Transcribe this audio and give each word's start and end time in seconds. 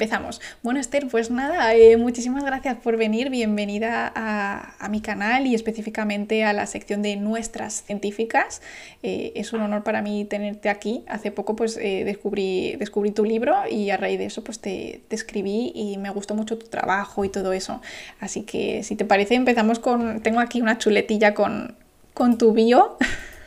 empezamos. 0.00 0.40
Bueno, 0.62 0.80
Esther, 0.80 1.08
pues 1.08 1.30
nada, 1.30 1.74
eh, 1.74 1.98
muchísimas 1.98 2.42
gracias 2.42 2.78
por 2.78 2.96
venir. 2.96 3.28
Bienvenida 3.28 4.10
a, 4.16 4.88
mi 4.88 5.02
canal 5.02 5.46
y 5.46 5.54
específicamente 5.54 6.42
a 6.42 6.54
la 6.54 6.66
sección 6.66 7.02
de 7.02 7.16
nuestras 7.16 7.82
científicas. 7.82 8.62
Eh, 9.02 9.32
es 9.34 9.52
un 9.52 9.60
honor 9.60 9.82
para 9.84 10.00
mí 10.00 10.24
tenerte 10.24 10.70
aquí. 10.70 11.04
Hace 11.06 11.30
poco 11.30 11.54
pues 11.54 11.76
eh, 11.76 12.04
descubrí, 12.06 12.76
descubrí 12.76 13.10
tu 13.10 13.26
libro 13.26 13.54
y 13.70 13.90
a 13.90 13.98
raíz 13.98 14.18
de 14.18 14.24
eso 14.24 14.42
pues 14.42 14.58
te, 14.58 15.02
te, 15.08 15.16
escribí 15.16 15.70
y 15.74 15.98
me 15.98 16.08
gustó 16.08 16.34
mucho 16.34 16.56
tu 16.56 16.66
trabajo 16.68 17.26
y 17.26 17.28
todo 17.28 17.52
eso. 17.52 17.82
Así 18.20 18.40
que 18.44 18.82
si 18.82 18.96
te 18.96 19.04
parece 19.04 19.34
empezamos 19.34 19.80
con... 19.80 20.22
Tengo 20.22 20.40
aquí 20.40 20.62
una 20.62 20.78
chuletilla 20.78 21.34
con, 21.34 21.74
con 22.14 22.38
tu 22.38 22.54
bio. 22.54 22.96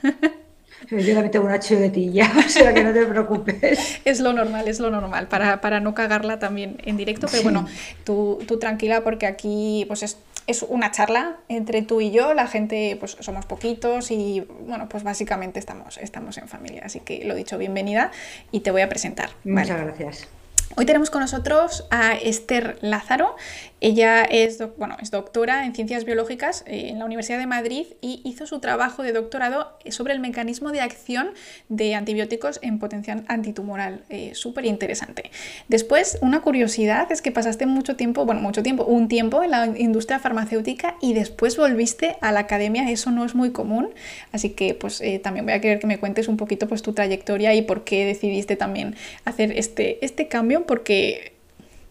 Yo 0.90 1.14
también 1.14 1.32
tengo 1.32 1.46
una 1.46 1.60
chuletilla, 1.60 2.32
o 2.46 2.50
sea 2.50 2.74
que 2.74 2.84
no 2.84 2.94
te 2.94 3.06
preocupes. 3.06 4.00
es 4.06 4.20
lo 4.20 4.34
normal, 4.34 4.68
es 4.68 4.80
lo 4.80 4.90
normal, 4.90 5.28
para, 5.28 5.62
para 5.62 5.80
no 5.80 5.94
cagarla 5.94 6.40
también 6.40 6.78
en 6.84 6.98
directo, 6.98 7.28
pero 7.30 7.44
bueno, 7.44 7.68
tú, 8.04 8.40
tú, 8.48 8.60
tranquila 8.60 9.04
porque 9.04 9.26
aquí 9.26 9.86
pues 9.88 10.04
es, 10.04 10.18
es, 10.48 10.64
una 10.64 10.92
charla 10.92 11.38
entre 11.50 11.82
tú 11.82 12.02
y 12.02 12.12
yo, 12.12 12.34
la 12.34 12.48
gente 12.48 12.98
pues 13.00 13.18
somos 13.20 13.46
poquitos 13.46 14.12
y 14.12 14.46
bueno, 14.68 14.90
pues 14.90 15.04
básicamente 15.04 15.60
estamos, 15.60 15.98
estamos 15.98 16.38
en 16.38 16.48
familia, 16.48 16.84
así 16.86 17.00
que 17.00 17.24
lo 17.26 17.36
dicho, 17.36 17.58
bienvenida 17.58 18.12
y 18.52 18.62
te 18.62 18.72
voy 18.72 18.82
a 18.82 18.90
presentar. 18.90 19.30
Muchas 19.44 19.82
gracias. 19.82 20.28
Hoy 20.76 20.88
tenemos 20.88 21.12
con 21.12 21.22
nosotros 21.22 21.86
a 21.92 22.14
Esther 22.14 22.80
Lázaro. 22.82 23.36
Ella 23.80 24.24
es, 24.24 24.64
bueno, 24.78 24.96
es 25.02 25.12
doctora 25.12 25.66
en 25.66 25.76
ciencias 25.76 26.04
biológicas 26.06 26.64
eh, 26.66 26.88
en 26.88 27.00
la 27.00 27.06
Universidad 27.06 27.38
de 27.38 27.46
Madrid 27.46 27.86
y 28.02 28.22
hizo 28.24 28.48
su 28.48 28.60
trabajo 28.60 29.04
de 29.04 29.12
doctorado 29.12 29.78
sobre 29.90 30.14
el 30.14 30.20
mecanismo 30.20 30.72
de 30.72 30.80
acción 30.82 31.32
de 31.70 31.94
antibióticos 31.94 32.60
en 32.64 32.80
potencial 32.80 33.24
antitumoral. 33.28 34.04
Eh, 34.10 34.32
Súper 34.34 34.66
interesante. 34.66 35.30
Después, 35.68 36.18
una 36.22 36.42
curiosidad 36.42 37.12
es 37.12 37.22
que 37.22 37.32
pasaste 37.32 37.66
mucho 37.66 37.96
tiempo, 37.96 38.26
bueno, 38.26 38.42
mucho 38.42 38.64
tiempo, 38.64 38.86
un 38.86 39.10
tiempo 39.10 39.44
en 39.44 39.52
la 39.52 39.66
industria 39.78 40.20
farmacéutica 40.20 40.96
y 41.02 41.14
después 41.14 41.58
volviste 41.58 42.16
a 42.22 42.32
la 42.32 42.40
academia. 42.40 42.90
Eso 42.90 43.12
no 43.12 43.26
es 43.26 43.36
muy 43.36 43.52
común. 43.52 43.90
Así 44.32 44.52
que, 44.52 44.74
pues, 44.74 45.02
eh, 45.02 45.20
también 45.20 45.46
voy 45.46 45.54
a 45.54 45.62
querer 45.62 45.80
que 45.80 45.88
me 45.88 46.00
cuentes 46.00 46.30
un 46.30 46.38
poquito 46.38 46.68
pues, 46.68 46.82
tu 46.82 46.94
trayectoria 46.94 47.54
y 47.54 47.62
por 47.62 47.84
qué 47.84 48.06
decidiste 48.06 48.56
también 48.56 48.96
hacer 49.26 49.52
este, 49.58 50.04
este 50.04 50.30
cambio 50.30 50.63
porque, 50.66 51.34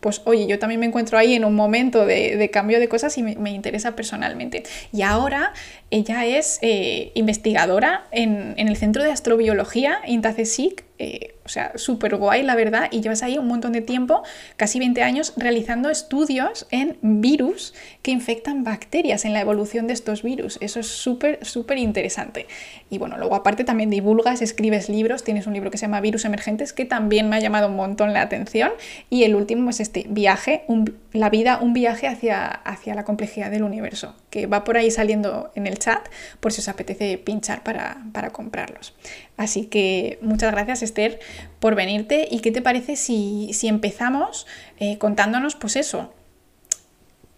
pues 0.00 0.22
oye, 0.24 0.46
yo 0.46 0.58
también 0.58 0.80
me 0.80 0.86
encuentro 0.86 1.18
ahí 1.18 1.34
en 1.34 1.44
un 1.44 1.54
momento 1.54 2.06
de, 2.06 2.50
cambio 2.52 2.80
de 2.80 2.88
cosas 2.88 3.16
y 3.18 3.22
me, 3.22 3.50
interesa 3.50 3.96
personalmente. 3.96 4.64
Y 4.92 5.02
ahora 5.02 5.52
ella 5.92 6.24
es 6.24 6.58
eh, 6.62 7.12
investigadora 7.14 8.06
en, 8.12 8.54
en, 8.56 8.68
el 8.68 8.76
Centro 8.78 9.04
de 9.04 9.12
Astrobiología, 9.12 10.00
INTACESIC, 10.06 10.84
eh, 11.04 11.34
o 11.44 11.48
sea, 11.48 11.72
súper 11.74 12.14
guay, 12.14 12.44
la 12.44 12.54
verdad, 12.54 12.88
y 12.92 13.00
llevas 13.00 13.24
ahí 13.24 13.36
un 13.36 13.48
montón 13.48 13.72
de 13.72 13.80
tiempo, 13.80 14.22
casi 14.56 14.78
20 14.78 15.02
años, 15.02 15.32
realizando 15.36 15.90
estudios 15.90 16.68
en 16.70 16.96
virus 17.02 17.74
que 18.02 18.12
infectan 18.12 18.62
bacterias, 18.62 19.24
en 19.24 19.32
la 19.32 19.40
evolución 19.40 19.88
de 19.88 19.94
estos 19.94 20.22
virus. 20.22 20.58
Eso 20.60 20.78
es 20.78 20.86
súper, 20.86 21.44
súper 21.44 21.78
interesante. 21.78 22.46
Y 22.88 22.98
bueno, 22.98 23.18
luego 23.18 23.34
aparte 23.34 23.64
también 23.64 23.90
divulgas, 23.90 24.42
escribes 24.42 24.88
libros, 24.88 25.24
tienes 25.24 25.48
un 25.48 25.54
libro 25.54 25.72
que 25.72 25.78
se 25.78 25.86
llama 25.86 26.00
Virus 26.00 26.24
Emergentes, 26.24 26.72
que 26.72 26.84
también 26.84 27.28
me 27.28 27.34
ha 27.34 27.40
llamado 27.40 27.66
un 27.66 27.74
montón 27.74 28.12
la 28.12 28.20
atención. 28.20 28.70
Y 29.10 29.24
el 29.24 29.34
último 29.34 29.70
es 29.70 29.80
este, 29.80 30.06
Viaje, 30.08 30.64
la 31.12 31.30
vida, 31.30 31.58
un 31.60 31.72
viaje 31.72 32.06
hacia, 32.06 32.46
hacia 32.46 32.94
la 32.94 33.04
complejidad 33.04 33.50
del 33.50 33.64
universo, 33.64 34.14
que 34.30 34.46
va 34.46 34.62
por 34.62 34.76
ahí 34.76 34.92
saliendo 34.92 35.50
en 35.56 35.66
el 35.66 35.78
chat, 35.82 36.08
por 36.40 36.52
si 36.52 36.60
os 36.60 36.68
apetece 36.68 37.18
pinchar 37.18 37.62
para, 37.62 37.98
para 38.12 38.30
comprarlos. 38.30 38.94
Así 39.36 39.66
que 39.66 40.18
muchas 40.22 40.52
gracias 40.52 40.82
Esther 40.82 41.18
por 41.58 41.74
venirte 41.74 42.28
y 42.30 42.40
qué 42.40 42.52
te 42.52 42.62
parece 42.62 42.96
si, 42.96 43.50
empezamos 43.64 44.46
eh, 44.78 44.98
contándonos 44.98 45.56
pues 45.56 45.76
eso, 45.76 46.12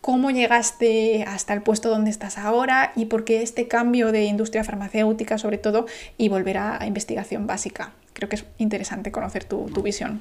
cómo 0.01 0.31
llegaste 0.31 1.25
hasta 1.27 1.55
el 1.55 1.63
puesto 1.63 1.89
donde 1.89 2.11
estás 2.11 2.37
ahora 2.37 2.93
y 2.95 3.07
por 3.07 3.25
qué 3.25 3.43
este 3.43 3.69
cambio 3.69 4.13
de 4.13 4.25
industria 4.25 4.63
farmacéutica 4.63 5.39
sobre 5.39 5.57
todo 5.57 5.87
y 6.19 6.29
volver 6.29 6.59
a, 6.59 6.87
investigación 6.87 7.47
básica. 7.47 7.93
Creo 8.13 8.29
que 8.29 8.37
es 8.37 8.45
interesante 8.59 9.11
conocer 9.11 9.45
tu, 9.45 9.67
visión. 9.83 10.21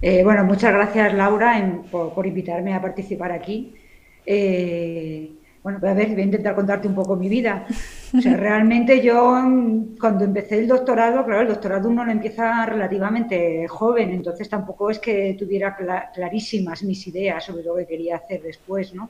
Eh, 0.00 0.22
bueno, 0.22 0.44
muchas 0.44 0.72
gracias 0.72 1.12
Laura 1.14 1.60
por, 1.90 2.26
invitarme 2.26 2.74
a 2.74 2.80
participar 2.80 3.32
aquí. 3.32 3.74
Eh, 4.24 5.32
bueno, 5.64 5.80
pues 5.80 5.92
a 5.92 5.94
ver, 5.94 6.10
voy 6.10 6.20
a 6.20 6.24
intentar 6.26 6.54
contarte 6.54 6.86
un 6.86 6.94
poco 6.94 7.16
mi 7.16 7.26
vida. 7.26 7.64
O 8.14 8.20
sea, 8.20 8.36
realmente 8.36 9.00
yo 9.00 9.42
cuando 9.98 10.24
empecé 10.24 10.58
el 10.58 10.68
doctorado, 10.68 11.24
claro, 11.24 11.40
el 11.40 11.48
doctorado 11.48 11.88
uno 11.88 12.04
lo 12.04 12.12
empieza 12.12 12.66
relativamente 12.66 13.66
joven, 13.66 14.10
entonces 14.10 14.46
tampoco 14.46 14.90
es 14.90 14.98
que 14.98 15.34
tuviera 15.38 15.74
clarísimas 16.12 16.82
mis 16.82 17.06
ideas 17.06 17.44
sobre 17.44 17.64
lo 17.64 17.74
que 17.76 17.86
quería 17.86 18.16
hacer 18.16 18.42
después, 18.42 18.94
¿no? 18.94 19.08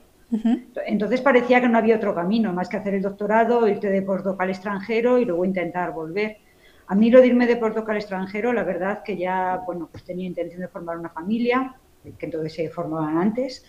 Entonces 0.87 1.19
parecía 1.19 1.59
que 1.59 1.67
no 1.67 1.77
había 1.77 1.97
otro 1.97 2.15
camino 2.15 2.53
más 2.53 2.69
que 2.69 2.77
hacer 2.77 2.93
el 2.93 3.01
doctorado, 3.01 3.67
irte 3.67 3.89
de 3.89 4.01
postdoc 4.01 4.39
al 4.39 4.49
extranjero 4.49 5.19
y 5.19 5.25
luego 5.25 5.43
intentar 5.43 5.91
volver. 5.91 6.37
A 6.87 6.95
mí 6.95 7.09
lo 7.09 7.19
de 7.19 7.27
irme 7.27 7.47
de 7.47 7.57
postdoc 7.57 7.89
al 7.89 7.97
extranjero, 7.97 8.53
la 8.53 8.63
verdad 8.63 9.03
que 9.03 9.17
ya, 9.17 9.61
bueno, 9.65 9.89
pues 9.91 10.05
tenía 10.05 10.25
intención 10.25 10.61
de 10.61 10.69
formar 10.69 10.97
una 10.97 11.09
familia, 11.09 11.75
que 12.17 12.25
entonces 12.25 12.53
se 12.53 12.69
formaban 12.69 13.17
antes, 13.17 13.65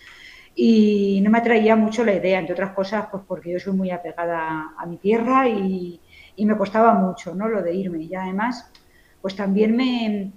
y 0.59 1.21
no 1.21 1.29
me 1.29 1.37
atraía 1.37 1.75
mucho 1.75 2.03
la 2.03 2.15
idea, 2.15 2.39
entre 2.39 2.53
otras 2.53 2.71
cosas, 2.71 3.05
pues 3.11 3.21
porque 3.27 3.51
yo 3.51 3.59
soy 3.59 3.73
muy 3.73 3.91
apegada 3.91 4.73
a 4.75 4.85
mi 4.87 4.97
tierra 4.97 5.47
y, 5.47 6.01
me 6.39 6.57
costaba 6.57 6.95
mucho, 6.95 7.35
¿no? 7.35 7.47
Lo 7.47 7.61
de 7.61 7.75
irme. 7.75 8.03
Y 8.03 8.15
además, 8.15 8.71
pues 9.21 9.35
también 9.35 9.75
me, 9.75 10.31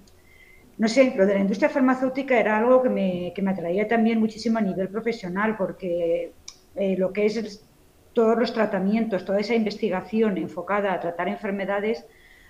no 0.77 0.87
sé, 0.87 1.15
lo 1.15 1.25
de 1.25 1.33
la 1.33 1.39
industria 1.39 1.69
farmacéutica 1.69 2.39
era 2.39 2.59
algo 2.59 2.83
que 2.83 2.89
me, 2.89 3.33
que 3.35 3.41
me 3.41 3.49
atraía 3.49 3.87
también 3.87 4.19
muchísimo 4.19 4.59
a 4.59 4.61
nivel 4.61 4.89
profesional, 4.89 5.57
porque 5.57 6.33
eh, 6.75 6.95
lo 6.97 7.11
que 7.13 7.25
es 7.25 7.65
todos 8.13 8.37
los 8.37 8.53
tratamientos, 8.53 9.25
toda 9.25 9.39
esa 9.39 9.55
investigación 9.55 10.37
enfocada 10.37 10.93
a 10.93 10.99
tratar 10.99 11.29
enfermedades, 11.29 12.05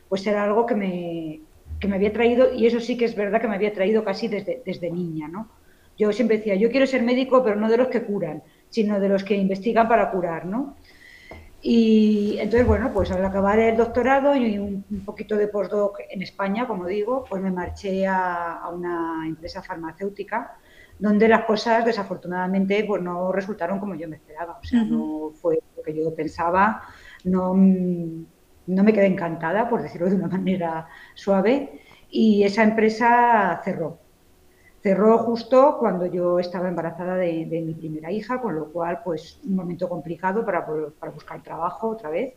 pues 0.09 0.27
era 0.27 0.43
algo 0.43 0.65
que 0.65 0.75
me, 0.75 1.41
que 1.79 1.87
me 1.87 1.95
había 1.95 2.11
traído, 2.11 2.53
y 2.53 2.65
eso 2.65 2.81
sí 2.81 2.97
que 2.97 3.05
es 3.05 3.15
verdad 3.15 3.39
que 3.39 3.47
me 3.47 3.55
había 3.55 3.71
traído 3.73 4.03
casi 4.03 4.27
desde, 4.27 4.61
desde 4.65 4.91
niña, 4.91 5.29
¿no? 5.29 5.60
Yo 6.01 6.11
siempre 6.11 6.37
decía, 6.37 6.55
yo 6.55 6.71
quiero 6.71 6.87
ser 6.87 7.03
médico, 7.03 7.43
pero 7.43 7.55
no 7.55 7.69
de 7.69 7.77
los 7.77 7.89
que 7.89 8.01
curan, 8.01 8.41
sino 8.69 8.99
de 8.99 9.07
los 9.07 9.23
que 9.23 9.35
investigan 9.35 9.87
para 9.87 10.09
curar, 10.09 10.47
¿no? 10.47 10.75
Y 11.61 12.37
entonces, 12.39 12.65
bueno, 12.65 12.91
pues 12.91 13.11
al 13.11 13.23
acabar 13.23 13.59
el 13.59 13.77
doctorado 13.77 14.35
y 14.35 14.57
un, 14.57 14.83
poquito 15.05 15.35
de 15.37 15.47
postdoc 15.47 15.99
en 16.09 16.23
España, 16.23 16.65
como 16.65 16.87
digo, 16.87 17.23
pues 17.29 17.39
me 17.39 17.51
marché 17.51 18.07
a, 18.07 18.67
una 18.73 19.27
empresa 19.27 19.61
farmacéutica 19.61 20.57
donde 20.97 21.27
las 21.27 21.45
cosas 21.45 21.85
desafortunadamente 21.85 22.83
pues 22.83 22.99
no 23.03 23.31
resultaron 23.31 23.79
como 23.79 23.93
yo 23.93 24.09
me 24.09 24.15
esperaba. 24.15 24.57
O 24.59 24.63
sea, 24.63 24.83
no 24.83 25.29
fue 25.39 25.59
lo 25.77 25.83
que 25.83 25.93
yo 25.95 26.15
pensaba, 26.15 26.81
no, 27.25 27.53
no 27.53 28.83
me 28.83 28.91
quedé 28.91 29.05
encantada, 29.05 29.69
por 29.69 29.83
decirlo 29.83 30.09
de 30.09 30.15
una 30.15 30.27
manera 30.39 30.87
suave, 31.13 31.79
y 32.09 32.43
esa 32.43 32.63
empresa 32.63 33.61
cerró. 33.63 34.00
Cerró 34.81 35.19
justo 35.19 35.77
cuando 35.79 36.07
yo 36.07 36.39
estaba 36.39 36.67
embarazada 36.67 37.15
de, 37.15 37.45
mi 37.65 37.73
primera 37.73 38.11
hija, 38.11 38.41
con 38.41 38.55
lo 38.55 38.71
cual, 38.71 39.01
pues, 39.03 39.39
un 39.43 39.55
momento 39.55 39.87
complicado 39.87 40.43
para, 40.43 40.65
para 40.99 41.11
buscar 41.11 41.43
trabajo 41.43 41.89
otra 41.89 42.09
vez. 42.09 42.33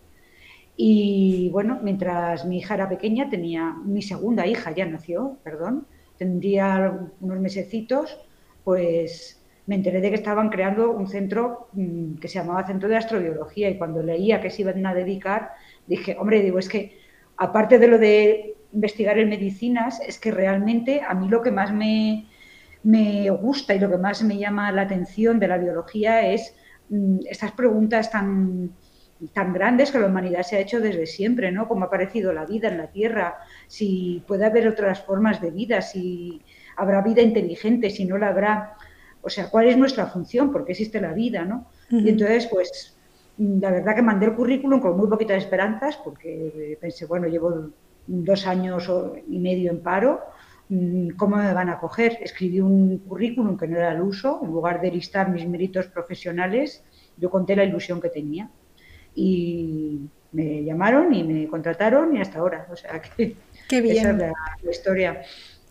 Y 0.76 1.48
bueno, 1.50 1.78
mientras 1.82 2.44
mi 2.44 2.58
hija 2.58 2.74
era 2.74 2.88
pequeña, 2.88 3.30
tenía 3.30 3.74
mi 3.84 4.02
segunda 4.02 4.46
hija, 4.46 4.72
ya 4.72 4.84
nació, 4.84 5.38
perdón, 5.42 5.86
tendría 6.18 7.08
unos 7.20 7.40
mesecitos, 7.40 8.18
pues 8.64 9.40
me 9.66 9.76
enteré 9.76 10.00
de 10.00 10.10
que 10.10 10.16
estaban 10.16 10.50
creando 10.50 10.90
un 10.90 11.06
centro 11.06 11.68
mm, 11.72 12.16
que 12.16 12.28
se 12.28 12.38
llamaba 12.38 12.66
Centro 12.66 12.88
de 12.88 12.96
Astrobiología 12.96 13.70
y 13.70 13.78
cuando 13.78 14.02
leía 14.02 14.40
que 14.40 14.50
se 14.50 14.62
iban 14.62 14.84
a 14.84 14.94
dedicar, 14.94 15.52
dije, 15.86 16.16
hombre, 16.18 16.42
digo, 16.42 16.58
es 16.58 16.68
que 16.68 16.98
aparte 17.36 17.78
de 17.78 17.88
lo 17.88 17.98
de 17.98 18.56
investigar 18.72 19.18
en 19.18 19.28
medicinas, 19.28 20.00
es 20.06 20.18
que 20.18 20.30
realmente 20.30 21.00
a 21.06 21.14
mí 21.14 21.28
lo 21.28 21.40
que 21.40 21.52
más 21.52 21.72
me, 21.72 22.26
me 22.84 23.30
gusta 23.30 23.74
y 23.74 23.78
lo 23.78 23.90
que 23.90 23.96
más 23.96 24.22
me 24.22 24.38
llama 24.38 24.70
la 24.70 24.82
atención 24.82 25.40
de 25.40 25.48
la 25.48 25.58
biología 25.58 26.30
es 26.32 26.54
mm, 26.90 27.20
estas 27.28 27.52
preguntas 27.52 28.10
tan, 28.10 28.72
tan 29.32 29.52
grandes 29.52 29.90
que 29.90 29.98
la 29.98 30.06
humanidad 30.06 30.42
se 30.42 30.56
ha 30.56 30.60
hecho 30.60 30.80
desde 30.80 31.06
siempre, 31.06 31.50
¿no? 31.50 31.66
Cómo 31.66 31.84
ha 31.84 31.88
aparecido 31.88 32.32
la 32.32 32.44
vida 32.44 32.68
en 32.68 32.78
la 32.78 32.88
Tierra, 32.88 33.38
si 33.66 34.22
puede 34.26 34.44
haber 34.44 34.68
otras 34.68 35.00
formas 35.02 35.40
de 35.40 35.50
vida, 35.50 35.80
si 35.80 36.42
habrá 36.76 37.00
vida 37.00 37.22
inteligente, 37.22 37.88
si 37.88 38.04
no 38.04 38.18
la 38.18 38.28
habrá. 38.28 38.74
O 39.22 39.30
sea, 39.30 39.48
¿cuál 39.48 39.68
es 39.68 39.78
nuestra 39.78 40.06
función? 40.06 40.52
¿Por 40.52 40.66
qué 40.66 40.72
existe 40.72 41.00
la 41.00 41.14
vida, 41.14 41.46
no? 41.46 41.66
Y 41.88 42.10
entonces, 42.10 42.46
pues, 42.48 42.94
la 43.38 43.70
verdad 43.70 43.94
que 43.94 44.02
mandé 44.02 44.26
el 44.26 44.34
currículum 44.34 44.80
con 44.80 44.98
muy 44.98 45.08
poquitas 45.08 45.38
esperanzas, 45.38 45.96
porque 45.96 46.76
pensé, 46.78 47.06
bueno, 47.06 47.26
llevo 47.26 47.70
dos 48.06 48.46
años 48.46 48.90
y 49.26 49.38
medio 49.38 49.70
en 49.70 49.80
paro, 49.80 50.20
Mm, 50.20 50.53
¿cómo 51.16 51.36
me 51.36 51.52
van 51.52 51.68
a 51.68 51.78
coger? 51.78 52.18
Escribí 52.22 52.60
un 52.60 52.98
currículum 52.98 53.56
que 53.56 53.66
no 53.66 53.76
era 53.76 53.92
el 53.92 54.00
uso, 54.00 54.40
en 54.42 54.50
lugar 54.50 54.80
de 54.80 54.90
listar 54.90 55.30
mis 55.30 55.46
méritos 55.46 55.86
profesionales, 55.86 56.82
yo 57.16 57.30
conté 57.30 57.56
la 57.56 57.64
ilusión 57.64 58.00
que 58.00 58.08
tenía. 58.08 58.50
Y 59.14 60.00
me 60.32 60.64
llamaron 60.64 61.14
y 61.14 61.22
me 61.22 61.48
contrataron 61.48 62.16
y 62.16 62.20
hasta 62.20 62.38
ahora. 62.38 62.66
O 62.70 62.76
sea 62.76 63.00
que 63.00 63.36
Qué 63.68 63.80
bien. 63.80 63.98
esa 63.98 64.10
es 64.10 64.16
la, 64.18 64.70
historia. 64.70 65.22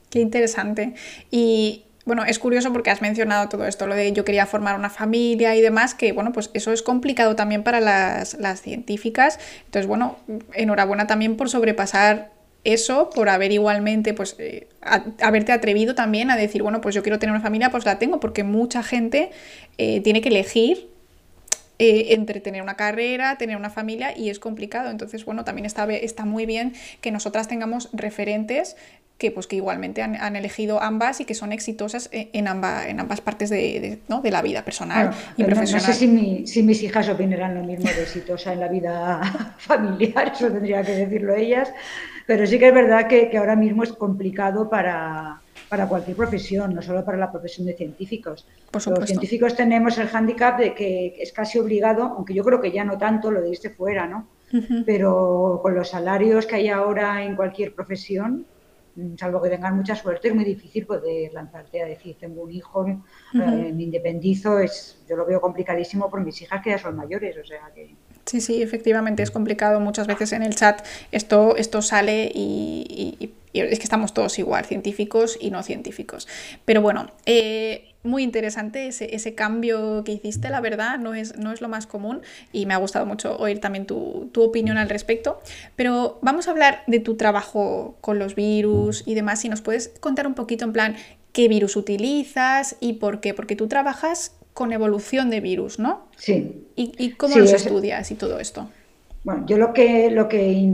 Qué 0.10 0.20
interesante. 0.20 0.94
Y 1.30 1.86
bueno, 2.06 2.24
es 2.26 2.38
curioso 2.40 2.72
porque 2.74 2.90
has 2.90 3.02
mencionado 3.02 3.48
todo 3.50 3.66
esto, 3.66 3.88
lo 3.88 3.96
de 3.96 4.12
yo 4.12 4.26
quería 4.26 4.46
formar 4.46 4.78
una 4.78 4.90
familia 4.90 5.56
y 5.56 5.62
demás, 5.62 5.96
que 5.96 6.12
bueno, 6.12 6.34
pues 6.34 6.52
eso 6.54 6.74
es 6.74 6.82
complicado 6.82 7.36
también 7.36 7.64
para 7.64 7.80
las, 7.80 8.62
científicas. 8.62 9.40
Entonces, 9.66 9.88
bueno, 9.88 10.18
enhorabuena 10.54 11.08
también 11.08 11.38
por 11.38 11.50
sobrepasar 11.50 12.32
eso, 12.64 13.10
por 13.10 13.30
haber 13.30 13.52
igualmente, 13.52 14.14
pues, 14.14 14.36
eh, 14.40 14.68
haberte 15.22 15.52
atrevido 15.52 15.96
también 15.96 16.32
a 16.32 16.38
decir, 16.38 16.64
bueno, 16.64 16.82
pues 16.82 16.96
yo 16.96 17.04
quiero 17.04 17.20
tener 17.20 17.34
una 17.34 17.42
familia, 17.42 17.70
pues 17.72 17.86
la 17.86 18.00
tengo, 18.00 18.20
porque 18.20 18.44
mucha 18.44 18.84
gente 18.84 19.32
eh, 19.78 20.02
tiene 20.02 20.22
que 20.22 20.30
elegir 20.30 20.90
eh, 21.80 22.14
entre 22.14 22.40
tener 22.40 22.62
una 22.62 22.76
carrera, 22.76 23.38
tener 23.38 23.58
una 23.58 23.70
familia 23.70 24.18
y 24.18 24.30
es 24.30 24.40
complicado. 24.40 24.90
Entonces, 24.90 25.26
bueno, 25.26 25.44
también 25.44 25.66
está, 25.66 25.92
está 25.92 26.24
muy 26.24 26.46
bien 26.46 26.74
que 27.02 27.12
nosotras 27.12 27.48
tengamos 27.48 27.90
referentes 27.92 28.78
que, 29.18 29.32
pues, 29.32 29.48
que 29.48 29.58
igualmente 29.58 30.02
han, 30.02 30.36
elegido 30.36 30.82
ambas 30.82 31.20
y 31.22 31.26
que 31.26 31.34
son 31.34 31.52
exitosas 31.52 32.10
en, 32.12 32.48
en 32.48 33.00
ambas 33.00 33.22
partes 33.22 33.50
de, 33.50 34.00
la 34.08 34.42
vida 34.42 34.66
personal 34.66 35.14
y 35.38 35.44
profesional. 35.44 35.86
No, 35.86 35.94
sé 35.94 36.00
si, 36.00 36.48
si, 36.48 36.64
mis 36.64 36.82
hijas 36.84 37.10
opinarán 37.10 37.56
lo 37.56 37.64
mismo 37.64 37.86
de 37.86 38.02
exitosa 38.02 38.54
en 38.54 38.60
la 38.60 38.68
vida 38.68 39.56
familiar, 39.58 40.32
eso 40.34 40.52
tendría 40.52 40.84
que 40.84 40.94
decirlo 40.94 41.36
ellas, 41.36 41.72
pero 42.26 42.46
sí 42.46 42.60
que 42.60 42.68
es 42.68 42.74
verdad 42.74 43.08
que, 43.08 43.30
que 43.30 43.38
ahora 43.38 43.56
mismo 43.56 43.84
es 43.84 43.94
complicado 43.94 44.70
para, 44.70 45.42
para 45.74 45.88
cualquier 45.88 46.16
profesión, 46.16 46.76
no 46.76 46.84
solo 46.84 47.04
para 47.04 47.18
la 47.18 47.32
profesión 47.32 47.66
de 47.66 47.74
científicos. 47.74 48.48
Los 48.72 49.06
científicos 49.08 49.56
tenemos 49.56 49.98
el 49.98 50.08
hándicap 50.08 50.60
de 50.60 50.76
que 50.76 51.16
es 51.20 51.34
casi 51.34 51.58
obligado, 51.58 52.04
aunque 52.04 52.36
yo 52.36 52.44
creo 52.44 52.62
que 52.62 52.72
ya 52.72 52.84
no 52.84 52.96
tanto, 52.96 53.32
lo 53.32 53.42
de 53.42 53.50
irse 53.50 53.72
fuera, 53.72 54.06
¿no? 54.06 54.28
Pero 54.86 55.60
con 55.64 55.74
los 55.74 55.90
salarios 55.90 56.46
que 56.46 56.58
hay 56.58 56.70
ahora 56.70 57.24
en 57.24 57.36
cualquier 57.36 57.74
profesión, 57.74 58.46
mm, 58.96 59.16
salvo 59.18 59.42
que 59.42 59.50
tengan 59.50 59.76
mucha 59.76 59.96
suerte, 59.96 60.28
es 60.28 60.36
muy 60.36 60.44
difícil 60.44 60.86
poder 60.86 61.34
lanzarte 61.34 61.82
a 61.82 61.88
decir, 61.88 62.18
tengo 62.20 62.44
un 62.44 62.52
hijo, 62.52 62.86
eh, 62.88 63.74
me 63.74 63.82
independizo, 63.82 64.60
es, 64.60 65.04
yo 65.10 65.16
lo 65.16 65.26
veo 65.26 65.42
complicadísimo 65.42 66.08
por 66.08 66.24
mis 66.24 66.40
hijas 66.44 66.62
que 66.62 66.70
ya 66.70 66.78
son 66.78 66.96
mayores, 66.96 67.36
o 67.36 67.44
sea 67.44 67.72
que... 67.74 67.96
Sí, 68.26 68.42
sí, 68.42 68.62
efectivamente 68.62 69.24
es 69.24 69.32
complicado. 69.32 69.80
Muchas 69.80 70.08
veces 70.08 70.32
en 70.32 70.44
el 70.44 70.56
chat 70.56 70.86
esto, 71.12 71.56
esto 71.58 71.82
sale 71.82 72.32
y 72.34 73.34
y 73.54 73.62
es 73.62 73.78
que 73.78 73.84
estamos 73.84 74.14
todos 74.14 74.38
igual, 74.40 74.66
científicos 74.66 75.38
y 75.40 75.52
no 75.52 75.64
científicos. 75.64 76.28
Pero 76.66 76.82
bueno, 76.82 77.08
eh, 77.26 77.94
muy 78.02 78.24
interesante 78.24 78.88
ese, 78.88 79.16
ese, 79.16 79.36
cambio 79.36 80.04
que 80.04 80.12
hiciste, 80.12 80.50
la 80.50 80.60
verdad, 80.60 80.98
no 80.98 81.14
es, 81.14 81.38
no 81.38 81.54
es 81.54 81.62
lo 81.62 81.70
más 81.70 81.86
común 81.86 82.22
y 82.52 82.66
me 82.66 82.74
ha 82.74 82.78
gustado 82.78 83.06
mucho 83.06 83.38
oír 83.38 83.62
también 83.62 83.86
tu, 83.86 84.30
tu, 84.34 84.42
opinión 84.42 84.78
al 84.78 84.90
respecto. 84.90 85.40
Pero 85.76 86.18
vamos 86.22 86.48
a 86.48 86.52
hablar 86.52 86.84
de 86.88 87.00
tu 87.00 87.16
trabajo 87.16 87.96
con 88.02 88.18
los 88.20 88.34
virus 88.36 89.04
y 89.06 89.14
demás, 89.14 89.42
si 89.42 89.50
nos 89.50 89.62
puedes 89.62 89.90
contar 90.00 90.26
un 90.26 90.34
poquito 90.34 90.66
en 90.66 90.74
plan 90.74 90.96
qué 91.32 91.48
virus 91.48 91.76
utilizas 91.76 92.76
y 92.80 92.94
por 92.94 93.22
qué, 93.22 93.34
porque 93.34 93.56
tú 93.56 93.68
trabajas 93.68 94.36
con 94.54 94.72
evolución 94.72 95.30
de 95.30 95.42
virus, 95.42 95.80
¿no? 95.80 96.08
Sí. 96.16 96.68
¿Y, 96.76 97.12
cómo 97.12 97.38
los 97.38 97.54
estudias 97.54 98.12
y 98.12 98.16
todo 98.16 98.40
esto? 98.40 98.70
Bueno, 99.24 99.46
yo 99.46 99.58
lo 99.58 99.74
que, 99.74 100.12
lo 100.12 100.28
que 100.28 100.70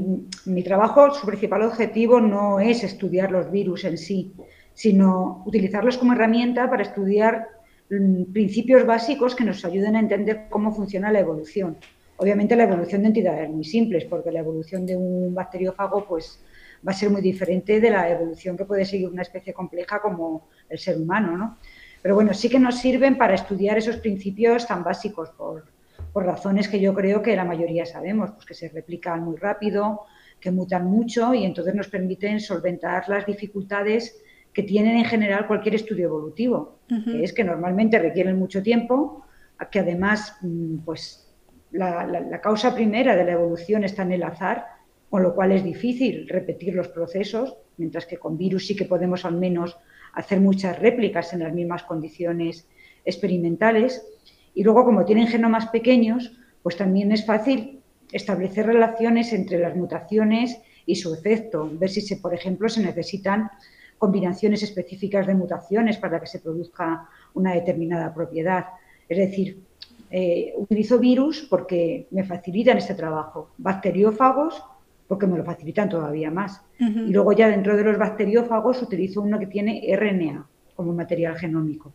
mi 0.46 0.64
trabajo, 0.64 1.14
su 1.14 1.26
principal 1.26 1.62
objetivo 1.64 2.20
no 2.20 2.60
es 2.60 2.84
estudiar 2.84 3.32
los 3.32 3.52
virus 3.52 3.84
en 3.84 3.98
sí, 3.98 4.34
sino 4.74 5.44
utilizarlos 5.46 5.98
como 5.98 6.14
herramienta 6.14 6.70
para 6.70 6.84
estudiar 6.84 7.48
mm, 7.90 8.32
principios 8.34 8.86
básicos 8.86 9.36
que 9.36 9.44
nos 9.44 9.64
ayuden 9.66 9.96
a 9.96 10.00
entender 10.00 10.48
cómo 10.50 10.74
funciona 10.74 11.12
la 11.12 11.20
evolución. 11.20 11.78
Obviamente 12.18 12.56
la 12.56 12.64
evolución 12.64 13.04
de 13.04 13.08
entidades 13.10 13.50
muy 13.50 13.64
simples, 13.64 14.06
porque 14.06 14.32
la 14.32 14.40
evolución 14.40 14.86
de 14.86 14.98
un 14.98 15.34
bacteriófago 15.34 16.06
pues, 16.06 16.40
va 16.86 16.92
a 16.92 16.96
ser 16.96 17.10
muy 17.12 17.22
diferente 17.22 17.80
de 17.80 17.92
la 17.92 18.10
evolución 18.10 18.58
que 18.58 18.66
puede 18.66 18.84
seguir 18.84 19.10
una 19.10 19.22
especie 19.22 19.54
compleja 19.54 20.02
como 20.02 20.48
el 20.68 20.80
ser 20.80 20.98
humano. 20.98 21.38
¿no? 21.38 21.58
Pero 22.02 22.16
bueno, 22.16 22.34
sí 22.34 22.50
que 22.50 22.60
nos 22.60 22.78
sirven 22.78 23.18
para 23.18 23.36
estudiar 23.36 23.78
esos 23.78 23.98
principios 23.98 24.66
tan 24.66 24.84
básicos, 24.84 25.30
por, 25.32 25.66
por 26.14 26.26
razones 26.26 26.68
que 26.68 26.80
yo 26.80 26.94
creo 26.94 27.22
que 27.22 27.36
la 27.36 27.46
mayoría 27.46 27.86
sabemos, 27.86 28.32
pues 28.32 28.46
que 28.46 28.54
se 28.54 28.70
replican 28.70 29.24
muy 29.24 29.38
rápido, 29.38 30.02
que 30.40 30.52
mutan 30.52 30.86
mucho 30.86 31.34
y 31.34 31.44
entonces 31.44 31.76
nos 31.76 31.90
permiten 31.90 32.40
solventar 32.40 33.08
las 33.10 33.26
dificultades 33.26 34.22
que 34.54 34.64
tienen 34.64 34.98
en 34.98 35.06
general 35.06 35.48
cualquier 35.48 35.76
estudio 35.76 36.06
evolutivo, 36.06 36.80
que 36.88 37.24
es 37.24 37.34
que 37.34 37.44
normalmente 37.44 38.00
requieren 38.00 38.40
mucho 38.40 38.64
tiempo, 38.64 39.26
que 39.72 39.80
además 39.80 40.38
mm, 40.42 40.78
pues 40.80 41.30
la, 41.72 42.06
la, 42.06 42.42
causa 42.42 42.74
primera 42.74 43.16
de 43.16 43.26
la 43.26 43.34
evolución 43.34 43.84
está 43.84 44.02
en 44.04 44.14
el 44.14 44.24
azar, 44.24 44.66
con 45.10 45.22
lo 45.22 45.36
cual 45.36 45.52
es 45.52 45.64
difícil 45.64 46.28
repetir 46.28 46.74
los 46.74 46.88
procesos, 46.88 47.58
mientras 47.78 48.06
que 48.06 48.18
con 48.18 48.38
virus 48.38 48.66
sí 48.66 48.76
que 48.76 48.86
podemos 48.86 49.24
al 49.26 49.36
menos 49.36 49.78
hacer 50.14 50.40
muchas 50.40 50.80
réplicas 50.80 51.34
en 51.34 51.40
las 51.40 51.54
mismas 51.54 51.84
condiciones 51.84 52.68
experimentales. 53.06 54.06
Y 54.54 54.64
luego, 54.64 54.86
como 54.86 55.06
tienen 55.06 55.28
genomas 55.28 55.68
pequeños, 55.68 56.38
pues 56.64 56.78
también 56.78 57.12
es 57.12 57.26
fácil 57.26 57.82
establecer 58.12 58.66
relaciones 58.66 59.34
entre 59.34 59.60
las 59.60 59.76
mutaciones 59.76 60.60
y 60.86 60.96
su 60.96 61.14
efecto, 61.14 61.70
ver 61.74 61.90
si, 61.90 62.02
se, 62.02 62.18
por 62.18 62.34
ejemplo, 62.34 62.68
se 62.70 62.82
necesitan 62.82 63.50
combinaciones 63.98 64.64
específicas 64.64 65.28
de 65.28 65.36
mutaciones 65.36 65.98
para 65.98 66.20
que 66.20 66.28
se 66.28 66.40
produzca 66.40 67.08
una 67.34 67.54
determinada 67.54 68.14
propiedad. 68.14 68.66
Es 69.08 69.18
decir, 69.18 69.62
eh, 70.10 70.54
utilizo 70.56 70.98
virus 70.98 71.46
porque 71.48 72.08
me 72.12 72.24
facilitan 72.24 72.78
este 72.78 72.96
trabajo, 72.96 73.52
bacteriófagos 73.58 74.64
porque 75.10 75.28
me 75.28 75.38
lo 75.38 75.44
facilitan 75.44 75.90
todavía 75.90 76.32
más. 76.32 76.62
Y 76.80 77.12
luego 77.12 77.34
ya 77.34 77.50
dentro 77.50 77.76
de 77.76 77.84
los 77.84 77.98
bacteriófagos 77.98 78.82
utilizo 78.82 79.22
uno 79.22 79.38
que 79.38 79.48
tiene 79.48 79.82
RNA 79.94 80.48
como 80.76 80.94
material 80.94 81.36
genómico 81.38 81.92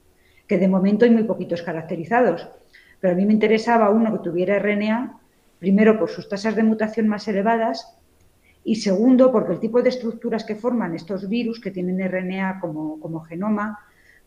que 0.46 0.58
de 0.58 0.69
momento 0.69 1.05
hay 1.05 1.11
muy 1.11 1.25
poquitos 1.25 1.62
caracterizados. 1.62 2.49
Pero 3.00 3.12
a 3.12 3.16
mí 3.16 3.26
me 3.26 3.32
interesaba 3.32 3.90
uno 3.90 4.12
que 4.12 4.31
tuviera 4.31 4.58
RNA, 4.58 5.19
primero 5.58 5.99
por 5.99 6.11
sus 6.11 6.28
tasas 6.28 6.56
de 6.56 6.62
mutación 6.62 7.08
más 7.08 7.26
elevadas 7.28 7.96
y 8.64 8.76
segundo 8.76 9.31
porque 9.31 9.52
el 9.52 9.61
tipo 9.61 9.82
de 9.82 9.90
estructuras 9.90 10.44
que 10.44 10.56
forman 10.56 10.94
estos 10.94 11.28
virus 11.28 11.61
que 11.61 11.70
tienen 11.70 12.00
RNA 12.00 12.61
como, 12.61 12.99
como 13.00 13.20
genoma, 13.20 13.78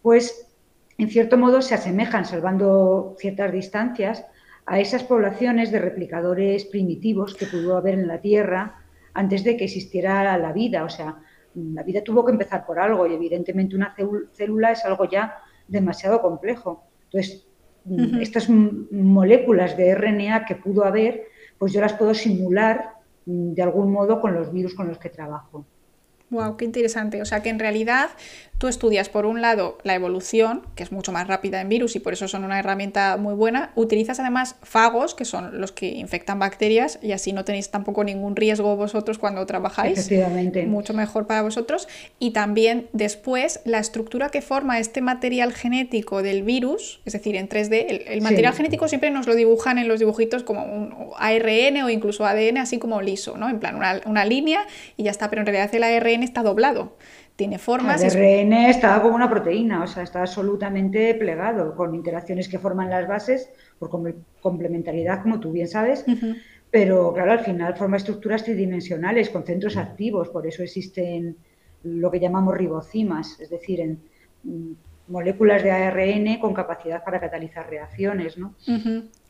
pues 0.01 0.47
en 0.97 1.09
cierto 1.09 1.37
modo 1.37 1.61
se 1.61 1.75
asemejan, 1.75 2.25
salvando 2.25 3.15
ciertas 3.19 3.51
distancias, 3.51 4.25
a 4.67 4.79
esas 4.81 5.03
poblaciones 5.03 5.71
de 5.71 5.79
replicadores 5.79 6.65
primitivos 6.65 7.33
que 7.35 7.45
pudo 7.45 7.77
haber 7.77 7.93
en 7.95 8.07
la 8.07 8.19
Tierra 8.19 8.75
antes 9.13 9.43
de 9.45 9.55
que 9.55 9.63
existiera 9.63 10.37
la 10.37 10.51
vida. 10.51 10.83
O 10.83 10.89
sea, 10.89 11.15
la 11.55 11.83
vida 11.83 12.03
tuvo 12.03 12.25
que 12.25 12.33
empezar 12.33 12.65
por 12.65 12.77
algo 12.77 13.07
y 13.07 13.13
evidentemente 13.13 13.77
una 13.77 13.95
célula 14.33 14.73
es 14.73 14.83
algo 14.83 15.09
ya 15.09 15.37
demasiado 15.69 16.21
complejo. 16.21 16.83
Entonces, 17.05 17.47
estas 18.19 18.49
moléculas 18.49 19.77
de 19.77 19.95
RNA 19.95 20.45
que 20.45 20.55
pudo 20.55 20.83
haber, 20.83 21.23
pues 21.57 21.71
yo 21.71 21.79
las 21.79 21.93
puedo 21.93 22.13
simular 22.13 22.95
mm, 23.25 23.53
de 23.53 23.61
algún 23.63 23.89
modo 23.89 24.19
con 24.19 24.33
los 24.33 24.51
virus 24.51 24.75
con 24.75 24.89
los 24.89 24.97
que 24.97 25.09
trabajo. 25.09 25.65
Wow, 26.29 26.57
qué 26.57 26.65
interesante. 26.65 27.21
O 27.21 27.25
sea 27.25 27.41
que 27.41 27.47
en 27.47 27.59
realidad 27.59 28.09
tú 28.57 28.67
estudias 28.67 29.09
por 29.09 29.25
un 29.25 29.41
lado 29.41 29.77
la 29.83 29.93
evolución, 29.93 30.63
que 30.75 30.83
es 30.83 30.91
mucho 30.91 31.11
más 31.11 31.27
rápida 31.27 31.61
en 31.61 31.69
virus 31.69 31.95
y 31.95 31.99
por 31.99 32.13
eso 32.13 32.27
son 32.27 32.43
una 32.43 32.59
herramienta 32.59 33.17
muy 33.17 33.35
buena. 33.35 33.71
Utilizas 33.75 34.19
además 34.19 34.55
fagos, 34.63 35.13
que 35.13 35.25
son 35.25 35.61
los 35.61 35.71
que 35.71 35.89
infectan 35.89 36.39
bacterias, 36.39 36.99
y 37.01 37.11
así 37.11 37.33
no 37.33 37.45
tenéis 37.45 37.69
tampoco 37.69 38.03
ningún 38.03 38.35
riesgo 38.35 38.75
vosotros 38.75 39.19
cuando 39.19 39.45
trabajáis. 39.45 39.99
Efectivamente. 39.99 40.65
Mucho 40.65 40.93
mejor 40.93 41.27
para 41.27 41.41
vosotros. 41.43 41.87
Y 42.19 42.31
también 42.31 42.87
después 42.93 43.59
la 43.65 43.79
estructura 43.79 44.29
que 44.29 44.41
forma 44.41 44.79
este 44.79 45.01
material 45.01 45.53
genético 45.53 46.23
del 46.23 46.43
virus, 46.43 46.99
es 47.05 47.13
decir, 47.13 47.35
en 47.35 47.49
3D, 47.49 48.05
el, 48.07 48.21
material 48.21 48.53
genético 48.53 48.87
siempre 48.87 49.11
nos 49.11 49.27
lo 49.27 49.35
dibujan 49.35 49.77
en 49.77 49.87
los 49.87 49.99
dibujitos 49.99 50.43
como 50.43 50.65
un 50.65 50.93
ARN 51.17 51.83
o 51.83 51.89
incluso 51.89 52.25
ADN, 52.25 52.57
así 52.57 52.79
como 52.79 53.01
liso, 53.01 53.37
¿no? 53.37 53.49
En 53.49 53.59
plan, 53.59 53.75
una, 53.75 54.01
una 54.05 54.25
línea 54.25 54.65
y 54.95 55.03
ya 55.03 55.11
está, 55.11 55.29
pero 55.29 55.41
en 55.41 55.45
realidad 55.45 55.73
el 55.73 55.83
ARN 55.83 56.23
está 56.23 56.41
doblado 56.41 56.93
tiene 57.37 57.59
formas. 57.59 58.03
El 58.03 58.17
ARN 58.17 58.53
está 58.53 58.99
como 59.01 59.15
una 59.15 59.29
proteína, 59.29 59.83
o 59.83 59.87
sea, 59.87 60.03
está 60.03 60.21
absolutamente 60.21 61.13
plegado, 61.13 61.75
con 61.75 61.93
interacciones 61.95 62.49
que 62.49 62.59
forman 62.59 62.89
las 62.89 63.07
bases 63.07 63.49
por 63.79 63.89
complementariedad, 64.41 65.21
como 65.21 65.39
tú 65.39 65.51
bien 65.51 65.67
sabes. 65.67 66.03
Pero 66.71 67.13
claro, 67.13 67.31
al 67.31 67.39
final 67.39 67.77
forma 67.77 67.95
estructuras 67.97 68.43
tridimensionales 68.43 69.29
con 69.29 69.45
centros 69.45 69.77
activos, 69.77 70.29
por 70.29 70.45
eso 70.47 70.63
existen 70.63 71.37
lo 71.83 72.11
que 72.11 72.19
llamamos 72.19 72.57
ribocimas, 72.57 73.39
es 73.39 73.49
decir, 73.51 73.79
en 73.79 73.99
mm, 74.43 74.71
moléculas 75.07 75.63
de 75.63 75.71
ARN 75.71 76.39
con 76.39 76.53
capacidad 76.53 77.03
para 77.03 77.19
catalizar 77.19 77.69
reacciones, 77.69 78.37
¿no? 78.37 78.53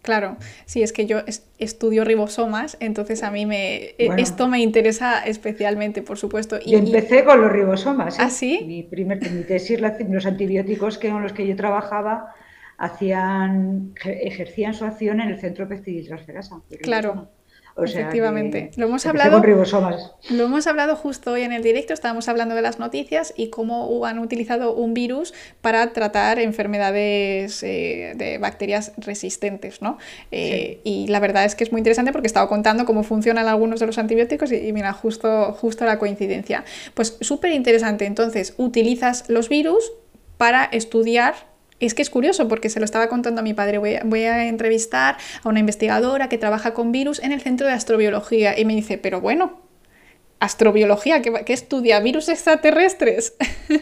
Claro, 0.02 0.38
sí, 0.66 0.84
es 0.84 0.94
que 0.94 1.06
yo 1.06 1.20
estudio 1.58 2.06
ribosomas, 2.06 2.78
entonces 2.80 3.24
a 3.24 3.32
mí 3.32 3.46
me 3.46 3.96
e, 3.98 4.10
esto 4.18 4.48
me 4.48 4.60
interesa 4.60 5.26
especialmente, 5.26 6.02
por 6.02 6.18
supuesto. 6.18 6.58
Y, 6.64 6.72
yo 6.72 6.78
empecé 6.78 7.26
con 7.26 7.42
los 7.42 7.52
ribosomas. 7.52 8.18
¿eh? 8.18 8.22
¿Ah, 8.22 8.30
sí? 8.30 8.64
Mi 8.66 8.84
primer 8.84 9.20
mi 9.32 9.44
tesis, 9.44 9.82
los 9.82 10.26
antibióticos 10.26 10.98
que, 10.98 11.10
con 11.10 11.24
los 11.24 11.34
que 11.34 11.46
yo 11.46 11.56
trabajaba 11.56 12.34
hacían, 12.78 13.94
ejercían 14.06 14.74
su 14.74 14.86
acción 14.86 15.20
en 15.20 15.30
el 15.30 15.40
centro 15.40 15.68
peptidiltransferasa. 15.68 16.62
Claro. 16.82 17.30
Efectivamente. 17.84 18.72
lo 18.76 18.88
hemos 18.88 19.06
hablado. 19.06 19.42
Lo 20.30 20.46
hemos 20.46 20.68
hablado 20.68 20.96
justo 20.96 21.32
hoy 21.32 21.44
en 21.44 21.52
el 21.52 21.64
directo. 21.64 21.94
Estábamos 21.94 22.28
hablando 22.28 22.56
de 22.56 22.62
las 22.62 22.80
noticias 22.80 23.34
y 23.36 23.50
cómo 23.50 24.06
han 24.06 24.20
utilizado 24.20 24.74
un 24.74 24.94
virus 24.94 25.34
para 25.62 25.94
tratar 25.94 26.40
enfermedades 26.40 27.62
eh, 27.64 28.14
de 28.16 28.38
bacterias 28.38 28.94
resistentes, 28.98 29.82
¿no? 29.82 29.98
Eh, 30.32 30.80
y 30.84 31.08
la 31.08 31.20
verdad 31.20 31.46
es 31.46 31.56
que 31.56 31.64
es 31.64 31.72
muy 31.72 31.80
interesante 31.80 32.12
porque 32.12 32.26
he 32.26 32.30
estado 32.30 32.48
contando 32.48 32.86
cómo 32.86 33.04
funcionan 33.04 33.48
algunos 33.48 33.80
de 33.80 33.86
los 33.86 33.98
antibióticos 33.98 34.52
y, 34.52 34.74
mira, 34.74 34.94
justo, 34.94 35.54
justo 35.54 35.86
la 35.86 36.00
coincidencia. 36.00 36.64
Pues 36.94 37.18
súper 37.22 37.52
interesante. 37.52 38.06
Entonces, 38.06 38.54
utilizas 38.58 39.30
los 39.30 39.50
virus 39.50 39.92
para 40.38 40.66
estudiar 40.66 41.36
es 41.80 41.94
que 41.94 42.02
es 42.02 42.10
curioso 42.10 42.48
porque 42.48 42.70
se 42.70 42.80
lo 42.80 42.86
estaba 42.86 43.08
contando 43.08 43.42
a 43.42 43.44
mi 43.44 43.54
padre. 43.54 43.78
Voy 43.78 44.24
a, 44.24 44.48
entrevistar 44.48 45.18
a 45.44 45.50
una 45.50 45.60
investigadora 45.60 46.30
que 46.30 46.38
trabaja 46.38 46.74
con 46.74 46.92
virus 46.92 47.20
en 47.20 47.32
el 47.32 47.42
centro 47.42 47.68
de 47.68 47.74
astrobiología 47.74 48.58
y 48.60 48.66
me 48.66 48.76
dice, 48.76 48.98
pero 48.98 49.22
bueno, 49.22 49.62
astrobiología, 50.40 51.22
¿qué, 51.22 51.54
estudia? 51.54 52.00
¿Virus 52.00 52.30
extraterrestres? 52.30 53.36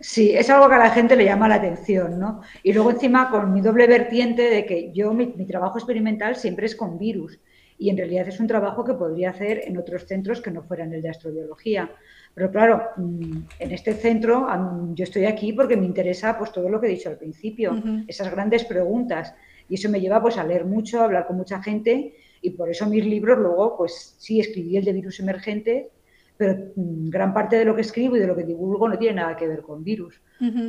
Sí, 0.00 0.32
es 0.36 0.50
algo 0.50 0.68
que 0.68 0.74
a 0.74 0.78
la 0.78 0.90
gente 0.90 1.16
le 1.16 1.24
llama 1.24 1.48
la 1.48 1.56
atención, 1.56 2.20
¿no? 2.20 2.42
Y 2.62 2.74
luego 2.74 2.90
encima 2.90 3.30
con 3.30 3.54
mi 3.54 3.62
doble 3.62 3.86
vertiente 3.86 4.42
de 4.42 4.66
que 4.66 4.92
yo, 4.92 5.14
mi 5.14 5.46
trabajo 5.46 5.78
experimental 5.78 6.36
siempre 6.36 6.66
es 6.66 6.76
con 6.76 6.98
virus 6.98 7.40
y 7.78 7.90
en 7.90 7.96
realidad 7.96 8.28
es 8.28 8.40
un 8.40 8.48
trabajo 8.48 8.84
que 8.84 8.94
podría 8.94 9.30
hacer 9.30 9.62
en 9.64 9.78
otros 9.78 10.04
centros 10.06 10.40
que 10.40 10.50
no 10.50 10.62
fueran 10.62 10.92
el 10.92 11.00
de 11.00 11.10
astrobiología. 11.10 11.90
Pero 12.38 12.52
claro, 12.52 12.90
mm, 12.96 13.36
en 13.58 13.72
este 13.72 13.94
centro 13.94 14.46
yo 14.94 15.02
estoy 15.02 15.24
aquí 15.24 15.52
porque 15.52 15.76
me 15.76 15.86
interesa 15.86 16.38
pues 16.38 16.52
todo 16.52 16.68
lo 16.68 16.80
que 16.80 16.86
he 16.86 16.90
dicho 16.90 17.08
al 17.08 17.18
principio, 17.18 17.82
esas 18.06 18.30
grandes 18.30 18.64
preguntas. 18.64 19.34
Y 19.68 19.74
eso 19.74 19.90
me 19.90 20.00
lleva 20.00 20.22
pues 20.22 20.38
a 20.38 20.44
leer 20.44 20.64
mucho, 20.64 21.00
a 21.00 21.04
hablar 21.04 21.26
con 21.26 21.36
mucha 21.36 21.60
gente 21.60 22.14
y 22.40 22.50
por 22.50 22.70
eso 22.70 22.86
mis 22.86 23.04
libros 23.04 23.38
luego 23.38 23.76
pues 23.76 24.14
sí 24.18 24.38
escribí 24.38 24.76
el 24.76 24.84
de 24.84 24.92
virus 24.92 25.18
emergente, 25.18 25.90
pero 26.36 26.54
mm, 26.76 27.10
gran 27.10 27.34
parte 27.34 27.56
de 27.56 27.64
lo 27.64 27.74
que 27.74 27.80
escribo 27.80 28.16
y 28.16 28.20
de 28.20 28.28
lo 28.28 28.36
que 28.36 28.44
divulgo 28.44 28.88
no 28.88 28.96
tiene 28.96 29.16
nada 29.16 29.36
que 29.36 29.48
ver 29.48 29.62
con 29.62 29.82
virus. 29.82 30.20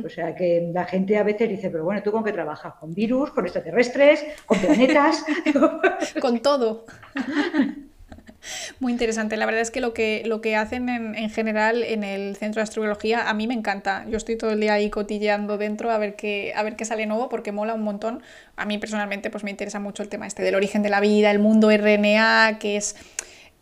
O 0.04 0.08
sea 0.08 0.34
que 0.34 0.72
la 0.74 0.86
gente 0.86 1.16
a 1.18 1.22
veces 1.22 1.48
dice, 1.48 1.70
pero 1.70 1.84
bueno, 1.84 2.02
¿tú 2.02 2.10
con 2.10 2.24
qué 2.24 2.32
trabajas? 2.32 2.74
¿Con 2.80 2.92
virus? 2.92 3.30
¿Con 3.30 3.44
extraterrestres? 3.44 4.26
¿Con 4.44 4.58
planetas? 4.58 5.24
con 6.20 6.42
todo. 6.42 6.86
Muy 8.80 8.92
interesante. 8.92 9.36
La 9.36 9.46
verdad 9.46 9.60
es 9.60 9.70
que 9.70 9.80
lo 9.80 9.94
que, 9.94 10.22
lo 10.26 10.40
que 10.40 10.56
hacen 10.56 10.88
en, 10.88 11.30
general 11.30 11.82
en 11.84 12.04
el 12.04 12.36
centro 12.36 12.60
de 12.60 12.64
astrobiología 12.64 13.28
a 13.28 13.34
mí 13.34 13.46
me 13.46 13.54
encanta. 13.54 14.04
Yo 14.08 14.16
estoy 14.16 14.36
todo 14.36 14.50
el 14.50 14.60
día 14.60 14.74
ahí 14.74 14.90
cotilleando 14.90 15.58
dentro 15.58 15.90
a 15.90 15.98
ver 15.98 16.16
qué, 16.16 16.52
a 16.54 16.62
ver 16.62 16.76
qué 16.76 16.84
sale 16.84 17.06
nuevo 17.06 17.28
porque 17.28 17.52
mola 17.52 17.74
un 17.74 17.82
montón. 17.82 18.22
A 18.56 18.64
mí 18.64 18.78
personalmente 18.78 19.30
pues 19.30 19.44
me 19.44 19.50
interesa 19.50 19.80
mucho 19.80 20.02
el 20.02 20.08
tema 20.08 20.26
este 20.26 20.42
del 20.42 20.54
origen 20.54 20.82
de 20.82 20.90
la 20.90 21.00
vida, 21.00 21.30
el 21.30 21.38
mundo 21.38 21.70
RNA, 21.70 22.58
que 22.58 22.76
es... 22.76 22.96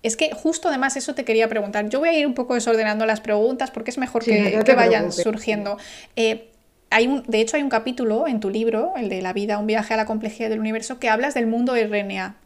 Es 0.00 0.16
que 0.16 0.30
justo 0.30 0.68
además 0.68 0.96
eso 0.96 1.16
te 1.16 1.24
quería 1.24 1.48
preguntar. 1.48 1.88
Yo 1.88 1.98
voy 1.98 2.10
a 2.10 2.16
ir 2.16 2.24
un 2.24 2.34
poco 2.34 2.54
desordenando 2.54 3.04
las 3.04 3.20
preguntas 3.20 3.72
porque 3.72 3.90
es 3.90 3.98
mejor 3.98 4.24
que, 4.24 4.62
vayan 4.76 5.10
surgiendo. 5.10 5.76
Eh, 6.14 6.50
hay 6.90 7.08
un, 7.08 7.24
de 7.26 7.40
hecho, 7.40 7.56
hay 7.56 7.64
un 7.64 7.68
capítulo 7.68 8.28
en 8.28 8.38
tu 8.38 8.48
libro, 8.48 8.92
el 8.96 9.08
de 9.08 9.20
La 9.22 9.32
vida, 9.32 9.58
un 9.58 9.66
viaje 9.66 9.94
a 9.94 9.96
la 9.96 10.06
complejidad 10.06 10.50
del 10.50 10.60
universo, 10.60 11.00
que 11.00 11.08
hablas 11.08 11.34
del 11.34 11.48
mundo 11.48 11.74
RNA. 11.74 12.36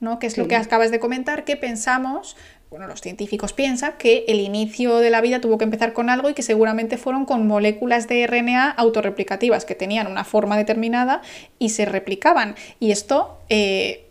¿No? 0.00 0.18
que 0.18 0.26
es 0.26 0.38
lo 0.38 0.48
que 0.48 0.56
acabas 0.56 0.90
de 0.90 0.98
comentar, 0.98 1.44
que 1.44 1.56
pensamos, 1.56 2.36
bueno, 2.70 2.86
los 2.86 3.00
científicos 3.00 3.52
piensan 3.52 3.94
que 3.98 4.24
el 4.28 4.40
inicio 4.40 4.98
de 4.98 5.10
la 5.10 5.20
vida 5.20 5.40
tuvo 5.40 5.58
que 5.58 5.64
empezar 5.64 5.92
con 5.92 6.08
algo 6.08 6.30
y 6.30 6.34
que 6.34 6.42
seguramente 6.42 6.96
fueron 6.96 7.26
con 7.26 7.46
moléculas 7.46 8.08
de 8.08 8.26
RNA 8.26 8.70
autorreplicativas 8.70 9.64
que 9.64 9.74
tenían 9.74 10.06
una 10.06 10.24
forma 10.24 10.56
determinada 10.56 11.20
y 11.58 11.70
se 11.70 11.84
replicaban. 11.84 12.54
Y 12.78 12.92
esto 12.92 13.38
eh, 13.48 14.06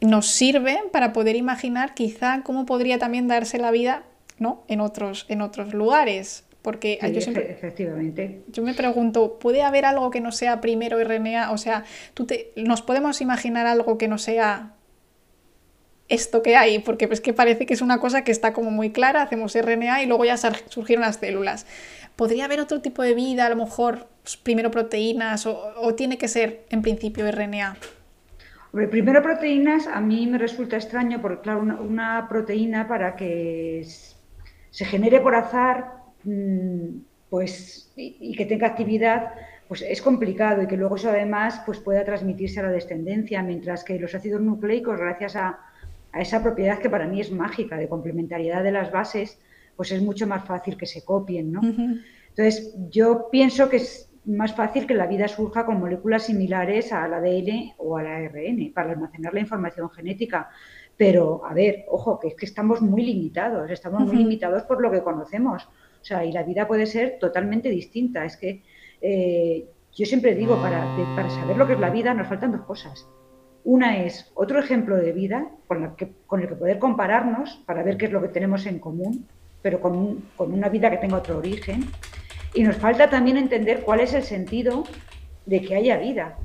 nos 0.00 0.26
sirve 0.26 0.80
para 0.92 1.12
poder 1.12 1.34
imaginar 1.34 1.94
quizá 1.94 2.42
cómo 2.44 2.66
podría 2.66 2.98
también 2.98 3.26
darse 3.26 3.58
la 3.58 3.70
vida 3.70 4.04
¿no? 4.38 4.64
en, 4.68 4.80
otros, 4.80 5.26
en 5.28 5.42
otros 5.42 5.74
lugares. 5.74 6.44
Porque 6.62 6.98
yo 7.14 7.20
siempre, 7.20 7.50
efectivamente. 7.50 8.42
Yo 8.48 8.62
me 8.62 8.74
pregunto, 8.74 9.38
¿puede 9.38 9.62
haber 9.62 9.86
algo 9.86 10.10
que 10.10 10.20
no 10.20 10.32
sea 10.32 10.60
primero 10.60 11.02
RNA? 11.02 11.52
O 11.52 11.56
sea, 11.56 11.84
¿tú 12.14 12.26
te, 12.26 12.50
¿nos 12.56 12.82
podemos 12.82 13.20
imaginar 13.22 13.66
algo 13.66 13.96
que 13.96 14.08
no 14.08 14.18
sea 14.18 14.74
esto 16.08 16.42
que 16.42 16.56
hay, 16.56 16.78
porque 16.78 17.06
es 17.10 17.20
que 17.20 17.32
parece 17.32 17.66
que 17.66 17.74
es 17.74 17.82
una 17.82 17.98
cosa 17.98 18.24
que 18.24 18.32
está 18.32 18.52
como 18.52 18.70
muy 18.70 18.90
clara, 18.90 19.22
hacemos 19.22 19.54
RNA 19.54 20.02
y 20.02 20.06
luego 20.06 20.24
ya 20.24 20.36
surgieron 20.36 21.02
las 21.02 21.16
células. 21.16 21.66
¿Podría 22.16 22.46
haber 22.46 22.60
otro 22.60 22.80
tipo 22.80 23.02
de 23.02 23.14
vida, 23.14 23.46
a 23.46 23.50
lo 23.50 23.56
mejor 23.56 24.08
pues, 24.22 24.36
primero 24.36 24.70
proteínas 24.70 25.46
o, 25.46 25.94
tiene 25.94 26.18
que 26.18 26.28
ser 26.28 26.64
en 26.70 26.82
principio 26.82 27.30
RNA? 27.30 27.76
primero 28.90 29.22
proteínas 29.22 29.86
a 29.86 30.00
mí 30.00 30.26
me 30.26 30.38
resulta 30.38 30.76
extraño 30.76 31.20
porque 31.20 31.42
claro, 31.42 31.60
una, 31.60 32.26
proteína 32.28 32.86
para 32.86 33.16
que 33.16 33.84
se 34.70 34.84
genere 34.84 35.20
por 35.20 35.34
azar 35.34 35.94
mm, 36.24 36.98
pues, 37.28 37.92
y, 37.96 38.34
que 38.36 38.46
tenga 38.46 38.68
actividad, 38.68 39.32
pues 39.66 39.82
es 39.82 40.00
complicado 40.00 40.62
y 40.62 40.66
que 40.66 40.76
luego 40.76 40.96
eso 40.96 41.10
además 41.10 41.60
pues 41.66 41.78
pueda 41.80 42.04
transmitirse 42.04 42.60
a 42.60 42.64
la 42.64 42.70
descendencia, 42.70 43.42
mientras 43.42 43.84
que 43.84 43.98
los 43.98 44.14
ácidos 44.14 44.40
nucleicos, 44.40 44.98
gracias 44.98 45.36
a, 45.36 45.58
a 46.12 46.20
esa 46.20 46.42
propiedad 46.42 46.78
que 46.78 46.90
para 46.90 47.06
mí 47.06 47.20
es 47.20 47.30
mágica, 47.30 47.76
de 47.76 47.88
complementariedad 47.88 48.62
de 48.62 48.72
las 48.72 48.90
bases, 48.90 49.38
pues 49.76 49.92
es 49.92 50.02
mucho 50.02 50.26
más 50.26 50.44
fácil 50.44 50.76
que 50.76 50.86
se 50.86 51.04
copien, 51.04 51.52
¿no? 51.52 51.60
Entonces, 51.62 52.74
yo 52.90 53.28
pienso 53.30 53.68
que 53.68 53.76
es 53.76 54.10
más 54.24 54.54
fácil 54.54 54.86
que 54.86 54.94
la 54.94 55.06
vida 55.06 55.26
surja 55.28 55.64
con 55.64 55.80
moléculas 55.80 56.24
similares 56.24 56.92
al 56.92 57.14
ADN 57.14 57.72
o 57.78 57.96
al 57.96 58.06
ARN 58.06 58.72
para 58.74 58.92
almacenar 58.92 59.32
la 59.34 59.40
información 59.40 59.88
genética. 59.90 60.50
Pero, 60.96 61.42
a 61.44 61.54
ver, 61.54 61.84
ojo, 61.88 62.18
que 62.18 62.28
es 62.28 62.34
que 62.34 62.46
estamos 62.46 62.82
muy 62.82 63.04
limitados, 63.04 63.70
estamos 63.70 64.02
muy 64.02 64.16
limitados 64.16 64.64
por 64.64 64.82
lo 64.82 64.90
que 64.90 65.02
conocemos. 65.02 65.64
O 65.64 66.04
sea, 66.04 66.24
y 66.24 66.32
la 66.32 66.42
vida 66.42 66.66
puede 66.66 66.86
ser 66.86 67.18
totalmente 67.18 67.70
distinta. 67.70 68.24
Es 68.24 68.36
que 68.36 68.62
eh, 69.00 69.68
yo 69.94 70.06
siempre 70.06 70.34
digo, 70.34 70.60
para, 70.60 70.84
para 71.16 71.30
saber 71.30 71.56
lo 71.56 71.66
que 71.66 71.74
es 71.74 71.80
la 71.80 71.90
vida 71.90 72.14
nos 72.14 72.28
faltan 72.28 72.52
dos 72.52 72.62
cosas. 72.62 73.06
Una 73.68 74.02
es 74.02 74.32
otro 74.34 74.60
ejemplo 74.60 74.96
de 74.96 75.12
vida 75.12 75.50
con, 75.66 75.84
el 75.84 75.94
que 76.48 76.54
poder 76.54 76.78
compararnos 76.78 77.62
para 77.66 77.82
ver 77.82 77.98
qué 77.98 78.06
es 78.06 78.12
lo 78.12 78.22
que 78.22 78.28
tenemos 78.28 78.64
en 78.64 78.78
común, 78.78 79.26
pero 79.60 79.78
con, 79.82 80.22
una 80.38 80.70
vida 80.70 80.90
que 80.90 80.96
tenga 80.96 81.18
otro 81.18 81.36
origen. 81.36 81.84
Y 82.54 82.62
nos 82.62 82.76
falta 82.76 83.10
también 83.10 83.36
entender 83.36 83.82
cuál 83.82 84.00
es 84.00 84.14
el 84.14 84.22
sentido 84.22 84.84
de 85.44 85.60
que 85.60 85.74
haya 85.74 85.98
vida. 85.98 86.38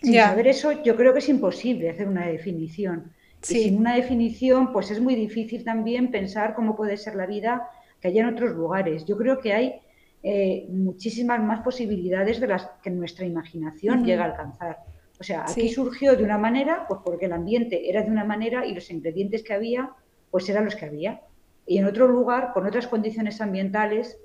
Sin 0.00 0.14
saber 0.14 0.46
eso, 0.46 0.82
yo 0.82 0.96
creo 0.96 1.12
que 1.12 1.18
es 1.18 1.28
imposible 1.28 1.90
hacer 1.90 2.08
una 2.08 2.28
definición. 2.28 3.12
Y 3.42 3.46
sin 3.46 3.76
una 3.76 3.94
definición, 3.94 4.72
pues 4.72 4.90
es 4.90 5.02
muy 5.02 5.16
difícil 5.16 5.64
también 5.64 6.10
pensar 6.10 6.54
cómo 6.54 6.76
puede 6.76 6.96
ser 6.96 7.14
la 7.14 7.26
vida 7.26 7.68
que 8.00 8.08
haya 8.08 8.22
en 8.22 8.28
otros 8.28 8.52
lugares. 8.52 9.04
Yo 9.04 9.18
creo 9.18 9.38
que 9.38 9.52
hay 9.52 9.74
eh, 10.22 10.66
muchísimas 10.70 11.42
más 11.42 11.60
posibilidades 11.60 12.40
de 12.40 12.46
las 12.46 12.70
que 12.82 12.88
nuestra 12.88 13.26
imaginación 13.26 14.02
llega 14.06 14.22
a 14.22 14.28
alcanzar. 14.28 14.93
O 15.20 15.24
sea, 15.24 15.44
aquí 15.48 15.68
surgió 15.68 16.16
de 16.16 16.24
una 16.24 16.38
manera, 16.38 16.86
pues 16.88 17.00
porque 17.04 17.26
el 17.26 17.32
ambiente 17.32 17.88
era 17.88 18.02
de 18.02 18.10
una 18.10 18.24
manera 18.24 18.66
y 18.66 18.74
los 18.74 18.90
ingredientes 18.90 19.42
que 19.42 19.54
había, 19.54 19.90
pues 20.30 20.48
eran 20.48 20.64
los 20.64 20.74
que 20.74 20.86
había. 20.86 21.22
Y 21.66 21.78
en 21.78 21.86
otro 21.86 22.08
lugar, 22.08 22.52
con 22.52 22.66
otras 22.66 22.88
condiciones 22.88 23.40
ambientales, 23.40 24.18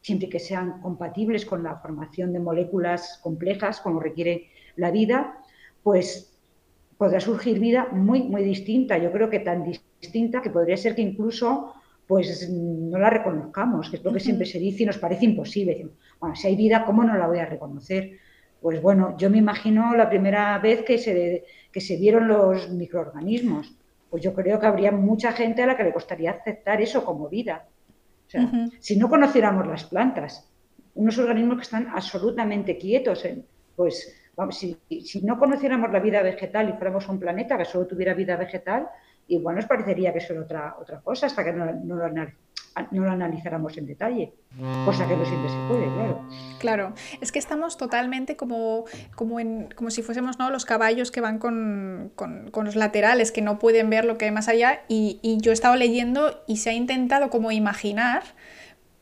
siempre 0.00 0.28
que 0.28 0.38
sean 0.38 0.80
compatibles 0.82 1.46
con 1.46 1.62
la 1.62 1.76
formación 1.76 2.32
de 2.32 2.40
moléculas 2.40 3.18
complejas, 3.22 3.80
como 3.80 4.00
requiere 4.00 4.48
la 4.76 4.90
vida, 4.90 5.38
pues 5.82 6.38
podrá 6.98 7.20
surgir 7.20 7.58
vida 7.58 7.88
muy, 7.90 8.22
muy 8.22 8.44
distinta. 8.44 8.98
Yo 8.98 9.10
creo 9.10 9.30
que 9.30 9.40
tan 9.40 9.64
distinta 9.64 10.42
que 10.42 10.50
podría 10.50 10.76
ser 10.76 10.94
que 10.94 11.02
incluso 11.02 11.74
pues 12.06 12.50
no 12.50 12.98
la 12.98 13.08
reconozcamos, 13.08 13.88
que 13.88 13.96
es 13.96 14.04
lo 14.04 14.12
que 14.12 14.20
siempre 14.20 14.46
se 14.46 14.58
dice 14.58 14.82
y 14.82 14.86
nos 14.86 14.98
parece 14.98 15.24
imposible. 15.24 15.88
Bueno, 16.20 16.36
si 16.36 16.48
hay 16.48 16.56
vida, 16.56 16.84
¿cómo 16.84 17.02
no 17.02 17.16
la 17.16 17.26
voy 17.26 17.38
a 17.38 17.46
reconocer? 17.46 18.18
Pues 18.64 18.80
bueno, 18.80 19.14
yo 19.18 19.28
me 19.28 19.36
imagino 19.36 19.94
la 19.94 20.08
primera 20.08 20.58
vez 20.58 20.86
que 20.86 20.96
se, 20.96 21.44
que 21.70 21.82
se 21.82 21.98
vieron 21.98 22.26
los 22.26 22.70
microorganismos. 22.70 23.76
Pues 24.08 24.22
yo 24.22 24.32
creo 24.32 24.58
que 24.58 24.64
habría 24.64 24.90
mucha 24.90 25.32
gente 25.32 25.62
a 25.62 25.66
la 25.66 25.76
que 25.76 25.84
le 25.84 25.92
costaría 25.92 26.30
aceptar 26.30 26.80
eso 26.80 27.04
como 27.04 27.28
vida. 27.28 27.66
O 28.26 28.30
sea, 28.30 28.50
si 28.80 28.96
no 28.96 29.10
conociéramos 29.10 29.66
las 29.66 29.84
plantas, 29.84 30.50
unos 30.94 31.18
organismos 31.18 31.56
que 31.58 31.62
están 31.64 31.88
absolutamente 31.94 32.78
quietos, 32.78 33.28
pues 33.76 34.16
vamos, 34.34 34.56
si, 34.56 34.78
si, 34.88 35.20
no 35.20 35.38
conociéramos 35.38 35.92
la 35.92 36.00
vida 36.00 36.22
vegetal 36.22 36.70
y 36.70 36.72
fuéramos 36.72 37.06
un 37.10 37.20
planeta 37.20 37.58
que 37.58 37.66
solo 37.66 37.86
tuviera 37.86 38.14
vida 38.14 38.38
vegetal, 38.38 38.88
igual 39.28 39.56
nos 39.56 39.66
parecería 39.66 40.10
que 40.10 40.20
eso 40.20 40.32
era 40.32 40.42
otra, 40.42 40.76
otra 40.80 41.00
cosa 41.02 41.26
hasta 41.26 41.44
que 41.44 41.52
no, 41.52 41.70
no 41.70 41.96
lo 41.96 42.06
no 42.90 43.04
lo 43.04 43.10
analizáramos 43.10 43.76
en 43.78 43.86
detalle, 43.86 44.34
cosa 44.84 45.06
que 45.06 45.16
no 45.16 45.24
siempre 45.24 45.48
se 45.48 45.56
puede, 45.68 45.84
claro. 45.94 46.28
Claro, 46.58 46.94
es 47.20 47.30
que 47.30 47.38
estamos 47.38 47.76
totalmente 47.76 48.36
como, 48.36 48.84
como, 49.14 49.38
en, 49.38 49.68
como 49.74 49.90
si 49.90 50.02
fuésemos 50.02 50.38
¿no? 50.38 50.50
los 50.50 50.64
caballos 50.64 51.10
que 51.10 51.20
van 51.20 51.38
con, 51.38 52.12
con, 52.16 52.64
los 52.64 52.74
laterales, 52.74 53.30
que 53.30 53.42
no 53.42 53.58
pueden 53.58 53.90
ver 53.90 54.04
lo 54.04 54.18
que 54.18 54.24
hay 54.24 54.30
más 54.32 54.48
allá, 54.48 54.82
y, 54.88 55.20
yo 55.40 55.50
he 55.50 55.54
estado 55.54 55.76
leyendo 55.76 56.42
y 56.46 56.58
se 56.58 56.70
ha 56.70 56.72
intentado 56.72 57.30
como 57.30 57.52
imaginar, 57.52 58.22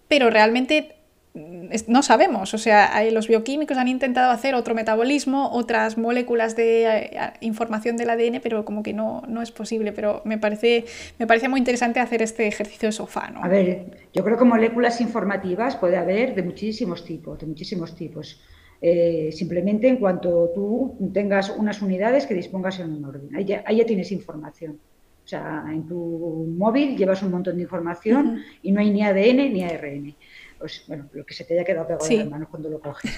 pero 0.09 0.29
realmente 0.29 0.97
no 1.35 2.03
sabemos. 2.03 2.53
O 2.55 2.59
sea, 2.59 3.03
los 3.11 3.29
bioquímicos 3.29 3.79
han 3.79 3.89
intentado 3.89 4.31
hacer 4.31 4.55
otro 4.55 4.75
metabolismo, 4.75 5.51
otras 5.53 5.97
moléculas 5.97 6.57
de 6.57 6.85
eh, 6.85 7.11
información 7.41 7.97
del 7.97 8.11
ADN, 8.11 8.41
pero 8.43 8.65
como 8.65 8.83
que 8.83 8.93
no, 8.93 9.23
no 9.29 9.43
es 9.43 9.51
posible. 9.51 9.93
Pero 9.93 10.23
me 10.25 10.39
parece, 10.39 10.85
me 11.19 11.27
parece 11.27 11.49
muy 11.49 11.59
interesante 11.59 12.01
hacer 12.01 12.23
este 12.23 12.47
ejercicio 12.47 12.89
de 12.89 12.93
sofá. 12.93 13.31
¿no? 13.31 13.43
A 13.43 13.49
ver, 13.49 14.09
yo 14.13 14.25
creo 14.25 14.37
que 14.37 14.45
moléculas 14.45 15.01
informativas 15.01 15.77
puede 15.77 15.97
haber 15.97 16.35
de 16.35 16.43
muchísimos 16.43 17.05
tipos, 17.05 17.39
de 17.39 17.47
muchísimos 17.47 17.95
tipos. 17.95 18.41
Eh, 18.85 19.31
simplemente 19.31 19.87
en 19.87 19.99
cuanto 19.99 20.51
tú 20.53 20.97
tengas 21.15 21.51
unas 21.51 21.81
unidades 21.83 22.27
que 22.27 22.35
dispongas 22.35 22.81
en 22.81 22.93
un 22.93 23.05
orden. 23.05 23.35
Ahí 23.35 23.45
ya, 23.45 23.87
tienes 23.87 24.11
información. 24.11 24.81
O 25.25 25.29
sea, 25.29 25.65
en 25.69 25.87
tu 25.87 26.53
móvil 26.59 26.97
llevas 26.97 27.23
un 27.23 27.31
montón 27.31 27.57
de 27.57 27.63
información 27.63 28.43
y 28.61 28.73
no 28.73 28.81
hay 28.81 28.91
ni 28.91 29.05
ADN 29.05 29.53
ni 29.53 29.63
ARN. 29.63 30.17
Pues 30.63 30.85
bueno, 30.87 31.09
lo 31.13 31.27
que 31.27 31.35
se 31.35 31.43
te 31.43 31.55
haya 31.55 31.65
quedado 31.65 31.89
pegado 31.89 32.09
en 32.09 32.19
las 32.19 32.29
manos 32.29 32.49
cuando 32.49 32.71
lo 32.71 32.79
coges. 32.79 33.11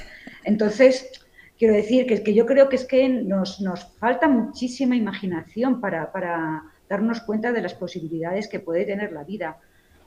Entonces, 0.44 1.12
quiero 1.58 1.74
decir 1.74 2.06
que, 2.06 2.22
que 2.22 2.32
yo 2.32 2.46
creo 2.46 2.70
que 2.70 2.76
es 2.76 2.86
que 2.86 3.06
nos, 3.06 3.60
nos 3.60 3.84
falta 3.98 4.28
muchísima 4.28 4.96
imaginación 4.96 5.78
para, 5.78 6.10
para 6.10 6.62
darnos 6.88 7.20
cuenta 7.20 7.52
de 7.52 7.60
las 7.60 7.74
posibilidades 7.74 8.48
que 8.48 8.60
puede 8.60 8.86
tener 8.86 9.12
la 9.12 9.24
vida. 9.24 9.58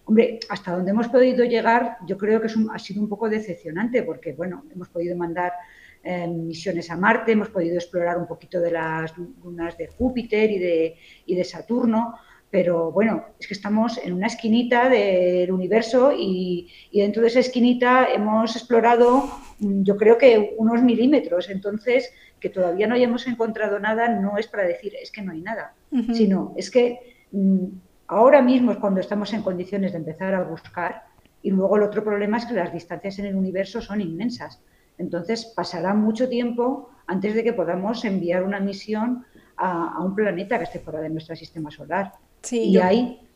Hombre, 0.06 0.39
hasta 0.50 0.72
donde 0.72 0.89
hemos 0.89 1.10
podido 1.10 1.46
llegar, 1.46 1.98
yo 2.08 2.17
creo 2.17 2.41
que 2.41 2.48
ha 2.48 2.79
sido 2.79 3.03
un 3.03 3.08
poco 3.08 3.29
decepcionante, 3.29 4.01
porque 4.01 4.34
bueno, 4.34 4.65
hemos 4.74 4.89
podido 4.89 5.15
mandar 5.15 5.53
em, 6.01 6.48
misiones 6.48 6.89
a 6.89 6.98
Marte, 6.98 7.34
hemos 7.34 7.50
podido 7.50 7.75
explorar 7.75 8.17
un 8.17 8.25
poquito 8.25 8.60
de 8.60 8.72
las 8.72 9.15
lunas 9.15 9.77
de 9.77 9.86
Júpiter 9.89 10.50
y 10.50 10.58
de, 10.58 10.96
y 11.27 11.36
de 11.36 11.44
Saturno, 11.44 12.15
pero 12.50 12.92
bueno, 12.92 13.25
es 13.39 13.48
que 13.48 13.54
estamos 13.54 13.98
en 13.98 14.13
una 14.13 14.27
esquinita 14.27 14.89
del 14.89 15.51
universo 15.51 16.13
y, 16.18 16.70
y, 16.92 17.01
dentro 17.01 17.22
de 17.22 17.27
esa 17.27 17.39
esquinita 17.39 18.08
hemos 18.13 18.56
explorado, 18.56 19.30
mm, 19.60 19.84
yo 19.84 19.98
creo 19.98 20.18
que 20.18 20.56
unos 20.58 20.82
milímetros. 20.82 21.50
Entonces, 21.50 22.13
que 22.39 22.50
todavía 22.50 22.88
no 22.88 22.96
hayamos 22.96 23.27
encontrado 23.27 23.80
nada 23.80 24.08
no 24.08 24.38
es 24.38 24.48
para 24.48 24.63
decir 24.63 24.94
es 25.01 25.12
que 25.12 25.24
no 25.24 25.32
hay 25.32 25.42
nada, 25.42 25.74
sino 26.13 26.54
es 26.56 26.70
que 26.70 27.16
mm, 27.32 27.66
Ahora 28.08 28.42
mismo 28.42 28.72
es 28.72 28.77
cuando 28.77 29.01
estamos 29.01 29.34
en 29.34 29.42
condiciones 29.42 29.92
de 29.92 29.98
empezar 29.98 30.34
a 30.34 30.44
buscar 30.44 31.04
y 31.42 31.51
luego 31.51 31.75
el 31.75 31.84
otro 31.84 32.04
problema 32.04 32.38
es 32.38 32.46
que 32.46 32.54
las 32.54 32.72
distancias 32.72 33.20
en 33.20 33.25
el 33.25 33.36
universo 33.36 33.82
son 33.82 34.00
inmensas. 34.00 34.62
Entonces 34.98 35.46
pasará 35.46 35.94
mucho 35.94 36.30
tiempo 36.30 36.89
antes 37.06 37.36
de 37.36 37.44
que 37.44 37.51
podamos 37.51 38.06
enviar 38.06 38.44
una 38.44 38.62
misión 38.62 39.25
a, 39.58 40.01
un 40.01 40.16
planeta 40.16 40.58
que 40.58 40.63
esté 40.63 40.80
fuera 40.80 41.01
de 41.01 41.10
nuestro 41.10 41.36
sistema 41.36 41.70
solar. 41.70 42.13
Sí, 42.41 42.70
y 42.70 42.77
ahí 42.77 43.27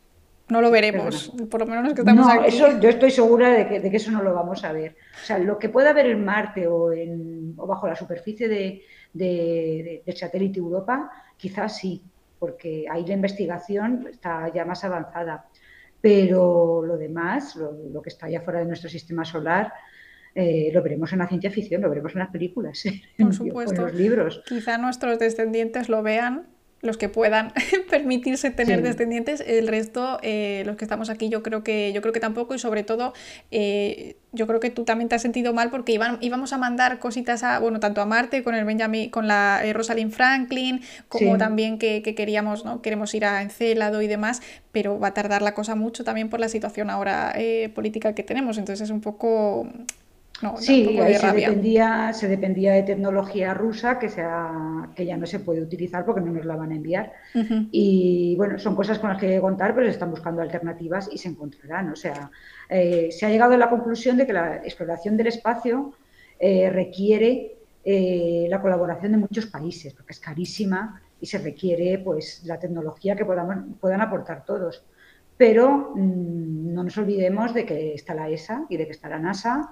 no 0.51 0.59
lo 0.59 0.69
veremos, 0.69 1.33
por 1.49 1.61
lo 1.61 1.65
menos 1.65 1.93
que 1.93 2.01
estamos 2.01 2.27
no, 2.27 2.43
Eso, 2.43 2.77
yo 2.81 2.89
estoy 2.89 3.09
segura 3.09 3.51
de 3.51 3.69
que, 3.69 3.79
de 3.79 3.89
que, 3.89 3.95
eso 3.95 4.11
no 4.11 4.21
lo 4.21 4.33
vamos 4.33 4.65
a 4.65 4.73
ver. 4.73 4.97
O 5.21 5.25
sea, 5.25 5.39
lo 5.39 5.57
que 5.57 5.69
pueda 5.69 5.91
haber 5.91 6.07
en 6.07 6.25
Marte 6.25 6.67
o, 6.67 6.91
en, 6.91 7.53
o 7.55 7.65
bajo 7.65 7.87
la 7.87 7.95
superficie 7.95 8.49
de, 8.49 8.83
del 9.13 10.17
satélite 10.17 10.59
Europa, 10.59 11.09
quizás 11.37 11.77
sí, 11.77 12.03
porque 12.37 12.85
ahí 12.91 13.05
la 13.05 13.13
investigación 13.13 14.07
está 14.11 14.51
ya 14.53 14.65
más 14.65 14.83
avanzada. 14.83 15.45
Pero 16.01 16.83
lo 16.85 16.97
demás, 16.97 17.55
lo, 17.55 18.01
que 18.01 18.09
está 18.09 18.25
allá 18.25 18.41
fuera 18.41 18.59
de 18.59 18.65
nuestro 18.65 18.89
sistema 18.89 19.23
solar, 19.23 19.71
eh, 20.35 20.69
lo 20.73 20.83
veremos 20.83 21.13
en 21.13 21.19
la 21.19 21.27
ciencia 21.29 21.49
ficción, 21.49 21.81
lo 21.81 21.87
veremos 21.87 22.11
en 22.11 22.19
las 22.19 22.29
películas, 22.29 22.83
Por 23.17 23.33
supuesto. 23.33 23.75
en 23.75 23.87
los 23.87 23.93
libros. 23.93 24.43
Quizá 24.45 24.77
nuestros 24.77 25.17
descendientes 25.17 25.87
lo 25.87 26.03
vean 26.03 26.47
los 26.81 26.97
que 26.97 27.09
puedan 27.09 27.53
permitirse 27.89 28.51
tener 28.51 28.81
descendientes, 28.81 29.43
el 29.45 29.67
resto, 29.67 30.19
eh, 30.23 30.63
los 30.65 30.75
que 30.75 30.85
estamos 30.85 31.09
aquí, 31.09 31.29
yo 31.29 31.43
creo 31.43 31.63
que, 31.63 31.93
yo 31.93 32.01
creo 32.01 32.13
que 32.13 32.19
tampoco, 32.19 32.55
y 32.55 32.59
sobre 32.59 32.83
todo, 32.83 33.13
eh, 33.51 34.17
yo 34.31 34.47
creo 34.47 34.59
que 34.59 34.69
tú 34.69 34.83
también 34.83 35.09
te 35.09 35.15
has 35.15 35.21
sentido 35.21 35.53
mal 35.53 35.69
porque 35.69 35.91
iban, 35.91 36.17
íbamos 36.21 36.53
a 36.53 36.57
mandar 36.57 36.99
cositas 36.99 37.43
a, 37.43 37.59
bueno, 37.59 37.79
tanto 37.79 38.01
a 38.01 38.05
Marte 38.05 38.43
con 38.43 38.55
el 38.55 38.65
Benjamin, 38.65 39.09
con 39.09 39.27
la 39.27 39.61
eh, 39.63 39.73
Rosalind 39.73 40.11
Franklin, 40.11 40.81
como 41.09 41.37
también 41.37 41.77
que, 41.77 42.01
que, 42.01 42.15
queríamos, 42.15 42.65
¿no? 42.65 42.81
Queremos 42.81 43.13
ir 43.13 43.25
a 43.25 43.41
Encélado 43.41 44.01
y 44.01 44.07
demás, 44.07 44.41
pero 44.71 44.99
va 44.99 45.09
a 45.09 45.13
tardar 45.13 45.41
la 45.41 45.53
cosa 45.53 45.75
mucho 45.75 46.03
también 46.03 46.29
por 46.29 46.39
la 46.39 46.49
situación 46.49 46.89
ahora 46.89 47.35
política 47.75 48.15
que 48.15 48.23
tenemos. 48.23 48.57
Entonces 48.57 48.85
es 48.85 48.91
un 48.91 49.01
poco 49.01 49.67
sí, 50.57 50.99
ahí 50.99 51.15
se 51.15 51.31
dependía, 51.31 52.13
se 52.13 52.27
dependía 52.27 52.73
de 52.73 52.83
tecnología 52.83 53.53
rusa 53.53 53.99
que, 53.99 54.09
sea, 54.09 54.89
que 54.95 55.05
ya 55.05 55.17
no 55.17 55.25
se 55.25 55.39
puede 55.39 55.61
utilizar 55.61 56.05
porque 56.05 56.21
no 56.21 56.31
nos 56.31 56.45
la 56.45 56.55
van 56.55 56.71
a 56.71 56.75
enviar. 56.75 57.13
Y 57.71 58.35
bueno, 58.37 58.57
son 58.59 58.75
cosas 58.75 58.99
con 58.99 59.09
las 59.09 59.19
que 59.19 59.27
hay 59.27 59.35
que 59.35 59.41
contar, 59.41 59.73
pero 59.73 59.87
se 59.87 59.93
están 59.93 60.11
buscando 60.11 60.41
alternativas 60.41 61.09
y 61.11 61.17
se 61.17 61.29
encontrarán. 61.29 61.91
O 61.91 61.95
sea, 61.95 62.31
eh, 62.69 63.09
se 63.11 63.25
ha 63.25 63.29
llegado 63.29 63.53
a 63.53 63.57
la 63.57 63.69
conclusión 63.69 64.17
de 64.17 64.25
que 64.25 64.33
la 64.33 64.57
exploración 64.57 65.17
del 65.17 65.27
espacio 65.27 65.93
eh, 66.39 66.69
requiere 66.69 67.55
eh, 67.83 68.47
la 68.49 68.61
colaboración 68.61 69.11
de 69.11 69.17
muchos 69.17 69.47
países, 69.47 69.93
porque 69.93 70.13
es 70.13 70.19
carísima 70.19 71.01
y 71.19 71.25
se 71.25 71.37
requiere 71.37 71.99
pues 71.99 72.43
la 72.45 72.59
tecnología 72.59 73.15
que 73.15 73.25
podamos, 73.25 73.57
puedan 73.79 74.01
aportar 74.01 74.45
todos. 74.45 74.83
Pero 75.37 75.93
mm, 75.95 76.73
no 76.73 76.83
nos 76.83 76.97
olvidemos 76.97 77.53
de 77.53 77.65
que 77.65 77.93
está 77.93 78.13
la 78.13 78.29
ESA 78.29 78.65
y 78.69 78.77
de 78.77 78.85
que 78.85 78.91
está 78.91 79.09
la 79.09 79.19
NASA 79.19 79.71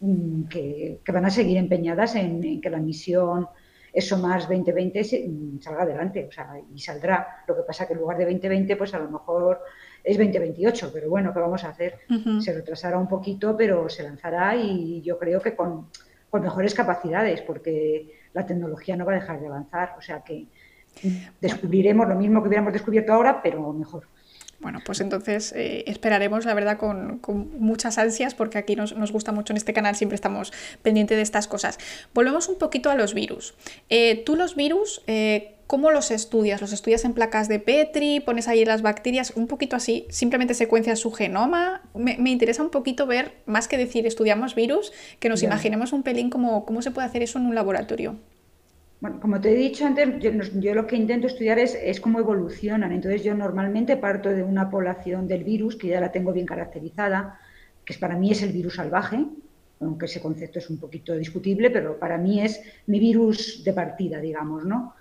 Mm, 0.00 0.44
que, 0.48 1.00
van 1.12 1.26
a 1.26 1.30
seguir 1.30 1.58
empeñadas 1.58 2.14
en, 2.14 2.60
que 2.60 2.70
la 2.70 2.78
misión 2.78 3.48
eso 3.92 4.16
más 4.18 4.48
2020 4.48 5.28
mm, 5.28 5.60
salga 5.60 5.82
adelante, 5.82 6.26
o 6.26 6.32
sea, 6.32 6.54
y 6.74 6.78
saldrá. 6.78 7.44
Lo 7.46 7.54
que 7.56 7.62
pasa 7.62 7.86
que 7.86 7.92
en 7.92 7.98
lugar 7.98 8.16
de 8.16 8.24
2020, 8.24 8.76
pues 8.76 8.94
a 8.94 8.98
lo 8.98 9.10
mejor 9.10 9.60
es 10.02 10.16
2028, 10.16 10.90
pero 10.92 11.10
bueno, 11.10 11.34
¿qué 11.34 11.40
vamos 11.40 11.64
a 11.64 11.70
hacer? 11.70 11.98
Se 12.40 12.52
retrasará 12.54 12.96
un 12.98 13.08
poquito, 13.08 13.56
pero 13.56 13.88
se 13.90 14.02
lanzará 14.02 14.56
y 14.56 15.02
yo 15.02 15.18
creo 15.18 15.40
que 15.40 15.54
con, 15.54 15.88
con, 16.30 16.42
mejores 16.42 16.74
capacidades, 16.74 17.42
porque 17.42 18.20
la 18.32 18.46
tecnología 18.46 18.96
no 18.96 19.04
va 19.04 19.12
a 19.12 19.16
dejar 19.16 19.40
de 19.40 19.48
avanzar, 19.48 19.96
o 19.98 20.00
sea 20.00 20.22
que 20.22 20.46
descubriremos 21.40 22.08
lo 22.08 22.14
mismo 22.14 22.40
que 22.40 22.48
hubiéramos 22.48 22.72
descubierto 22.72 23.12
ahora, 23.12 23.42
pero 23.42 23.72
mejor. 23.72 24.04
Bueno, 24.60 24.80
pues 24.84 25.00
entonces 25.00 25.52
eh, 25.56 25.84
esperaremos, 25.86 26.44
la 26.44 26.52
verdad, 26.52 26.76
con, 26.76 27.20
muchas 27.58 27.96
ansias, 27.96 28.34
porque 28.34 28.58
aquí 28.58 28.76
nos, 28.76 28.92
gusta 29.10 29.32
mucho 29.32 29.54
en 29.54 29.56
este 29.56 29.72
canal, 29.72 29.96
siempre 29.96 30.16
estamos 30.16 30.52
pendientes 30.82 31.16
de 31.16 31.22
estas 31.22 31.48
cosas. 31.48 31.78
Volvemos 32.12 32.48
un 32.48 32.58
poquito 32.58 32.90
a 32.90 32.94
los 32.94 33.14
virus. 33.14 33.54
Eh, 33.88 34.22
tú 34.26 34.36
los 34.36 34.56
virus, 34.56 35.02
eh, 35.06 35.54
¿cómo 35.66 35.90
los 35.90 36.10
estudias? 36.10 36.60
¿Los 36.60 36.74
estudias 36.74 37.06
en 37.06 37.14
placas 37.14 37.48
de 37.48 37.58
Petri? 37.58 38.20
¿Pones 38.20 38.48
ahí 38.48 38.62
las 38.66 38.82
bacterias? 38.82 39.32
Un 39.34 39.46
poquito 39.46 39.76
así, 39.76 40.06
simplemente 40.10 40.52
secuencias 40.52 40.98
su 40.98 41.10
genoma. 41.10 41.82
Me, 41.94 42.30
interesa 42.30 42.62
un 42.62 42.70
poquito 42.70 43.06
ver, 43.06 43.36
más 43.46 43.66
que 43.66 43.78
decir 43.78 44.06
estudiamos 44.06 44.54
virus, 44.54 44.92
que 45.20 45.30
nos 45.30 45.42
imaginemos 45.42 45.94
un 45.94 46.02
pelín 46.02 46.28
cómo, 46.28 46.66
cómo 46.66 46.82
se 46.82 46.90
puede 46.90 47.06
hacer 47.06 47.22
eso 47.22 47.38
en 47.38 47.46
un 47.46 47.54
laboratorio. 47.54 48.16
Bueno, 49.00 49.18
como 49.18 49.40
te 49.40 49.50
he 49.50 49.54
dicho 49.54 49.86
antes, 49.86 50.06
yo, 50.18 50.74
lo 50.74 50.86
que 50.86 50.94
intento 50.94 51.26
estudiar 51.26 51.58
es, 51.58 52.00
cómo 52.00 52.18
evolucionan. 52.18 52.92
Entonces 52.92 53.24
yo 53.24 53.34
normalmente 53.34 53.96
parto 53.96 54.28
de 54.28 54.42
una 54.42 54.68
población 54.68 55.26
del 55.26 55.42
virus, 55.42 55.76
que 55.76 55.88
ya 55.88 56.00
la 56.00 56.12
tengo 56.12 56.32
bien 56.34 56.44
caracterizada, 56.44 57.38
que 57.84 57.94
para 57.94 58.16
mí 58.16 58.30
es 58.30 58.42
el 58.42 58.52
virus 58.52 58.74
salvaje, 58.74 59.24
aunque 59.80 60.04
ese 60.04 60.20
concepto 60.20 60.58
es 60.58 60.68
un 60.68 60.78
poquito 60.78 61.14
discutible, 61.16 61.70
pero 61.70 61.98
para 61.98 62.18
mí 62.18 62.42
es 62.42 62.60
mi 62.86 63.00
virus 63.00 63.64
de 63.64 63.72
partida, 63.72 64.20
digamos, 64.20 64.66
¿no? 64.66 64.94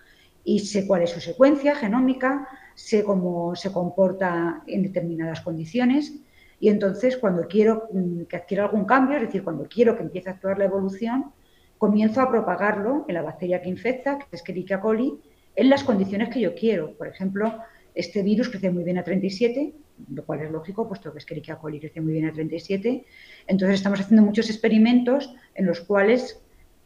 Y 0.46 0.60
sé 0.60 0.88
cuál 0.88 1.02
es 1.02 1.10
su 1.10 1.20
secuencia 1.20 1.76
genómica, 1.76 2.48
sé 2.76 3.04
cómo 3.04 3.54
se 3.56 3.74
comporta 3.74 4.64
en 4.66 4.84
determinadas 4.84 5.42
condiciones, 5.42 6.14
y 6.62 6.70
entonces 6.70 7.18
cuando 7.18 7.48
quiero 7.50 7.90
mm, 7.92 8.24
que 8.24 8.38
adquiera 8.38 8.64
algún 8.64 8.86
cambio, 8.86 9.18
es 9.18 9.24
decir, 9.24 9.44
cuando 9.44 9.68
quiero 9.68 9.98
que 9.98 10.04
empiece 10.04 10.30
a 10.30 10.34
actuar 10.34 10.58
la 10.58 10.66
evolución, 10.66 11.34
comienzo 11.80 12.20
a 12.22 12.30
propagarlo 12.30 13.06
en 13.08 13.16
la 13.16 13.24
bacteria 13.24 13.62
que 13.62 13.70
infecta, 13.70 14.20
que 14.20 14.26
es 14.34 14.42
Escherichia 14.42 14.82
coli, 14.82 15.18
en 15.56 15.70
las 15.70 15.84
condiciones 15.84 16.30
que 16.30 16.42
yo 16.42 16.54
quiero. 16.54 16.94
Por 16.96 17.08
ejemplo, 17.08 17.58
este 17.96 18.22
virus 18.22 18.50
crece 18.50 18.70
muy 18.70 18.84
bien 18.84 18.98
a 18.98 19.04
37, 19.04 19.74
lo 20.14 20.26
cual 20.26 20.42
es 20.42 20.52
lógico, 20.52 20.88
puesto 20.88 21.12
que 21.12 21.20
Escherichia 21.20 21.56
coli 21.56 21.80
crece 21.80 22.02
muy 22.02 22.14
bien 22.14 22.26
a 22.26 22.34
37. 22.34 23.06
Entonces 23.48 23.76
estamos 23.76 24.02
haciendo 24.02 24.24
muchos 24.24 24.50
experimentos 24.50 25.34
en 25.56 25.66
los 25.66 25.80
cuales, 25.80 26.42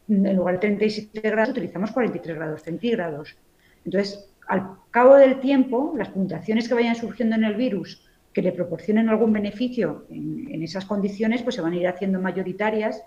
en 0.07 0.35
lugar 0.35 0.55
de 0.55 0.59
37 0.59 1.21
grados, 1.21 1.49
utilizamos 1.49 1.91
43 1.91 2.35
grados 2.35 2.61
centígrados. 2.61 3.35
Entonces, 3.83 4.29
al 4.47 4.77
cabo 4.91 5.15
del 5.15 5.39
tiempo, 5.39 5.95
las 5.97 6.09
puntuaciones 6.09 6.67
que 6.67 6.75
vayan 6.75 6.95
surgiendo 6.95 7.35
en 7.35 7.45
el 7.45 7.55
virus 7.55 8.07
que 8.31 8.43
le 8.43 8.51
proporcionen 8.51 9.09
algún 9.09 9.33
beneficio 9.33 10.05
en, 10.11 10.49
en 10.51 10.61
esas 10.61 10.85
condiciones, 10.85 11.41
pues 11.41 11.55
se 11.55 11.61
van 11.61 11.73
a 11.73 11.77
ir 11.77 11.87
haciendo 11.87 12.19
mayoritarias 12.19 13.03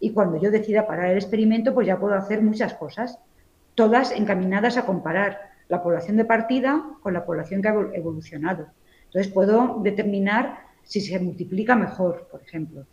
y 0.00 0.12
cuando 0.12 0.40
yo 0.40 0.50
decida 0.50 0.86
parar 0.86 1.10
el 1.10 1.16
experimento, 1.16 1.74
pues 1.74 1.86
ya 1.86 1.98
puedo 1.98 2.14
hacer 2.14 2.42
muchas 2.42 2.74
cosas, 2.74 3.18
todas 3.74 4.12
encaminadas 4.12 4.76
a 4.76 4.86
comparar 4.86 5.38
la 5.68 5.82
población 5.82 6.16
de 6.16 6.24
partida 6.24 6.84
con 7.02 7.14
la 7.14 7.24
población 7.24 7.62
que 7.62 7.68
ha 7.68 7.74
evolucionado. 7.94 8.68
Entonces 9.06 9.32
puedo 9.32 9.80
determinar 9.82 10.60
si 10.82 11.00
se 11.00 11.18
multiplica 11.18 11.74
mejor, 11.74 12.28
por 12.30 12.42
ejemplo, 12.42 12.86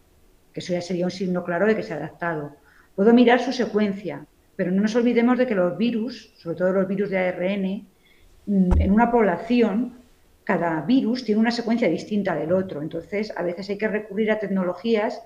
que 0.54 0.60
eso 0.60 0.74
ya 0.74 0.82
sería 0.82 1.06
un 1.06 1.12
signo 1.12 1.44
claro 1.44 1.68
de 1.68 1.76
que 1.76 1.84
se 1.84 1.94
ha 1.94 1.98
adaptado. 1.98 2.56
Puedo 2.96 3.14
mirar 3.14 3.40
su 3.40 3.52
secuencia, 3.52 4.26
pero 4.56 4.72
no 4.72 4.82
nos 4.82 4.96
olvidemos 4.96 5.38
de 5.38 5.48
que 5.48 5.56
los 5.56 5.78
virus, 5.78 6.34
sobre 6.38 6.58
todo 6.58 6.74
los 6.74 6.88
virus 6.88 7.10
de 7.10 7.18
ARN, 7.18 7.88
mm, 8.46 8.82
en 8.82 8.92
una 8.92 9.12
población, 9.12 9.98
cada 10.44 10.82
virus 10.82 11.24
tiene 11.24 11.42
una 11.42 11.52
secuencia 11.52 11.88
distinta 11.88 12.36
del 12.36 12.52
otro. 12.52 12.82
Entonces, 12.82 13.34
a 13.36 13.44
veces 13.44 13.70
hay 13.70 13.78
que 13.78 13.88
recurrir 13.88 14.32
a 14.32 14.40
tecnologías 14.40 15.22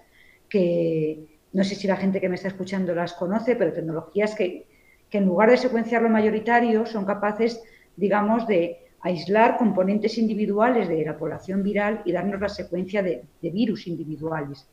que 0.50 1.37
no 1.58 1.63
sé 1.63 1.74
si 1.74 1.88
la 1.88 1.96
gente 1.98 2.22
que 2.22 2.30
me 2.30 2.36
está 2.36 2.50
escuchando 2.50 2.93
las 2.93 3.13
conoce, 3.13 3.56
pero 3.56 3.74
tecnologías 3.74 4.36
que, 4.36 4.67
que 5.10 5.17
en 5.17 5.26
lugar 5.26 5.50
de 5.50 5.58
secuenciar 5.58 6.04
lo 6.04 6.10
mayoritario 6.10 6.86
son 6.86 7.04
capaces, 7.04 7.60
digamos, 7.96 8.46
de 8.46 8.86
aislar 9.02 9.58
componentes 9.58 10.20
individuales 10.20 10.88
de 10.88 11.04
la 11.04 11.17
población 11.17 11.63
viral 11.63 12.04
y 12.06 12.12
darnos 12.12 12.39
la 12.39 12.50
secuencia 12.50 13.02
de, 13.02 13.24
virus 13.41 13.88
individuales. 13.88 14.70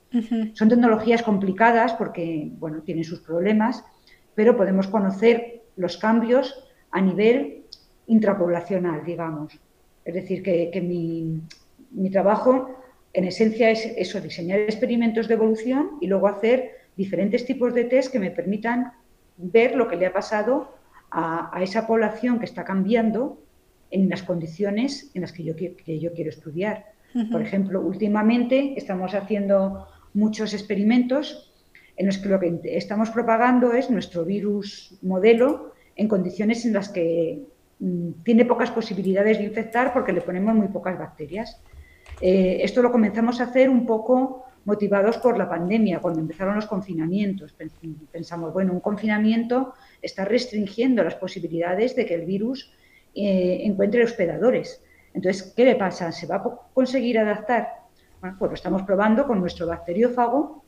Son 0.53 0.69
tecnologías 0.69 1.23
complicadas 1.23 1.95
porque, 1.95 2.51
bueno, 2.59 2.83
tienen 2.83 3.05
sus 3.05 3.21
problemas, 3.21 3.83
pero 4.35 4.55
podemos 4.55 4.87
conocer 4.89 5.63
los 5.77 5.97
cambios 5.97 6.69
a 6.91 7.01
nivel 7.01 7.65
intrapoblacional, 8.09 9.07
digamos. 9.07 9.59
Es 10.05 10.13
decir, 10.13 10.43
que, 10.43 10.81
mi, 10.83 11.41
mi, 11.93 12.11
trabajo 12.11 12.77
en 13.15 13.25
esencia 13.25 13.71
es 13.71 13.87
eso, 13.97 14.21
diseñar 14.21 14.61
experimentos 14.61 15.29
de 15.29 15.35
evolución 15.35 15.93
y 16.01 16.07
luego 16.09 16.29
hacer 16.29 16.73
diferentes 16.97 17.47
tipos 17.47 17.73
de 17.73 17.85
test 17.85 18.13
que 18.13 18.19
me 18.19 18.31
permitan 18.31 18.93
ver 19.37 19.75
lo 19.77 19.89
que 19.89 19.97
le 19.97 20.07
ha 20.07 20.13
pasado 20.13 20.75
a, 21.11 21.57
a 21.57 21.63
esa 21.63 21.87
población 21.87 22.39
que 22.39 22.45
está 22.45 22.65
cambiando 22.65 23.39
en 23.91 24.09
las 24.09 24.23
condiciones 24.23 25.11
en 25.15 25.23
las 25.23 25.33
que 25.33 25.45
yo, 25.45 25.55
que 25.57 26.01
yo 26.01 26.13
quiero 26.13 26.31
estudiar. 26.31 26.93
Por 27.31 27.41
ejemplo, 27.41 27.81
últimamente 27.81 28.75
estamos 28.77 29.15
haciendo 29.15 29.87
muchos 30.15 30.53
experimentos 30.53 31.53
en 31.97 32.07
los 32.07 32.19
que 32.19 32.29
lo 32.29 32.41
que 32.41 32.61
estamos 32.65 33.11
propagando 33.11 33.73
es 33.73 33.89
nuestro 33.89 34.25
virus 34.25 34.99
modelo 35.01 35.75
en 35.95 36.09
condiciones 36.09 36.65
en 36.65 36.73
las 36.73 36.89
que 36.89 37.45
mm, 37.79 38.25
tiene 38.25 38.45
pocas 38.45 38.73
posibilidades 38.73 39.39
de 39.39 39.45
infectar 39.45 39.93
porque 39.93 40.13
le 40.13 40.23
ponemos 40.23 40.57
muy 40.57 40.67
pocas 40.67 40.99
bacterias. 40.99 41.63
Eh, 42.21 42.61
esto 42.63 42.83
lo 42.83 42.93
comenzamos 42.93 43.41
a 43.41 43.45
hacer 43.45 43.69
un 43.69 43.87
poco 43.87 44.45
motivados 44.65 45.19
por 45.19 45.37
la 45.37 45.49
pandemia, 45.49 46.01
cuando 46.01 46.21
empezaron 46.21 46.57
los 46.57 46.67
confinamientos. 46.67 47.55
Pensamos, 48.11 48.53
bueno, 48.53 48.73
un 48.73 48.81
confinamiento 48.81 49.75
está 50.01 50.25
restringiendo 50.25 51.03
las 51.05 51.17
posibilidades 51.17 51.95
de 51.97 52.07
que 52.07 52.15
el 52.15 52.25
virus 52.25 52.73
eh, 53.15 53.61
encuentre 53.65 54.05
hospedadores. 54.05 54.83
Entonces, 55.13 55.53
¿qué 55.55 55.65
le 55.65 55.77
pasa? 55.77 56.11
¿Se 56.13 56.27
va 56.27 56.37
a 56.37 56.43
conseguir 56.73 57.19
adaptar? 57.19 57.69
Bueno, 58.21 58.37
pues 58.39 58.51
lo 58.51 58.55
estamos 58.55 58.83
probando 58.83 59.27
con 59.27 59.39
nuestro 59.39 59.67
bacteriófago 59.67 60.65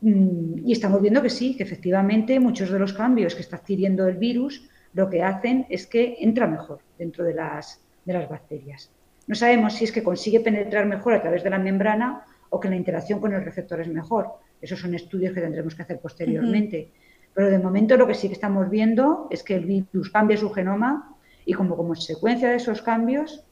mm, 0.00 0.66
y 0.66 0.72
estamos 0.72 1.00
viendo 1.00 1.22
que 1.22 1.30
sí, 1.30 1.56
que 1.56 1.62
efectivamente 1.62 2.40
muchos 2.40 2.70
de 2.70 2.78
los 2.78 2.92
cambios 2.92 3.34
que 3.34 3.42
está 3.42 3.56
adquiriendo 3.56 4.06
el 4.08 4.16
virus 4.16 4.68
lo 4.92 5.08
que 5.08 5.22
hacen 5.22 5.66
es 5.70 5.86
que 5.86 6.16
entra 6.18 6.48
mejor 6.48 6.80
dentro 6.98 7.24
de 7.24 7.34
las, 7.34 7.80
de 8.04 8.12
las 8.12 8.28
bacterias. 8.28 8.90
No 9.30 9.36
sabemos 9.36 9.74
si 9.74 9.84
es 9.84 9.92
que 9.92 10.02
consigue 10.02 10.40
penetrar 10.40 10.86
mejor 10.86 11.14
a 11.14 11.22
través 11.22 11.44
de 11.44 11.50
la 11.50 11.58
membrana 11.60 12.24
o 12.48 12.58
que 12.58 12.68
la 12.68 12.74
interacción 12.74 13.20
con 13.20 13.32
el 13.32 13.44
receptor 13.44 13.80
es 13.80 13.86
mejor. 13.86 14.26
Esos 14.60 14.80
son 14.80 14.92
estudios 14.92 15.32
que 15.32 15.40
tendremos 15.40 15.76
que 15.76 15.82
hacer 15.82 16.00
posteriormente. 16.00 16.90
Pero 17.32 17.48
de 17.48 17.60
momento 17.60 17.96
lo 17.96 18.08
que 18.08 18.14
sí 18.14 18.26
que 18.26 18.34
estamos 18.34 18.68
viendo 18.68 19.28
es 19.30 19.44
que 19.44 19.54
el 19.54 19.66
virus 19.66 20.10
cambia 20.10 20.36
su 20.36 20.50
genoma 20.50 21.14
y 21.44 21.52
como 21.52 21.76
consecuencia 21.76 22.50
de 22.50 22.56
esos 22.56 22.82
cambios 22.82 23.44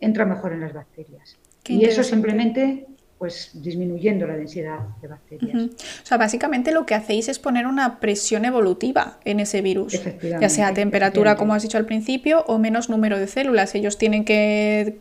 entra 0.00 0.24
mejor 0.24 0.54
en 0.54 0.60
las 0.60 0.72
bacterias. 0.72 1.36
y 1.68 1.84
eso 1.84 2.02
simplemente 2.02 2.86
pues 3.18 3.50
disminuyendo 3.54 4.26
la 4.26 4.36
densidad 4.36 4.78
de 5.02 5.08
bacterias. 5.08 5.54
O 5.54 6.06
sea, 6.06 6.16
básicamente 6.16 6.72
lo 6.72 6.86
que 6.86 6.94
hacéis 6.94 7.28
es 7.28 7.38
poner 7.38 7.66
una 7.66 8.00
presión 8.00 8.46
evolutiva 8.46 9.18
en 9.24 9.40
ese 9.40 9.60
virus, 9.60 10.00
ya 10.22 10.48
sea 10.48 10.72
temperatura, 10.72 11.36
como 11.36 11.52
has 11.54 11.62
dicho 11.62 11.76
al 11.78 11.86
principio, 11.86 12.44
o 12.46 12.58
menos 12.58 12.88
número 12.88 13.18
de 13.18 13.26
células. 13.26 13.74
Ellos 13.74 13.96
tienen 13.96 14.24
que, 14.24 15.00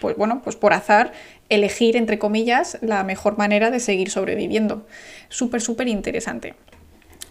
pues 0.00 0.16
bueno, 0.16 0.42
pues 0.42 0.56
por 0.56 0.72
azar, 0.72 1.12
elegir, 1.48 1.96
entre 1.96 2.18
comillas, 2.18 2.78
la 2.80 3.04
mejor 3.04 3.38
manera 3.38 3.70
de 3.70 3.80
seguir 3.80 4.10
sobreviviendo. 4.10 4.86
Súper, 5.28 5.60
súper 5.60 5.88
interesante. 5.88 6.54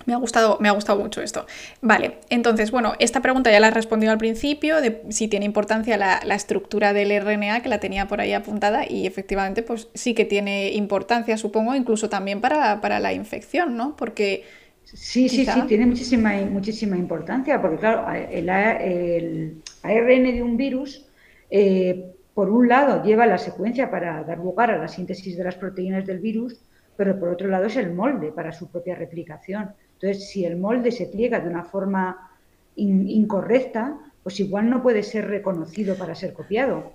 Me 0.06 0.14
ha 0.14 0.18
gustado, 0.18 0.58
me 0.60 0.70
ha 0.70 0.72
gustado 0.72 1.00
mucho 1.00 1.22
esto. 1.22 1.46
Vale, 1.82 2.16
entonces, 2.30 2.72
bueno, 2.72 2.94
esta 3.00 3.22
pregunta 3.22 3.52
ya 3.52 3.60
la 3.60 3.68
he 3.68 3.72
respondido 3.72 4.12
al 4.12 4.18
principio, 4.18 4.82
de 4.82 5.02
si 5.10 5.28
tiene 5.28 5.46
importancia 5.46 5.98
la, 5.98 6.36
estructura 6.36 6.94
del 6.94 7.12
RNA, 7.22 7.62
que 7.62 7.70
la 7.70 7.80
tenía 7.80 8.08
por 8.08 8.20
ahí 8.20 8.34
apuntada, 8.34 8.86
y 8.90 9.08
efectivamente, 9.08 9.64
pues 9.64 9.88
sí 9.94 10.14
que 10.14 10.26
tiene 10.26 10.72
importancia, 10.72 11.38
supongo, 11.38 11.76
incluso 11.76 12.10
también 12.10 12.42
para, 12.42 13.00
la 13.00 13.14
infección, 13.14 13.78
¿no? 13.78 13.96
Porque. 13.96 14.44
Sí, 14.84 15.30
sí, 15.30 15.46
sí, 15.46 15.62
tiene 15.68 15.86
muchísima, 15.86 16.34
muchísima 16.52 16.98
importancia, 16.98 17.62
porque 17.62 17.78
claro, 17.78 18.06
el, 18.12 18.50
ARN 18.50 20.24
de 20.24 20.44
un 20.44 20.58
virus, 20.58 21.06
eh, 21.50 22.13
por 22.34 22.50
un 22.50 22.68
lado, 22.68 23.04
lleva 23.04 23.26
la 23.26 23.38
secuencia 23.38 23.92
para 23.92 24.24
dar 24.24 24.40
lugar 24.40 24.72
a 24.72 24.78
la 24.78 24.88
síntesis 24.88 25.38
de 25.38 25.44
las 25.44 25.56
proteínas 25.56 26.06
del 26.06 26.20
virus, 26.20 26.60
pero 26.98 27.20
por 27.20 27.30
otro 27.30 27.48
lado 27.48 27.66
es 27.66 27.76
el 27.76 27.94
molde 27.94 28.32
para 28.32 28.52
su 28.52 28.72
propia 28.72 28.96
replicación. 28.96 29.72
Entonces, 29.94 30.30
si 30.30 30.46
el 30.46 30.58
molde 30.58 30.92
se 30.92 31.08
pliega 31.08 31.40
de 31.40 31.50
una 31.50 31.64
forma 31.64 32.32
incorrecta, 32.76 34.00
pues 34.24 34.40
igual 34.40 34.70
no 34.70 34.82
puede 34.82 35.04
ser 35.04 35.28
reconocido 35.28 35.96
para 35.96 36.16
ser 36.16 36.34
copiado. 36.34 36.94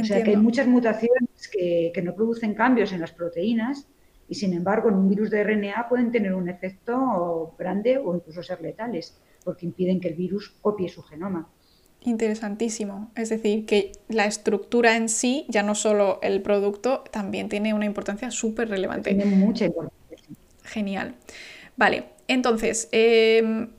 O 0.00 0.04
sea 0.04 0.22
que 0.22 0.30
hay 0.30 0.36
muchas 0.36 0.66
mutaciones 0.66 1.48
que, 1.50 2.02
no 2.04 2.14
producen 2.14 2.54
cambios 2.54 2.92
en 2.92 3.00
las 3.00 3.12
proteínas 3.12 3.88
y 4.28 4.34
sin 4.34 4.52
embargo 4.52 4.88
en 4.88 4.96
un 4.96 5.08
virus 5.08 5.30
de 5.30 5.42
RNA 5.42 5.88
pueden 5.88 6.12
tener 6.12 6.34
un 6.34 6.48
efecto 6.48 7.54
grande 7.58 7.96
o 7.96 8.14
incluso 8.14 8.42
ser 8.42 8.60
letales 8.60 9.18
porque 9.42 9.64
impiden 9.64 10.00
que 10.00 10.08
el 10.08 10.14
virus 10.14 10.50
copie 10.60 10.88
su 10.88 11.02
genoma. 11.02 11.48
Interesantísimo. 12.06 13.10
Es 13.16 13.30
decir, 13.30 13.66
que 13.66 13.90
la 14.08 14.26
estructura 14.26 14.96
en 14.96 15.08
sí, 15.08 15.44
ya 15.48 15.64
no 15.64 15.74
solo 15.74 16.20
el 16.22 16.40
producto, 16.40 17.02
también 17.10 17.48
tiene 17.48 17.74
una 17.74 17.84
importancia 17.84 18.30
súper 18.30 18.68
relevante. 18.68 19.12
Tiene 19.12 19.26
mucha 19.26 19.64
importancia. 19.64 19.96
Genial. 20.62 21.16
Vale, 21.76 22.04
entonces, 22.28 22.88
em, 22.92 23.70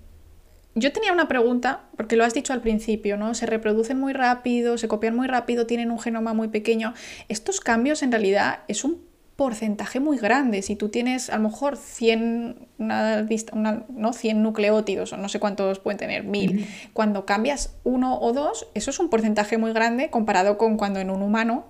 yo 0.75 0.91
tenía 0.91 1.13
una 1.13 1.29
pregunta, 1.29 1.85
porque 1.95 2.17
lo 2.17 2.25
has 2.25 2.33
dicho 2.33 2.51
al 2.51 2.61
principio, 2.61 3.15
¿no? 3.15 3.33
Se 3.33 3.45
reproducen 3.45 3.97
muy 3.97 4.11
rápido, 4.11 4.77
se 4.77 4.89
copian 4.89 5.15
muy 5.15 5.27
rápido, 5.27 5.65
tienen 5.65 5.89
un 5.89 5.99
genoma 5.99 6.33
muy 6.33 6.49
pequeño. 6.49 6.93
Estos 7.29 7.61
cambios 7.61 8.03
en 8.03 8.11
realidad 8.11 8.59
es 8.67 8.83
un 8.83 9.06
porcentaje 9.38 10.00
muy 10.00 10.17
grande. 10.17 10.63
Si 10.63 10.76
tú 10.76 10.89
tienes 10.89 11.30
a 11.30 11.38
lo 11.38 11.43
mejor 11.43 11.78
100, 11.78 12.67
¿no? 12.80 14.13
100 14.13 14.43
nucleótidos, 14.43 15.13
o 15.13 15.17
no 15.17 15.30
sé 15.30 15.39
cuántos 15.39 15.80
pueden 15.80 16.00
tener, 16.00 16.23
1000, 16.23 16.67
cuando 16.91 17.26
cambias 17.26 17.76
uno 17.84 18.19
o 18.19 18.34
dos, 18.34 18.67
eso 18.73 18.89
es 18.89 19.00
un 19.00 19.10
porcentaje 19.10 19.58
muy 19.60 19.71
grande 19.73 20.10
comparado 20.10 20.58
con 20.58 20.76
cuando 20.76 21.00
en 21.00 21.12
un 21.12 21.21
humano 21.21 21.65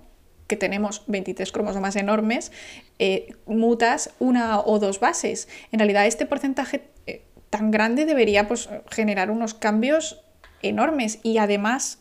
que 0.46 0.56
tenemos 0.56 1.04
23 1.08 1.52
cromosomas 1.52 1.94
enormes, 1.96 2.52
eh, 2.98 3.34
mutas 3.46 4.14
una 4.18 4.60
o 4.60 4.78
dos 4.78 4.98
bases. 4.98 5.46
En 5.70 5.78
realidad 5.78 6.06
este 6.06 6.24
porcentaje 6.24 6.88
eh, 7.06 7.22
tan 7.50 7.70
grande 7.70 8.06
debería 8.06 8.48
pues, 8.48 8.70
generar 8.90 9.30
unos 9.30 9.52
cambios 9.52 10.22
enormes 10.62 11.20
y 11.22 11.36
además 11.36 11.98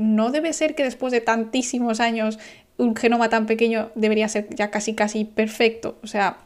no 0.00 0.30
debe 0.30 0.54
ser 0.54 0.74
que 0.74 0.82
después 0.82 1.12
de 1.12 1.20
tantísimos 1.20 2.00
años 2.00 2.38
un 2.80 2.96
genoma 2.96 3.28
tan 3.28 3.46
pequeño 3.46 3.90
debería 3.94 4.28
ser 4.28 4.48
ya 4.54 4.70
casi 4.70 4.94
casi 4.94 5.24
perfecto. 5.24 5.98
O 6.02 6.06
sea, 6.06 6.38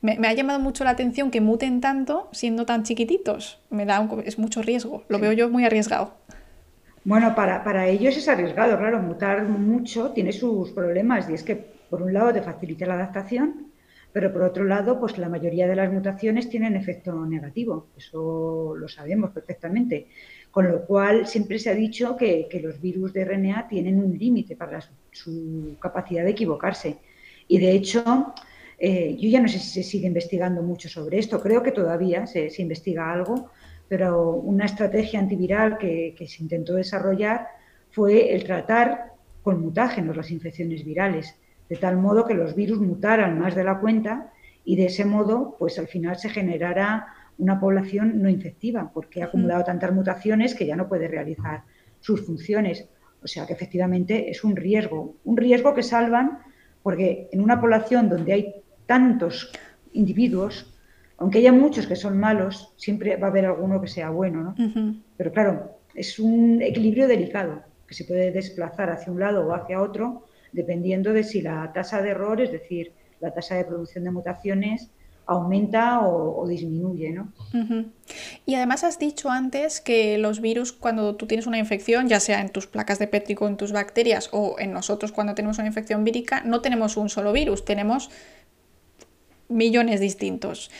me, 0.00 0.18
ha 0.26 0.32
llamado 0.32 0.60
mucho 0.60 0.84
la 0.84 0.90
atención 0.90 1.30
que 1.30 1.40
muten 1.40 1.80
tanto 1.80 2.28
siendo 2.32 2.66
tan 2.66 2.82
chiquititos. 2.82 3.60
Me 3.70 3.86
da 3.86 4.06
es 4.24 4.38
mucho 4.38 4.62
riesgo. 4.62 5.04
Lo 5.08 5.18
veo 5.18 5.32
yo 5.32 5.48
muy 5.48 5.64
arriesgado. 5.64 6.14
Bueno, 7.04 7.34
para, 7.34 7.64
para 7.64 7.86
ellos 7.86 8.16
es 8.16 8.28
arriesgado, 8.28 8.76
claro, 8.76 9.00
mutar 9.00 9.44
mucho 9.44 10.10
tiene 10.10 10.32
sus 10.32 10.72
problemas 10.72 11.30
y 11.30 11.34
es 11.34 11.42
que 11.42 11.56
por 11.88 12.02
un 12.02 12.12
lado 12.12 12.32
te 12.34 12.42
facilita 12.42 12.84
la 12.84 12.94
adaptación, 12.94 13.68
pero 14.12 14.32
por 14.32 14.42
otro 14.42 14.64
lado, 14.64 14.98
pues 14.98 15.16
la 15.16 15.28
mayoría 15.28 15.66
de 15.68 15.76
las 15.76 15.92
mutaciones 15.92 16.48
tienen 16.48 16.76
efecto 16.76 17.24
negativo, 17.24 17.88
eso 17.96 18.74
lo 18.76 18.88
sabemos 18.88 19.30
perfectamente. 19.30 20.08
Con 20.50 20.70
lo 20.70 20.84
cual 20.86 21.26
siempre 21.26 21.58
se 21.58 21.70
ha 21.70 21.74
dicho 21.74 22.16
que, 22.16 22.48
los 22.62 22.80
virus 22.80 23.12
de 23.12 23.24
RNA 23.24 23.68
tienen 23.68 24.02
un 24.02 24.16
límite 24.16 24.56
para 24.56 24.80
su, 25.18 25.76
capacidad 25.80 26.24
de 26.24 26.30
equivocarse. 26.30 26.98
Y 27.46 27.58
de 27.58 27.72
hecho, 27.72 28.34
eh, 28.78 29.16
yo 29.18 29.28
ya 29.28 29.40
no 29.40 29.48
sé 29.48 29.58
si 29.58 29.68
se 29.68 29.82
sigue 29.82 30.06
investigando 30.06 30.62
mucho 30.62 30.88
sobre 30.88 31.18
esto, 31.18 31.40
creo 31.40 31.62
que 31.62 31.72
todavía 31.72 32.26
se, 32.26 32.50
se 32.50 32.62
investiga 32.62 33.12
algo, 33.12 33.50
pero 33.88 34.32
una 34.32 34.66
estrategia 34.66 35.18
antiviral 35.18 35.78
que, 35.78 36.14
se 36.28 36.42
intentó 36.42 36.74
desarrollar 36.74 37.48
fue 37.90 38.34
el 38.34 38.44
tratar 38.44 39.14
con 39.42 39.60
mutágenos 39.60 40.16
las 40.16 40.30
infecciones 40.30 40.84
virales, 40.84 41.34
de 41.68 41.76
tal 41.76 41.96
modo 41.96 42.26
que 42.26 42.34
los 42.34 42.54
virus 42.54 42.80
mutaran 42.80 43.38
más 43.38 43.54
de 43.54 43.64
la 43.64 43.80
cuenta 43.80 44.30
y 44.64 44.76
de 44.76 44.86
ese 44.86 45.04
modo, 45.04 45.56
pues 45.58 45.78
al 45.78 45.88
final 45.88 46.18
se 46.18 46.28
generara 46.28 47.06
una 47.38 47.58
población 47.58 48.20
no 48.20 48.28
infectiva, 48.28 48.90
porque 48.92 49.22
ha 49.22 49.26
acumulado 49.26 49.64
tantas 49.64 49.92
mutaciones 49.92 50.54
que 50.54 50.66
ya 50.66 50.76
no 50.76 50.88
puede 50.88 51.08
realizar 51.08 51.62
sus 52.00 52.26
funciones. 52.26 52.88
O 53.28 53.30
sea 53.30 53.46
que 53.46 53.52
efectivamente 53.52 54.30
es 54.30 54.42
un 54.42 54.56
riesgo, 54.56 55.16
un 55.24 55.36
riesgo 55.36 55.74
que 55.74 55.82
salvan 55.82 56.38
porque 56.82 57.28
en 57.30 57.42
una 57.42 57.60
población 57.60 58.08
donde 58.08 58.32
hay 58.32 58.54
tantos 58.86 59.52
individuos, 59.92 60.74
aunque 61.18 61.36
haya 61.40 61.52
muchos 61.52 61.86
que 61.86 61.94
son 61.94 62.18
malos, 62.18 62.72
siempre 62.78 63.16
va 63.16 63.26
a 63.26 63.30
haber 63.30 63.44
alguno 63.44 63.82
que 63.82 63.86
sea 63.86 64.08
bueno, 64.08 64.42
¿no? 64.42 64.94
Pero 65.18 65.30
claro, 65.30 65.78
es 65.94 66.18
un 66.18 66.62
equilibrio 66.62 67.06
delicado 67.06 67.64
que 67.86 67.92
se 67.92 68.06
puede 68.06 68.32
desplazar 68.32 68.88
hacia 68.88 69.12
un 69.12 69.20
lado 69.20 69.46
o 69.46 69.52
hacia 69.52 69.82
otro 69.82 70.24
dependiendo 70.52 71.12
de 71.12 71.22
si 71.22 71.42
la 71.42 71.70
tasa 71.74 72.00
de 72.00 72.08
error, 72.08 72.40
es 72.40 72.50
decir, 72.50 72.94
la 73.20 73.34
tasa 73.34 73.56
de 73.56 73.66
producción 73.66 74.04
de 74.04 74.10
mutaciones, 74.10 74.90
aumenta 75.28 76.00
o, 76.00 76.48
disminuye. 76.48 77.10
¿no? 77.10 77.32
Y 78.46 78.54
además 78.54 78.82
has 78.82 78.98
dicho 78.98 79.30
antes 79.30 79.80
que 79.80 80.16
los 80.18 80.40
virus, 80.40 80.72
cuando 80.72 81.14
tú 81.16 81.26
tienes 81.26 81.46
una 81.46 81.58
infección, 81.58 82.08
ya 82.08 82.18
sea 82.18 82.40
en 82.40 82.48
tus 82.48 82.66
placas 82.66 82.98
de 82.98 83.06
pétrico, 83.06 83.46
en 83.46 83.58
tus 83.58 83.70
bacterias 83.70 84.30
o 84.32 84.56
en 84.58 84.72
nosotros 84.72 85.12
cuando 85.12 85.34
tenemos 85.34 85.58
una 85.58 85.68
infección 85.68 86.02
vírica, 86.02 86.42
no 86.44 86.62
tenemos 86.62 86.96
un 86.96 87.10
solo 87.10 87.32
virus, 87.32 87.64
tenemos 87.64 88.10
millones 89.48 90.00
distintos. 90.00 90.70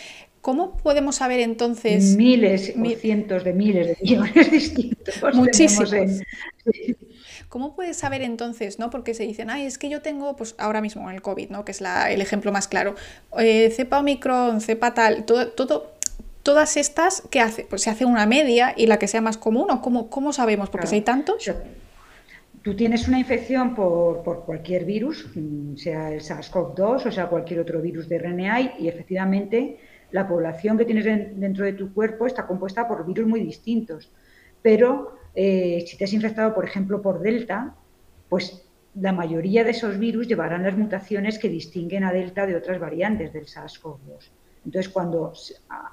¿Cómo 0.41 0.79
podemos 0.79 1.17
saber 1.17 1.41
entonces? 1.41 2.17
Miles 2.17 2.73
cientos 3.01 3.45
de 3.45 3.53
miles 3.53 3.87
de 3.89 3.97
millones 4.01 4.51
distintos. 4.51 5.21
Muchísimos. 5.35 5.93
¿Cómo 7.49 7.75
puedes 7.75 7.97
saber 7.97 8.21
entonces, 8.21 8.79
no? 8.79 8.91
Porque 8.91 9.15
se 9.15 9.23
dicen, 9.23 9.49
ay, 9.49 9.65
es 9.65 9.79
que 9.79 9.89
yo 9.89 10.03
tengo, 10.03 10.37
pues 10.37 10.55
ahora 10.59 10.83
mismo 10.83 11.11
el 11.11 11.23
COVID, 11.23 11.49
¿no? 11.49 11.65
Que 11.65 11.73
es 11.73 11.81
el 11.81 12.21
ejemplo 12.21 12.53
más 12.53 12.69
claro. 12.69 12.95
Eh, 13.39 13.71
cepa 13.71 14.01
Omicron, 14.01 14.61
cepa 14.61 14.93
tal, 14.93 15.25
todo, 15.25 15.49
todo, 15.49 15.93
todas 16.43 16.77
estas, 16.77 17.23
¿qué 17.31 17.41
hace? 17.41 17.65
Pues 17.65 17.83
se 17.83 17.91
hace 17.91 18.05
una 18.05 18.27
media 18.27 18.75
y 18.77 18.87
la 18.87 18.99
que 18.99 19.09
sea 19.09 19.23
más 19.23 19.39
común, 19.39 19.71
¿o 19.71 19.81
cómo, 19.81 20.11
cómo 20.11 20.35
sabemos? 20.35 20.69
Porque 20.69 20.87
si 20.87 20.97
hay 20.97 21.01
tantos. 21.03 21.51
Tú 22.63 22.77
tienes 22.77 23.09
una 23.09 23.19
infección 23.19 23.75
por, 23.75 24.23
por, 24.23 24.45
cualquier 24.45 24.85
virus, 24.85 25.27
mm, 25.35 25.77
sea 25.77 26.13
el 26.13 26.21
SARS-CoV-2 26.21 27.07
o 27.07 27.13
sea 27.13 27.29
cualquier 27.29 27.61
otro 27.61 27.81
virus 27.81 28.09
de 28.09 28.19
RNA, 28.19 28.79
y 28.79 28.89
efectivamente 28.89 29.79
la 30.11 30.29
población 30.29 30.77
que 30.77 30.85
tienes 30.85 31.05
dentro 31.05 31.65
de 31.65 31.73
tu 31.73 31.95
cuerpo 31.95 32.27
está 32.27 32.47
compuesta 32.47 32.87
por 32.87 33.07
virus 33.07 33.27
muy 33.27 33.41
distintos. 33.41 34.11
Pero 34.61 35.18
eh, 35.35 35.85
si 35.87 35.97
te 35.97 36.05
has 36.05 36.13
infectado, 36.13 36.55
por 36.55 36.65
ejemplo, 36.65 37.03
por 37.03 37.21
Delta, 37.21 37.75
pues 38.29 38.65
la 38.95 39.13
mayoría 39.13 39.65
de 39.65 39.71
esos 39.71 39.99
virus 39.99 40.27
llevarán 40.27 40.65
las 40.65 40.77
mutaciones 40.77 41.39
que 41.39 41.49
distinguen 41.49 42.05
a 42.05 42.13
Delta 42.13 42.47
de 42.47 42.57
otras 42.57 42.81
variantes 42.81 43.33
del 43.33 43.47
SARS-CoV-2. 43.47 44.31
Entonces, 44.65 44.89
cuando 44.93 45.33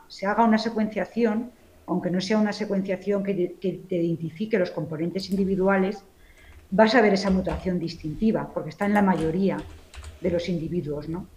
se 0.07 0.25
haga 0.25 0.43
una 0.43 0.57
secuenciación, 0.57 1.51
aunque 1.87 2.09
no 2.09 2.19
sea 2.19 2.39
una 2.39 2.53
secuenciación 2.53 3.23
que, 3.23 3.55
te 3.59 3.95
identifique 3.95 4.57
los 4.57 4.71
componentes 4.71 5.29
individuales, 5.29 6.03
vas 6.71 6.95
a 6.95 7.01
ver 7.01 7.13
esa 7.13 7.29
mutación 7.29 7.79
distintiva, 7.79 8.51
porque 8.53 8.69
está 8.69 8.85
en 8.85 8.93
la 8.93 9.01
mayoría 9.01 9.57
de 10.21 10.31
los 10.31 10.49
individuos, 10.49 11.07
¿no? 11.07 11.27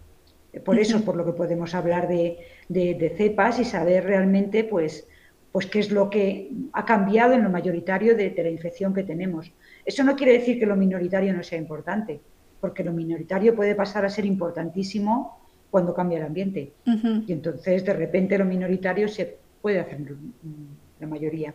Por 0.65 0.79
eso, 0.79 1.05
por 1.05 1.15
lo 1.15 1.27
que 1.27 1.33
podemos 1.33 1.75
hablar 1.75 2.09
de, 2.09 2.39
de 2.69 3.15
cepas 3.17 3.59
y 3.59 3.65
saber 3.65 4.05
realmente, 4.05 4.65
pues, 4.65 5.07
pues 5.53 5.67
qué 5.67 5.79
es 5.79 5.91
lo 5.91 6.11
que 6.11 6.51
ha 6.73 6.85
cambiado 6.85 7.33
en 7.33 7.43
lo 7.43 7.51
mayoritario 7.51 8.17
de, 8.17 8.35
la 8.37 8.51
infección 8.51 8.93
que 8.95 9.03
tenemos. 9.03 9.51
Eso 9.85 10.05
no 10.05 10.17
quiere 10.17 10.33
decir 10.33 10.59
que 10.59 10.67
lo 10.67 10.77
minoritario 10.77 11.33
no 11.33 11.43
sea 11.43 11.59
importante, 11.59 12.21
porque 12.61 12.85
lo 12.85 12.93
minoritario 12.93 13.55
puede 13.55 13.75
pasar 13.75 14.05
a 14.05 14.11
ser 14.11 14.27
importantísimo 14.27 15.41
cuando 15.71 15.95
cambia 15.95 16.19
el 16.19 16.25
ambiente. 16.25 16.73
Y 17.27 17.33
entonces, 17.33 17.85
de 17.85 17.93
repente, 17.93 18.39
lo 18.39 18.45
minoritario 18.45 19.09
se 19.09 19.39
puede 19.63 19.81
hacer 19.81 19.99
la 21.01 21.07
mayoría. 21.07 21.55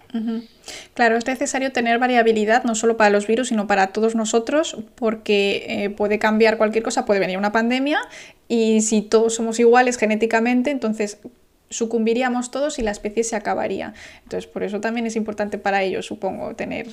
Claro, 0.93 1.17
es 1.17 1.27
necesario 1.27 1.71
tener 1.71 1.99
variabilidad 1.99 2.63
no 2.63 2.75
solo 2.75 2.97
para 2.97 3.10
los 3.10 3.27
virus, 3.27 3.49
sino 3.49 3.67
para 3.67 3.88
todos 3.88 4.15
nosotros, 4.15 4.77
porque 4.95 5.65
eh, 5.67 5.89
puede 5.89 6.19
cambiar 6.19 6.58
cualquier 6.58 6.84
cosa, 6.84 7.06
puede 7.06 7.19
venir 7.19 7.38
una 7.38 7.51
pandemia 7.51 7.99
y 8.47 8.82
si 8.82 9.01
todos 9.01 9.36
somos 9.36 9.60
iguales 9.60 9.97
genéticamente, 9.97 10.71
entonces 10.71 11.19
sucumbiríamos 11.69 12.52
todos 12.52 12.80
y 12.80 12.82
la 12.82 12.91
especie 12.91 13.23
se 13.23 13.36
acabaría. 13.36 13.93
Entonces, 14.23 14.49
por 14.49 14.63
eso 14.63 14.80
también 14.80 15.06
es 15.06 15.15
importante 15.15 15.58
para 15.58 15.84
ellos, 15.84 16.06
supongo, 16.06 16.56
tener 16.56 16.88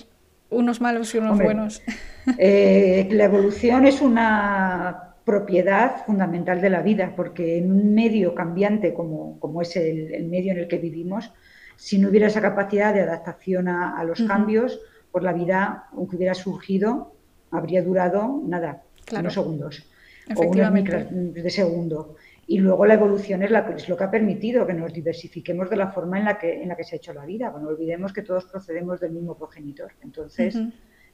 unos 0.50 0.80
malos 0.80 1.14
y 1.14 1.18
unos 1.18 1.38
buenos. 1.38 1.82
Eh, 2.38 3.08
la 3.12 3.24
evolución 3.24 3.86
es 3.86 4.02
una 4.02 5.14
propiedad 5.24 6.04
fundamental 6.04 6.60
de 6.60 6.70
la 6.70 6.82
vida, 6.82 7.14
porque 7.16 7.56
en 7.56 7.72
un 7.72 7.94
medio 7.94 8.34
cambiante 8.34 8.92
como, 8.92 9.40
como 9.40 9.62
es 9.62 9.74
el, 9.76 10.26
medio 10.28 10.52
en 10.52 10.58
el 10.58 10.68
que 10.68 10.78
vivimos, 10.78 11.32
si 11.76 11.98
no 11.98 12.10
hubiera 12.10 12.26
esa 12.26 12.42
capacidad 12.42 12.92
de 12.92 13.00
adaptación 13.00 13.68
a, 13.68 14.04
los 14.04 14.22
cambios, 14.22 14.80
pues 15.10 15.24
la 15.24 15.32
vida, 15.32 15.86
aunque 15.92 16.16
hubiera 16.16 16.34
surgido, 16.34 17.14
habría 17.50 17.82
durado 17.82 18.42
nada, 18.44 18.82
unos 19.16 19.32
segundos 19.32 19.88
o 20.36 20.42
unos 20.42 20.72
micros 20.72 21.06
de 21.10 21.50
segundo. 21.50 22.16
Y 22.50 22.58
luego 22.58 22.84
la 22.84 22.94
evolución 22.94 23.44
es, 23.44 23.50
la, 23.52 23.60
es 23.76 23.88
lo 23.88 23.96
que 23.96 24.02
ha 24.02 24.10
permitido 24.10 24.66
que 24.66 24.74
nos 24.74 24.92
diversifiquemos 24.92 25.70
de 25.70 25.76
la 25.76 25.92
forma 25.92 26.18
en 26.18 26.24
la 26.24 26.36
que, 26.36 26.60
en 26.60 26.68
la 26.68 26.76
que 26.76 26.82
se 26.82 26.96
ha 26.96 26.98
hecho 26.98 27.14
la 27.14 27.24
vida. 27.24 27.48
no 27.62 27.68
olvidemos 27.68 28.12
que 28.12 28.22
todos 28.22 28.44
procedemos 28.46 28.98
del 28.98 29.12
mismo 29.12 29.38
progenitor. 29.38 29.92
Entonces, 30.02 30.58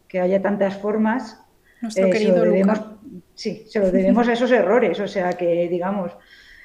que 0.08 0.18
haya 0.18 0.40
tantas 0.40 0.78
formas, 0.78 1.38
eh, 1.82 1.90
se 1.90 2.28
lo 2.28 2.40
debemos, 2.40 2.80
sí, 3.34 3.66
se 3.68 3.80
lo 3.80 3.90
debemos 3.90 4.26
a 4.28 4.32
esos 4.32 4.50
errores. 4.50 4.98
O 4.98 5.06
sea 5.06 5.34
que, 5.34 5.68
digamos, 5.68 6.16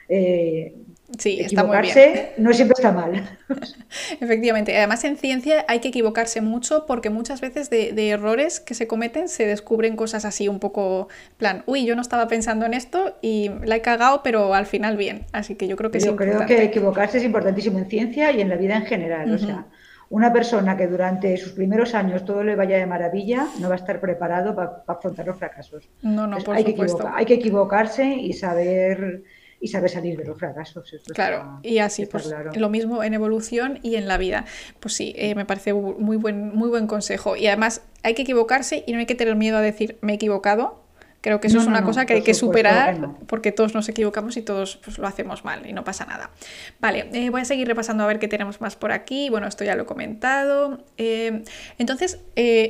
eh, 0.07 0.73
Sí, 1.17 1.39
está 1.41 1.63
muy 1.63 1.77
bien. 1.81 2.29
no 2.37 2.53
siempre 2.53 2.73
está 2.77 2.91
mal. 2.91 3.37
Efectivamente. 4.21 4.75
Además, 4.77 5.03
en 5.03 5.17
ciencia 5.17 5.65
hay 5.67 5.79
que 5.79 5.89
equivocarse 5.89 6.41
mucho 6.41 6.85
porque 6.85 7.09
muchas 7.09 7.41
veces 7.41 7.69
de, 7.69 8.09
errores 8.09 8.59
que 8.59 8.73
se 8.73 8.87
cometen 8.87 9.27
se 9.27 9.45
descubren 9.45 9.95
cosas 9.95 10.25
así 10.25 10.47
un 10.47 10.59
poco 10.59 11.07
plan, 11.37 11.63
uy, 11.65 11.85
yo 11.85 11.95
no 11.95 12.01
estaba 12.01 12.27
pensando 12.27 12.65
en 12.65 12.73
esto 12.73 13.17
y 13.21 13.51
la 13.63 13.75
he 13.75 13.81
cagado, 13.81 14.21
pero 14.23 14.53
al 14.53 14.65
final 14.65 14.97
bien. 14.97 15.25
Así 15.31 15.55
que 15.55 15.67
yo 15.67 15.75
creo 15.75 15.91
que 15.91 15.99
Yo 15.99 16.15
creo 16.15 16.45
que 16.45 16.63
equivocarse 16.63 17.17
es 17.17 17.23
importantísimo 17.23 17.79
en 17.79 17.89
ciencia 17.89 18.31
y 18.31 18.41
en 18.41 18.49
la 18.49 18.55
vida 18.55 18.75
en 18.75 18.85
general. 18.85 19.33
O 19.33 19.37
sea, 19.37 19.65
una 20.09 20.33
persona 20.33 20.75
que 20.75 20.87
durante 20.87 21.37
sus 21.37 21.53
primeros 21.53 21.95
años 21.95 22.25
todo 22.25 22.43
le 22.43 22.55
vaya 22.55 22.77
de 22.77 22.85
maravilla 22.85 23.47
no 23.59 23.69
va 23.69 23.75
a 23.75 23.77
estar 23.77 23.99
preparado 24.01 24.53
para 24.55 24.83
afrontar 24.87 25.25
los 25.25 25.37
fracasos. 25.37 25.89
No, 26.01 26.27
no, 26.27 26.37
por 26.39 26.55
hay 26.55 26.65
supuesto. 26.65 27.03
Que 27.03 27.09
hay 27.13 27.25
que 27.25 27.33
equivocarse 27.35 28.05
y 28.05 28.33
saber 28.33 29.23
y 29.61 29.67
sabe 29.67 29.87
salir 29.87 30.17
de 30.17 30.25
los 30.25 30.37
fracasos. 30.37 30.91
claro, 31.13 31.59
y 31.61 31.77
así, 31.77 32.07
pues 32.07 32.33
lo 32.55 32.69
mismo 32.69 33.03
en 33.03 33.13
evolución 33.13 33.79
y 33.83 33.95
en 33.95 34.07
la 34.07 34.17
vida. 34.17 34.45
Pues 34.79 34.95
sí, 34.95 35.13
eh, 35.15 35.35
me 35.35 35.45
parece 35.45 35.73
muy 35.73 36.17
buen, 36.17 36.53
muy 36.55 36.67
buen 36.67 36.87
consejo. 36.87 37.35
Y 37.35 37.45
además 37.45 37.83
hay 38.01 38.15
que 38.15 38.23
equivocarse 38.23 38.83
y 38.87 38.93
no 38.93 38.99
hay 38.99 39.05
que 39.05 39.15
tener 39.15 39.35
miedo 39.35 39.57
a 39.57 39.61
decir 39.61 39.99
me 40.01 40.13
he 40.13 40.15
equivocado. 40.15 40.81
Creo 41.21 41.39
que 41.39 41.45
eso 41.45 41.59
es 41.59 41.67
una 41.67 41.83
cosa 41.83 42.07
que 42.07 42.13
hay 42.13 42.23
que 42.23 42.33
superar 42.33 42.97
porque 43.27 43.51
todos 43.51 43.75
nos 43.75 43.87
equivocamos 43.87 44.37
y 44.37 44.41
todos 44.41 44.77
pues, 44.77 44.97
lo 44.97 45.05
hacemos 45.05 45.45
mal 45.45 45.67
y 45.67 45.71
no 45.71 45.83
pasa 45.83 46.03
nada. 46.05 46.31
Vale, 46.79 47.09
eh, 47.13 47.29
voy 47.29 47.41
a 47.41 47.45
seguir 47.45 47.67
repasando 47.67 48.03
a 48.03 48.07
ver 48.07 48.17
qué 48.17 48.27
tenemos 48.27 48.59
más 48.59 48.75
por 48.75 48.91
aquí. 48.91 49.29
Bueno, 49.29 49.45
esto 49.45 49.63
ya 49.63 49.75
lo 49.75 49.83
he 49.83 49.85
comentado. 49.85 50.83
Eh, 50.97 51.43
entonces, 51.77 52.21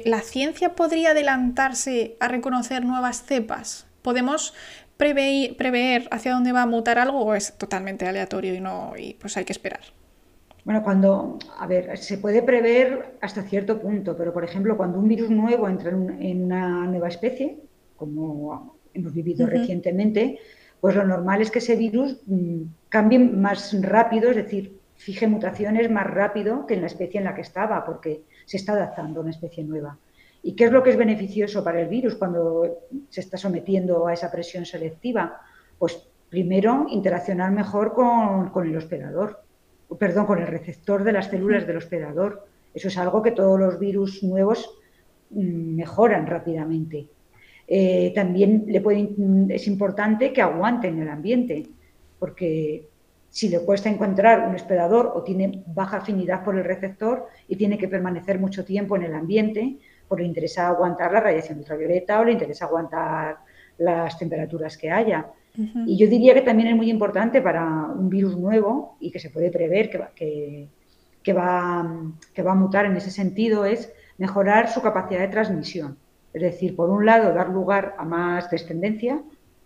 ¿la 0.04 0.20
ciencia 0.20 0.76
podría 0.76 1.12
adelantarse 1.12 2.18
a 2.20 2.28
reconocer 2.28 2.84
nuevas 2.84 3.24
cepas? 3.24 3.88
¿Podemos 4.02 4.54
prever, 5.02 6.08
hacia 6.12 6.34
dónde 6.34 6.52
va 6.52 6.62
a 6.62 6.66
mutar 6.68 7.00
algo 7.00 7.20
o 7.26 7.34
es 7.34 7.58
totalmente 7.58 8.08
aleatorio 8.08 8.54
y 8.54 8.62
no 8.62 8.94
y 8.98 9.16
pues 9.16 9.36
hay 9.38 9.46
que 9.46 9.54
esperar? 9.54 9.82
Bueno, 10.64 10.84
cuando, 10.84 11.40
a 11.58 11.66
ver, 11.66 11.98
se 11.98 12.20
puede 12.20 12.44
prever 12.44 13.18
hasta 13.20 13.42
cierto 13.42 13.82
punto, 13.82 14.16
pero 14.16 14.32
por 14.32 14.44
ejemplo, 14.44 14.78
cuando 14.78 15.00
un 15.00 15.08
virus 15.08 15.32
nuevo 15.32 15.68
entra 15.68 15.90
en, 15.90 16.44
una 16.44 16.86
nueva 16.86 17.08
especie, 17.08 17.58
como 17.98 18.78
hemos 18.94 19.14
vivido 19.14 19.48
recientemente, 19.48 20.38
pues 20.80 20.96
lo 20.96 21.04
normal 21.04 21.42
es 21.42 21.50
que 21.50 21.60
ese 21.60 21.76
virus 21.76 22.22
mm, 22.28 22.62
cambie 22.90 23.18
más 23.18 23.76
rápido, 23.82 24.30
es 24.30 24.36
decir, 24.36 24.80
fije 24.96 25.28
mutaciones 25.28 25.90
más 25.90 26.06
rápido 26.06 26.68
que 26.68 26.76
en 26.76 26.82
la 26.82 26.88
especie 26.88 27.18
en 27.18 27.26
la 27.26 27.34
que 27.34 27.42
estaba, 27.42 27.84
porque 27.86 28.22
se 28.46 28.58
está 28.58 28.74
adaptando 28.74 29.20
a 29.20 29.24
una 29.24 29.32
especie 29.32 29.64
nueva. 29.64 29.98
¿Y 30.44 30.56
qué 30.56 30.66
es 30.66 30.72
lo 30.72 30.82
que 30.82 30.90
es 30.90 30.98
beneficioso 30.98 31.64
para 31.64 31.82
el 31.82 31.88
virus 31.88 32.16
cuando 32.16 32.80
se 33.10 33.22
está 33.22 33.38
sometiendo 33.38 34.08
a 34.08 34.14
esa 34.14 34.32
presión 34.32 34.66
selectiva? 34.66 35.40
Pues 35.78 36.08
primero, 36.30 36.88
interaccionar 36.90 37.52
mejor 37.52 37.94
con, 37.94 38.68
el 38.68 38.76
hospedador, 38.76 39.44
perdón, 40.00 40.26
con 40.26 40.40
el 40.40 40.48
receptor 40.48 41.04
de 41.04 41.12
las 41.12 41.28
células 41.28 41.68
del 41.68 41.78
hospedador. 41.78 42.48
Eso 42.74 42.88
es 42.88 42.98
algo 42.98 43.22
que 43.22 43.32
todos 43.32 43.60
los 43.60 43.78
virus 43.78 44.24
nuevos 44.24 44.80
mm, 45.30 45.76
mejoran 45.76 46.26
rápidamente. 46.26 47.08
Eh, 47.68 48.12
también 48.16 48.66
le 48.68 48.82
es 49.50 49.68
importante 49.68 50.34
que 50.34 50.42
aguante 50.42 50.88
en 50.88 51.02
el 51.02 51.10
ambiente, 51.10 51.68
porque 52.18 52.88
si 53.30 53.48
le 53.48 53.60
cuesta 53.62 53.90
encontrar 53.90 54.48
un 54.48 54.56
hospedador 54.56 55.14
o 55.16 55.24
tiene 55.24 55.64
baja 55.68 55.98
afinidad 55.98 56.44
por 56.44 56.58
el 56.58 56.66
receptor 56.66 57.28
y 57.48 57.56
tiene 57.56 57.78
que 57.78 57.88
permanecer 57.88 58.40
mucho 58.40 58.66
tiempo 58.66 58.98
en 58.98 59.04
el 59.04 59.14
ambiente, 59.14 59.78
pues 60.12 60.24
le 60.24 60.28
interesa 60.28 60.68
aguantar 60.68 61.14
la 61.14 61.22
radiación 61.22 61.60
ultravioleta 61.60 62.20
o 62.20 62.26
le 62.26 62.34
interesa 62.34 62.66
aguantar 62.66 63.38
las 63.78 64.20
temperaturas 64.20 64.78
que 64.78 64.92
haya. 64.92 65.26
Y 65.56 65.98
yo 65.98 66.06
diría 66.10 66.34
que 66.34 66.42
también 66.42 66.68
es 66.68 66.76
muy 66.76 66.90
importante 66.90 67.42
para 67.42 67.64
un 67.64 68.10
virus 68.10 68.36
nuevo 68.36 68.98
y 69.00 69.10
que 69.10 69.20
se 69.20 69.30
puede 69.30 69.50
prever 69.50 69.90
que 69.90 69.98
va, 69.98 70.10
que, 70.14 71.34
va, 71.34 72.14
que 72.34 72.44
va 72.44 72.52
a 72.52 72.56
mutar 72.56 72.88
en 72.88 72.98
ese 72.98 73.10
sentido 73.10 73.64
es 73.64 73.90
mejorar 74.18 74.68
su 74.68 74.82
capacidad 74.82 75.22
de 75.22 75.30
transmisión. 75.30 75.98
Es 76.34 76.42
decir, 76.42 76.76
por 76.76 76.90
un 76.90 77.06
lado, 77.06 77.34
dar 77.34 77.48
lugar 77.48 77.96
a 77.98 78.04
más 78.04 78.52
descendencia, 78.52 79.22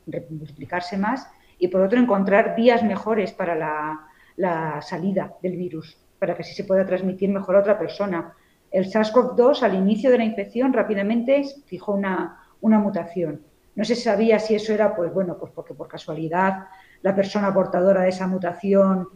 multiplicarse 0.06 0.96
más, 0.96 1.28
y 1.58 1.70
por 1.70 1.82
otro, 1.82 2.00
encontrar 2.00 2.56
vías 2.56 2.84
mejores 2.84 3.32
para 3.32 3.56
la, 3.56 4.00
la 4.38 4.80
salida 4.84 5.34
del 5.42 5.58
virus, 5.58 5.98
para 6.20 6.36
que 6.36 6.44
así 6.44 6.54
se 6.54 6.66
pueda 6.66 6.86
transmitir 6.86 7.30
mejor 7.30 7.56
a 7.56 7.62
otra 7.62 7.80
persona 7.80 8.36
el 8.72 8.92
SARS-CoV-2 8.92 9.64
al 9.64 9.76
inicio 9.76 10.12
de 10.12 10.18
la 10.18 10.26
infección 10.26 10.74
rápidamente 10.74 11.44
fijó 11.66 11.94
una, 11.94 12.42
mutación. 12.62 13.42
No 13.76 13.84
se 13.84 13.96
sabía 13.96 14.40
si 14.40 14.56
eso 14.56 14.74
era, 14.74 14.96
pues 14.96 15.14
bueno, 15.14 15.38
pues 15.38 15.52
porque 15.54 15.74
por 15.74 15.88
casualidad 15.88 16.66
la 17.02 17.16
persona 17.16 17.54
portadora 17.54 18.02
de 18.02 18.10
esa 18.10 18.28
mutación 18.28 19.08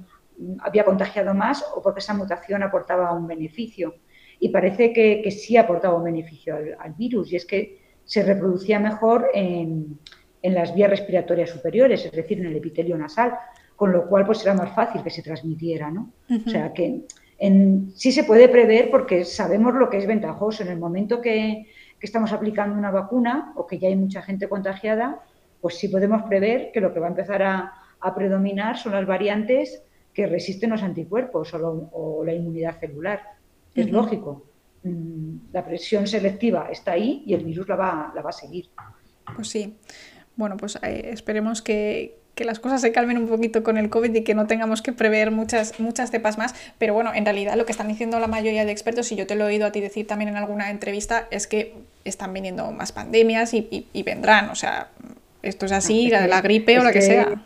había 0.60 0.86
contagiado 0.86 1.34
más 1.34 1.66
o 1.76 1.82
porque 1.82 2.00
esa 2.00 2.14
mutación 2.14 2.64
aportaba 2.64 3.12
un 3.14 3.28
beneficio. 3.28 3.96
Y 4.40 4.50
parece 4.50 4.94
que, 4.94 5.30
sí 5.32 5.58
aportaba 5.58 5.98
un 5.98 6.04
beneficio 6.06 6.56
al, 6.56 6.94
virus, 6.94 7.34
y 7.34 7.36
es 7.36 7.46
que 7.46 7.82
se 8.06 8.24
reproducía 8.24 8.80
mejor 8.80 9.30
en, 9.34 10.00
las 10.42 10.74
vías 10.74 10.90
respiratorias 10.90 11.50
superiores, 11.50 12.06
es 12.06 12.12
decir, 12.14 12.40
en 12.40 12.46
el 12.46 12.56
epitelio 12.56 12.98
nasal, 12.98 13.34
con 13.76 13.92
lo 13.92 14.08
cual 14.08 14.26
pues 14.26 14.42
era 14.44 14.54
más 14.54 14.74
fácil 14.74 15.04
que 15.04 15.10
se 15.10 15.22
transmitiera. 15.22 15.92
¿no? 15.92 16.14
O 16.30 16.50
sea 16.50 16.72
que 16.72 17.02
sí 17.96 18.12
se 18.12 18.24
puede 18.24 18.50
prever 18.50 18.92
porque 18.92 19.26
sabemos 19.26 19.74
lo 19.74 19.90
que 19.90 19.98
es 19.98 20.08
ventajoso. 20.08 20.64
En 20.64 20.70
el 20.70 20.80
momento 20.80 21.22
que, 21.22 21.68
que 22.00 22.06
estamos 22.06 22.32
aplicando 22.32 22.78
una 22.78 22.92
vacuna 22.92 23.54
o 23.56 23.68
que 23.68 23.78
ya 23.78 23.90
hay 23.90 23.96
mucha 23.96 24.22
gente 24.22 24.48
contagiada, 24.48 25.22
pues 25.62 25.76
sí 25.78 25.90
podemos 25.90 26.24
prever 26.24 26.72
que 26.72 26.82
lo 26.82 26.94
que 26.94 27.00
va 27.00 27.08
a 27.08 27.10
empezar 27.10 27.44
a, 27.44 27.74
predominar 28.16 28.78
son 28.78 28.94
las 28.94 29.06
variantes 29.06 29.84
que 30.14 30.26
resisten 30.26 30.70
los 30.70 30.82
anticuerpos 30.82 31.54
o, 31.54 32.24
la 32.24 32.34
inmunidad 32.34 32.80
celular. 32.80 33.22
Es 33.76 33.92
lógico. 33.92 34.46
Mm, 34.84 35.52
la 35.52 35.66
presión 35.66 36.08
selectiva 36.08 36.70
está 36.72 36.94
ahí 36.94 37.24
y 37.26 37.34
el 37.34 37.44
virus 37.44 37.68
la 37.68 37.76
va, 37.76 38.12
la 38.16 38.22
va 38.22 38.30
a 38.30 38.34
seguir. 38.34 38.70
Pues 39.36 39.50
sí. 39.50 39.78
Bueno, 40.38 40.56
pues 40.56 40.80
eh, 40.82 41.10
esperemos 41.12 41.62
que, 41.62 42.19
que 42.40 42.46
las 42.46 42.62
cosas 42.62 42.80
se 42.80 42.94
calmen 42.94 43.18
un 43.18 43.28
poquito 43.28 43.64
con 43.64 43.78
el 43.78 43.90
COVID 43.90 44.16
y 44.16 44.24
que 44.24 44.34
no 44.34 44.48
tengamos 44.48 44.82
que 44.82 44.94
prever 44.94 45.30
muchas, 45.30 45.78
muchas 45.78 46.10
cepas 46.10 46.38
más. 46.38 46.56
Pero 46.78 46.94
bueno, 46.94 47.12
en 47.14 47.26
realidad 47.26 47.56
lo 47.58 47.66
que 47.66 47.74
están 47.74 47.90
diciendo 47.90 48.18
la 48.18 48.28
mayoría 48.28 48.64
de 48.64 48.72
expertos, 48.72 49.12
y 49.12 49.18
yo 49.18 49.28
te 49.28 49.36
lo 49.36 49.44
he 49.44 49.48
oído 49.48 49.66
a 49.66 49.74
ti 49.74 49.82
decir 49.82 50.08
también 50.08 50.30
en 50.30 50.38
alguna 50.38 50.72
entrevista, 50.72 51.28
es 51.32 51.48
que 51.48 51.74
están 52.06 52.34
viniendo 52.34 52.72
más 52.72 52.94
pandemias 52.94 53.54
y, 53.54 53.92
vendrán. 54.06 54.50
O 54.52 54.56
sea, 54.56 54.88
esto 55.44 55.66
es 55.66 55.74
así, 55.74 56.10
la, 56.10 56.28
la 56.28 56.40
gripe 56.40 56.80
o 56.80 56.84
lo 56.86 56.94
que, 56.94 57.02
sea. 57.02 57.44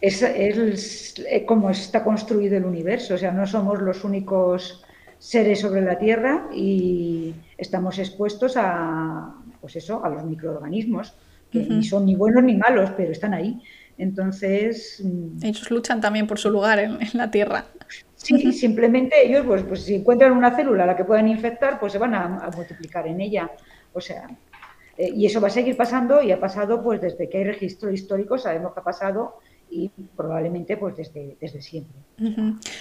Es, 0.00 0.22
es, 0.22 1.14
como 1.46 1.70
está 1.70 2.02
construido 2.02 2.56
el 2.56 2.64
universo, 2.64 3.14
o 3.14 3.18
sea, 3.18 3.30
no 3.30 3.46
somos 3.46 3.80
los 3.80 4.02
únicos 4.02 4.84
seres 5.20 5.60
sobre 5.60 5.82
la 5.82 6.00
Tierra 6.00 6.48
y 6.52 7.32
estamos 7.56 8.00
expuestos 8.00 8.56
a, 8.56 9.36
pues 9.60 9.76
eso, 9.76 10.04
a 10.04 10.08
los 10.08 10.24
microorganismos, 10.24 11.14
que 11.52 11.60
ni 11.60 11.84
son 11.84 12.06
ni 12.06 12.16
buenos 12.16 12.42
ni 12.42 12.56
malos, 12.56 12.90
pero 12.96 13.12
están 13.12 13.32
ahí. 13.32 13.62
Entonces... 13.98 15.00
Mm, 15.02 15.44
ellos 15.44 15.70
luchan 15.70 16.00
también 16.00 16.26
por 16.26 16.38
su 16.38 16.50
lugar 16.50 16.78
en, 16.78 16.98
la 17.14 17.30
Tierra. 17.30 17.66
Sí, 18.14 18.52
simplemente 18.52 19.26
ellos, 19.26 19.44
pues, 19.46 19.62
pues, 19.62 19.84
si 19.84 19.94
encuentran 19.96 20.32
una 20.32 20.54
célula 20.54 20.84
a 20.84 20.86
la 20.86 20.96
que 20.96 21.04
puedan 21.04 21.28
infectar, 21.28 21.78
pues 21.78 21.92
se 21.92 21.98
van 21.98 22.14
a, 22.14 22.50
multiplicar 22.54 23.06
en 23.06 23.20
ella. 23.20 23.50
O 23.92 24.00
sea, 24.00 24.26
eh, 24.98 25.10
y 25.14 25.26
eso 25.26 25.40
va 25.40 25.48
a 25.48 25.50
seguir 25.50 25.76
pasando 25.76 26.22
y 26.22 26.32
ha 26.32 26.40
pasado 26.40 26.82
pues 26.82 27.00
desde 27.00 27.28
que 27.28 27.38
hay 27.38 27.44
registro 27.44 27.90
histórico, 27.90 28.38
sabemos 28.38 28.72
que 28.74 28.80
ha 28.80 28.84
pasado 28.84 29.38
y 29.70 29.90
probablemente 30.16 30.76
pues 30.76 30.96
desde, 30.96 31.36
desde 31.40 31.60
siempre. 31.60 31.94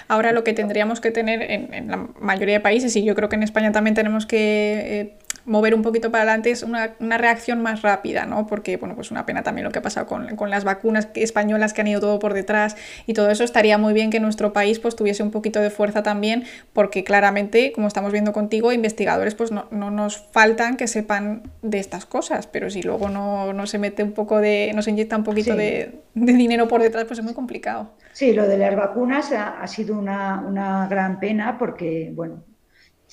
Ahora 0.08 0.32
lo 0.32 0.44
que 0.44 0.54
tendríamos 0.54 1.02
que 1.02 1.12
tener 1.12 1.42
en, 1.52 1.88
la 1.88 1.98
mayoría 2.20 2.56
de 2.56 2.60
países, 2.60 2.96
y 2.96 3.04
yo 3.04 3.16
creo 3.16 3.30
que 3.30 3.36
en 3.36 3.44
España 3.44 3.72
también 3.72 3.96
tenemos 3.96 4.26
que 4.26 5.02
eh, 5.02 5.18
mover 5.46 5.76
un 5.76 5.82
poquito 5.82 6.12
para 6.12 6.24
adelante 6.24 6.52
es 6.52 6.64
una, 6.64 6.96
reacción 7.00 7.62
más 7.62 7.82
rápida, 7.82 8.26
¿no? 8.26 8.48
Porque, 8.48 8.78
bueno, 8.78 8.96
pues 8.96 9.12
una 9.12 9.26
pena 9.26 9.44
también 9.44 9.66
lo 9.66 9.72
que 9.72 9.80
ha 9.80 9.82
pasado 9.82 10.08
con, 10.08 10.50
las 10.50 10.64
vacunas 10.64 11.10
españolas 11.16 11.74
que 11.74 11.82
han 11.82 11.88
ido 11.88 12.00
todo 12.00 12.20
por 12.20 12.34
detrás 12.34 12.76
y 13.06 13.14
todo 13.14 13.30
eso. 13.30 13.44
Estaría 13.44 13.78
muy 13.78 13.94
bien 13.94 14.10
que 14.10 14.20
nuestro 14.20 14.54
país 14.54 14.80
pues 14.80 14.96
tuviese 14.96 15.24
un 15.24 15.32
poquito 15.32 15.60
de 15.60 15.70
fuerza 15.70 16.04
también, 16.04 16.44
porque 16.74 17.04
claramente, 17.04 17.72
como 17.74 17.88
estamos 17.88 18.12
viendo 18.12 18.34
contigo, 18.34 18.72
investigadores 18.72 19.36
pues 19.36 19.52
no, 19.52 19.68
nos 19.72 20.18
faltan 20.18 20.78
que 20.78 20.88
sepan 20.88 21.44
de 21.62 21.80
estas 21.80 22.06
cosas, 22.06 22.48
pero 22.48 22.70
si 22.70 22.82
luego 22.82 23.10
no, 23.10 23.66
se 23.68 23.78
mete 23.78 24.04
un 24.04 24.14
poco 24.14 24.40
de, 24.40 24.72
no 24.76 24.82
se 24.82 24.92
inyecta 24.92 25.18
un 25.18 25.24
poquito 25.24 25.56
de, 25.56 26.00
dinero 26.14 26.68
por 26.68 26.82
detrás, 26.82 27.06
pues 27.06 27.20
es 27.20 27.26
muy 27.26 27.34
complicado. 27.34 27.92
Sí, 28.14 28.34
lo 28.34 28.48
de 28.48 28.58
las 28.58 28.76
vacunas 28.76 29.32
ha, 29.32 29.66
sido 29.68 29.98
una, 29.98 30.44
una 30.48 30.88
gran 30.88 31.20
pena 31.20 31.58
porque, 31.58 32.12
bueno, 32.14 32.44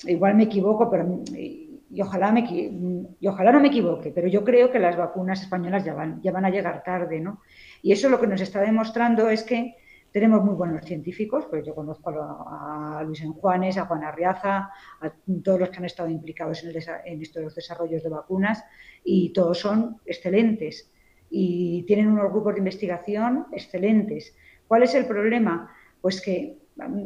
igual 0.05 0.35
me 0.35 0.43
equivoco, 0.43 0.89
pero 0.89 1.05
y 1.93 2.01
ojalá, 2.01 2.31
me, 2.31 2.43
ojalá 3.27 3.51
no 3.51 3.59
me 3.59 3.67
equivoque, 3.67 4.11
pero 4.11 4.27
yo 4.27 4.43
creo 4.43 4.71
que 4.71 4.79
las 4.79 4.97
vacunas 4.97 5.41
españolas 5.41 5.85
ya 5.85 5.93
van, 5.93 6.21
ya 6.21 6.31
van 6.31 6.45
a 6.45 6.49
llegar 6.49 6.83
tarde, 6.83 7.19
¿no? 7.19 7.41
Y 7.83 7.91
eso 7.91 8.09
lo 8.09 8.19
que 8.19 8.25
nos 8.25 8.41
está 8.41 8.61
demostrando 8.61 9.29
es 9.29 9.43
que 9.43 9.75
tenemos 10.11 10.43
muy 10.43 10.55
buenos 10.55 10.85
científicos, 10.85 11.45
pues 11.49 11.65
yo 11.65 11.75
conozco 11.75 12.09
a, 12.09 13.03
Luis 13.05 13.21
Enjuanes, 13.21 13.77
a 13.77 13.85
Juan 13.85 14.03
Arriaza, 14.03 14.71
a 15.01 15.13
todos 15.43 15.59
los 15.59 15.69
que 15.69 15.77
han 15.77 15.85
estado 15.85 16.09
implicados 16.09 16.63
en, 16.63 16.71
en 17.05 17.21
estos 17.21 17.53
desarrollos 17.53 18.01
de 18.01 18.09
vacunas, 18.09 18.63
y 19.03 19.31
todos 19.31 19.59
son 19.59 19.97
excelentes 20.05 20.89
y 21.29 21.83
tienen 21.87 22.09
unos 22.09 22.31
grupos 22.31 22.53
de 22.53 22.59
investigación 22.59 23.47
excelentes. 23.51 24.35
¿Cuál 24.67 24.83
es 24.83 24.93
el 24.93 25.05
problema? 25.05 25.71
Pues 25.99 26.21
que 26.21 26.59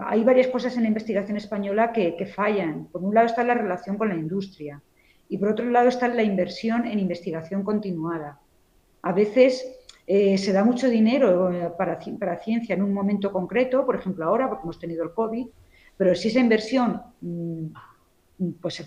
hay 0.06 0.24
varias 0.24 0.48
cosas 0.48 0.76
en 0.78 0.84
la 0.84 0.88
investigación 0.88 1.38
española 1.38 1.92
que, 1.92 2.26
fallan. 2.26 2.86
Por 2.86 3.04
un 3.04 3.14
lado 3.14 3.28
está 3.28 3.44
la 3.44 3.54
relación 3.54 3.98
con 3.98 4.10
la 4.10 4.16
industria 4.16 4.82
y 5.30 5.38
por 5.38 5.50
otro 5.50 5.70
lado 5.70 5.90
está 5.90 6.08
la 6.08 6.24
inversión 6.24 6.86
en 6.86 7.00
investigación 7.00 7.64
continuada. 7.64 8.40
A 9.02 9.12
veces 9.12 9.66
eh, 10.06 10.38
se 10.38 10.54
da 10.54 10.64
mucho 10.64 10.90
dinero 10.90 11.52
eh, 11.52 11.72
para, 11.78 12.00
para, 12.20 12.38
ciencia 12.38 12.76
en 12.76 12.84
un 12.84 12.94
momento 12.94 13.32
concreto, 13.32 13.86
por 13.86 13.96
ejemplo 13.96 14.26
ahora, 14.26 14.48
porque 14.48 14.64
hemos 14.64 14.80
tenido 14.80 15.04
el 15.04 15.12
COVID, 15.12 15.48
pero 15.98 16.16
si 16.16 16.30
esa 16.30 16.40
inversión 16.40 17.02
mm, 17.22 17.68
pues, 18.62 18.86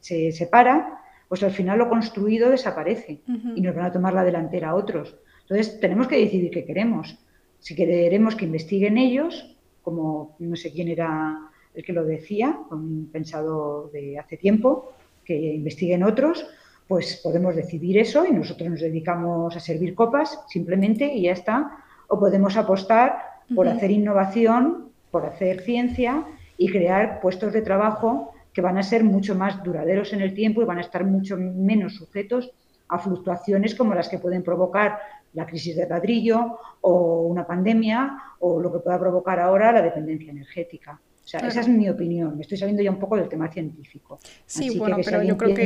se 0.00 0.32
separa, 0.32 1.00
pues 1.28 1.42
al 1.42 1.50
final 1.50 1.78
lo 1.78 1.88
construido 1.88 2.50
desaparece 2.50 3.22
y 3.56 3.60
nos 3.60 3.74
van 3.74 3.86
a 3.86 3.92
tomar 3.92 4.12
la 4.12 4.24
delantera 4.24 4.70
a 4.70 4.74
otros. 4.74 5.16
Entonces 5.42 5.80
tenemos 5.80 6.06
que 6.06 6.18
decidir 6.18 6.50
qué 6.50 6.64
queremos. 6.64 7.18
Si 7.58 7.74
queremos 7.74 8.36
que 8.36 8.44
investiguen 8.44 8.98
ellos 8.98 9.53
como 9.84 10.34
no 10.40 10.56
sé 10.56 10.72
quién 10.72 10.88
era 10.88 11.38
el 11.74 11.84
que 11.84 11.92
lo 11.92 12.04
decía, 12.04 12.58
un 12.70 13.08
pensado 13.12 13.90
de 13.92 14.18
hace 14.18 14.36
tiempo, 14.36 14.92
que 15.24 15.36
investiguen 15.36 16.02
otros, 16.02 16.46
pues 16.88 17.20
podemos 17.22 17.54
decidir 17.54 17.98
eso 17.98 18.24
y 18.26 18.32
nosotros 18.32 18.68
nos 18.68 18.80
dedicamos 18.80 19.54
a 19.56 19.60
servir 19.60 19.94
copas 19.94 20.40
simplemente 20.48 21.06
y 21.06 21.22
ya 21.22 21.32
está. 21.32 21.78
O 22.08 22.18
podemos 22.18 22.56
apostar 22.56 23.16
por 23.54 23.68
hacer 23.68 23.90
innovación, 23.90 24.90
por 25.10 25.26
hacer 25.26 25.62
ciencia 25.62 26.24
y 26.56 26.70
crear 26.70 27.20
puestos 27.20 27.52
de 27.52 27.62
trabajo 27.62 28.32
que 28.52 28.60
van 28.60 28.78
a 28.78 28.82
ser 28.82 29.02
mucho 29.02 29.34
más 29.34 29.62
duraderos 29.64 30.12
en 30.12 30.20
el 30.20 30.34
tiempo 30.34 30.62
y 30.62 30.66
van 30.66 30.78
a 30.78 30.82
estar 30.82 31.04
mucho 31.04 31.36
menos 31.36 31.96
sujetos 31.96 32.52
a 32.88 32.98
fluctuaciones 32.98 33.74
como 33.74 33.94
las 33.94 34.08
que 34.08 34.18
pueden 34.18 34.42
provocar 34.42 34.98
la 35.34 35.46
crisis 35.46 35.76
de 35.76 35.88
ladrillo 35.88 36.58
o 36.80 37.22
una 37.22 37.46
pandemia 37.46 38.16
o 38.40 38.60
lo 38.60 38.72
que 38.72 38.78
pueda 38.78 38.98
provocar 38.98 39.38
ahora 39.40 39.72
la 39.72 39.82
dependencia 39.82 40.30
energética. 40.30 41.00
O 41.24 41.26
sea, 41.26 41.40
esa 41.40 41.60
es 41.60 41.68
mi 41.68 41.88
opinión. 41.88 42.36
Me 42.36 42.42
estoy 42.42 42.58
saliendo 42.58 42.82
ya 42.82 42.90
un 42.90 42.98
poco 42.98 43.16
del 43.16 43.30
tema 43.30 43.50
científico. 43.50 44.18
Sí, 44.44 44.78
bueno, 44.78 44.98
pero 45.02 45.22
yo 45.22 45.38
creo 45.38 45.54
que 45.54 45.64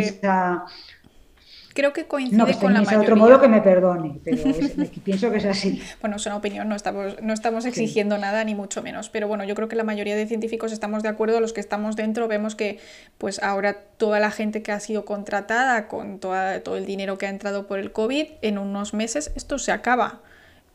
creo 1.74 1.92
que 1.92 2.06
coincide 2.06 2.36
no, 2.36 2.46
que 2.46 2.54
con 2.54 2.72
la 2.72 2.80
mayoría. 2.80 3.00
otro 3.00 3.16
modo 3.16 3.40
que 3.40 3.48
me 3.48 3.60
perdone, 3.60 4.20
pero 4.24 4.42
pienso 5.04 5.30
que 5.30 5.38
es 5.38 5.44
así. 5.44 5.82
Bueno, 6.00 6.16
es 6.16 6.26
una 6.26 6.36
opinión, 6.36 6.68
no 6.68 6.74
estamos, 6.74 7.20
no 7.22 7.32
estamos 7.32 7.64
exigiendo 7.66 8.18
nada 8.18 8.44
ni 8.44 8.54
mucho 8.54 8.82
menos, 8.82 9.08
pero 9.10 9.28
bueno, 9.28 9.44
yo 9.44 9.54
creo 9.54 9.68
que 9.68 9.76
la 9.76 9.84
mayoría 9.84 10.16
de 10.16 10.26
científicos 10.26 10.72
estamos 10.72 11.02
de 11.02 11.08
acuerdo, 11.08 11.40
los 11.40 11.52
que 11.52 11.60
estamos 11.60 11.96
dentro 11.96 12.28
vemos 12.28 12.54
que 12.54 12.78
pues 13.18 13.42
ahora 13.42 13.74
toda 13.96 14.20
la 14.20 14.30
gente 14.30 14.62
que 14.62 14.72
ha 14.72 14.80
sido 14.80 15.04
contratada 15.04 15.88
con 15.88 16.18
toda, 16.18 16.60
todo 16.60 16.76
el 16.76 16.86
dinero 16.86 17.18
que 17.18 17.26
ha 17.26 17.30
entrado 17.30 17.66
por 17.66 17.78
el 17.78 17.92
COVID, 17.92 18.26
en 18.42 18.58
unos 18.58 18.94
meses 18.94 19.32
esto 19.36 19.58
se 19.58 19.72
acaba. 19.72 20.20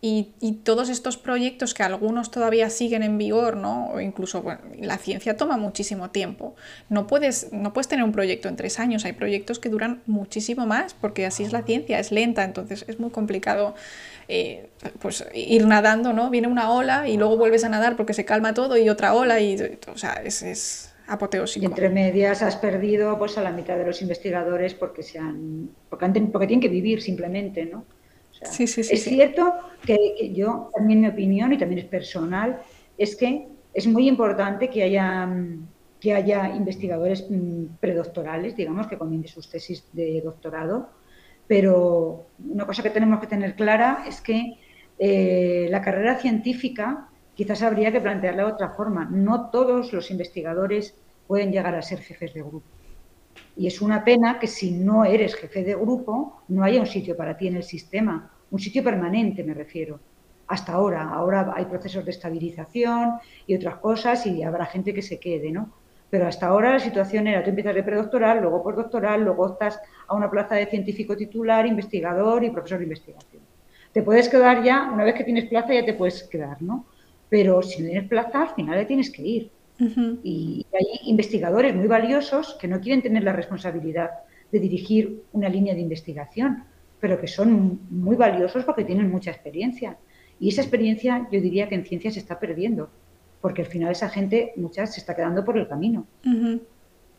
Y, 0.06 0.34
todos 0.66 0.90
estos 0.90 1.16
proyectos 1.16 1.74
que 1.74 1.82
algunos 1.82 2.30
todavía 2.30 2.70
siguen 2.70 3.04
en 3.04 3.18
vigor, 3.18 3.56
¿no? 3.56 3.88
O 3.88 4.02
incluso 4.02 4.42
bueno, 4.42 4.60
la 4.78 4.98
ciencia 4.98 5.38
toma 5.38 5.56
muchísimo 5.56 6.10
tiempo. 6.10 6.56
No 6.90 7.08
puedes, 7.08 7.54
no 7.54 7.72
puedes 7.72 7.88
tener 7.88 8.04
un 8.04 8.12
proyecto 8.12 8.50
en 8.50 8.58
tres 8.58 8.80
años, 8.80 9.06
hay 9.06 9.14
proyectos 9.14 9.60
que 9.60 9.70
duran 9.70 10.02
muchísimo 10.06 10.66
más, 10.66 10.94
porque 10.94 11.26
así 11.26 11.46
es 11.46 11.54
la 11.54 11.62
ciencia, 11.62 12.00
es 12.00 12.12
lenta, 12.12 12.44
entonces 12.44 12.84
es 12.90 13.00
muy 13.00 13.12
complicado 13.12 13.76
eh, 14.28 14.68
pues 15.00 15.26
ir 15.34 15.66
nadando, 15.68 16.12
¿no? 16.12 16.30
Viene 16.30 16.50
una 16.50 16.70
ola 16.70 17.08
y 17.08 17.16
luego 17.16 17.38
vuelves 17.38 17.64
a 17.64 17.70
nadar 17.70 17.96
porque 17.96 18.14
se 18.14 18.26
calma 18.26 18.54
todo 18.54 18.76
y 18.76 18.90
otra 18.90 19.14
ola 19.14 19.40
y, 19.40 19.56
o 19.88 19.98
sea, 19.98 20.16
es, 20.16 20.44
es 20.44 20.94
apoteósico. 21.08 21.64
Y 21.64 21.66
entre 21.66 21.88
medias 21.90 22.42
has 22.42 22.58
perdido 22.58 23.18
pues 23.18 23.38
a 23.38 23.42
la 23.42 23.52
mitad 23.52 23.78
de 23.78 23.86
los 23.86 24.02
investigadores 24.02 24.74
porque 24.74 25.02
se 25.02 25.18
han, 25.18 25.70
porque, 25.90 26.04
han, 26.04 26.14
porque 26.30 26.48
tienen 26.48 26.62
que 26.62 26.68
vivir 26.68 27.02
simplemente, 27.02 27.64
¿no? 27.64 27.86
Es 28.60 29.04
cierto 29.04 29.54
que, 29.86 30.32
yo, 30.34 30.70
también 30.76 31.02
mi 31.02 31.08
opinión, 31.08 31.54
y 31.54 31.58
también 31.58 31.80
es 31.80 31.86
personal, 31.86 32.62
es 32.98 33.16
que 33.16 33.48
es 33.74 33.88
muy 33.88 34.08
importante 34.08 34.70
que 34.70 34.84
haya, 34.84 35.30
que 36.00 36.14
haya 36.14 36.56
investigadores 36.56 37.26
mm, 37.30 37.78
predoctorales, 37.80 38.56
digamos, 38.56 38.88
que 38.88 38.98
comience 38.98 39.30
sus 39.30 39.50
tesis 39.50 39.86
de 39.94 40.22
doctorado, 40.22 40.90
pero 41.48 42.28
una 42.40 42.66
cosa 42.66 42.84
que 42.84 42.90
tenemos 42.90 43.20
que 43.20 43.28
tener 43.28 43.56
clara 43.56 44.06
es 44.08 44.22
que 44.22 44.60
eh, 45.00 45.68
la 45.70 45.82
carrera 45.82 46.18
científica 46.18 47.10
quizás 47.36 47.62
habría 47.64 47.92
que 47.92 48.00
plantearla 48.00 48.46
de 48.46 48.52
otra 48.52 48.70
forma. 48.70 49.06
No 49.06 49.50
todos 49.50 49.92
los 49.92 50.12
investigadores 50.12 50.96
pueden 51.28 51.52
llegar 51.52 51.76
a 51.76 51.82
ser 51.82 52.00
jefes 52.00 52.34
de 52.34 52.42
grupo. 52.42 52.68
Y 53.56 53.68
es 53.68 53.82
una 53.82 54.04
pena 54.04 54.40
que 54.40 54.48
si 54.48 54.72
no 54.72 55.06
eres 55.06 55.36
jefe 55.36 55.64
de 55.64 55.76
grupo, 55.76 56.44
no 56.50 56.64
haya 56.64 56.80
un 56.80 56.88
sitio 56.88 57.16
para 57.18 57.38
ti 57.38 57.48
en 57.48 57.58
el 57.58 57.64
sistema, 57.64 58.32
un 58.52 58.60
sitio 58.60 58.84
permanente 58.84 59.44
me 59.44 59.54
refiero. 59.54 60.02
hasta 60.48 60.74
ahora. 60.74 61.10
Ahora 61.10 61.54
hay 61.56 61.66
procesos 61.66 62.06
de 62.06 62.12
estabilización 62.12 63.20
y 63.48 63.56
otras 63.56 63.78
cosas 63.78 64.26
y 64.28 64.44
habrá 64.44 64.66
gente 64.66 64.94
que 64.94 65.02
se 65.02 65.20
quede, 65.20 65.52
¿no? 65.52 65.74
Pero 66.10 66.28
hasta 66.28 66.48
ahora 66.48 66.74
la 66.74 66.80
situación 66.80 67.28
era, 67.28 67.44
tú 67.44 67.50
empiezas 67.50 67.76
de 67.76 67.84
predoctoral, 67.84 68.42
luego 68.42 68.62
postdoctoral, 68.64 69.24
luego 69.24 69.48
estás 69.54 69.80
a 70.08 70.16
una 70.16 70.30
plaza 70.30 70.56
de 70.56 70.68
científico 70.68 71.18
titular, 71.18 71.66
investigador 71.66 72.44
y 72.44 72.52
profesor 72.52 72.80
de 72.80 72.86
investigación. 72.86 73.48
Te 73.94 74.04
puedes 74.04 74.30
quedar 74.30 74.64
ya, 74.64 74.92
una 74.94 75.06
vez 75.06 75.16
que 75.16 75.24
tienes 75.26 75.48
plaza 75.50 75.74
ya 75.74 75.86
te 75.86 75.96
puedes 75.96 76.24
quedar, 76.30 76.62
¿no? 76.62 76.88
Pero 77.30 77.62
si 77.64 77.82
no 77.82 77.90
tienes 77.90 78.10
plaza, 78.10 78.44
al 78.44 78.56
final 78.56 78.78
le 78.78 78.86
tienes 78.86 79.12
que 79.12 79.24
ir. 79.24 79.53
Y 79.80 80.66
hay 80.74 81.10
investigadores 81.10 81.76
muy 81.76 81.88
valiosos 81.88 82.56
que 82.60 82.68
no 82.68 82.80
quieren 82.80 83.02
tener 83.02 83.24
la 83.24 83.34
responsabilidad 83.34 84.12
de 84.52 84.60
dirigir 84.60 85.24
una 85.34 85.50
línea 85.50 85.74
de 85.74 85.82
investigación, 85.82 86.64
pero 87.00 87.20
que 87.20 87.28
son 87.28 87.82
muy 87.90 88.16
valiosos 88.16 88.64
porque 88.64 88.86
tienen 88.86 89.10
mucha 89.10 89.32
experiencia. 89.32 89.98
Y 90.40 90.50
esa 90.50 90.62
experiencia 90.62 91.28
yo 91.32 91.42
diría 91.42 91.68
que 91.68 91.76
en 91.76 91.86
ciencia 91.86 92.12
se 92.12 92.20
está 92.20 92.40
perdiendo, 92.40 92.90
porque 93.42 93.64
al 93.64 93.68
final 93.68 93.92
esa 93.92 94.10
gente, 94.10 94.54
muchas, 94.56 94.94
se 94.94 95.00
está 95.00 95.16
quedando 95.16 95.44
por 95.44 95.58
el 95.58 95.68
camino. 95.68 96.06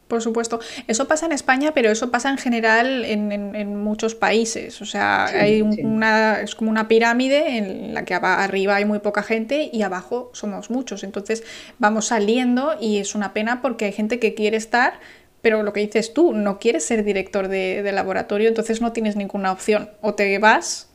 Por 0.09 0.20
supuesto. 0.20 0.61
Eso 0.86 1.09
pasa 1.09 1.24
en 1.26 1.32
España, 1.32 1.72
pero 1.74 1.90
eso 1.90 2.11
pasa 2.11 2.28
en 2.28 2.36
general 2.36 3.05
en, 3.05 3.76
muchos 3.76 4.14
países. 4.14 4.82
O 4.82 4.86
sea, 4.86 5.26
hay 5.26 5.62
una, 5.62 6.40
es 6.40 6.55
como 6.55 6.70
una 6.70 6.88
pirámide 6.88 7.57
en 7.57 7.94
la 7.94 8.05
que 8.05 8.14
arriba 8.14 8.76
hay 8.76 8.84
muy 8.84 8.98
poca 8.98 9.22
gente 9.22 9.70
y 9.72 9.82
abajo 9.82 10.30
somos 10.34 10.70
muchos. 10.70 11.05
Entonces 11.05 11.42
vamos 11.78 12.07
saliendo 12.09 12.74
y 12.78 12.98
es 12.98 13.14
una 13.14 13.32
pena 13.32 13.62
porque 13.62 13.86
hay 13.86 13.92
gente 13.92 14.18
que 14.18 14.34
quiere 14.34 14.59
estar, 14.59 15.00
pero 15.40 15.62
lo 15.62 15.72
que 15.72 15.80
dices 15.80 16.12
tú, 16.12 16.34
no 16.34 16.59
quieres 16.59 16.84
ser 16.84 17.02
director 17.02 17.48
de, 17.48 17.90
laboratorio, 17.92 18.48
entonces 18.48 18.82
no 18.82 18.92
tienes 18.92 19.16
ninguna 19.16 19.52
opción. 19.52 19.90
O 20.02 20.14
te 20.14 20.38
vas 20.38 20.90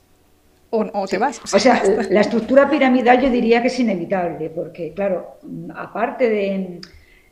o, 0.70 1.08
te 1.08 1.18
vas. 1.18 1.42
O 1.52 1.60
sea, 1.60 1.82
la 2.12 2.22
estructura 2.22 2.70
piramidal 2.70 3.20
yo 3.22 3.32
diría 3.32 3.62
que 3.64 3.70
es 3.70 3.80
inevitable, 3.80 4.52
porque 4.52 4.94
claro, 4.94 5.40
aparte 5.76 6.30
de 6.30 6.80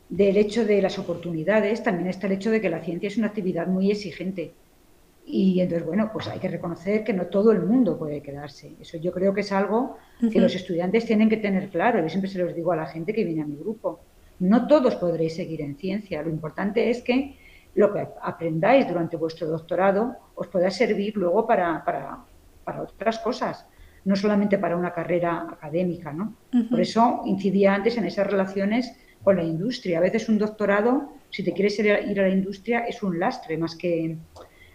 del 0.10 0.38
hecho 0.38 0.66
de 0.66 0.82
las 0.82 0.98
oportunidades, 1.00 1.84
también 1.84 2.08
está 2.08 2.28
el 2.28 2.34
hecho 2.34 2.52
de 2.52 2.62
que 2.62 2.70
la 2.70 2.82
ciencia 2.82 3.08
es 3.08 3.18
una 3.18 3.28
actividad 3.28 3.68
muy 3.68 3.92
exigente. 3.92 4.54
Y 5.26 5.60
entonces, 5.60 5.86
bueno, 5.86 6.10
pues 6.14 6.28
hay 6.30 6.40
que 6.40 6.48
reconocer 6.48 7.04
que 7.04 7.12
no 7.12 7.26
todo 7.26 7.52
el 7.52 7.62
mundo 7.62 7.98
puede 7.98 8.22
quedarse. 8.22 8.76
Eso 8.80 8.98
yo 8.98 9.12
creo 9.12 9.34
que 9.34 9.42
es 9.42 9.52
algo 9.52 9.98
que 10.32 10.40
los 10.40 10.56
estudiantes 10.56 11.06
tienen 11.06 11.28
que 11.28 11.36
tener 11.36 11.68
claro. 11.68 12.02
Yo 12.02 12.08
siempre 12.08 12.30
se 12.30 12.40
los 12.40 12.56
digo 12.56 12.72
a 12.72 12.78
la 12.78 12.86
gente 12.86 13.14
que 13.14 13.26
viene 13.26 13.42
a 13.42 13.46
mi 13.46 13.58
grupo. 13.58 14.00
No 14.40 14.68
todos 14.68 14.96
podréis 14.96 15.36
seguir 15.36 15.62
en 15.62 15.76
ciencia. 15.76 16.22
Lo 16.22 16.30
importante 16.30 16.90
es 16.90 17.02
que 17.02 17.36
lo 17.76 17.92
que 17.92 18.08
aprendáis 18.22 18.88
durante 18.88 19.18
vuestro 19.18 19.48
doctorado 19.48 20.16
os 20.36 20.48
pueda 20.48 20.72
servir 20.72 21.18
luego 21.18 21.46
para, 21.46 21.84
para, 21.84 22.20
para 22.64 22.84
otras 22.84 23.20
cosas, 23.20 23.68
no 24.06 24.16
solamente 24.16 24.58
para 24.58 24.78
una 24.78 24.94
carrera 24.94 25.46
académica. 25.52 26.14
¿no? 26.14 26.36
Por 26.70 26.80
eso 26.80 27.24
incidía 27.26 27.76
antes 27.76 27.98
en 27.98 28.06
esas 28.06 28.28
relaciones 28.28 28.98
con 29.24 29.36
la 29.36 29.44
industria. 29.44 29.98
A 29.98 30.02
veces 30.02 30.30
un 30.30 30.38
doctorado, 30.38 31.12
si 31.30 31.44
te 31.44 31.54
quieres 31.54 31.78
ir 31.80 31.92
a, 31.92 32.02
la 32.02 32.30
industria, 32.30 32.80
es 32.82 33.04
un 33.04 33.20
lastre 33.20 33.58
más 33.58 33.76
que, 33.76 34.18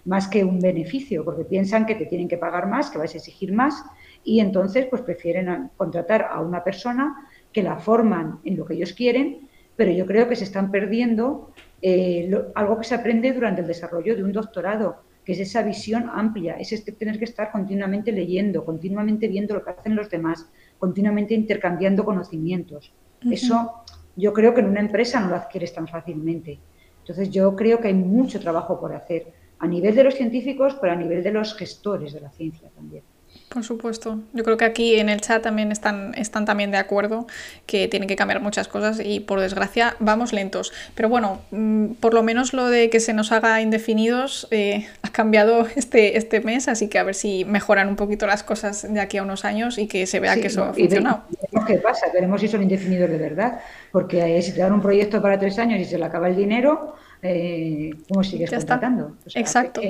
más 0.05 0.28
que 0.28 0.45
un 0.45 0.61
beneficio, 0.61 1.24
porque 1.24 1.45
piensan 1.45 1.86
que 1.86 1.95
te 1.95 2.07
tienen 2.07 2.28
que 2.28 2.38
pagar 2.38 2.68
más, 2.68 2.90
que 2.90 2.99
vas 2.99 3.14
a 3.14 3.18
exigir 3.18 3.53
más, 3.53 3.84
y 4.24 4.40
entonces 4.40 4.86
pues 4.86 5.03
prefieren 5.03 5.70
contratar 5.76 6.28
a 6.30 6.40
una 6.40 6.62
persona 6.62 7.28
que 7.53 7.62
la 7.62 7.78
forman 7.78 8.40
en 8.45 8.57
lo 8.57 8.64
que 8.64 8.74
ellos 8.74 8.93
quieren, 8.93 9.49
pero 9.76 9.90
yo 9.90 10.07
creo 10.07 10.28
que 10.28 10.36
se 10.36 10.45
están 10.45 10.70
perdiendo 10.70 11.51
eh, 11.80 12.30
algo 12.55 12.78
que 12.78 12.84
se 12.84 12.95
aprende 12.95 13.32
durante 13.32 13.62
el 13.62 13.66
desarrollo 13.66 14.14
de 14.14 14.22
un 14.22 14.32
doctorado, 14.32 15.03
que 15.24 15.32
es 15.32 15.40
esa 15.40 15.62
visión 15.62 16.11
amplia, 16.12 16.55
es 16.55 16.72
este 16.72 16.93
tener 16.93 17.18
que 17.18 17.24
estar 17.24 17.53
continuamente 17.53 18.12
leyendo, 18.12 18.64
continuamente 18.64 19.28
viendo 19.28 19.55
lo 19.55 19.64
que 19.64 19.70
hacen 19.70 19.95
los 19.95 20.11
demás, 20.11 20.49
continuamente 20.78 21.34
intercambiando 21.34 22.05
conocimientos. 22.05 22.93
Eso 23.30 23.84
yo 24.16 24.32
creo 24.32 24.54
que 24.54 24.60
en 24.60 24.68
una 24.68 24.80
empresa 24.80 25.20
no 25.20 25.28
lo 25.28 25.36
adquieres 25.36 25.72
tan 25.72 25.88
fácilmente. 25.88 26.58
Entonces 26.98 27.30
yo 27.30 27.56
creo 27.56 27.80
que 27.80 27.88
hay 27.88 27.94
mucho 27.94 28.40
trabajo 28.40 28.78
por 28.78 28.94
hacer 28.94 29.32
a 29.58 29.66
nivel 29.66 29.94
de 29.94 30.04
los 30.04 30.14
científicos, 30.14 30.76
pero 30.80 30.92
a 30.92 30.96
nivel 30.96 31.22
de 31.22 31.32
los 31.32 31.54
gestores 31.54 32.12
de 32.12 32.20
la 32.20 32.30
ciencia 32.30 32.68
también. 32.74 33.04
Por 33.53 33.64
supuesto. 33.64 34.18
Yo 34.32 34.44
creo 34.44 34.57
que 34.57 34.64
aquí 34.64 34.98
en 34.98 35.11
el 35.11 35.20
chat 35.20 35.42
también 35.42 35.72
están, 35.72 36.14
están 36.14 36.46
también 36.46 36.70
de 36.70 36.78
acuerdo 36.78 37.26
que 37.66 37.86
tienen 37.86 38.09
que 38.09 38.16
cambiar 38.16 38.40
muchas 38.40 38.66
cosas 38.66 38.98
y 39.05 39.20
por 39.20 39.40
desgracia 39.40 39.94
vamos 39.98 40.32
lentos. 40.32 40.72
Pero 40.94 41.11
bueno, 41.11 41.42
mm, 41.50 41.92
por 42.00 42.14
lo 42.14 42.22
menos 42.22 42.55
lo 42.55 42.68
de 42.68 42.88
que 42.88 42.98
se 42.98 43.12
nos 43.12 43.30
haga 43.30 43.61
indefinidos 43.61 44.48
eh, 44.50 44.86
ha 45.03 45.11
cambiado 45.11 45.66
este, 45.76 46.16
este 46.16 46.40
mes, 46.40 46.66
así 46.66 46.88
que 46.88 46.98
a 46.98 47.03
ver 47.03 47.14
si 47.14 47.44
mejoran 47.44 47.88
un 47.88 47.96
poquito 47.96 48.26
las 48.26 48.42
cosas 48.42 48.90
de 48.90 49.00
aquí 49.00 49.18
a 49.18 49.22
unos 49.22 49.44
años 49.44 49.76
y 49.76 49.86
que 49.86 50.07
se 50.07 50.18
vea 50.18 50.34
que 50.36 50.46
eso 50.46 50.64
ha 50.64 50.72
funcionado. 50.72 51.24
Veremos 51.28 51.66
qué 51.66 51.74
pasa, 51.76 52.07
veremos 52.12 52.40
si 52.40 52.48
son 52.48 52.62
indefinidos 52.62 53.11
de 53.11 53.18
verdad, 53.18 53.61
porque 53.90 54.38
eh, 54.38 54.40
si 54.40 54.53
te 54.53 54.61
dan 54.61 54.72
un 54.72 54.80
proyecto 54.80 55.20
para 55.20 55.38
tres 55.38 55.59
años 55.59 55.78
y 55.78 55.84
se 55.84 55.98
le 55.98 56.05
acaba 56.07 56.28
el 56.28 56.36
dinero, 56.36 56.94
eh, 57.20 57.90
¿cómo 58.09 58.24
sigues 58.24 58.50
contratando? 58.50 59.16
Exacto. 59.34 59.82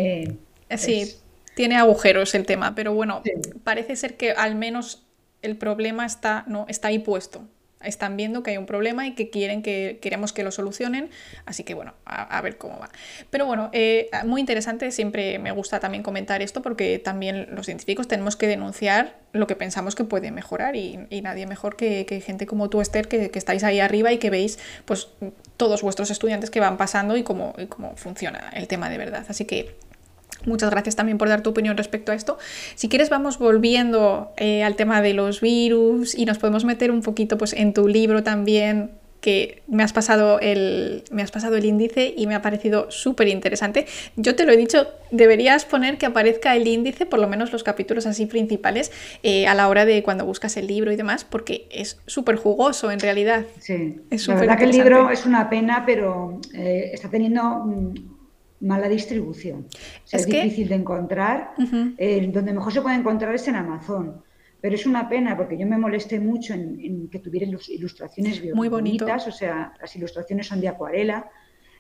sí 0.77 1.17
tiene 1.55 1.77
agujeros 1.77 2.35
el 2.35 2.47
tema, 2.47 2.75
pero 2.75 2.95
bueno, 2.95 3.23
parece 3.65 3.97
ser 3.97 4.17
que 4.17 4.33
al 4.33 4.55
menos 4.55 5.07
el 5.43 5.57
problema 5.57 6.07
está, 6.07 6.45
no, 6.47 6.67
está 6.69 6.89
ahí 6.89 6.99
puesto. 6.99 7.45
Están 7.83 8.17
viendo 8.17 8.45
que 8.45 8.53
hay 8.53 8.59
un 8.59 8.67
problema 8.67 9.09
y 9.09 9.15
que 9.17 9.29
quieren 9.29 9.61
que 9.61 9.99
queremos 10.01 10.33
que 10.33 10.45
lo 10.45 10.53
solucionen, 10.53 11.11
así 11.47 11.65
que 11.65 11.75
bueno, 11.75 11.95
a, 12.05 12.41
ver 12.41 12.57
cómo 12.57 12.79
va. 12.79 12.89
Pero 13.31 13.45
bueno, 13.45 13.71
eh, 13.73 14.09
muy 14.25 14.41
interesante, 14.41 14.93
siempre 14.93 15.41
me 15.41 15.51
gusta 15.51 15.81
también 15.81 16.05
comentar 16.05 16.43
esto 16.43 16.63
porque 16.63 17.01
también 17.01 17.49
los 17.51 17.67
científicos 17.67 18.07
tenemos 18.07 18.37
que 18.37 18.47
denunciar 18.47 19.19
lo 19.33 19.49
que 19.49 19.57
pensamos 19.57 19.97
que 19.97 20.05
puede 20.05 20.31
mejorar 20.31 20.77
y, 20.77 21.09
nadie 21.23 21.47
mejor 21.47 21.75
que, 21.75 22.23
gente 22.25 22.47
como 22.47 22.71
tú, 22.71 22.81
Esther, 22.81 23.09
que, 23.09 23.31
estáis 23.35 23.65
ahí 23.65 23.81
arriba 23.81 24.13
y 24.13 24.19
que 24.19 24.31
veis 24.31 24.61
pues 24.85 25.09
todos 25.57 25.83
vuestros 25.83 26.11
estudiantes 26.11 26.51
que 26.51 26.61
van 26.61 26.77
pasando 26.77 27.17
y 27.17 27.25
cómo, 27.25 27.53
y 27.59 27.67
cómo 27.67 27.97
funciona 27.97 28.49
el 28.55 28.69
tema 28.69 28.91
de 28.91 28.99
verdad. 28.99 29.25
Así 29.29 29.45
que 29.45 29.75
Muchas 30.47 30.71
gracias 30.71 30.97
también 30.97 31.19
por 31.19 31.29
dar 31.29 31.43
tu 31.43 31.51
opinión 31.51 31.77
respecto 31.77 32.13
a 32.13 32.15
esto. 32.15 32.39
Si 32.75 32.89
quieres 32.89 33.11
vamos 33.11 33.39
volviendo 33.39 34.33
eh, 34.37 34.65
al 34.65 34.77
tema 34.77 35.03
de 35.03 35.15
los 35.15 35.41
virus 35.41 36.17
y 36.17 36.25
nos 36.25 36.39
podemos 36.39 36.65
meter 36.65 36.91
un 36.91 37.03
poquito 37.03 37.39
pues, 37.39 37.53
en 37.53 37.73
tu 37.73 37.89
libro 37.89 38.23
también 38.23 38.91
que 39.23 39.63
me 39.69 39.85
has 39.85 39.93
pasado 39.93 40.41
el, 40.41 41.05
me 41.13 41.23
has 41.23 41.31
pasado 41.31 41.57
el 41.57 41.65
índice 41.65 42.13
y 42.15 42.27
me 42.27 42.35
ha 42.35 42.43
parecido 42.43 42.91
súper 42.91 43.29
interesante. 43.29 43.87
Yo 44.17 44.35
te 44.35 44.45
lo 44.45 44.53
he 44.53 44.57
dicho, 44.57 44.89
deberías 45.13 45.65
poner 45.65 45.97
que 45.97 46.07
aparezca 46.07 46.57
el 46.57 46.67
índice, 46.67 47.07
por 47.07 47.21
lo 47.21 47.29
menos 47.29 47.53
los 47.53 47.63
capítulos 47.63 48.05
así 48.07 48.27
principales, 48.27 48.91
eh, 49.23 49.47
a 49.47 49.55
la 49.55 49.69
hora 49.69 49.85
de 49.85 50.03
cuando 50.03 50.27
buscas 50.27 50.57
el 50.57 50.67
libro 50.67 50.91
y 50.91 50.97
demás, 50.97 51.25
porque 51.25 51.69
es 51.71 52.01
súper 52.07 52.35
jugoso 52.35 52.91
en 52.91 52.99
realidad. 52.99 53.45
Sí, 53.61 54.01
es 54.11 54.27
la 54.27 54.35
verdad 54.35 54.59
que 54.59 54.65
el 54.65 54.73
libro 54.73 55.09
es 55.09 55.25
una 55.25 55.49
pena, 55.49 55.85
pero 55.87 56.41
eh, 56.53 56.91
está 56.93 57.09
teniendo 57.09 57.45
mm, 57.45 57.95
mala 58.63 58.89
distribución. 58.89 59.67
es, 60.11 60.27
difícil 60.27 60.69
de 60.69 60.77
encontrar. 60.77 61.55
Eh, 61.99 62.31
donde 62.33 62.53
mejor 62.53 62.73
se 62.73 62.81
puede 62.81 62.97
encontrar 62.97 63.35
es 63.35 63.47
en 63.49 63.57
Amazon. 63.57 64.23
Pero 64.61 64.77
es 64.77 64.87
una 64.87 65.09
pena 65.09 65.37
porque 65.37 65.59
yo 65.59 65.67
me 65.67 65.77
molesté 65.77 66.21
mucho 66.21 66.55
en, 66.55 67.09
que 67.09 67.19
tuviera 67.19 67.47
ilustraciones 67.47 68.43
muy 68.55 68.69
bonitas, 68.69 69.27
o 69.27 69.33
sea, 69.33 69.73
las 69.81 69.95
ilustraciones 69.97 70.47
son 70.47 70.61
de 70.61 70.69
acuarela. 70.69 71.29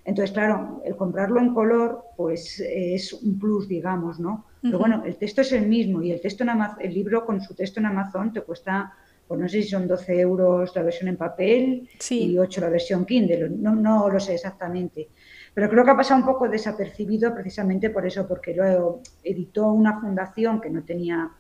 Entonces, 0.05 0.33
claro, 0.33 0.83
el 0.85 0.97
comprarlo 0.97 1.39
en 1.39 1.55
color, 1.55 2.07
pues 2.17 2.59
es 2.59 3.13
un 3.13 3.39
plus, 3.39 3.69
digamos, 3.69 4.19
¿no? 4.19 4.47
Pero 4.61 4.79
bueno, 4.79 5.05
el 5.05 5.17
texto 5.17 5.43
es 5.43 5.53
el 5.53 5.69
mismo 5.69 6.03
y 6.03 6.11
el 6.11 6.21
texto 6.21 6.43
en 6.43 6.51
el 6.81 6.93
libro 6.93 7.25
con 7.25 7.41
su 7.41 7.55
texto 7.55 7.79
en 7.79 7.87
Amazon 7.87 8.33
te 8.33 8.41
cuesta, 8.41 8.93
pues 9.29 9.41
no 9.41 9.49
sé 9.49 9.63
si 9.63 9.69
son 9.69 9.87
12 9.87 10.21
euros 10.21 10.75
la 10.75 10.83
versión 10.83 11.09
en 11.09 11.17
papel 11.17 11.89
y 12.11 12.37
8 12.37 12.61
la 12.61 12.69
versión 12.69 13.05
Kindle, 13.05 13.49
no, 13.51 13.77
no 13.77 14.09
lo 14.09 14.19
sé 14.19 14.35
exactamente. 14.35 15.09
Pero 15.55 15.69
creo 15.69 15.85
que 15.85 15.91
ha 15.91 15.97
pasado 15.97 16.21
un 16.21 16.27
poco 16.27 16.49
desapercibido 16.49 17.35
precisamente 17.35 17.91
por 17.91 18.07
eso, 18.07 18.27
porque 18.27 18.55
lo 18.55 19.01
editó 19.23 19.71
una 19.73 20.01
fundación 20.01 20.61
que 20.61 20.71
no 20.71 20.83
tenía 20.83 21.31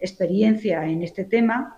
experiencia 0.00 0.84
en 0.86 1.02
este 1.02 1.24
tema 1.24 1.76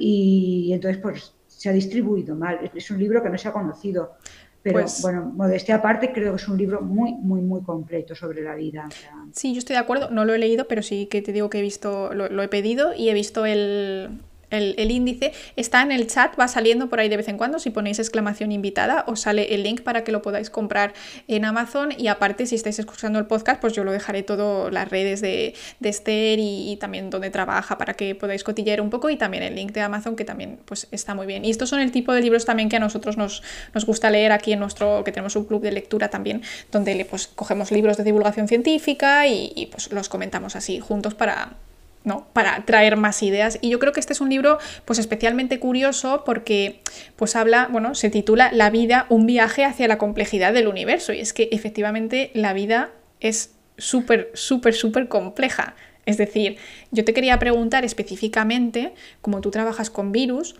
y 0.00 0.70
entonces 0.72 1.00
pues 1.00 1.34
se 1.46 1.68
ha 1.68 1.72
distribuido 1.72 2.34
mal. 2.34 2.70
Es 2.74 2.90
un 2.90 2.98
libro 2.98 3.22
que 3.22 3.30
no 3.30 3.38
se 3.38 3.48
ha 3.48 3.52
conocido. 3.52 4.16
Pero 4.62 4.80
pues 4.80 5.00
bueno, 5.00 5.24
modestia 5.24 5.76
aparte, 5.76 6.12
creo 6.12 6.34
que 6.34 6.42
es 6.42 6.48
un 6.48 6.58
libro 6.58 6.82
muy, 6.82 7.12
muy, 7.12 7.40
muy 7.40 7.62
completo 7.62 8.14
sobre 8.14 8.42
la 8.42 8.54
vida. 8.54 8.90
Sí, 9.32 9.54
yo 9.54 9.58
estoy 9.58 9.74
de 9.74 9.80
acuerdo. 9.80 10.10
No 10.10 10.26
lo 10.26 10.34
he 10.34 10.38
leído, 10.38 10.68
pero 10.68 10.82
sí 10.82 11.06
que 11.06 11.22
te 11.22 11.32
digo 11.32 11.48
que 11.48 11.60
he 11.60 11.62
visto, 11.62 12.12
lo 12.12 12.42
he 12.42 12.48
pedido 12.48 12.92
y 12.94 13.08
he 13.08 13.14
visto 13.14 13.46
el, 13.46 14.20
el, 14.50 14.90
índice 14.90 15.32
está 15.56 15.82
en 15.82 15.92
el 15.92 16.06
chat, 16.06 16.38
va 16.38 16.48
saliendo 16.48 16.88
por 16.88 17.00
ahí 17.00 17.08
de 17.08 17.16
vez 17.16 17.28
en 17.28 17.38
cuando. 17.38 17.58
Si 17.58 17.70
ponéis 17.70 17.98
exclamación 17.98 18.52
invitada, 18.52 19.04
os 19.06 19.20
sale 19.20 19.54
el 19.54 19.62
link 19.62 19.82
para 19.82 20.04
que 20.04 20.12
lo 20.12 20.22
podáis 20.22 20.50
comprar 20.50 20.92
en 21.28 21.44
Amazon. 21.44 21.90
Y 21.96 22.08
aparte, 22.08 22.46
si 22.46 22.56
estáis 22.56 22.78
escuchando 22.78 23.18
el 23.18 23.26
podcast, 23.26 23.60
pues 23.60 23.72
yo 23.72 23.84
lo 23.84 23.92
dejaré 23.92 24.22
todo, 24.22 24.70
las 24.70 24.88
redes 24.88 25.20
de, 25.20 25.54
Esther 25.80 26.38
y, 26.40 26.76
también 26.80 27.10
donde 27.10 27.30
trabaja 27.30 27.76
para 27.78 27.94
que 27.94 28.14
podáis 28.14 28.44
cotillear 28.44 28.80
un 28.80 28.90
poco. 28.90 29.10
Y 29.10 29.16
también 29.16 29.42
el 29.42 29.54
link 29.54 29.72
de 29.72 29.80
Amazon, 29.80 30.16
que 30.16 30.24
también 30.24 30.58
pues, 30.64 30.88
está 30.90 31.14
muy 31.14 31.26
bien. 31.26 31.44
Y 31.44 31.50
estos 31.50 31.68
son 31.68 31.80
el 31.80 31.92
tipo 31.92 32.12
de 32.12 32.20
libros 32.20 32.44
también 32.44 32.68
que 32.68 32.76
a 32.76 32.80
nosotros 32.80 33.16
nos, 33.16 33.42
nos 33.74 33.86
gusta 33.86 34.10
leer 34.10 34.32
aquí 34.32 34.52
en 34.52 34.60
nuestro, 34.60 35.04
que 35.04 35.12
tenemos 35.12 35.36
un 35.36 35.44
club 35.44 35.62
de 35.62 35.72
lectura 35.72 36.08
también, 36.08 36.42
donde 36.70 37.04
pues, 37.08 37.26
cogemos 37.26 37.70
libros 37.70 37.96
de 37.96 38.04
divulgación 38.04 38.48
científica 38.48 39.26
y, 39.26 39.52
y 39.54 39.66
pues 39.66 39.92
los 39.92 40.08
comentamos 40.08 40.56
así 40.56 40.80
juntos 40.80 41.14
para 41.14 41.56
¿no? 42.04 42.26
para 42.32 42.64
traer 42.64 42.96
más 42.96 43.22
ideas. 43.22 43.58
Y 43.60 43.70
yo 43.70 43.78
creo 43.78 43.92
que 43.92 44.00
este 44.00 44.12
es 44.12 44.20
un 44.20 44.30
libro 44.30 44.58
pues 44.84 44.98
especialmente 44.98 45.58
curioso 45.58 46.22
porque 46.24 46.80
pues 47.16 47.36
habla, 47.36 47.68
bueno, 47.70 47.94
se 47.94 48.10
titula 48.10 48.50
La 48.52 48.70
vida, 48.70 49.06
un 49.08 49.26
viaje 49.26 49.64
hacia 49.64 49.88
la 49.88 49.98
complejidad 49.98 50.52
del 50.52 50.68
universo. 50.68 51.12
Y 51.12 51.20
es 51.20 51.32
que 51.32 51.48
efectivamente 51.52 52.30
la 52.34 52.52
vida 52.52 52.90
es 53.20 53.54
súper, 53.76 54.30
súper, 54.34 54.74
súper 54.74 55.08
compleja. 55.08 55.74
Es 56.06 56.16
decir, 56.16 56.56
yo 56.90 57.04
te 57.04 57.12
quería 57.12 57.38
preguntar 57.38 57.84
específicamente, 57.84 58.94
como 59.20 59.40
tú 59.40 59.50
trabajas 59.50 59.90
con 59.90 60.12
virus, 60.12 60.56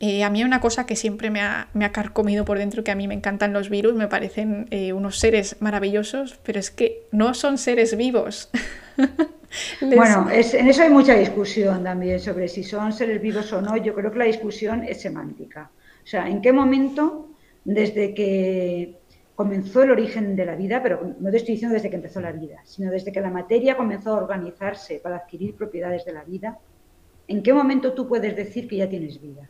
eh, 0.00 0.24
a 0.24 0.30
mí 0.30 0.40
hay 0.40 0.44
una 0.44 0.60
cosa 0.60 0.86
que 0.86 0.96
siempre 0.96 1.30
me 1.30 1.40
ha, 1.40 1.68
me 1.72 1.84
ha, 1.84 1.92
carcomido 1.92 2.44
por 2.44 2.58
dentro, 2.58 2.84
que 2.84 2.90
a 2.90 2.94
mí 2.94 3.08
me 3.08 3.14
encantan 3.14 3.52
los 3.52 3.70
virus, 3.70 3.94
me 3.94 4.08
parecen 4.08 4.66
eh, 4.70 4.92
unos 4.92 5.18
seres 5.18 5.56
maravillosos, 5.60 6.38
pero 6.42 6.58
es 6.58 6.70
que 6.70 7.06
no 7.12 7.34
son 7.34 7.58
seres 7.58 7.96
vivos. 7.96 8.50
Bueno, 9.80 10.26
en 10.32 10.68
eso 10.68 10.82
hay 10.82 10.90
mucha 10.90 11.14
discusión 11.14 11.84
también 11.84 12.18
sobre 12.18 12.48
si 12.48 12.64
son 12.64 12.92
seres 12.92 13.22
vivos 13.22 13.52
o 13.52 13.62
no. 13.62 13.76
Yo 13.76 13.94
creo 13.94 14.10
que 14.10 14.18
la 14.18 14.24
discusión 14.24 14.82
es 14.82 15.00
semántica. 15.00 15.70
O 16.02 16.06
sea, 16.06 16.28
¿en 16.28 16.42
qué 16.42 16.52
momento, 16.52 17.28
desde 17.64 18.14
que 18.14 18.98
comenzó 19.34 19.82
el 19.82 19.90
origen 19.90 20.36
de 20.36 20.46
la 20.46 20.54
vida, 20.54 20.82
pero 20.82 21.14
no 21.18 21.30
te 21.30 21.38
estoy 21.38 21.54
diciendo 21.54 21.74
desde 21.74 21.90
que 21.90 21.96
empezó 21.96 22.20
la 22.20 22.32
vida, 22.32 22.60
sino 22.64 22.90
desde 22.90 23.12
que 23.12 23.20
la 23.20 23.30
materia 23.30 23.76
comenzó 23.76 24.14
a 24.14 24.22
organizarse 24.22 25.00
para 25.02 25.16
adquirir 25.16 25.54
propiedades 25.54 26.04
de 26.04 26.12
la 26.12 26.24
vida, 26.24 26.58
¿en 27.26 27.42
qué 27.42 27.52
momento 27.52 27.92
tú 27.92 28.06
puedes 28.06 28.36
decir 28.36 28.68
que 28.68 28.76
ya 28.76 28.88
tienes 28.88 29.20
vida? 29.20 29.48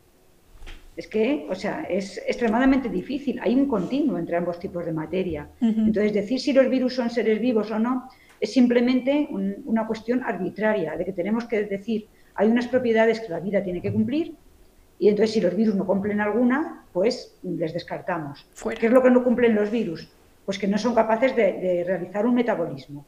Es 0.96 1.08
que, 1.08 1.46
o 1.50 1.54
sea, 1.54 1.82
es 1.82 2.18
extremadamente 2.18 2.88
difícil. 2.88 3.40
Hay 3.42 3.54
un 3.54 3.66
continuo 3.66 4.16
entre 4.16 4.36
ambos 4.36 4.58
tipos 4.58 4.84
de 4.86 4.92
materia. 4.92 5.48
Entonces, 5.60 6.12
decir 6.12 6.38
si 6.40 6.52
los 6.52 6.68
virus 6.68 6.94
son 6.94 7.10
seres 7.10 7.40
vivos 7.40 7.70
o 7.70 7.78
no 7.78 8.08
es 8.40 8.52
simplemente 8.52 9.28
una 9.30 9.86
cuestión 9.86 10.22
arbitraria, 10.22 10.96
de 10.96 11.04
que 11.04 11.12
tenemos 11.12 11.46
que 11.46 11.64
decir, 11.64 12.06
hay 12.34 12.48
unas 12.48 12.68
propiedades 12.68 13.20
que 13.20 13.28
la 13.28 13.40
vida 13.40 13.62
tiene 13.62 13.80
que 13.80 13.92
cumplir 13.92 14.34
y 14.98 15.08
entonces 15.08 15.34
si 15.34 15.40
los 15.40 15.54
virus 15.56 15.74
no 15.74 15.86
cumplen 15.86 16.20
alguna, 16.20 16.84
pues 16.92 17.36
les 17.42 17.72
descartamos. 17.72 18.46
¿Qué 18.78 18.86
es 18.86 18.92
lo 18.92 19.02
que 19.02 19.10
no 19.10 19.24
cumplen 19.24 19.54
los 19.54 19.70
virus? 19.70 20.08
Pues 20.44 20.58
que 20.58 20.68
no 20.68 20.78
son 20.78 20.94
capaces 20.94 21.34
de, 21.34 21.84
realizar 21.86 22.26
un 22.26 22.34
metabolismo. 22.34 23.04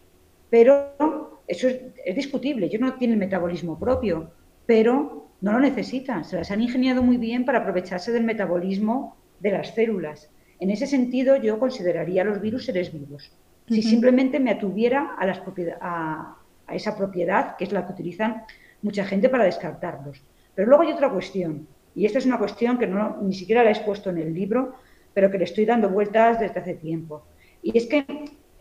Pero 0.51 1.41
eso 1.47 1.69
es, 1.69 2.15
discutible, 2.15 2.67
ellos 2.67 2.81
no 2.81 2.95
tienen 2.95 3.19
metabolismo 3.19 3.79
propio, 3.79 4.31
pero 4.65 5.26
no 5.41 5.53
lo 5.53 5.61
necesitan, 5.61 6.25
se 6.25 6.37
las 6.37 6.51
han 6.51 6.63
ingeniado 6.63 7.03
muy 7.03 7.17
bien 7.17 7.45
para 7.45 7.59
aprovecharse 7.59 8.13
del 8.13 8.25
metabolismo 8.25 9.17
de 9.41 9.51
las 9.51 9.75
células. 9.75 10.31
En 10.59 10.71
ese 10.71 10.87
sentido, 10.87 11.37
yo 11.37 11.59
consideraría 11.59 12.23
a 12.23 12.25
los 12.25 12.41
virus 12.41 12.65
seres 12.65 12.93
vivos. 12.93 13.33
Si 13.69 13.83
simplemente 13.83 14.39
me 14.39 14.53
atuviera 14.53 15.17
a, 15.19 15.27
las 15.27 15.43
a, 15.81 16.37
a, 16.67 16.75
esa 16.75 16.97
propiedad, 16.97 17.57
que 17.57 17.65
es 17.65 17.73
la 17.73 17.85
que 17.87 17.93
utilizan 17.93 18.45
mucha 18.81 19.05
gente 19.05 19.29
para 19.29 19.45
descartarlos. 19.45 20.23
Pero 20.55 20.69
luego 20.69 20.85
hay 20.85 20.93
otra 20.93 21.11
cuestión, 21.11 21.67
y 21.95 22.07
esta 22.07 22.19
es 22.19 22.27
una 22.27 22.39
cuestión 22.39 22.79
que 22.79 22.87
no, 22.87 23.19
ni 23.23 23.35
siquiera 23.35 23.65
la 23.65 23.71
he 23.71 23.73
expuesto 23.73 24.11
en 24.11 24.19
el 24.19 24.33
libro, 24.33 24.75
pero 25.13 25.31
que 25.31 25.39
le 25.39 25.45
estoy 25.45 25.65
dando 25.65 25.89
vueltas 25.89 26.39
desde 26.39 26.61
hace 26.61 26.75
tiempo. 26.75 27.25
Y 27.63 27.77
es 27.77 27.87
que, 27.87 28.05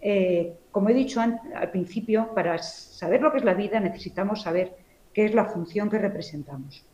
eh, 0.01 0.53
como 0.71 0.89
he 0.89 0.93
dicho 0.93 1.21
al 1.21 1.71
principio, 1.71 2.33
para 2.33 2.57
saber 2.57 3.21
lo 3.21 3.31
que 3.31 3.37
es 3.37 3.43
la 3.43 3.53
vida 3.53 3.79
necesitamos 3.79 4.41
saber 4.41 4.73
qué 5.15 5.25
es 5.25 5.33
la 5.33 5.45
función 5.45 5.89
que 5.89 5.97
representamos. 5.97 6.85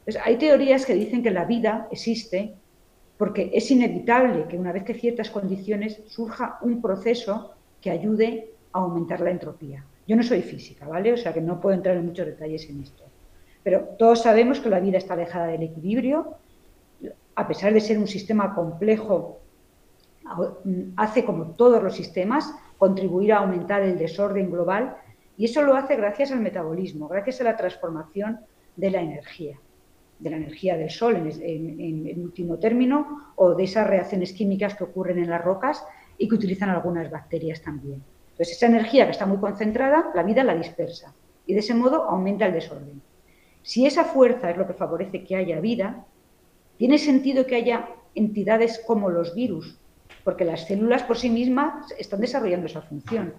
Entonces, 0.00 0.20
hay 0.24 0.36
teorías 0.36 0.84
que 0.84 0.94
dicen 0.94 1.22
que 1.22 1.30
la 1.30 1.44
vida 1.44 1.86
existe 1.92 2.54
porque 3.16 3.50
es 3.54 3.70
inevitable 3.70 4.46
que 4.48 4.58
una 4.58 4.72
vez 4.72 4.82
que 4.82 4.94
ciertas 4.94 5.30
condiciones 5.30 6.02
surja 6.08 6.58
un 6.62 6.82
proceso 6.82 7.52
que 7.80 7.90
ayude 7.90 8.50
a 8.72 8.80
aumentar 8.80 9.20
la 9.20 9.30
entropía. 9.30 9.84
Yo 10.08 10.16
no 10.16 10.24
soy 10.24 10.42
física, 10.42 10.88
¿vale? 10.88 11.12
O 11.12 11.16
sea 11.16 11.32
que 11.32 11.40
no 11.40 11.60
puedo 11.60 11.76
entrar 11.76 11.96
en 11.96 12.06
muchos 12.06 12.26
detalles 12.26 12.68
en 12.68 12.82
esto. 12.82 13.04
Pero 13.62 13.80
todos 13.96 14.22
sabemos 14.22 14.58
que 14.58 14.70
la 14.70 14.80
vida 14.80 14.98
está 14.98 15.14
alejada 15.14 15.46
del 15.46 15.62
equilibrio, 15.62 16.34
a 17.36 17.46
pesar 17.46 17.72
de 17.72 17.80
ser 17.80 17.98
un 17.98 18.08
sistema 18.08 18.56
complejo, 18.56 19.38
hace 20.96 21.24
como 21.24 21.52
todos 21.52 21.80
los 21.80 21.94
sistemas, 21.94 22.52
contribuir 22.76 23.32
a 23.32 23.38
aumentar 23.38 23.82
el 23.82 23.98
desorden 23.98 24.50
global 24.50 24.96
y 25.38 25.44
eso 25.44 25.62
lo 25.62 25.76
hace 25.76 25.94
gracias 25.94 26.32
al 26.32 26.40
metabolismo, 26.40 27.06
gracias 27.06 27.40
a 27.40 27.44
la 27.44 27.56
transformación 27.56 28.40
de 28.74 28.90
la 28.90 29.00
energía, 29.00 29.56
de 30.18 30.30
la 30.30 30.36
energía 30.36 30.76
del 30.76 30.90
sol 30.90 31.16
en, 31.16 32.20
último 32.20 32.58
término 32.58 33.32
o 33.36 33.54
de 33.54 33.62
esas 33.62 33.86
reacciones 33.86 34.32
químicas 34.32 34.74
que 34.74 34.82
ocurren 34.82 35.18
en 35.18 35.30
las 35.30 35.42
rocas 35.42 35.84
y 36.18 36.28
que 36.28 36.34
utilizan 36.34 36.70
algunas 36.70 37.08
bacterias 37.08 37.62
también. 37.62 38.02
Entonces, 38.32 38.56
esa 38.56 38.66
energía 38.66 39.04
que 39.04 39.12
está 39.12 39.26
muy 39.26 39.38
concentrada, 39.38 40.10
la 40.12 40.24
vida 40.24 40.42
la 40.42 40.56
dispersa 40.56 41.14
y 41.46 41.54
de 41.54 41.60
ese 41.60 41.74
modo 41.74 42.02
aumenta 42.02 42.44
el 42.44 42.52
desorden. 42.52 43.00
Si 43.62 43.86
esa 43.86 44.04
fuerza 44.04 44.50
es 44.50 44.56
lo 44.56 44.66
que 44.66 44.74
favorece 44.74 45.22
que 45.22 45.36
haya 45.36 45.60
vida, 45.60 46.04
tiene 46.78 46.98
sentido 46.98 47.46
que 47.46 47.54
haya 47.54 47.88
entidades 48.16 48.82
como 48.84 49.08
los 49.08 49.36
virus, 49.36 49.78
porque 50.24 50.44
las 50.44 50.66
células 50.66 51.04
por 51.04 51.16
sí 51.16 51.30
mismas 51.30 51.92
están 51.96 52.20
desarrollando 52.20 52.66
esa 52.66 52.82
función. 52.82 53.34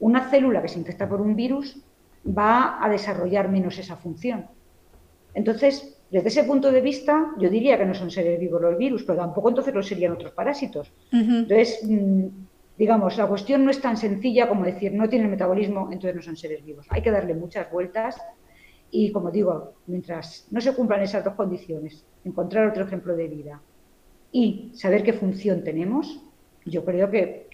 Una 0.00 0.28
célula 0.28 0.62
que 0.62 0.68
se 0.68 0.78
infecta 0.78 1.08
por 1.08 1.20
un 1.20 1.34
virus 1.34 1.82
va 2.26 2.84
a 2.84 2.88
desarrollar 2.88 3.48
menos 3.48 3.78
esa 3.78 3.96
función. 3.96 4.46
Entonces, 5.34 5.96
desde 6.10 6.28
ese 6.28 6.44
punto 6.44 6.70
de 6.70 6.80
vista, 6.80 7.32
yo 7.38 7.50
diría 7.50 7.78
que 7.78 7.84
no 7.84 7.94
son 7.94 8.10
seres 8.10 8.38
vivos 8.38 8.60
los 8.60 8.78
virus, 8.78 9.04
pero 9.04 9.18
tampoco 9.18 9.48
entonces 9.48 9.74
lo 9.74 9.82
serían 9.82 10.12
otros 10.12 10.32
parásitos. 10.32 10.92
Entonces, 11.12 11.80
mm, 11.82 12.26
digamos, 12.78 13.16
la 13.16 13.26
cuestión 13.26 13.64
no 13.64 13.70
es 13.70 13.80
tan 13.80 13.96
sencilla 13.96 14.48
como 14.48 14.64
decir 14.64 14.92
no 14.92 15.08
tienen 15.08 15.30
metabolismo, 15.30 15.88
entonces 15.90 16.14
no 16.14 16.22
son 16.22 16.36
seres 16.36 16.64
vivos. 16.64 16.86
Hay 16.90 17.02
que 17.02 17.10
darle 17.10 17.34
muchas 17.34 17.70
vueltas 17.70 18.16
y, 18.90 19.10
como 19.10 19.30
digo, 19.30 19.74
mientras 19.86 20.46
no 20.50 20.60
se 20.60 20.74
cumplan 20.74 21.02
esas 21.02 21.24
dos 21.24 21.34
condiciones, 21.34 22.04
encontrar 22.24 22.68
otro 22.68 22.84
ejemplo 22.84 23.16
de 23.16 23.28
vida 23.28 23.60
y 24.30 24.70
saber 24.74 25.02
qué 25.02 25.12
función 25.12 25.64
tenemos, 25.64 26.20
yo 26.64 26.84
creo 26.84 27.10
que, 27.10 27.45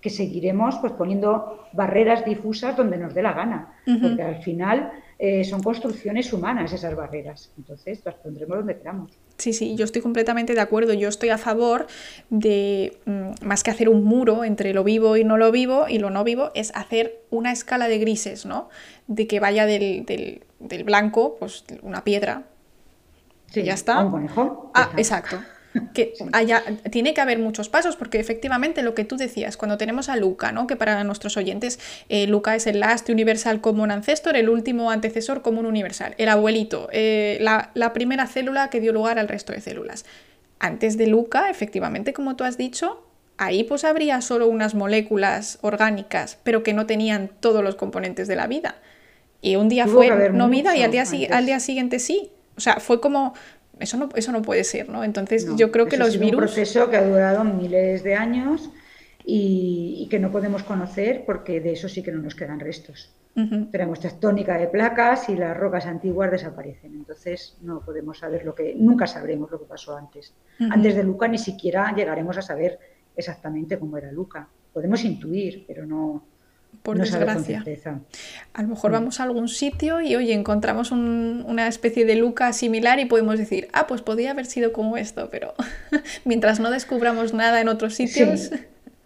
que 0.00 0.10
seguiremos 0.10 0.76
pues, 0.80 0.92
poniendo 0.92 1.66
barreras 1.72 2.24
difusas 2.24 2.76
donde 2.76 2.96
nos 2.96 3.14
dé 3.14 3.22
la 3.22 3.32
gana, 3.32 3.74
porque 3.84 4.22
al 4.22 4.42
final 4.42 4.92
eh, 5.18 5.44
son 5.44 5.62
construcciones 5.62 6.32
humanas 6.32 6.72
esas 6.72 6.94
barreras. 6.96 7.52
Entonces 7.58 8.00
las 8.04 8.14
pondremos 8.14 8.58
donde 8.58 8.78
queramos. 8.78 9.12
Sí, 9.36 9.52
sí, 9.52 9.76
yo 9.76 9.84
estoy 9.84 10.00
completamente 10.00 10.54
de 10.54 10.60
acuerdo. 10.60 10.94
Yo 10.94 11.08
estoy 11.08 11.28
a 11.28 11.38
favor 11.38 11.86
de, 12.30 12.98
mm, 13.04 13.46
más 13.46 13.62
que 13.62 13.70
hacer 13.70 13.88
un 13.88 14.04
muro 14.04 14.44
entre 14.44 14.72
lo 14.72 14.84
vivo 14.84 15.16
y 15.16 15.24
no 15.24 15.36
lo 15.36 15.52
vivo 15.52 15.86
y 15.88 15.98
lo 15.98 16.10
no 16.10 16.24
vivo, 16.24 16.50
es 16.54 16.74
hacer 16.74 17.22
una 17.30 17.52
escala 17.52 17.88
de 17.88 17.98
grises, 17.98 18.46
¿no? 18.46 18.68
De 19.06 19.26
que 19.26 19.40
vaya 19.40 19.66
del, 19.66 20.06
del, 20.58 20.84
blanco, 20.84 21.36
pues 21.38 21.64
una 21.82 22.04
piedra. 22.04 22.44
Sí, 23.48 23.62
ya 23.62 23.74
está. 23.74 24.02
Un 24.02 24.10
conejo. 24.10 24.70
Ah, 24.74 24.90
exacto 24.96 25.36
que 25.94 26.14
haya, 26.32 26.62
tiene 26.90 27.14
que 27.14 27.20
haber 27.20 27.38
muchos 27.38 27.68
pasos, 27.68 27.96
porque 27.96 28.18
efectivamente 28.18 28.82
lo 28.82 28.94
que 28.94 29.04
tú 29.04 29.16
decías, 29.16 29.56
cuando 29.56 29.78
tenemos 29.78 30.08
a 30.08 30.16
Luca, 30.16 30.52
¿no? 30.52 30.66
que 30.66 30.76
para 30.76 31.02
nuestros 31.04 31.36
oyentes 31.36 31.78
eh, 32.08 32.26
Luca 32.26 32.56
es 32.56 32.66
el 32.66 32.80
last 32.80 33.08
universal 33.08 33.60
común 33.60 33.90
ancestor, 33.90 34.36
el 34.36 34.48
último 34.48 34.90
antecesor 34.90 35.42
común 35.42 35.66
universal, 35.66 36.14
el 36.18 36.28
abuelito, 36.28 36.88
eh, 36.92 37.38
la, 37.40 37.70
la, 37.74 37.92
primera 37.92 38.26
célula 38.26 38.70
que 38.70 38.80
dio 38.80 38.92
lugar 38.92 39.18
al 39.18 39.28
resto 39.28 39.52
de 39.52 39.60
células. 39.60 40.04
Antes 40.58 40.96
de 40.96 41.06
Luca, 41.06 41.50
efectivamente, 41.50 42.12
como 42.12 42.36
tú 42.36 42.44
has 42.44 42.58
dicho, 42.58 43.06
ahí 43.38 43.64
pues 43.64 43.84
habría 43.84 44.20
solo 44.20 44.48
unas 44.48 44.74
moléculas 44.74 45.58
orgánicas, 45.62 46.38
pero 46.42 46.62
que 46.62 46.74
no 46.74 46.86
tenían 46.86 47.30
todos 47.40 47.64
los 47.64 47.76
componentes 47.76 48.28
de 48.28 48.36
la 48.36 48.46
vida. 48.46 48.76
Y 49.40 49.56
un 49.56 49.70
día 49.70 49.86
fue 49.86 50.30
no 50.30 50.48
vida 50.50 50.76
y 50.76 50.82
al 50.82 50.90
día, 50.90 51.04
al 51.30 51.46
día 51.46 51.60
siguiente 51.60 51.98
sí. 51.98 52.30
O 52.56 52.60
sea, 52.60 52.76
fue 52.76 53.00
como 53.00 53.32
eso 53.80 53.96
no, 53.96 54.08
eso 54.14 54.32
no 54.32 54.42
puede 54.42 54.64
ser, 54.64 54.88
¿no? 54.88 55.02
Entonces 55.04 55.46
yo 55.56 55.70
creo 55.70 55.86
que 55.86 55.96
los 55.96 56.18
virus... 56.18 56.32
un 56.32 56.38
proceso 56.38 56.90
que 56.90 56.96
ha 56.96 57.04
durado 57.04 57.44
miles 57.44 58.02
de 58.02 58.14
años 58.14 58.70
y, 59.24 60.06
que 60.10 60.18
no 60.18 60.30
podemos 60.30 60.62
conocer 60.62 61.24
porque 61.24 61.60
de 61.60 61.72
eso 61.72 61.88
sí 61.88 62.02
que 62.02 62.12
no 62.12 62.22
nos 62.22 62.34
quedan 62.34 62.60
restos. 62.60 63.14
Tenemos 63.72 64.00
tectónica 64.00 64.58
de 64.58 64.66
placas 64.66 65.30
y 65.30 65.36
las 65.36 65.56
rocas 65.56 65.86
antiguas 65.86 66.30
desaparecen. 66.30 66.92
Entonces 66.92 67.56
no 67.62 67.80
podemos 67.80 68.18
saber 68.18 68.44
lo 68.44 68.54
que... 68.54 68.74
Nunca 68.74 69.06
sabremos 69.06 69.50
lo 69.50 69.58
que 69.58 69.64
pasó 69.64 69.96
antes. 69.96 70.34
Antes 70.58 70.94
de 70.94 71.04
Luca 71.04 71.26
ni 71.26 71.38
siquiera 71.38 71.94
llegaremos 71.96 72.36
a 72.36 72.42
saber 72.42 72.78
exactamente 73.16 73.78
cómo 73.78 73.96
era 73.96 74.12
Luca. 74.12 74.48
Podemos 74.74 75.04
intuir, 75.04 75.64
pero 75.66 75.86
no, 75.86 76.22
por 76.82 76.98
desgracia. 76.98 77.64
A 78.52 78.62
lo 78.62 78.68
mejor 78.68 78.92
vamos 78.92 79.20
a 79.20 79.24
algún 79.24 79.48
sitio 79.48 80.00
y, 80.00 80.16
oye, 80.16 80.32
encontramos 80.32 80.92
una 80.92 81.66
especie 81.66 82.04
de 82.04 82.16
luca 82.16 82.52
similar 82.52 82.98
y 83.00 83.04
podemos 83.04 83.38
decir, 83.38 83.68
ah, 83.72 83.86
pues 83.86 84.02
podría 84.02 84.30
haber 84.30 84.46
sido 84.46 84.72
como 84.72 84.96
esto, 84.96 85.28
pero 85.30 85.54
mientras 86.24 86.60
no 86.60 86.70
descubramos 86.70 87.34
nada 87.34 87.60
en 87.60 87.68
otros 87.68 87.94
sitios... 87.94 88.50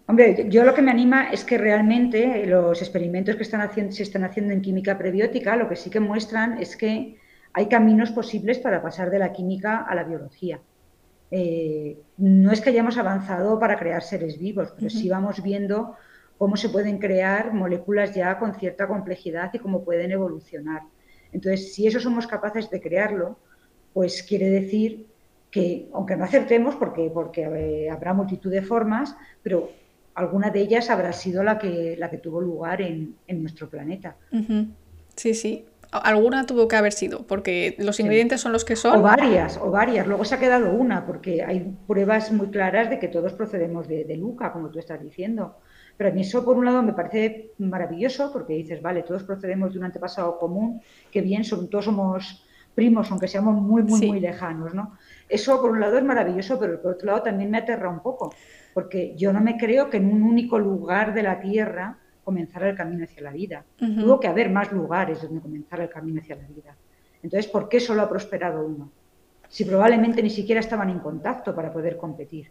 Hombre, 0.06 0.48
yo 0.50 0.64
lo 0.64 0.74
que 0.74 0.82
me 0.82 0.90
anima 0.90 1.30
es 1.30 1.44
que 1.44 1.56
realmente 1.56 2.44
los 2.46 2.82
experimentos 2.82 3.36
que 3.36 3.42
están 3.42 3.62
haciendo, 3.62 3.90
se 3.92 4.02
están 4.02 4.22
haciendo 4.22 4.52
en 4.52 4.60
química 4.60 4.98
prebiótica 4.98 5.56
lo 5.56 5.66
que 5.66 5.76
sí 5.76 5.88
que 5.88 5.98
muestran 5.98 6.60
es 6.60 6.76
que 6.76 7.16
hay 7.54 7.68
caminos 7.68 8.10
posibles 8.10 8.58
para 8.58 8.82
pasar 8.82 9.10
de 9.10 9.18
la 9.18 9.32
química 9.32 9.78
a 9.78 9.94
la 9.94 10.04
biología. 10.04 10.60
Eh, 11.30 11.96
no 12.18 12.52
es 12.52 12.60
que 12.60 12.68
hayamos 12.68 12.98
avanzado 12.98 13.58
para 13.58 13.78
crear 13.78 14.02
seres 14.02 14.38
vivos, 14.38 14.74
pero 14.76 14.90
sí 14.90 15.08
vamos 15.08 15.42
viendo 15.42 15.96
cómo 16.38 16.56
se 16.56 16.68
pueden 16.68 16.98
crear 16.98 17.52
moléculas 17.52 18.14
ya 18.14 18.38
con 18.38 18.54
cierta 18.54 18.86
complejidad 18.86 19.50
y 19.52 19.58
cómo 19.58 19.84
pueden 19.84 20.10
evolucionar. 20.10 20.82
Entonces, 21.32 21.74
si 21.74 21.86
eso 21.86 22.00
somos 22.00 22.26
capaces 22.26 22.70
de 22.70 22.80
crearlo, 22.80 23.38
pues 23.92 24.22
quiere 24.22 24.50
decir 24.50 25.06
que, 25.50 25.88
aunque 25.92 26.16
no 26.16 26.24
acertemos, 26.24 26.74
porque, 26.76 27.10
porque 27.12 27.42
eh, 27.42 27.90
habrá 27.90 28.12
multitud 28.12 28.50
de 28.50 28.62
formas, 28.62 29.16
pero 29.42 29.70
alguna 30.14 30.50
de 30.50 30.60
ellas 30.60 30.90
habrá 30.90 31.12
sido 31.12 31.42
la 31.42 31.58
que, 31.58 31.96
la 31.98 32.10
que 32.10 32.18
tuvo 32.18 32.40
lugar 32.40 32.80
en, 32.82 33.16
nuestro 33.28 33.68
planeta. 33.68 34.16
Sí, 35.16 35.34
sí. 35.34 35.64
Alguna 35.90 36.44
tuvo 36.44 36.66
que 36.66 36.74
haber 36.74 36.92
sido, 36.92 37.24
porque 37.24 37.76
los 37.78 38.00
ingredientes 38.00 38.40
son 38.40 38.50
los 38.50 38.64
que 38.64 38.74
son. 38.74 38.98
O 38.98 39.02
varias, 39.02 39.56
o 39.58 39.70
varias. 39.70 40.08
Luego 40.08 40.24
se 40.24 40.34
ha 40.34 40.40
quedado 40.40 40.72
una, 40.72 41.06
porque 41.06 41.44
hay 41.44 41.72
pruebas 41.86 42.32
muy 42.32 42.48
claras 42.48 42.90
de 42.90 42.98
que 42.98 43.06
todos 43.06 43.32
procedemos 43.32 43.86
de, 43.86 44.04
de 44.04 44.16
Luca, 44.16 44.52
como 44.52 44.70
tú 44.70 44.80
estás 44.80 45.00
diciendo. 45.00 45.56
Pero 45.96 46.10
a 46.10 46.12
mí 46.12 46.22
eso, 46.22 46.44
por 46.44 46.56
un 46.56 46.64
lado, 46.64 46.82
me 46.82 46.92
parece 46.92 47.52
maravilloso, 47.58 48.32
porque 48.32 48.54
dices, 48.54 48.82
vale, 48.82 49.02
todos 49.02 49.22
procedemos 49.22 49.72
de 49.72 49.78
un 49.78 49.84
antepasado 49.84 50.38
común, 50.38 50.80
que 51.10 51.20
bien, 51.20 51.44
son, 51.44 51.68
todos 51.68 51.84
somos 51.84 52.44
primos, 52.74 53.10
aunque 53.10 53.28
seamos 53.28 53.54
muy, 53.54 53.82
muy, 53.82 54.06
muy 54.06 54.20
lejanos, 54.20 54.74
¿no? 54.74 54.96
Eso, 55.28 55.60
por 55.60 55.70
un 55.70 55.80
lado, 55.80 55.96
es 55.96 56.04
maravilloso, 56.04 56.58
pero 56.58 56.80
por 56.82 56.92
otro 56.92 57.06
lado 57.06 57.22
también 57.22 57.50
me 57.50 57.58
aterra 57.58 57.88
un 57.88 58.00
poco, 58.00 58.34
porque 58.72 59.14
yo 59.16 59.32
no 59.32 59.40
me 59.40 59.56
creo 59.56 59.88
que 59.88 59.98
en 59.98 60.10
un 60.12 60.22
único 60.22 60.58
lugar 60.58 61.14
de 61.14 61.22
la 61.22 61.40
Tierra 61.40 61.98
comenzara 62.24 62.70
el 62.70 62.76
camino 62.76 63.04
hacia 63.04 63.22
la 63.22 63.30
vida. 63.30 63.64
Tuvo 63.78 64.18
que 64.18 64.26
haber 64.26 64.50
más 64.50 64.72
lugares 64.72 65.22
donde 65.22 65.40
comenzar 65.40 65.80
el 65.80 65.90
camino 65.90 66.20
hacia 66.20 66.36
la 66.36 66.48
vida. 66.48 66.74
Entonces, 67.22 67.50
¿por 67.50 67.68
qué 67.68 67.78
solo 67.78 68.02
ha 68.02 68.08
prosperado 68.08 68.66
uno? 68.66 68.90
Si 69.48 69.64
probablemente 69.64 70.22
ni 70.22 70.30
siquiera 70.30 70.60
estaban 70.60 70.90
en 70.90 70.98
contacto 70.98 71.54
para 71.54 71.72
poder 71.72 71.96
competir. 71.96 72.50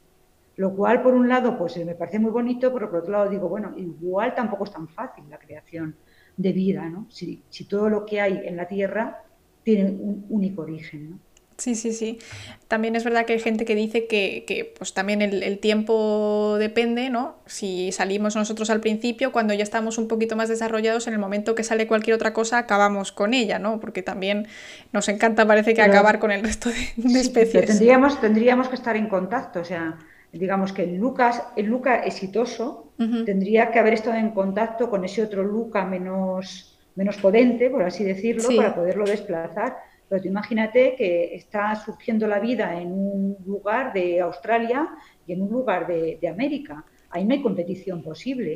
Lo 0.56 0.76
cual, 0.76 1.02
por 1.02 1.14
un 1.14 1.28
lado, 1.28 1.58
pues 1.58 1.78
me 1.84 1.96
parece 1.96 2.20
muy 2.20 2.32
bonito, 2.32 2.72
pero 2.74 2.90
por 2.90 3.00
otro 3.00 3.12
lado 3.12 3.30
digo, 3.30 3.50
bueno, 3.50 3.74
igual 3.76 4.36
tampoco 4.36 4.66
es 4.66 4.72
tan 4.72 4.88
fácil 4.88 5.24
la 5.30 5.40
creación 5.40 5.96
de 6.38 6.52
vida, 6.52 6.88
¿no? 6.90 7.08
Si, 7.10 7.42
si 7.50 7.66
todo 7.66 7.90
lo 7.90 8.06
que 8.06 8.22
hay 8.22 8.42
en 8.46 8.58
la 8.58 8.68
Tierra 8.68 9.24
tiene 9.64 9.90
un 9.90 10.26
único 10.30 10.62
origen, 10.62 11.12
¿no? 11.12 11.20
Sí, 11.58 11.76
sí, 11.76 11.94
sí. 11.94 12.20
También 12.68 12.96
es 12.96 13.04
verdad 13.04 13.26
que 13.26 13.34
hay 13.34 13.40
gente 13.40 13.66
que 13.66 13.76
dice 13.76 14.08
que, 14.08 14.74
pues 14.78 14.94
también 14.94 15.22
el, 15.22 15.60
tiempo 15.60 16.58
depende, 16.60 17.10
¿no? 17.10 17.38
Si 17.46 17.92
salimos 17.92 18.36
nosotros 18.36 18.70
al 18.70 18.80
principio, 18.80 19.32
cuando 19.32 19.54
ya 19.54 19.64
estamos 19.64 19.98
un 19.98 20.08
poquito 20.08 20.36
más 20.36 20.50
desarrollados, 20.50 21.08
en 21.08 21.14
el 21.14 21.20
momento 21.20 21.56
que 21.56 21.64
sale 21.64 21.88
cualquier 21.88 22.16
otra 22.16 22.34
cosa, 22.34 22.58
acabamos 22.58 23.12
con 23.12 23.34
ella, 23.34 23.60
¿no? 23.60 23.80
Porque 23.80 24.02
también 24.02 24.48
nos 24.92 25.08
encanta, 25.10 25.46
parece 25.46 25.74
que 25.74 25.82
acabar 25.82 26.20
con 26.20 26.32
el 26.32 26.44
resto 26.44 26.70
de, 26.70 27.20
especies. 27.20 27.68
tendríamos, 27.68 28.20
tendríamos 28.20 28.68
que 28.68 28.76
estar 28.76 28.98
en 28.98 29.08
contacto, 29.08 29.60
o 29.60 29.66
sea, 29.66 29.98
digamos 30.40 30.74
que 30.74 30.84
el 30.84 30.96
Lucas, 30.96 31.44
el 31.56 31.68
Luca 31.68 32.04
exitoso, 32.04 32.94
tendría 33.26 33.70
que 33.70 33.80
haber 33.80 33.96
estado 33.96 34.18
en 34.18 34.32
contacto 34.32 34.90
con 34.90 35.04
ese 35.04 35.24
otro 35.24 35.44
Luca 35.44 35.84
menos, 35.86 36.80
menos 36.96 37.18
potente, 37.18 37.70
por 37.70 37.84
así 37.84 38.04
decirlo, 38.04 38.50
para 38.56 38.74
poderlo 38.74 39.06
desplazar 39.06 39.76
pero 40.14 40.22
tú 40.22 40.28
imagínate 40.28 40.96
que 40.96 41.34
está 41.34 41.76
surgiendo 41.76 42.28
la 42.28 42.40
vida 42.40 42.80
en 42.80 42.92
un 42.92 43.36
lugar 43.48 43.92
de 43.94 44.22
Australia 44.22 44.88
y 45.26 45.34
en 45.34 45.42
un 45.42 45.50
lugar 45.50 45.88
de, 45.88 46.28
América. 46.28 46.86
Ahí 47.10 47.26
no 47.26 47.34
hay 47.34 47.42
competición 47.42 48.04
posible. 48.04 48.56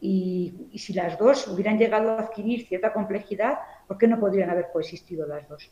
y, 0.00 0.52
si 0.74 0.92
las 0.92 1.16
dos 1.16 1.46
hubieran 1.46 1.78
llegado 1.78 2.10
a 2.10 2.22
adquirir 2.22 2.66
cierta 2.66 2.92
complejidad, 2.92 3.58
¿por 3.86 3.96
qué 3.96 4.08
no 4.08 4.18
podrían 4.18 4.50
haber 4.50 4.70
coexistido 4.72 5.24
las 5.24 5.48
dos? 5.48 5.70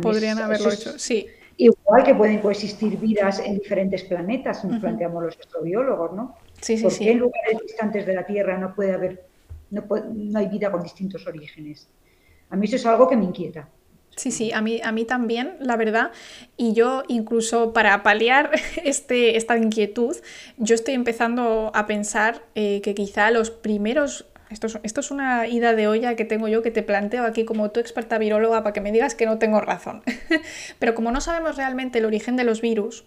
Podrían 0.00 0.38
haberlo 0.38 0.70
hecho, 0.70 0.96
sí. 0.96 1.26
Igual 1.62 2.02
que 2.02 2.14
pueden 2.14 2.38
coexistir 2.40 2.98
vidas 2.98 3.38
en 3.38 3.54
diferentes 3.54 4.02
planetas, 4.04 4.64
nos 4.64 4.80
planteamos 4.80 5.22
los 5.22 5.38
astrobiólogos, 5.38 6.12
¿no? 6.12 6.34
Sí, 6.60 6.76
sí, 6.76 6.82
¿Por 6.82 6.98
qué 6.98 7.12
en 7.12 7.18
lugares 7.18 7.58
distantes 7.62 8.04
de 8.04 8.14
la 8.14 8.26
Tierra 8.26 8.58
no 8.58 8.74
puede 8.74 8.92
haber, 8.92 9.24
no, 9.70 9.84
no 10.12 10.38
hay 10.38 10.48
vida 10.48 10.72
con 10.72 10.82
distintos 10.82 11.24
orígenes? 11.26 11.88
A 12.50 12.56
mí 12.56 12.66
eso 12.66 12.76
es 12.76 12.86
algo 12.86 13.08
que 13.08 13.16
me 13.16 13.24
inquieta. 13.24 13.68
Sí, 14.16 14.30
sí, 14.30 14.52
a 14.52 14.60
mí, 14.60 14.80
a 14.84 14.92
mí 14.92 15.04
también, 15.04 15.56
la 15.60 15.76
verdad. 15.76 16.12
Y 16.56 16.74
yo 16.74 17.02
incluso 17.08 17.72
para 17.72 18.02
paliar 18.02 18.50
este, 18.84 19.36
esta 19.36 19.56
inquietud, 19.56 20.16
yo 20.58 20.74
estoy 20.74 20.94
empezando 20.94 21.70
a 21.74 21.86
pensar 21.86 22.42
eh, 22.54 22.80
que 22.82 22.94
quizá 22.94 23.30
los 23.30 23.50
primeros... 23.50 24.26
Esto 24.52 24.66
es, 24.66 24.78
esto 24.82 25.00
es, 25.00 25.10
una 25.10 25.46
ida 25.48 25.74
de 25.74 25.88
olla 25.88 26.14
que 26.14 26.24
tengo 26.24 26.48
yo 26.48 26.62
que 26.62 26.70
te 26.70 26.82
planteo 26.82 27.24
aquí 27.24 27.44
como 27.44 27.70
tu 27.70 27.80
experta 27.80 28.18
viróloga 28.18 28.62
para 28.62 28.72
que 28.72 28.80
me 28.80 28.92
digas 28.92 29.14
que 29.14 29.26
no 29.26 29.38
tengo 29.38 29.60
razón. 29.60 30.02
Pero 30.78 30.94
como 30.94 31.10
no 31.10 31.20
sabemos 31.20 31.56
realmente 31.56 31.98
el 31.98 32.04
origen 32.04 32.36
de 32.36 32.44
los 32.44 32.60
virus, 32.60 33.04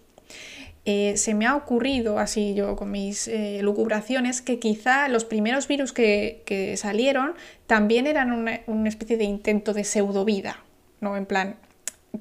eh, 0.84 1.16
se 1.16 1.34
me 1.34 1.46
ha 1.46 1.56
ocurrido, 1.56 2.18
así 2.18 2.54
yo 2.54 2.76
con 2.76 2.90
mis 2.90 3.26
eh, 3.28 3.60
lucubraciones, 3.62 4.42
que 4.42 4.58
quizá 4.58 5.08
los 5.08 5.24
primeros 5.24 5.66
virus 5.66 5.92
que, 5.92 6.74
salieron 6.76 7.34
también 7.66 8.06
eran 8.06 8.32
una, 8.32 8.60
una 8.66 8.88
especie 8.88 9.16
de 9.16 9.24
intento 9.24 9.72
de 9.72 9.84
pseudovida 9.84 10.62
¿no? 11.00 11.16
En 11.16 11.26
plan, 11.26 11.56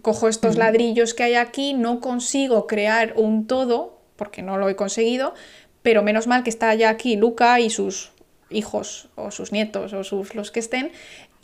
cojo 0.01 0.27
estos 0.27 0.57
ladrillos 0.57 1.13
que 1.13 1.23
hay 1.23 1.35
aquí, 1.35 1.73
no 1.73 1.99
consigo 1.99 2.67
crear 2.67 3.13
un 3.15 3.47
todo, 3.47 3.99
porque 4.15 4.41
no 4.41 4.57
lo 4.57 4.69
he 4.69 4.75
conseguido, 4.75 5.33
pero 5.81 6.03
menos 6.03 6.27
mal 6.27 6.43
que 6.43 6.49
está 6.49 6.73
ya 6.73 6.89
aquí 6.89 7.15
Luca 7.15 7.59
y 7.59 7.69
sus 7.69 8.11
hijos 8.49 9.09
o 9.15 9.31
sus 9.31 9.51
nietos 9.51 9.93
o 9.93 10.03
sus, 10.03 10.35
los 10.35 10.51
que 10.51 10.59
estén, 10.59 10.91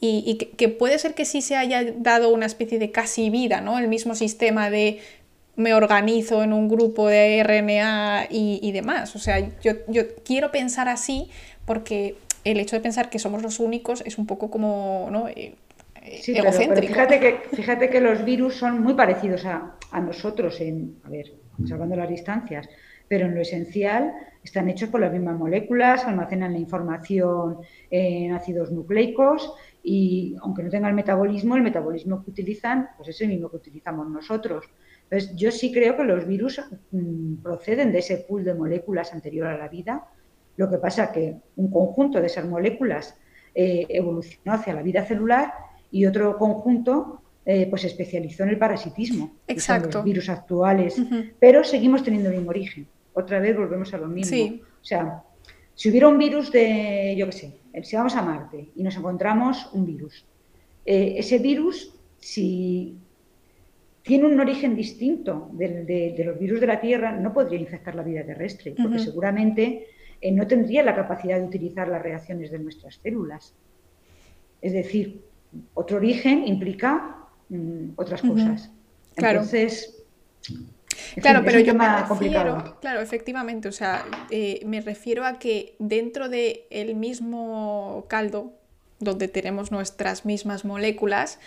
y, 0.03 0.35
que, 0.35 0.67
puede 0.67 0.97
ser 0.97 1.13
que 1.13 1.25
sí 1.25 1.43
se 1.43 1.55
haya 1.55 1.83
dado 1.95 2.29
una 2.29 2.47
especie 2.47 2.79
de 2.79 2.89
casi 2.89 3.29
vida, 3.29 3.61
¿no? 3.61 3.77
El 3.77 3.87
mismo 3.87 4.15
sistema 4.15 4.71
de 4.71 4.99
me 5.55 5.75
organizo 5.75 6.41
en 6.41 6.53
un 6.53 6.67
grupo 6.67 7.07
de 7.07 7.43
RNA 7.43 8.25
y, 8.31 8.71
demás. 8.71 9.15
O 9.15 9.19
sea, 9.19 9.39
yo, 9.61 9.73
yo, 9.87 10.15
quiero 10.25 10.51
pensar 10.51 10.89
así 10.89 11.29
porque 11.65 12.15
el 12.45 12.59
hecho 12.59 12.75
de 12.75 12.81
pensar 12.81 13.11
que 13.11 13.19
somos 13.19 13.43
los 13.43 13.59
únicos 13.59 14.01
es 14.03 14.17
un 14.17 14.25
poco 14.25 14.49
como, 14.49 15.09
¿no? 15.11 15.27
Eh, 15.27 15.53
Sí, 16.21 16.33
pero, 16.33 16.51
fíjate, 16.51 17.19
que, 17.19 17.55
fíjate 17.55 17.89
que 17.89 18.01
los 18.01 18.25
virus 18.25 18.55
son 18.55 18.81
muy 18.81 18.95
parecidos 18.95 19.45
a, 19.45 19.75
nosotros, 20.01 20.59
en, 20.59 20.95
a 21.03 21.09
ver, 21.09 21.31
salvando 21.67 21.95
las 21.95 22.09
distancias, 22.09 22.67
pero 23.11 23.25
en 23.25 23.35
lo 23.35 23.41
esencial 23.41 24.13
están 24.41 24.69
hechos 24.69 24.87
por 24.87 25.01
las 25.01 25.11
mismas 25.11 25.37
moléculas, 25.37 26.05
almacenan 26.05 26.53
la 26.53 26.59
información 26.59 27.57
en 27.89 28.31
ácidos 28.31 28.71
nucleicos 28.71 29.53
y 29.83 30.37
aunque 30.41 30.63
no 30.63 30.69
tengan 30.69 30.95
metabolismo, 30.95 31.57
el 31.57 31.61
metabolismo 31.61 32.23
que 32.23 32.31
utilizan 32.31 32.87
pues 32.95 33.09
es 33.09 33.19
el 33.19 33.27
mismo 33.27 33.49
que 33.49 33.57
utilizamos 33.57 34.07
nosotros. 34.07 34.63
Entonces, 35.03 35.35
yo 35.35 35.51
sí 35.51 35.73
creo 35.73 35.97
que 35.97 36.05
los 36.05 36.25
virus 36.25 36.61
mm, 36.91 37.41
proceden 37.43 37.91
de 37.91 37.99
ese 37.99 38.15
pool 38.19 38.45
de 38.45 38.53
moléculas 38.53 39.11
anterior 39.11 39.47
a 39.47 39.57
la 39.57 39.67
vida. 39.67 40.07
Lo 40.55 40.69
que 40.69 40.77
pasa 40.77 41.11
que 41.11 41.35
un 41.57 41.69
conjunto 41.69 42.21
de 42.21 42.27
esas 42.27 42.45
moléculas 42.45 43.19
eh, 43.53 43.87
evolucionó 43.89 44.53
hacia 44.53 44.73
la 44.73 44.83
vida 44.83 45.03
celular 45.03 45.51
y 45.91 46.05
otro 46.05 46.37
conjunto 46.37 47.21
eh, 47.43 47.67
pues 47.69 47.81
se 47.81 47.89
especializó 47.89 48.43
en 48.43 48.49
el 48.49 48.57
parasitismo, 48.57 49.33
Exacto. 49.49 49.97
los 49.97 50.05
virus 50.05 50.29
actuales, 50.29 50.95
pero 51.41 51.65
seguimos 51.65 52.03
teniendo 52.03 52.29
el 52.29 52.37
mismo 52.37 52.51
origen. 52.51 52.87
Otra 53.13 53.39
vez 53.39 53.55
volvemos 53.57 53.93
a 53.93 53.97
lo 53.97 54.07
mismo. 54.07 54.59
O 54.81 54.83
sea, 54.83 55.23
si 55.75 55.89
hubiera 55.89 56.07
un 56.07 56.17
virus 56.17 56.51
de, 56.51 57.15
yo 57.17 57.25
qué 57.27 57.31
sé, 57.31 57.59
si 57.83 57.95
vamos 57.95 58.15
a 58.15 58.21
Marte 58.21 58.69
y 58.75 58.83
nos 58.83 58.95
encontramos 58.95 59.69
un 59.73 59.85
virus, 59.85 60.25
eh, 60.85 61.15
ese 61.17 61.39
virus, 61.39 61.93
si 62.17 62.97
tiene 64.03 64.25
un 64.25 64.39
origen 64.39 64.75
distinto 64.75 65.49
de, 65.53 66.23
los 66.25 66.39
virus 66.39 66.59
de 66.59 66.67
la 66.67 66.81
Tierra, 66.81 67.11
no 67.11 67.33
podría 67.33 67.59
infectar 67.59 67.95
la 67.95 68.03
vida 68.03 68.25
terrestre, 68.25 68.73
porque 68.81 68.99
seguramente 68.99 69.87
eh, 70.19 70.31
no 70.31 70.47
tendría 70.47 70.83
la 70.83 70.95
capacidad 70.95 71.37
de 71.39 71.45
utilizar 71.45 71.87
las 71.87 72.01
reacciones 72.01 72.51
de 72.51 72.59
nuestras 72.59 72.95
células. 72.95 73.53
Es 74.61 74.73
decir, 74.73 75.21
otro 75.73 75.97
origen 75.97 76.47
implica 76.47 77.27
mm, 77.49 77.91
otras 77.95 78.21
cosas. 78.21 78.71
Entonces, 79.15 80.03
claro, 81.21 81.41
pero 81.43 81.59
yo 81.59 81.73
me 81.73 81.87
refiero, 81.87 82.77
claro, 82.81 83.01
efectivamente, 83.01 83.67
o 83.67 83.71
sea, 83.71 84.05
eh, 84.29 84.61
me 84.65 84.81
refiero 84.81 85.25
a 85.25 85.39
que 85.39 85.75
dentro 85.79 86.29
del 86.29 86.61
el 86.69 86.95
mismo 86.95 88.05
caldo 88.07 88.53
donde 88.99 89.27
tenemos 89.27 89.71
nuestras 89.71 90.25
mismas 90.25 90.63
moléculas, 90.63 91.39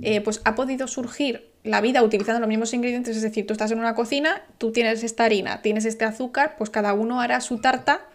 eh, 0.00 0.20
pues 0.22 0.40
ha 0.44 0.54
podido 0.54 0.88
surgir 0.88 1.50
la 1.62 1.80
vida 1.80 2.02
utilizando 2.02 2.40
los 2.40 2.48
mismos 2.48 2.72
ingredientes, 2.74 3.16
es 3.16 3.22
decir, 3.22 3.46
tú 3.46 3.52
estás 3.52 3.70
en 3.70 3.78
una 3.78 3.94
cocina, 3.94 4.42
tú 4.58 4.72
tienes 4.72 5.04
esta 5.04 5.24
harina, 5.24 5.62
tienes 5.62 5.84
este 5.84 6.04
azúcar, 6.04 6.56
pues 6.58 6.70
cada 6.70 6.94
uno 6.94 7.20
hará 7.20 7.40
su 7.40 7.58
tarta 7.58 8.06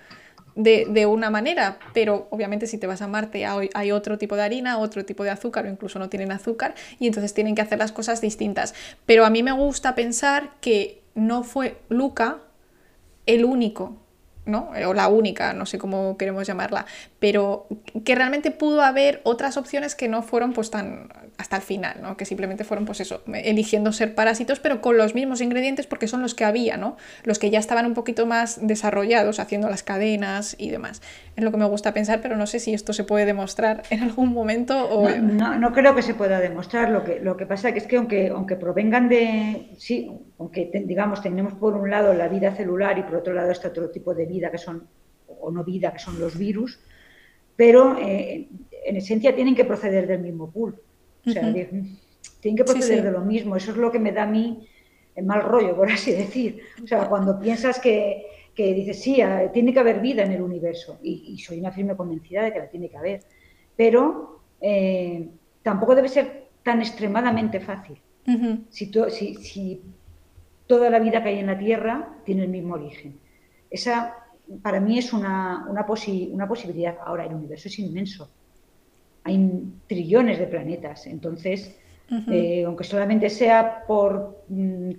de, 0.58 1.06
una 1.06 1.30
manera, 1.30 1.78
pero 1.94 2.28
obviamente 2.32 2.66
si 2.66 2.78
te 2.78 2.88
vas 2.88 3.02
a 3.02 3.08
Marte 3.08 3.46
hay, 3.46 3.92
otro 3.92 4.18
tipo 4.18 4.36
de 4.36 4.42
harina, 4.42 4.80
otro 4.80 5.06
tipo 5.06 5.24
de 5.24 5.30
azúcar 5.30 5.66
o 5.66 5.70
incluso 5.70 6.00
no 6.00 6.10
tienen 6.10 6.32
azúcar 6.32 6.74
y 7.00 7.08
entonces 7.08 7.34
tienen 7.34 7.54
que 7.54 7.62
hacer 7.62 7.78
las 7.78 7.92
cosas 7.92 8.22
distintas. 8.22 8.74
Pero 9.06 9.26
a 9.26 9.30
mí 9.30 9.44
me 9.44 9.52
gusta 9.52 9.94
pensar 9.94 10.52
que 10.60 11.02
no 11.14 11.44
fue 11.44 11.78
Luca 11.90 12.40
el 13.28 13.46
único, 13.46 13.98
¿no? 14.46 14.72
O 14.88 14.94
la 14.94 15.08
única, 15.10 15.54
no 15.54 15.68
sé 15.68 15.78
cómo 15.78 16.18
queremos 16.18 16.48
llamarla, 16.48 16.88
pero 17.20 17.68
que 18.06 18.16
realmente 18.16 18.52
pudo 18.52 18.82
haber 18.82 19.22
otras 19.24 19.58
opciones 19.58 19.96
que 19.96 20.08
no 20.08 20.22
fueron 20.22 20.54
pues 20.54 20.70
tan 20.70 21.10
hasta 21.38 21.56
el 21.56 21.62
final, 21.62 21.98
¿no? 22.02 22.18
Que 22.18 22.26
simplemente 22.26 22.64
fueron 22.64 22.86
pues 22.86 23.00
eso, 23.00 23.22
eligiendo 23.32 23.92
ser 23.92 24.16
parásitos, 24.16 24.60
pero 24.60 24.82
con 24.82 24.98
los 24.98 25.14
mismos 25.14 25.42
ingredientes 25.42 25.86
porque 25.86 26.08
son 26.08 26.22
los 26.22 26.34
que 26.34 26.46
había, 26.46 26.78
¿no? 26.78 26.98
Los 27.24 27.38
que 27.38 27.50
ya 27.50 27.60
estaban 27.60 27.86
un 27.86 27.94
poquito 27.94 28.26
más 28.26 28.66
desarrollados, 28.66 29.40
haciendo 29.40 29.70
las 29.70 29.84
cadenas 29.84 30.56
y 30.60 30.70
demás. 30.70 31.02
Es 31.36 31.44
lo 31.44 31.52
que 31.52 31.58
me 31.58 31.66
gusta 31.66 31.94
pensar, 31.94 32.22
pero 32.22 32.38
no 32.38 32.48
sé 32.48 32.60
si 32.60 32.74
esto 32.74 32.94
se 32.94 33.04
puede 33.04 33.26
demostrar 33.26 33.84
en 33.90 34.02
algún 34.02 34.34
momento 34.34 34.90
o... 34.90 35.10
No, 35.10 35.58
no, 35.58 35.74
creo 35.74 35.96
que 35.96 36.02
se 36.02 36.16
pueda 36.16 36.40
demostrar. 36.40 36.90
Lo 36.90 37.04
que, 37.04 37.20
lo 37.20 37.38
que 37.38 37.46
pasa 37.46 37.70
es 37.70 37.86
que 37.86 37.98
aunque, 37.98 38.30
aunque 38.30 38.56
provengan 38.56 39.10
de... 39.10 39.72
Sí, 39.78 40.12
aunque 40.40 40.72
digamos 40.86 41.22
tenemos 41.22 41.54
por 41.54 41.76
un 41.76 41.90
lado 41.90 42.14
la 42.14 42.28
vida 42.28 42.56
celular 42.56 42.98
y 42.98 43.04
por 43.04 43.16
otro 43.16 43.34
lado 43.34 43.52
este 43.52 43.68
otro 43.68 43.90
tipo 43.90 44.14
de 44.14 44.26
vida 44.26 44.50
que 44.50 44.58
son, 44.58 44.88
o 45.28 45.52
no 45.52 45.64
vida, 45.64 45.94
que 45.94 46.00
son 46.00 46.20
los 46.20 46.38
virus, 46.38 46.80
pero 47.58 47.98
eh, 48.00 48.48
en 48.86 48.96
esencia 48.96 49.36
tienen 49.36 49.56
que 49.56 49.66
proceder 49.66 50.08
del 50.08 50.22
mismo 50.22 50.50
pool. 50.50 50.80
O 51.26 51.30
sea, 51.30 51.52
tienen 51.52 52.56
que 52.56 52.64
proceder 52.64 53.04
de 53.04 53.12
lo 53.12 53.22
mismo. 53.22 53.58
Eso 53.58 53.72
es 53.72 53.78
lo 53.78 53.92
que 53.92 54.00
me 54.00 54.14
da 54.14 54.24
a 54.24 54.28
mí 54.28 54.66
el 55.16 55.26
mal 55.26 55.42
rollo, 55.42 55.76
por 55.76 55.92
así 55.92 56.12
decir. 56.14 56.62
O 56.82 56.88
sea, 56.88 57.10
cuando 57.10 57.38
piensas 57.38 57.80
que, 57.80 58.28
que 58.56 58.74
dices, 58.74 59.02
sí, 59.02 59.20
ah, 59.20 59.52
tiene 59.52 59.74
que 59.74 59.80
haber 59.80 60.00
vida 60.00 60.24
en 60.24 60.32
el 60.32 60.42
universo, 60.42 61.00
y, 61.04 61.38
soy 61.40 61.60
una 61.60 61.72
firme 61.72 61.98
convencida 61.98 62.44
de 62.44 62.54
que 62.54 62.60
la 62.60 62.70
tiene 62.70 62.90
que 62.90 62.98
haber, 62.98 63.20
pero 63.76 64.42
eh, 64.62 65.28
tampoco 65.64 65.96
debe 65.96 66.08
ser 66.08 66.48
tan 66.64 66.80
extremadamente 66.80 67.60
fácil. 67.60 68.00
si, 68.70 68.92
si, 69.10 69.36
si, 69.36 69.82
toda 70.68 70.90
la 70.90 71.00
vida 71.00 71.24
que 71.24 71.30
hay 71.30 71.40
en 71.40 71.48
la 71.48 71.58
Tierra 71.58 72.18
tiene 72.26 72.44
el 72.44 72.50
mismo 72.50 72.76
origen. 72.76 73.20
Esa, 73.70 74.27
para 74.62 74.80
mí, 74.80 74.98
es 74.98 75.14
una, 75.14 75.66
una, 75.70 75.86
una 76.32 76.48
posibilidad. 76.48 76.98
Ahora, 77.06 77.26
el 77.26 77.34
universo 77.34 77.68
es 77.68 77.80
inmenso 77.80 78.30
hay 79.28 79.74
trillones 79.88 80.40
de 80.40 80.48
planetas. 80.48 81.06
Entonces, 81.06 81.76
eh, 82.32 82.64
aunque 82.66 82.86
solamente 82.86 83.30
sea 83.30 83.84
por, 83.86 84.44
mm, 84.48 84.92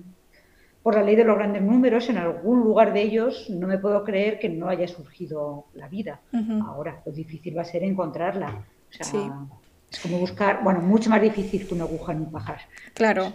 por 0.82 0.94
la 0.94 1.02
ley 1.02 1.16
de 1.16 1.24
los 1.24 1.36
grandes 1.36 1.62
números, 1.62 2.10
en 2.10 2.18
algún 2.18 2.60
lugar 2.60 2.92
de 2.92 3.02
ellos 3.02 3.48
no 3.48 3.66
me 3.66 3.78
puedo 3.78 4.04
creer 4.04 4.38
que 4.38 4.50
no 4.50 4.68
haya 4.68 4.86
surgido 4.86 5.64
la 5.74 5.88
vida. 5.88 6.20
Ahora, 6.66 7.00
lo 7.06 7.12
difícil 7.12 7.56
va 7.56 7.62
a 7.62 7.64
ser 7.64 7.82
encontrarla. 7.82 8.66
Es 8.90 10.00
como 10.00 10.18
buscar, 10.18 10.62
bueno, 10.62 10.80
mucho 10.80 11.08
más 11.08 11.22
difícil 11.22 11.66
que 11.66 11.74
una 11.74 11.84
aguja 11.84 12.12
en 12.12 12.20
un 12.20 12.30
pajar. 12.30 12.60
Claro, 12.92 13.32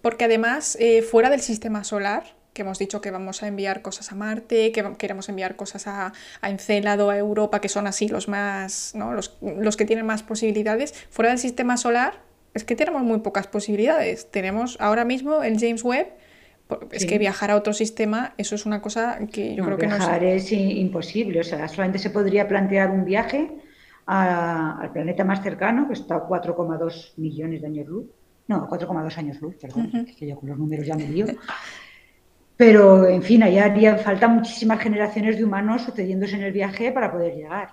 porque 0.00 0.26
además, 0.26 0.76
eh, 0.78 1.02
fuera 1.02 1.28
del 1.28 1.40
sistema 1.40 1.82
solar, 1.82 2.22
que 2.58 2.62
hemos 2.62 2.80
dicho 2.80 3.00
que 3.00 3.12
vamos 3.12 3.44
a 3.44 3.46
enviar 3.46 3.82
cosas 3.82 4.10
a 4.10 4.16
Marte, 4.16 4.72
que 4.72 4.84
queremos 4.98 5.28
enviar 5.28 5.54
cosas 5.54 5.86
a, 5.86 6.12
a 6.40 6.50
Encélado, 6.50 7.08
a 7.08 7.16
Europa, 7.16 7.60
que 7.60 7.68
son 7.68 7.86
así 7.86 8.08
los 8.08 8.26
más, 8.26 8.96
¿no? 8.96 9.12
los, 9.12 9.38
los 9.40 9.76
que 9.76 9.84
tienen 9.84 10.04
más 10.04 10.24
posibilidades. 10.24 10.92
Fuera 11.08 11.30
del 11.30 11.38
sistema 11.38 11.76
solar, 11.76 12.20
es 12.54 12.64
que 12.64 12.74
tenemos 12.74 13.02
muy 13.04 13.20
pocas 13.20 13.46
posibilidades. 13.46 14.28
Tenemos 14.32 14.76
ahora 14.80 15.04
mismo 15.04 15.44
el 15.44 15.60
James 15.60 15.84
Webb, 15.84 16.08
es 16.90 17.06
que 17.06 17.16
viajar 17.18 17.52
a 17.52 17.56
otro 17.56 17.72
sistema, 17.72 18.34
eso 18.38 18.56
es 18.56 18.66
una 18.66 18.82
cosa 18.82 19.20
que 19.32 19.54
yo 19.54 19.64
creo 19.64 19.78
que 19.78 19.86
no 19.86 19.96
Viajar 19.96 20.24
es 20.24 20.50
imposible, 20.50 21.40
o 21.40 21.44
sea, 21.44 21.68
solamente 21.68 22.00
se 22.00 22.10
podría 22.10 22.48
plantear 22.48 22.90
un 22.90 23.04
viaje 23.04 23.52
al 24.06 24.90
planeta 24.92 25.22
más 25.22 25.44
cercano, 25.44 25.86
que 25.86 25.94
está 25.94 26.16
a 26.16 26.28
4,2 26.28 27.12
millones 27.18 27.60
de 27.60 27.68
años 27.68 27.86
luz. 27.86 28.06
No, 28.48 28.66
4,2 28.66 29.16
años 29.16 29.40
luz, 29.40 29.54
perdón, 29.60 30.06
es 30.08 30.16
que 30.16 30.26
yo 30.26 30.36
con 30.36 30.48
los 30.48 30.58
números 30.58 30.86
ya 30.86 30.96
me 30.96 31.08
lío. 31.08 31.26
Pero, 32.58 33.06
en 33.06 33.22
fin, 33.22 33.44
allá 33.44 33.66
harían 33.66 34.00
falta 34.00 34.26
muchísimas 34.26 34.80
generaciones 34.80 35.38
de 35.38 35.44
humanos 35.44 35.82
sucediéndose 35.82 36.34
en 36.34 36.42
el 36.42 36.52
viaje 36.52 36.90
para 36.90 37.12
poder 37.12 37.36
llegar. 37.36 37.68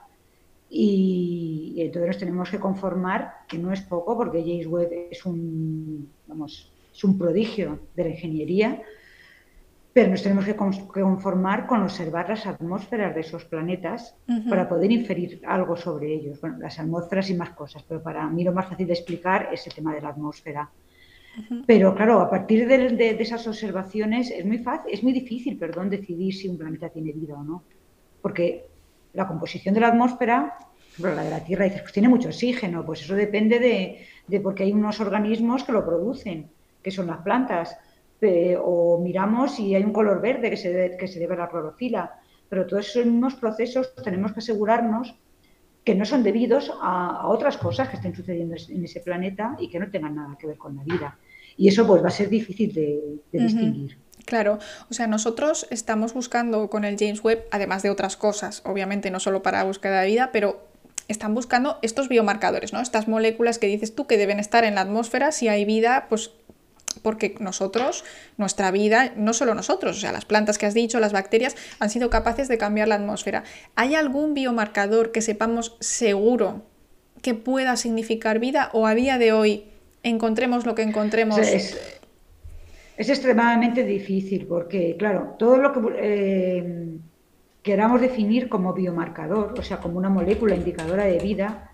Y, 0.70 1.74
entonces 1.80 2.08
nos 2.08 2.18
tenemos 2.20 2.50
que 2.52 2.60
conformar, 2.60 3.34
que 3.48 3.58
no 3.58 3.74
es 3.74 3.82
poco, 3.82 4.16
porque 4.16 4.42
James 4.42 4.68
Webb 4.68 4.92
es 5.10 5.26
un, 5.26 6.12
vamos, 6.28 6.72
es 6.94 7.04
un 7.04 7.18
prodigio 7.18 7.80
de 7.96 8.04
la 8.04 8.10
ingeniería, 8.12 8.84
pero 9.92 10.12
nos 10.12 10.22
tenemos 10.22 10.46
que 10.46 10.56
conformar 10.56 11.66
con 11.66 11.82
observar 11.82 12.30
las 12.30 12.46
atmósferas 12.46 13.16
de 13.16 13.22
esos 13.22 13.44
planetas 13.46 14.16
para 14.48 14.70
poder 14.70 14.92
inferir 14.92 15.42
algo 15.48 15.78
sobre 15.78 16.14
ellos. 16.14 16.40
Bueno, 16.40 16.58
las 16.60 16.78
atmósferas 16.78 17.32
y 17.32 17.34
más 17.34 17.52
cosas, 17.52 17.84
pero 17.88 18.04
para 18.04 18.30
mí 18.30 18.44
lo 18.44 18.52
más 18.52 18.68
fácil 18.68 18.86
de 18.86 18.94
explicar 18.94 19.50
es 19.52 19.66
el 19.66 19.74
tema 19.74 19.96
de 19.96 20.02
la 20.02 20.10
atmósfera. 20.10 20.70
Pero 21.66 21.96
claro, 21.96 22.20
a 22.20 22.30
partir 22.30 22.68
de, 22.68 23.18
esas 23.20 23.48
observaciones 23.48 24.32
es 24.32 24.46
muy 24.46 24.60
fácil, 24.60 24.94
es 24.94 25.04
muy 25.04 25.14
difícil, 25.14 25.58
perdón, 25.58 25.90
decidir 25.90 26.34
si 26.34 26.48
un 26.48 26.58
planeta 26.58 26.90
tiene 26.90 27.12
vida 27.12 27.36
o 27.36 27.44
no. 27.44 27.64
Porque 28.22 28.66
la 29.14 29.28
composición 29.28 29.74
de 29.74 29.82
la 29.82 29.90
atmósfera, 29.90 30.58
la 31.00 31.24
de 31.24 31.30
la 31.30 31.44
Tierra, 31.44 31.66
dices, 31.66 31.82
pues 31.82 31.94
tiene 31.94 32.10
mucho 32.10 32.30
oxígeno, 32.30 32.86
pues 32.86 33.02
eso 33.02 33.16
depende 33.16 33.60
de, 33.60 34.06
de 34.28 34.40
porque 34.40 34.64
hay 34.64 34.72
unos 34.72 35.00
organismos 35.00 35.64
que 35.64 35.72
lo 35.72 35.86
producen, 35.86 36.50
que 36.82 36.92
son 36.92 37.08
las 37.08 37.22
plantas. 37.22 37.78
o 38.64 39.00
miramos 39.04 39.56
si 39.56 39.76
hay 39.76 39.84
un 39.84 39.94
color 39.94 40.22
verde 40.22 40.50
que 40.50 40.58
se, 40.58 40.96
que 40.98 41.08
se 41.08 41.20
debe 41.20 41.34
a 41.36 41.38
la 41.38 41.50
clorofila. 41.50 42.20
Pero 42.48 42.66
todos 42.66 42.88
esos 42.88 43.06
mismos 43.06 43.36
procesos 43.36 43.94
tenemos 43.96 44.32
que 44.32 44.40
asegurarnos 44.40 45.16
que 45.86 45.96
no 45.96 46.04
son 46.04 46.24
debidos 46.24 46.74
a, 46.82 47.28
otras 47.28 47.58
cosas 47.58 47.88
que 47.90 47.98
estén 47.98 48.16
sucediendo 48.16 48.56
en 48.70 48.84
ese 48.84 49.02
planeta 49.02 49.56
y 49.60 49.70
que 49.70 49.80
no 49.80 49.90
tengan 49.92 50.16
nada 50.16 50.36
que 50.38 50.48
ver 50.48 50.58
con 50.58 50.76
la 50.76 50.84
vida. 50.84 51.18
Y 51.58 51.68
eso 51.68 51.88
pues 51.88 52.04
va 52.04 52.08
a 52.08 52.12
ser 52.12 52.30
difícil 52.30 52.74
de, 52.74 53.20
distinguir. 53.32 53.98
Claro, 54.26 54.58
o 54.90 54.94
sea, 54.94 55.06
nosotros 55.08 55.68
estamos 55.70 56.14
buscando 56.14 56.70
con 56.70 56.84
el 56.84 56.98
James 56.98 57.24
Webb, 57.24 57.46
además 57.52 57.84
de 57.84 57.92
otras 57.92 58.18
cosas, 58.18 58.64
obviamente 58.66 59.12
no 59.12 59.20
solo 59.20 59.44
para 59.44 59.64
búsqueda 59.64 60.02
de 60.02 60.08
vida, 60.08 60.32
pero 60.34 60.66
están 61.08 61.36
buscando 61.36 61.78
estos 61.84 62.10
biomarcadores, 62.10 62.74
¿no? 62.74 62.82
Estas 62.82 63.08
moléculas 63.08 63.60
que 63.60 63.68
dices 63.68 63.94
tú 63.94 64.08
que 64.08 64.18
deben 64.18 64.40
estar 64.40 64.64
en 64.64 64.76
la 64.76 64.82
atmósfera, 64.82 65.32
si 65.32 65.48
hay 65.48 65.64
vida, 65.64 66.08
pues 66.10 66.32
porque 67.04 67.36
nosotros, 67.40 68.04
nuestra 68.38 68.72
vida, 68.72 69.14
no 69.16 69.34
solo 69.34 69.54
nosotros, 69.54 69.98
o 69.98 70.00
sea, 70.00 70.12
las 70.12 70.26
plantas 70.26 70.58
que 70.58 70.66
has 70.66 70.74
dicho, 70.74 71.00
las 71.00 71.14
bacterias, 71.14 71.56
han 71.80 71.90
sido 71.92 72.10
capaces 72.10 72.48
de 72.48 72.58
cambiar 72.58 72.88
la 72.88 72.96
atmósfera. 72.96 73.44
¿Hay 73.76 73.94
algún 73.94 74.34
biomarcador 74.34 75.12
que 75.12 75.22
sepamos 75.22 75.76
seguro 75.82 76.64
que 77.22 77.34
pueda 77.34 77.76
significar 77.76 78.40
vida 78.40 78.70
o 78.74 78.88
a 78.88 78.96
día 78.96 79.18
de 79.18 79.34
hoy 79.34 79.66
encontremos 80.06 80.66
lo 80.66 80.76
que 80.76 80.84
encontremos. 80.84 81.38
Es, 81.40 82.00
extremadamente 82.98 83.84
difícil 83.84 84.46
porque, 84.46 84.96
claro, 84.98 85.36
todo 85.38 85.58
lo 85.58 85.74
que 85.74 85.80
eh, 85.98 86.98
queramos 87.62 88.00
definir 88.00 88.48
como 88.48 88.74
biomarcador, 88.74 89.60
o 89.60 89.62
sea, 89.62 89.80
como 89.80 89.98
una 89.98 90.10
molécula 90.10 90.56
indicadora 90.56 91.04
de 91.04 91.20
vida, 91.20 91.72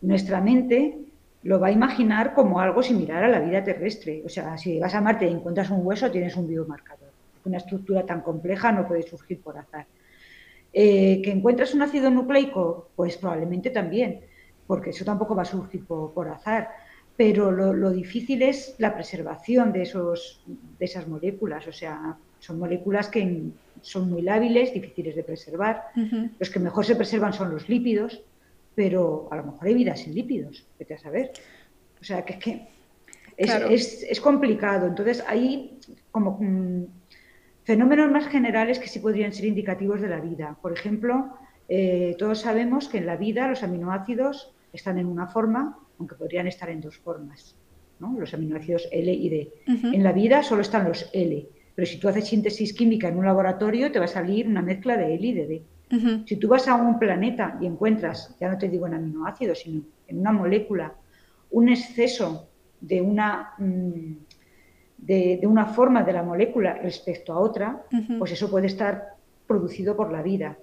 nuestra 0.00 0.40
mente 0.40 0.98
lo 1.42 1.60
va 1.60 1.66
a 1.66 1.72
imaginar 1.72 2.32
como 2.32 2.60
algo 2.60 2.82
similar 2.82 3.22
a 3.22 3.28
la 3.28 3.40
vida 3.40 3.62
terrestre. 3.62 4.22
O 4.24 4.30
sea, 4.30 4.56
si 4.56 4.78
vas 4.78 4.94
a 4.94 5.00
Marte 5.02 5.26
y 5.26 5.32
encuentras 5.32 5.68
un 5.70 5.84
hueso, 5.84 6.10
tienes 6.10 6.36
un 6.36 6.48
biomarcador. 6.48 7.10
Una 7.44 7.58
estructura 7.58 8.06
tan 8.06 8.22
compleja 8.22 8.72
no 8.72 8.86
puede 8.86 9.02
surgir 9.02 9.42
por 9.42 9.58
azar. 9.58 9.86
Eh, 10.72 11.20
¿Que 11.22 11.32
encuentras 11.32 11.74
un 11.74 11.82
ácido 11.82 12.10
nucleico? 12.10 12.88
Pues 12.96 13.18
probablemente 13.18 13.68
también, 13.68 14.20
porque 14.66 14.90
eso 14.90 15.04
tampoco 15.04 15.34
va 15.34 15.42
a 15.42 15.44
surgir 15.44 15.84
por 15.84 16.28
azar 16.28 16.70
pero 17.16 17.50
lo, 17.50 17.90
difícil 17.90 18.42
es 18.42 18.74
la 18.78 18.94
preservación 18.94 19.72
de, 19.72 19.82
esos, 19.82 20.42
de 20.78 20.84
esas 20.84 21.06
moléculas, 21.06 21.66
o 21.66 21.72
sea, 21.72 22.16
son 22.38 22.58
moléculas 22.58 23.08
que 23.08 23.42
son 23.82 24.10
muy 24.10 24.22
lábiles, 24.22 24.72
difíciles 24.72 25.14
de 25.14 25.22
preservar. 25.22 25.84
Los 26.38 26.50
que 26.50 26.58
mejor 26.58 26.84
se 26.84 26.96
preservan 26.96 27.32
son 27.32 27.50
los 27.50 27.68
lípidos, 27.68 28.22
pero 28.74 29.28
a 29.30 29.36
lo 29.36 29.44
mejor 29.44 29.68
hay 29.68 29.74
vida 29.74 29.96
sin 29.96 30.14
lípidos, 30.14 30.64
vete 30.78 30.94
a 30.94 30.98
saber. 30.98 31.32
O 32.00 32.04
sea, 32.04 32.24
que 32.24 32.32
es 32.34 32.38
que 32.38 32.68
es, 33.36 34.02
es, 34.02 34.20
complicado. 34.20 34.86
Entonces, 34.86 35.22
hay 35.26 35.78
como 36.10 36.38
mm, 36.40 36.84
fenómenos 37.64 38.10
más 38.10 38.26
generales 38.26 38.78
que 38.78 38.88
sí 38.88 38.98
podrían 38.98 39.32
ser 39.32 39.44
indicativos 39.44 40.00
de 40.00 40.08
la 40.08 40.20
vida. 40.20 40.56
Por 40.60 40.72
ejemplo, 40.72 41.34
eh, 41.68 42.16
todos 42.18 42.40
sabemos 42.40 42.88
que 42.88 42.98
en 42.98 43.06
la 43.06 43.16
vida 43.16 43.48
los 43.48 43.62
aminoácidos 43.62 44.52
están 44.72 44.98
en 44.98 45.06
una 45.06 45.26
forma 45.26 45.78
aunque 46.02 46.16
podrían 46.16 46.48
estar 46.48 46.68
en 46.68 46.80
dos 46.80 46.98
formas, 46.98 47.56
¿no? 48.00 48.18
los 48.18 48.34
aminoácidos 48.34 48.88
L 48.90 49.12
y 49.12 49.28
D. 49.28 49.52
En 49.66 50.02
la 50.02 50.12
vida 50.12 50.42
solo 50.42 50.62
están 50.62 50.88
los 50.88 51.08
L, 51.12 51.46
pero 51.74 51.86
si 51.86 51.98
tú 51.98 52.08
haces 52.08 52.26
síntesis 52.26 52.72
química 52.72 53.08
en 53.08 53.18
un 53.18 53.24
laboratorio 53.24 53.92
te 53.92 54.00
va 54.00 54.06
a 54.06 54.08
salir 54.08 54.48
una 54.48 54.62
mezcla 54.62 54.96
de 54.96 55.14
L 55.14 55.26
y 55.26 55.32
de 55.32 55.46
D. 55.46 55.62
Si 56.26 56.36
tú 56.36 56.48
vas 56.48 56.66
a 56.68 56.74
un 56.74 56.98
planeta 56.98 57.58
y 57.60 57.66
encuentras, 57.66 58.34
ya 58.40 58.48
no 58.48 58.56
te 58.56 58.70
digo 58.70 58.86
en 58.86 58.94
aminoácidos, 58.94 59.60
sino 59.60 59.82
en 60.08 60.20
una 60.20 60.32
molécula, 60.32 60.94
un 61.50 61.68
exceso 61.68 62.48
de 62.80 63.02
una, 63.02 63.52
mm, 63.58 64.12
de, 64.96 65.40
una 65.44 65.66
forma 65.66 66.02
de 66.02 66.14
la 66.14 66.22
molécula 66.22 66.74
respecto 66.74 67.34
a 67.34 67.38
otra, 67.38 67.84
pues 68.18 68.32
eso 68.32 68.50
puede 68.50 68.68
estar 68.68 69.16
producido 69.46 69.94
por 69.94 70.10
la 70.10 70.22
vida. 70.22 70.56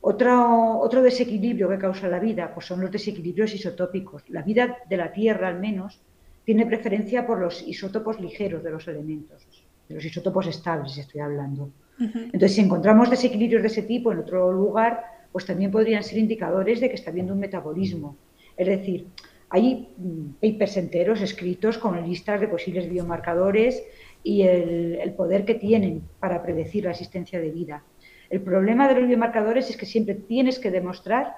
Otro, 0.00 0.78
otro 0.78 1.02
desequilibrio 1.02 1.68
que 1.68 1.78
causa 1.78 2.08
la 2.08 2.20
vida 2.20 2.52
pues 2.54 2.66
son 2.66 2.80
los 2.80 2.90
desequilibrios 2.90 3.54
isotópicos. 3.54 4.22
La 4.28 4.42
vida 4.42 4.78
de 4.88 4.96
la 4.96 5.12
Tierra, 5.12 5.48
al 5.48 5.58
menos, 5.58 6.00
tiene 6.44 6.66
preferencia 6.66 7.26
por 7.26 7.38
los 7.40 7.66
isótopos 7.66 8.20
ligeros 8.20 8.62
de 8.62 8.70
los 8.70 8.86
elementos, 8.88 9.46
de 9.88 9.94
los 9.94 10.04
isótopos 10.04 10.46
estables, 10.46 10.96
estoy 10.96 11.20
hablando. 11.20 11.70
Entonces, 11.98 12.54
si 12.54 12.60
encontramos 12.60 13.10
desequilibrios 13.10 13.62
de 13.62 13.68
ese 13.68 13.82
tipo 13.82 14.12
en 14.12 14.20
otro 14.20 14.52
lugar, 14.52 15.02
pues 15.32 15.44
también 15.44 15.70
podrían 15.70 16.04
ser 16.04 16.18
indicadores 16.18 16.80
de 16.80 16.88
que 16.88 16.94
está 16.94 17.10
habiendo 17.10 17.34
un 17.34 17.40
metabolismo. 17.40 18.16
Es 18.56 18.66
decir, 18.66 19.06
hay 19.50 19.88
mm, 19.96 20.34
papers 20.40 20.76
enteros 20.76 21.20
escritos 21.20 21.78
con 21.78 22.02
listas 22.08 22.40
de 22.40 22.48
posibles 22.48 22.88
biomarcadores 22.88 23.82
y 24.22 24.42
el, 24.42 25.12
poder 25.16 25.44
que 25.44 25.54
tienen 25.54 26.02
para 26.20 26.42
predecir 26.42 26.84
la 26.84 26.90
existencia 26.90 27.40
de 27.40 27.50
vida. 27.50 27.82
El 28.30 28.40
problema 28.40 28.88
de 28.88 28.94
los 28.94 29.08
biomarcadores 29.08 29.70
es 29.70 29.76
que 29.76 29.86
siempre 29.86 30.14
tienes 30.14 30.58
que 30.58 30.70
demostrar 30.70 31.34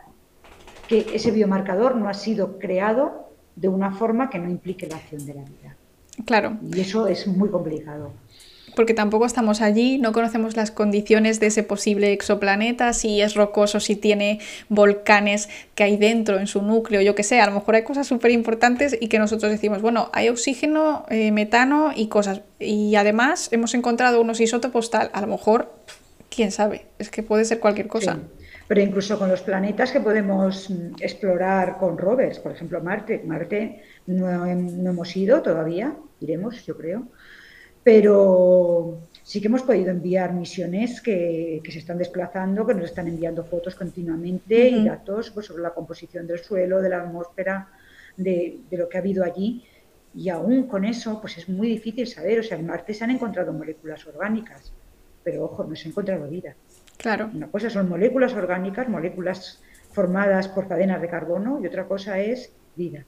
que 0.89 1.07
ese 1.15 1.31
biomarcador 1.31 1.97
no 1.97 2.09
ha 2.09 2.15
sido 2.15 2.59
creado 2.59 3.29
de 3.55 3.69
una 3.69 3.93
forma 3.93 4.31
que 4.31 4.39
no 4.39 4.51
implique 4.51 4.89
la 4.89 4.97
acción 4.97 5.25
de 5.25 5.35
la 5.35 5.43
vida. 5.43 5.77
Claro. 6.25 6.59
Y 6.73 6.81
eso 6.81 7.07
es 7.07 7.27
muy 7.27 7.49
complicado 7.49 8.13
porque 8.75 8.95
tampoco 8.95 9.27
estamos 9.27 9.61
allí, 9.61 9.99
no 9.99 10.13
conocemos 10.13 10.57
las 10.57 10.71
condiciones 10.71 11.41
de 11.41 11.49
ese 11.49 11.63
posible 11.63 12.13
exoplaneta, 12.13 12.93
si 12.93 13.21
es 13.21 13.35
rocoso, 13.35 13.81
si 13.81 13.97
tiene 13.97 14.41
volcanes 14.69 15.49
que 15.75 15.85
hay 15.85 15.97
dentro 15.97 16.39
en 16.39 16.47
su 16.47 16.63
núcleo, 16.63 17.01
yo 17.01 17.15
qué 17.15 17.23
sé, 17.23 17.41
a 17.41 17.47
lo 17.47 17.53
mejor 17.53 17.75
hay 17.75 17.83
cosas 17.83 18.07
súper 18.07 18.31
importantes 18.31 18.97
y 19.01 19.09
que 19.09 19.19
nosotros 19.19 19.51
decimos, 19.51 19.83
bueno, 19.83 20.11
hay 20.13 20.29
oxígeno, 20.29 21.05
eh, 21.09 21.33
metano 21.33 21.93
y 21.95 22.09
cosas. 22.09 22.43
Y 22.59 22.95
además 22.97 23.49
hemos 23.53 23.75
encontrado 23.75 24.21
unos 24.21 24.41
isótopos 24.41 24.91
tal, 24.91 25.11
a 25.13 25.21
lo 25.21 25.27
mejor, 25.27 25.73
quién 26.31 26.51
sabe, 26.51 26.87
es 26.99 27.11
que 27.11 27.23
puede 27.23 27.45
ser 27.45 27.61
cualquier 27.61 27.89
cosa. 27.89 28.19
Pero 28.69 28.81
incluso 28.81 29.19
con 29.19 29.29
los 29.29 29.43
planetas 29.43 29.91
que 29.91 30.01
podemos 30.01 30.71
mm, 30.71 30.95
explorar 31.01 31.77
con 31.77 31.99
rovers, 31.99 32.39
por 32.39 32.53
ejemplo 32.53 32.81
Marte, 32.81 33.23
Marte 33.27 33.83
no, 34.07 34.47
no 34.47 34.91
hemos 34.91 35.17
ido 35.17 35.43
todavía, 35.43 35.95
iremos, 36.21 36.65
yo 36.65 36.77
creo 36.77 37.09
pero 37.83 39.01
sí 39.23 39.41
que 39.41 39.47
hemos 39.49 39.63
podido 39.63 39.91
enviar 39.91 40.35
misiones 40.35 41.01
que, 41.01 41.63
se 41.69 41.79
están 41.79 41.99
desplazando, 41.99 42.67
que 42.67 42.75
nos 42.75 42.85
están 42.85 43.09
enviando 43.09 43.45
fotos 43.45 43.75
continuamente 43.75 44.69
y 44.69 44.85
datos 44.85 45.31
pues, 45.31 45.47
sobre 45.47 45.63
la 45.63 45.73
composición 45.73 46.27
del 46.27 46.41
suelo, 46.41 46.83
de 46.83 46.89
la 46.91 47.03
atmósfera, 47.03 47.69
de, 48.17 48.61
lo 48.71 48.89
que 48.89 48.99
ha 48.99 49.01
habido 49.01 49.25
allí. 49.25 49.65
Y 50.15 50.29
aún 50.29 50.67
con 50.67 50.85
eso, 50.85 51.21
pues 51.21 51.39
es 51.39 51.49
muy 51.49 51.69
difícil 51.69 52.07
saber. 52.07 52.41
O 52.41 52.43
sea, 52.43 52.59
en 52.59 52.67
Marte 52.67 52.93
se 52.93 53.05
han 53.05 53.11
encontrado 53.11 53.53
moléculas 53.53 54.07
orgánicas, 54.07 54.73
pero 55.23 55.45
ojo, 55.45 55.65
no 55.65 55.77
se 55.77 55.89
ha 55.89 55.91
encontrado 55.91 56.29
vida. 56.29 56.55
Claro. 56.97 57.31
Una 57.33 57.49
cosa 57.49 57.71
son 57.71 57.89
moléculas 57.89 58.35
orgánicas, 58.35 58.89
moléculas 58.89 59.63
formadas 59.93 60.49
por 60.49 60.69
cadenas 60.69 61.01
de 61.01 61.09
carbono, 61.09 61.61
y 61.63 61.67
otra 61.67 61.87
cosa 61.87 62.19
es 62.19 62.53
vida. 62.77 63.05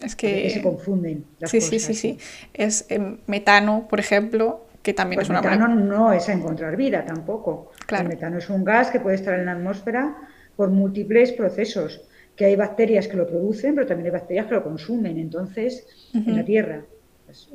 Es 0.00 0.16
que... 0.16 0.50
se 0.50 0.62
confunden 0.62 1.24
las 1.38 1.50
sí, 1.50 1.58
cosas. 1.58 1.70
Sí, 1.70 1.80
sí, 1.80 1.94
sí. 1.94 2.18
Es 2.52 2.86
em, 2.88 3.18
metano, 3.26 3.86
por 3.88 4.00
ejemplo, 4.00 4.66
que 4.82 4.94
también 4.94 5.18
pues 5.18 5.26
es 5.26 5.30
una... 5.30 5.42
metano 5.42 5.68
no 5.68 6.12
es 6.12 6.28
a 6.28 6.32
encontrar 6.32 6.76
vida 6.76 7.04
tampoco. 7.04 7.72
El 7.88 8.08
metano 8.08 8.38
es 8.38 8.50
un 8.50 8.64
gas 8.64 8.90
que 8.90 9.00
puede 9.00 9.16
estar 9.16 9.38
en 9.38 9.46
la 9.46 9.52
atmósfera 9.52 10.16
por 10.56 10.70
múltiples 10.70 11.32
procesos, 11.32 12.02
que 12.36 12.46
hay 12.46 12.56
bacterias 12.56 13.08
que 13.08 13.16
lo 13.16 13.26
producen, 13.26 13.74
pero 13.74 13.86
también 13.86 14.06
hay 14.06 14.12
bacterias 14.12 14.46
que 14.46 14.54
lo 14.54 14.64
consumen, 14.64 15.18
entonces, 15.18 15.86
en 16.14 16.36
la 16.36 16.44
Tierra. 16.44 16.84
Pues, 17.26 17.48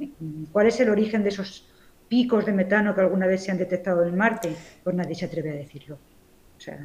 ¿Cuál 0.52 0.68
es 0.68 0.80
el 0.80 0.90
origen 0.90 1.24
de 1.24 1.30
esos 1.30 1.68
picos 2.08 2.46
de 2.46 2.54
metano 2.54 2.96
que 2.96 3.02
alguna 3.02 3.28
vez 3.28 3.44
se 3.44 3.52
han 3.52 3.58
detectado 3.58 4.06
en 4.06 4.16
Marte? 4.16 4.56
Pues 4.84 4.96
nadie 4.96 5.16
se 5.16 5.26
atreve 5.26 5.52
a 5.52 5.56
decirlo. 5.56 5.98
O 6.58 6.60
sea, 6.60 6.80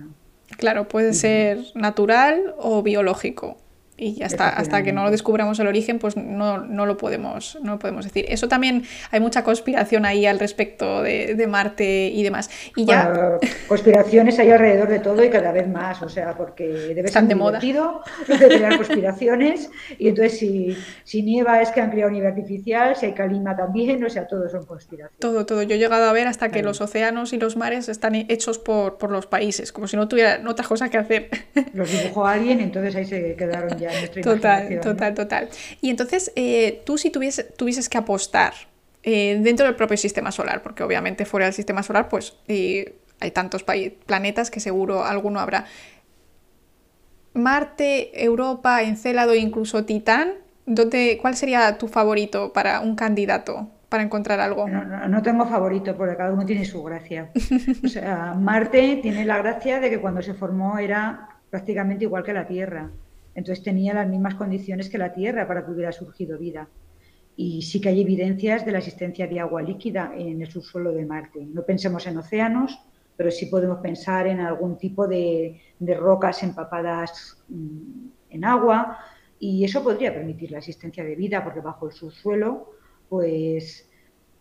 Claro, 0.58 0.88
puede 0.88 1.14
ser 1.14 1.58
natural 1.74 2.54
o 2.58 2.82
biológico 2.82 3.56
y 4.02 4.22
hasta, 4.22 4.48
hasta 4.48 4.82
que 4.82 4.92
no 4.92 5.04
lo 5.04 5.10
descubramos 5.10 5.58
el 5.60 5.68
origen, 5.68 5.98
pues 5.98 6.16
no, 6.16 6.58
no, 6.58 6.86
lo 6.86 6.96
podemos, 6.96 7.58
no 7.62 7.72
lo 7.72 7.78
podemos 7.78 8.04
decir. 8.04 8.24
Eso 8.28 8.48
también 8.48 8.84
hay 9.10 9.20
mucha 9.20 9.44
conspiración 9.44 10.04
ahí 10.04 10.26
al 10.26 10.40
respecto 10.40 11.02
de, 11.02 11.34
de 11.34 11.46
Marte 11.46 12.08
y 12.08 12.22
demás. 12.22 12.50
Y 12.74 12.84
ya... 12.84 13.38
conspiraciones 13.68 14.38
hay 14.40 14.50
alrededor 14.50 14.88
de 14.88 14.98
todo 14.98 15.22
y 15.24 15.30
cada 15.30 15.52
vez 15.52 15.68
más, 15.68 16.02
o 16.02 16.08
sea, 16.08 16.34
porque 16.36 16.66
debe 16.66 17.08
ser 17.08 17.22
de 17.24 17.34
divertido 17.34 18.02
de 18.26 18.36
crear 18.38 18.76
conspiraciones 18.76 19.70
y 19.98 20.08
entonces 20.08 20.38
si, 20.38 20.76
si 21.04 21.22
nieva 21.22 21.62
es 21.62 21.70
que 21.70 21.80
han 21.80 21.90
creado 21.90 22.10
nieve 22.10 22.28
artificial, 22.28 22.96
si 22.96 23.06
hay 23.06 23.12
calima 23.12 23.56
también, 23.56 24.02
o 24.04 24.10
sea, 24.10 24.26
todo 24.26 24.48
son 24.48 24.66
conspiraciones. 24.66 25.20
Todo, 25.20 25.46
todo. 25.46 25.62
Yo 25.62 25.76
he 25.76 25.78
llegado 25.78 26.06
a 26.06 26.12
ver 26.12 26.26
hasta 26.26 26.48
que 26.48 26.62
los 26.62 26.80
océanos 26.80 27.32
y 27.32 27.38
los 27.38 27.56
mares 27.56 27.88
están 27.88 28.14
hechos 28.14 28.58
por, 28.58 28.98
por 28.98 29.10
los 29.10 29.26
países, 29.26 29.72
como 29.72 29.86
si 29.86 29.96
no 29.96 30.08
tuvieran 30.08 30.46
otra 30.48 30.66
cosa 30.66 30.88
que 30.88 30.98
hacer. 30.98 31.28
Los 31.72 31.90
dibujó 31.90 32.26
alguien, 32.26 32.60
entonces 32.60 32.96
ahí 32.96 33.04
se 33.04 33.36
quedaron 33.36 33.78
ya 33.78 33.91
Total, 34.22 34.80
total, 34.80 35.14
total. 35.14 35.48
Y 35.80 35.90
entonces, 35.90 36.32
eh, 36.36 36.82
tú 36.84 36.98
si 36.98 37.10
tuvieses, 37.10 37.88
que 37.88 37.98
apostar 37.98 38.52
eh, 39.02 39.38
dentro 39.40 39.66
del 39.66 39.76
propio 39.76 39.96
sistema 39.96 40.30
solar, 40.30 40.62
porque 40.62 40.82
obviamente 40.82 41.24
fuera 41.24 41.46
del 41.46 41.54
sistema 41.54 41.82
solar, 41.82 42.08
pues 42.08 42.36
eh, 42.48 42.96
hay 43.20 43.30
tantos 43.30 43.64
planetas 43.64 44.50
que 44.50 44.60
seguro 44.60 45.04
alguno 45.04 45.40
habrá. 45.40 45.66
Marte, 47.34 48.24
Europa, 48.24 48.82
Encélado, 48.82 49.34
incluso 49.34 49.84
Titán, 49.84 50.34
¿dónde, 50.66 51.18
¿cuál 51.20 51.36
sería 51.36 51.78
tu 51.78 51.88
favorito 51.88 52.52
para 52.52 52.80
un 52.80 52.94
candidato 52.94 53.70
para 53.88 54.02
encontrar 54.02 54.40
algo? 54.40 54.68
No, 54.68 55.08
no, 55.08 55.22
tengo 55.22 55.46
favorito, 55.46 55.96
porque 55.96 56.16
cada 56.16 56.32
uno 56.32 56.44
tiene 56.44 56.64
su 56.64 56.82
gracia. 56.82 57.30
O 57.84 57.88
sea, 57.88 58.34
Marte 58.34 59.00
tiene 59.02 59.24
la 59.24 59.38
gracia 59.38 59.80
de 59.80 59.90
que 59.90 60.00
cuando 60.00 60.22
se 60.22 60.34
formó 60.34 60.78
era 60.78 61.28
prácticamente 61.50 62.04
igual 62.04 62.22
que 62.22 62.32
la 62.32 62.46
Tierra. 62.46 62.90
Entonces 63.34 63.64
tenía 63.64 63.94
las 63.94 64.08
mismas 64.08 64.34
condiciones 64.34 64.88
que 64.88 64.98
la 64.98 65.12
Tierra 65.12 65.46
para 65.46 65.64
que 65.64 65.72
hubiera 65.72 65.92
surgido 65.92 66.38
vida. 66.38 66.68
Y 67.36 67.62
sí 67.62 67.80
que 67.80 67.88
hay 67.88 68.02
evidencias 68.02 68.64
de 68.66 68.72
la 68.72 68.78
existencia 68.78 69.26
de 69.26 69.40
agua 69.40 69.62
líquida 69.62 70.12
en 70.16 70.42
el 70.42 70.50
subsuelo 70.50 70.92
de 70.92 71.06
Marte. 71.06 71.46
No 71.46 71.62
pensemos 71.62 72.06
en 72.06 72.18
océanos, 72.18 72.78
pero 73.16 73.30
sí 73.30 73.46
podemos 73.46 73.80
pensar 73.80 74.26
en 74.26 74.40
algún 74.40 74.76
tipo 74.76 75.06
de, 75.06 75.60
rocas 75.80 76.42
empapadas 76.42 77.42
mm, 77.48 78.06
en 78.30 78.44
agua 78.44 78.98
y 79.38 79.64
eso 79.64 79.82
podría 79.82 80.14
permitir 80.14 80.50
la 80.50 80.58
existencia 80.58 81.04
de 81.04 81.16
vida 81.16 81.42
porque 81.42 81.60
bajo 81.60 81.86
el 81.88 81.92
subsuelo 81.92 82.70
pues 83.08 83.90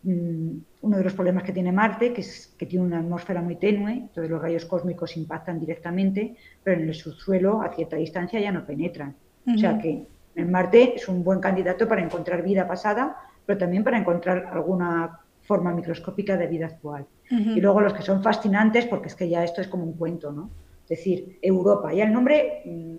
uno 0.04 0.96
de 0.96 1.04
los 1.04 1.12
problemas 1.12 1.44
que 1.44 1.52
tiene 1.52 1.70
Marte, 1.70 2.12
que 2.12 2.22
es 2.22 2.54
que 2.58 2.66
tiene 2.66 2.84
una 2.84 2.98
atmósfera 2.98 3.40
muy 3.40 3.56
tenue, 3.56 3.92
entonces 3.92 4.30
los 4.30 4.42
rayos 4.42 4.64
cósmicos 4.64 5.16
impactan 5.16 5.60
directamente, 5.60 6.36
pero 6.62 6.80
en 6.80 6.88
el 6.88 6.94
subsuelo 6.94 7.62
a 7.62 7.72
cierta 7.72 7.96
distancia 7.96 8.40
ya 8.40 8.50
no 8.50 8.66
penetran. 8.66 9.14
O 9.46 9.58
sea 9.58 9.78
que 9.78 10.06
en 10.34 10.50
Marte 10.50 10.94
es 10.96 11.08
un 11.08 11.22
buen 11.22 11.40
candidato 11.40 11.86
para 11.88 12.02
encontrar 12.02 12.42
vida 12.42 12.66
pasada, 12.66 13.16
pero 13.44 13.58
también 13.58 13.84
para 13.84 13.98
encontrar 13.98 14.46
alguna 14.52 15.20
forma 15.42 15.74
microscópica 15.74 16.36
de 16.36 16.46
vida 16.46 16.66
actual. 16.66 17.06
Y 17.30 17.60
luego 17.60 17.80
los 17.80 17.94
que 17.94 18.02
son 18.02 18.22
fascinantes, 18.22 18.86
porque 18.86 19.08
es 19.08 19.14
que 19.14 19.28
ya 19.28 19.42
esto 19.42 19.60
es 19.62 19.68
como 19.68 19.84
un 19.84 19.94
cuento, 19.94 20.32
¿no? 20.32 20.50
Es 20.84 20.98
decir, 20.98 21.38
Europa, 21.40 21.92
ya 21.94 22.04
el 22.04 22.12
nombre 22.12 22.62
mm, 22.66 22.96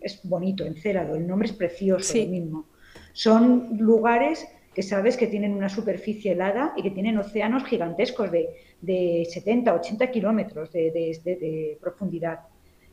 es 0.00 0.20
bonito, 0.24 0.64
Encélado, 0.64 1.14
el 1.14 1.26
nombre 1.26 1.46
es 1.46 1.54
precioso, 1.54 2.16
lo 2.18 2.26
mismo. 2.26 2.64
Son 3.12 3.76
lugares 3.78 4.48
que 4.76 4.82
sabes 4.82 5.16
que 5.16 5.26
tienen 5.26 5.54
una 5.54 5.70
superficie 5.70 6.32
helada 6.32 6.74
y 6.76 6.82
que 6.82 6.90
tienen 6.90 7.16
océanos 7.16 7.64
gigantescos 7.64 8.30
de, 8.30 9.26
70, 9.26 9.72
80 9.72 10.10
kilómetros 10.10 10.70
de, 10.70 11.78
profundidad. 11.80 12.40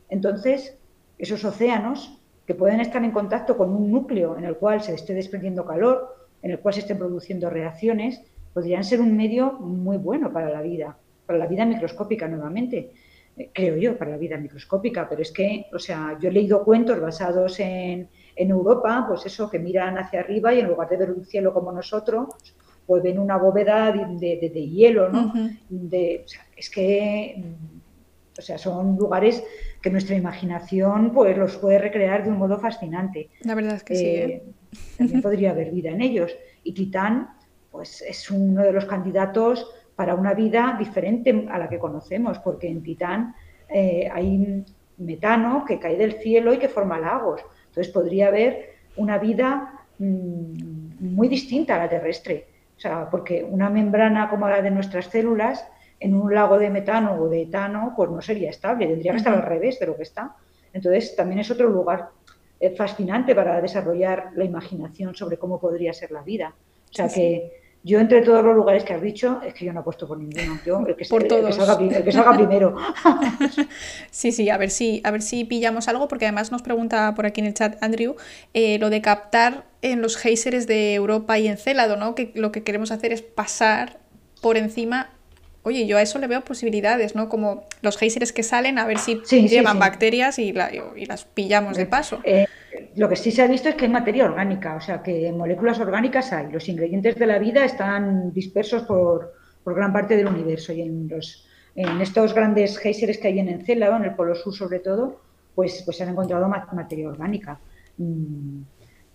Entonces, 0.08 0.78
esos 1.18 1.44
océanos 1.44 2.22
que 2.46 2.54
pueden 2.54 2.80
estar 2.80 3.04
en 3.04 3.10
contacto 3.10 3.58
con 3.58 3.68
un 3.76 3.92
núcleo 3.92 4.38
en 4.38 4.44
el 4.44 4.56
cual 4.56 4.80
se 4.80 4.94
esté 4.94 5.12
desprendiendo 5.12 5.66
calor, 5.66 6.30
en 6.40 6.52
el 6.52 6.58
cual 6.58 6.72
se 6.72 6.80
estén 6.80 6.96
produciendo 6.96 7.50
reacciones, 7.50 8.22
podrían 8.54 8.82
ser 8.82 9.02
un 9.02 9.14
medio 9.14 9.52
muy 9.52 9.98
bueno 9.98 10.32
para 10.32 10.48
la 10.48 10.62
vida, 10.62 10.96
para 11.26 11.38
la 11.38 11.46
vida 11.46 11.66
microscópica 11.66 12.26
nuevamente, 12.26 12.92
eh, 13.36 13.50
creo 13.52 13.76
yo, 13.76 13.98
para 13.98 14.12
la 14.12 14.16
vida 14.16 14.38
microscópica. 14.38 15.06
Pero 15.06 15.20
es 15.20 15.30
que, 15.30 15.66
o 15.70 15.78
sea, 15.78 16.16
yo 16.18 16.30
he 16.30 16.32
leído 16.32 16.64
cuentos 16.64 16.98
basados 16.98 17.60
en, 17.60 18.08
en 18.36 18.50
Europa, 18.50 19.04
pues 19.06 19.26
eso, 19.26 19.48
que 19.48 19.58
miran 19.58 19.98
hacia 19.98 20.20
arriba 20.20 20.52
y 20.52 20.60
en 20.60 20.68
lugar 20.68 20.88
de 20.88 20.96
ver 20.96 21.10
un 21.10 21.24
cielo 21.24 21.52
como 21.52 21.72
nosotros, 21.72 22.28
pues 22.86 23.02
ven 23.02 23.18
una 23.18 23.36
bóveda 23.36 23.92
de, 23.92 24.68
hielo, 24.68 25.08
¿no? 25.08 25.32
de, 25.68 26.24
es 26.56 26.70
que, 26.70 27.42
o 28.38 28.42
sea, 28.42 28.58
son 28.58 28.96
lugares 28.96 29.42
que 29.80 29.90
nuestra 29.90 30.16
imaginación 30.16 31.12
pues 31.12 31.36
los 31.36 31.56
puede 31.56 31.78
recrear 31.78 32.24
de 32.24 32.30
un 32.30 32.38
modo 32.38 32.58
fascinante. 32.58 33.30
La 33.42 33.54
verdad 33.54 33.76
es 33.76 33.84
que 33.84 33.94
sí. 33.94 34.06
¿eh? 34.06 34.24
Eh, 34.24 34.42
también 34.98 35.22
podría 35.22 35.50
haber 35.50 35.70
vida 35.70 35.90
en 35.90 36.02
ellos. 36.02 36.34
Y 36.62 36.72
Titán, 36.72 37.30
pues 37.70 38.02
es 38.02 38.30
uno 38.30 38.62
de 38.62 38.72
los 38.72 38.84
candidatos 38.86 39.66
para 39.96 40.14
una 40.14 40.34
vida 40.34 40.76
diferente 40.78 41.46
a 41.50 41.58
la 41.58 41.68
que 41.68 41.78
conocemos, 41.78 42.38
porque 42.40 42.68
en 42.68 42.82
Titán 42.82 43.34
eh, 43.68 44.08
hay 44.12 44.64
metano 44.98 45.64
que 45.66 45.78
cae 45.78 45.96
del 45.96 46.14
cielo 46.14 46.52
y 46.52 46.58
que 46.58 46.68
forma 46.68 46.98
lagos. 46.98 47.40
Entonces 47.74 47.92
podría 47.92 48.28
haber 48.28 48.74
una 48.96 49.18
vida 49.18 49.84
mm, 49.98 50.94
muy 51.00 51.26
distinta 51.26 51.74
a 51.74 51.78
la 51.78 51.88
terrestre. 51.88 52.46
O 52.76 52.80
sea, 52.80 53.10
porque 53.10 53.42
una 53.42 53.68
membrana 53.68 54.30
como 54.30 54.48
la 54.48 54.62
de 54.62 54.70
nuestras 54.70 55.06
células 55.06 55.66
en 55.98 56.14
un 56.14 56.32
lago 56.32 56.56
de 56.58 56.70
metano 56.70 57.14
o 57.14 57.28
de 57.28 57.42
etano, 57.42 57.94
pues 57.96 58.10
no 58.10 58.20
sería 58.20 58.50
estable, 58.50 58.86
tendría 58.86 59.12
que 59.12 59.18
estar 59.18 59.34
al 59.34 59.42
revés 59.42 59.80
de 59.80 59.86
lo 59.86 59.96
que 59.96 60.04
está. 60.04 60.36
Entonces 60.72 61.16
también 61.16 61.40
es 61.40 61.50
otro 61.50 61.68
lugar 61.68 62.10
eh, 62.60 62.70
fascinante 62.70 63.34
para 63.34 63.60
desarrollar 63.60 64.30
la 64.36 64.44
imaginación 64.44 65.14
sobre 65.14 65.36
cómo 65.36 65.58
podría 65.60 65.92
ser 65.92 66.12
la 66.12 66.22
vida. 66.22 66.54
O 66.90 66.92
sea 66.92 67.08
que 67.08 67.63
yo 67.86 68.00
entre 68.00 68.22
todos 68.22 68.42
los 68.42 68.56
lugares 68.56 68.82
que 68.82 68.94
has 68.94 69.02
dicho, 69.02 69.42
es 69.44 69.52
que 69.52 69.66
yo 69.66 69.72
no 69.74 69.80
apuesto 69.80 70.08
por 70.08 70.16
ninguno. 70.18 70.58
Yo, 70.64 70.82
el 70.86 70.96
que, 70.96 71.04
por 71.04 71.24
todos. 71.24 71.50
El 71.80 72.02
que, 72.02 72.12
salga, 72.12 72.34
primero. 72.34 72.74
sí, 74.10 74.32
sí, 74.32 74.48
a 74.48 74.56
ver 74.56 74.70
si, 74.70 75.02
a 75.04 75.10
ver 75.10 75.20
si 75.20 75.44
pillamos 75.44 75.86
algo, 75.86 76.08
porque 76.08 76.24
además 76.24 76.50
nos 76.50 76.62
pregunta 76.62 77.14
por 77.14 77.26
aquí 77.26 77.42
en 77.42 77.48
el 77.48 77.52
chat 77.52 77.76
Andrew 77.82 78.16
eh, 78.54 78.78
lo 78.78 78.88
de 78.88 79.02
captar 79.02 79.66
en 79.82 80.00
los 80.00 80.16
geysers 80.16 80.66
de 80.66 80.94
Europa 80.94 81.38
y 81.38 81.46
en 81.46 81.58
Célado, 81.58 81.96
¿no? 81.96 82.14
Que 82.14 82.32
lo 82.34 82.52
que 82.52 82.62
queremos 82.62 82.90
hacer 82.90 83.12
es 83.12 83.20
pasar 83.20 83.98
por 84.40 84.56
encima. 84.56 85.10
Oye, 85.62 85.86
yo 85.86 85.98
a 85.98 86.02
eso 86.02 86.18
le 86.18 86.26
veo 86.26 86.40
posibilidades, 86.40 87.14
¿no? 87.14 87.28
Como 87.28 87.64
los 87.82 87.98
geysers 87.98 88.32
que 88.32 88.42
salen, 88.42 88.78
a 88.78 88.86
ver 88.86 88.98
si 88.98 89.16
llevan 89.28 89.78
bacterias 89.78 90.38
y, 90.38 90.54
las 90.54 91.26
pillamos 91.26 91.76
de 91.76 91.84
paso. 91.84 92.20
Eh, 92.24 92.46
lo 92.96 93.08
que 93.08 93.16
sí 93.16 93.30
se 93.30 93.42
ha 93.42 93.46
visto 93.46 93.68
es 93.68 93.74
que 93.74 93.84
hay 93.84 93.90
materia 93.90 94.24
orgánica, 94.24 94.76
o 94.76 94.80
sea, 94.80 95.02
que 95.02 95.32
moléculas 95.32 95.80
orgánicas 95.80 96.32
hay. 96.32 96.50
Los 96.50 96.68
ingredientes 96.68 97.16
de 97.16 97.26
la 97.26 97.38
vida 97.38 97.64
están 97.64 98.32
dispersos 98.32 98.82
por, 98.82 99.32
gran 99.64 99.92
parte 99.92 100.16
del 100.16 100.26
universo 100.26 100.72
y 100.72 100.82
en, 100.82 101.08
los, 101.08 101.46
en 101.74 102.00
estos 102.00 102.34
grandes 102.34 102.78
geysers 102.78 103.18
que 103.18 103.28
hay 103.28 103.38
en 103.38 103.48
Encélado, 103.48 103.96
en 103.96 104.04
el 104.04 104.14
Polo 104.14 104.34
Sur 104.34 104.54
sobre 104.54 104.80
todo, 104.80 105.20
pues, 105.54 105.82
pues 105.84 105.96
se 105.96 106.02
han 106.02 106.10
encontrado 106.10 106.48
materia 106.48 107.08
orgánica. 107.08 107.58
Mm, 107.96 108.62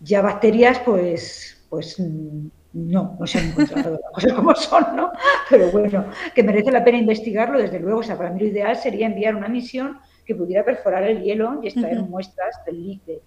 ya 0.02 0.22
bacterias, 0.22 0.80
pues, 0.80 1.66
pues 1.70 2.00
mm, 2.00 2.48
no, 2.74 3.18
no 3.20 3.28
se 3.28 3.40
han 3.40 3.50
encontrado 3.50 4.00
las 4.02 4.12
cosas 4.14 4.34
como 4.34 4.56
son, 4.56 4.96
¿no? 4.96 5.12
Pero 5.50 5.72
bueno, 5.72 6.06
que 6.34 6.44
merece 6.44 6.72
la 6.72 6.84
pena 6.84 6.98
investigarlo, 6.98 7.60
desde 7.60 7.80
luego. 7.80 8.00
O 8.00 8.04
sea, 8.04 8.18
para 8.18 8.32
mí 8.32 8.40
lo 8.40 8.48
ideal 8.48 8.76
sería 8.76 9.08
enviar 9.08 9.36
una 9.36 9.50
misión 9.50 9.98
que 10.26 10.36
pudiera 10.36 10.64
perforar 10.64 11.04
el 11.04 11.22
hielo 11.24 11.60
y 11.62 11.68
extraer 11.68 12.02
muestras 12.04 12.64
del 12.66 12.84
líquido 12.84 13.22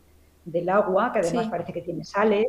del 0.45 0.69
agua, 0.69 1.13
que 1.13 1.21
además 1.21 1.49
parece 1.49 1.73
que 1.73 1.83
tiene 1.83 2.05
sales, 2.05 2.47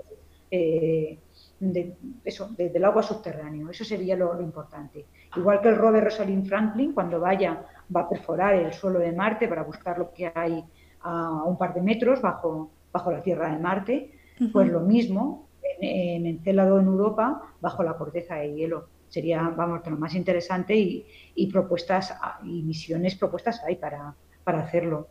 eh, 0.49 1.17
de, 1.59 1.95
eso, 2.23 2.49
del 2.57 2.83
agua 2.85 3.03
subterráneo. 3.03 3.69
Eso 3.69 3.83
sería 3.83 4.15
lo, 4.15 4.39
importante. 4.41 5.05
Igual 5.35 5.61
que 5.61 5.69
el 5.69 5.77
rover 5.77 6.03
Rosalind 6.03 6.47
Franklin, 6.47 6.93
cuando 6.93 7.19
vaya, 7.19 7.65
va 7.95 8.01
a 8.01 8.09
perforar 8.09 8.55
el 8.55 8.73
suelo 8.73 8.99
de 8.99 9.11
Marte 9.11 9.47
para 9.47 9.63
buscar 9.63 9.97
lo 9.97 10.11
que 10.13 10.31
hay 10.33 10.63
a 11.01 11.43
un 11.43 11.57
par 11.57 11.73
de 11.73 11.81
metros 11.81 12.21
bajo, 12.21 12.71
bajo 12.91 13.11
la 13.11 13.21
Tierra 13.21 13.51
de 13.51 13.59
Marte, 13.59 14.11
pues 14.51 14.69
lo 14.69 14.81
mismo 14.81 15.47
en, 15.79 16.25
en 16.25 16.25
Encélado 16.25 16.79
en 16.79 16.87
Europa, 16.87 17.41
bajo 17.61 17.83
la 17.83 17.93
corteza 17.93 18.35
de 18.35 18.53
hielo. 18.53 18.87
Sería, 19.07 19.41
vamos, 19.55 19.81
lo 19.85 19.97
más 19.97 20.15
interesante 20.15 20.75
y, 20.75 21.05
y 21.35 21.51
propuestas 21.51 22.15
y 22.43 22.63
misiones 22.63 23.15
propuestas 23.15 23.61
hay 23.63 23.75
para, 23.75 24.15
para 24.43 24.61
hacerlo. 24.61 25.07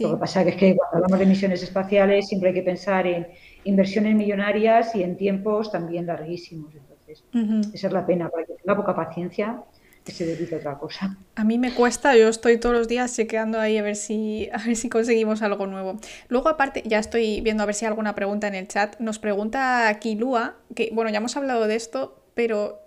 Lo 0.00 0.10
que 0.10 0.16
pasa 0.16 0.42
es 0.42 0.56
que 0.56 0.76
cuando 0.76 0.96
hablamos 0.96 1.18
de 1.18 1.26
misiones 1.26 1.62
espaciales 1.62 2.28
siempre 2.28 2.50
hay 2.50 2.54
que 2.54 2.62
pensar 2.62 3.06
en 3.06 3.28
inversiones 3.64 4.14
millonarias 4.14 4.94
y 4.94 5.02
en 5.02 5.16
tiempos 5.16 5.70
también 5.70 6.06
larguísimos. 6.06 6.74
Entonces, 6.74 7.24
esa 7.72 7.86
es 7.86 7.92
la 7.92 8.04
pena. 8.04 8.28
Para 8.28 8.44
que 8.44 8.54
tenga 8.54 8.76
poca 8.76 8.94
paciencia, 8.94 9.62
que 10.04 10.12
se 10.12 10.26
dedique 10.26 10.54
a 10.54 10.58
otra 10.58 10.78
cosa. 10.78 11.16
A 11.34 11.44
mí 11.44 11.58
me 11.58 11.72
cuesta, 11.72 12.16
yo 12.16 12.28
estoy 12.28 12.58
todos 12.58 12.74
los 12.74 12.88
días 12.88 13.14
chequeando 13.14 13.60
ahí 13.60 13.78
a 13.78 13.82
ver 13.82 13.96
si, 13.96 14.48
a 14.52 14.58
ver 14.58 14.76
si 14.76 14.88
conseguimos 14.88 15.42
algo 15.42 15.66
nuevo. 15.66 15.98
Luego, 16.28 16.48
aparte, 16.48 16.82
ya 16.84 16.98
estoy 16.98 17.40
viendo 17.40 17.62
a 17.62 17.66
ver 17.66 17.74
si 17.74 17.84
hay 17.84 17.90
alguna 17.90 18.14
pregunta 18.14 18.48
en 18.48 18.54
el 18.54 18.68
chat. 18.68 18.98
Nos 18.98 19.18
pregunta 19.18 19.88
aquí 19.88 20.14
Lua, 20.14 20.56
que 20.74 20.90
bueno, 20.92 21.10
ya 21.10 21.18
hemos 21.18 21.36
hablado 21.36 21.66
de 21.66 21.76
esto, 21.76 22.22
pero 22.34 22.80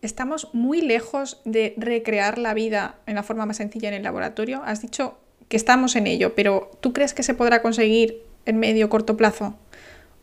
estamos 0.00 0.50
muy 0.52 0.80
lejos 0.80 1.40
de 1.44 1.74
recrear 1.76 2.38
la 2.38 2.54
vida 2.54 2.96
en 3.06 3.16
la 3.16 3.22
forma 3.22 3.46
más 3.46 3.56
sencilla 3.56 3.88
en 3.88 3.94
el 3.94 4.02
laboratorio. 4.02 4.62
Has 4.64 4.80
dicho 4.80 5.18
que 5.48 5.56
estamos 5.56 5.96
en 5.96 6.06
ello, 6.06 6.34
pero 6.34 6.70
¿tú 6.80 6.92
crees 6.92 7.14
que 7.14 7.22
se 7.22 7.34
podrá 7.34 7.62
conseguir 7.62 8.22
en 8.44 8.58
medio 8.58 8.86
o 8.86 8.88
corto 8.88 9.16
plazo? 9.16 9.54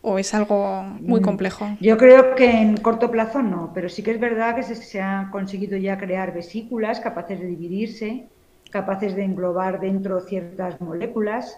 ¿O 0.02 0.20
es 0.20 0.34
algo 0.36 0.84
muy 1.02 1.20
mm, 1.20 1.24
complejo? 1.24 1.68
Yo 1.82 1.98
creo 1.98 2.36
que 2.36 2.50
en 2.50 2.78
corto 2.78 3.10
plazo 3.10 3.42
no, 3.42 3.72
pero 3.74 3.90
sí 3.90 4.04
que 4.04 4.12
es 4.12 4.20
verdad 4.20 4.56
que 4.56 4.64
se, 4.64 4.76
se 4.76 5.02
han 5.02 5.32
conseguido 5.32 5.78
ya 5.78 5.98
crear 5.98 6.34
vesículas 6.34 7.00
capaces 7.00 7.40
de 7.40 7.48
dividirse, 7.48 8.28
capaces 8.70 9.16
de 9.16 9.24
englobar 9.24 9.80
dentro 9.80 10.22
ciertas 10.22 10.80
moléculas 10.80 11.58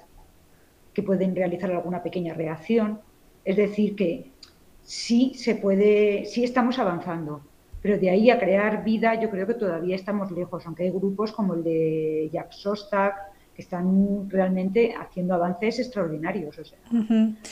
que 0.93 1.03
pueden 1.03 1.35
realizar 1.35 1.69
alguna 1.71 2.01
pequeña 2.03 2.33
reacción. 2.33 3.01
Es 3.43 3.57
decir, 3.57 3.95
que 3.95 4.31
sí 4.83 5.33
se 5.35 5.55
puede, 5.55 6.25
sí 6.25 6.45
estamos 6.45 6.79
avanzando, 6.79 7.41
pero 7.81 7.97
de 7.97 8.09
ahí 8.09 8.29
a 8.29 8.39
crear 8.39 8.83
vida 8.83 9.19
yo 9.19 9.29
creo 9.29 9.45
que 9.45 9.53
todavía 9.53 9.95
estamos 9.95 10.31
lejos, 10.31 10.65
aunque 10.65 10.83
hay 10.83 10.91
grupos 10.91 11.33
como 11.33 11.53
el 11.53 11.63
de 11.63 12.29
Jack 12.31 12.51
Sostak, 12.51 13.15
que 13.57 13.63
están 13.63 14.29
realmente 14.29 14.93
haciendo 14.93 15.33
avances 15.33 15.79
extraordinarios. 15.79 16.59
O 16.59 16.63
sea, 16.63 16.77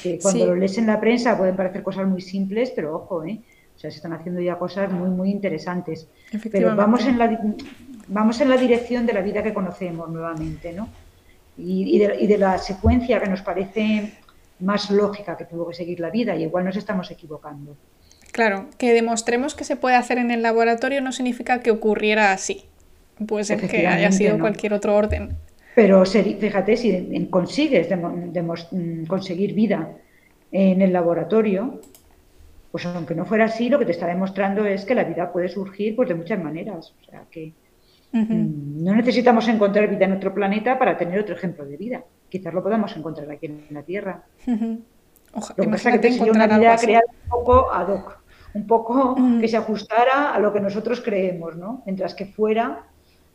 que 0.03 0.19
cuando 0.21 0.45
lo 0.45 0.55
lees 0.55 0.77
en 0.77 0.85
la 0.85 0.99
prensa 0.99 1.35
pueden 1.35 1.55
parecer 1.55 1.81
cosas 1.81 2.07
muy 2.07 2.21
simples, 2.21 2.71
pero 2.75 2.95
ojo, 2.95 3.25
¿eh? 3.25 3.41
O 3.75 3.79
sea, 3.79 3.89
se 3.89 3.97
están 3.97 4.13
haciendo 4.13 4.39
ya 4.39 4.59
cosas 4.59 4.91
muy, 4.91 5.09
muy 5.09 5.31
interesantes. 5.31 6.07
Pero 6.51 6.75
vamos 6.75 7.07
en, 7.07 7.17
la, 7.17 7.41
vamos 8.07 8.39
en 8.39 8.49
la 8.49 8.57
dirección 8.57 9.07
de 9.07 9.13
la 9.13 9.21
vida 9.21 9.41
que 9.41 9.51
conocemos 9.51 10.07
nuevamente, 10.07 10.73
¿no? 10.73 10.89
Y, 11.57 11.97
de, 11.97 12.17
y 12.21 12.27
de 12.27 12.37
la 12.37 12.59
secuencia 12.59 13.19
que 13.19 13.27
nos 13.27 13.41
parece 13.41 14.13
más 14.59 14.91
lógica 14.91 15.35
que 15.35 15.45
tuvo 15.45 15.69
que 15.69 15.73
seguir 15.73 15.99
la 15.99 16.11
vida, 16.11 16.35
y 16.35 16.43
igual 16.43 16.65
nos 16.65 16.77
estamos 16.77 17.09
equivocando. 17.09 17.75
Claro, 18.31 18.67
que 18.77 18.93
demostremos 18.93 19.55
que 19.55 19.63
se 19.63 19.75
puede 19.75 19.95
hacer 19.95 20.19
en 20.19 20.29
el 20.29 20.43
laboratorio 20.43 21.01
no 21.01 21.11
significa 21.11 21.61
que 21.61 21.71
ocurriera 21.71 22.31
así. 22.31 22.65
Puede 23.25 23.45
ser 23.45 23.67
que 23.67 23.87
haya 23.87 24.11
sido 24.11 24.37
cualquier 24.37 24.73
otro 24.73 24.95
orden. 24.95 25.37
Pero 25.75 26.05
fíjate, 26.05 26.77
si 26.77 27.27
consigues 27.29 27.89
mm, 27.91 29.05
conseguir 29.05 29.53
vida 29.53 29.91
en 30.49 30.81
el 30.81 30.93
laboratorio, 30.93 31.81
pues 32.71 32.85
aunque 32.85 33.13
no 33.13 33.25
fuera 33.25 33.45
así, 33.45 33.67
lo 33.67 33.77
que 33.77 33.85
te 33.85 33.91
está 33.91 34.07
demostrando 34.07 34.65
es 34.65 34.85
que 34.85 34.95
la 34.95 35.03
vida 35.03 35.31
puede 35.33 35.49
surgir 35.49 35.95
pues, 35.97 36.07
de 36.07 36.15
muchas 36.15 36.41
maneras. 36.41 36.93
O 37.01 37.03
sea 37.03 37.23
que 37.29 37.51
mm, 38.13 38.83
no 38.85 38.95
necesitamos 38.95 39.49
encontrar 39.49 39.89
vida 39.89 40.05
en 40.05 40.13
otro 40.13 40.33
planeta 40.33 40.79
para 40.79 40.97
tener 40.97 41.19
otro 41.19 41.35
ejemplo 41.35 41.65
de 41.65 41.75
vida. 41.75 42.03
Quizás 42.29 42.53
lo 42.53 42.63
podamos 42.63 42.95
encontrar 42.95 43.29
aquí 43.29 43.47
en 43.47 43.65
la 43.71 43.83
Tierra. 43.83 44.23
lo 44.47 45.63
que 45.63 45.69
pasa 45.69 45.93
es 45.93 45.99
que 45.99 46.11
sería 46.13 46.31
una 46.31 46.47
vida 46.47 46.77
creada 46.77 47.05
un 47.23 47.29
poco 47.29 47.73
ad 47.73 47.89
hoc, 47.89 48.19
un 48.53 48.65
poco 48.65 49.15
que 49.41 49.49
se 49.49 49.57
ajustara 49.57 50.33
a 50.33 50.39
lo 50.39 50.53
que 50.53 50.61
nosotros 50.61 51.01
creemos, 51.01 51.57
¿no? 51.57 51.83
Mientras 51.85 52.15
que 52.15 52.27
fuera, 52.27 52.83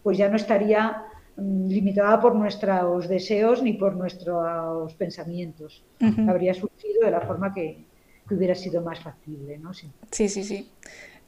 pues 0.02 0.16
ya 0.16 0.30
no 0.30 0.36
estaría 0.36 1.04
limitada 1.40 2.20
por 2.20 2.34
nuestros 2.34 3.08
deseos 3.08 3.62
ni 3.62 3.74
por 3.74 3.96
nuestros 3.96 4.94
pensamientos. 4.94 5.82
Habría 6.28 6.54
surgido 6.54 7.04
de 7.04 7.10
la 7.10 7.20
forma 7.20 7.52
que, 7.52 7.84
hubiera 8.30 8.54
sido 8.54 8.80
más 8.80 9.00
factible, 9.00 9.58
¿no? 9.58 9.74
Sí, 9.74 10.28
sí, 10.28 10.44
sí. 10.44 10.70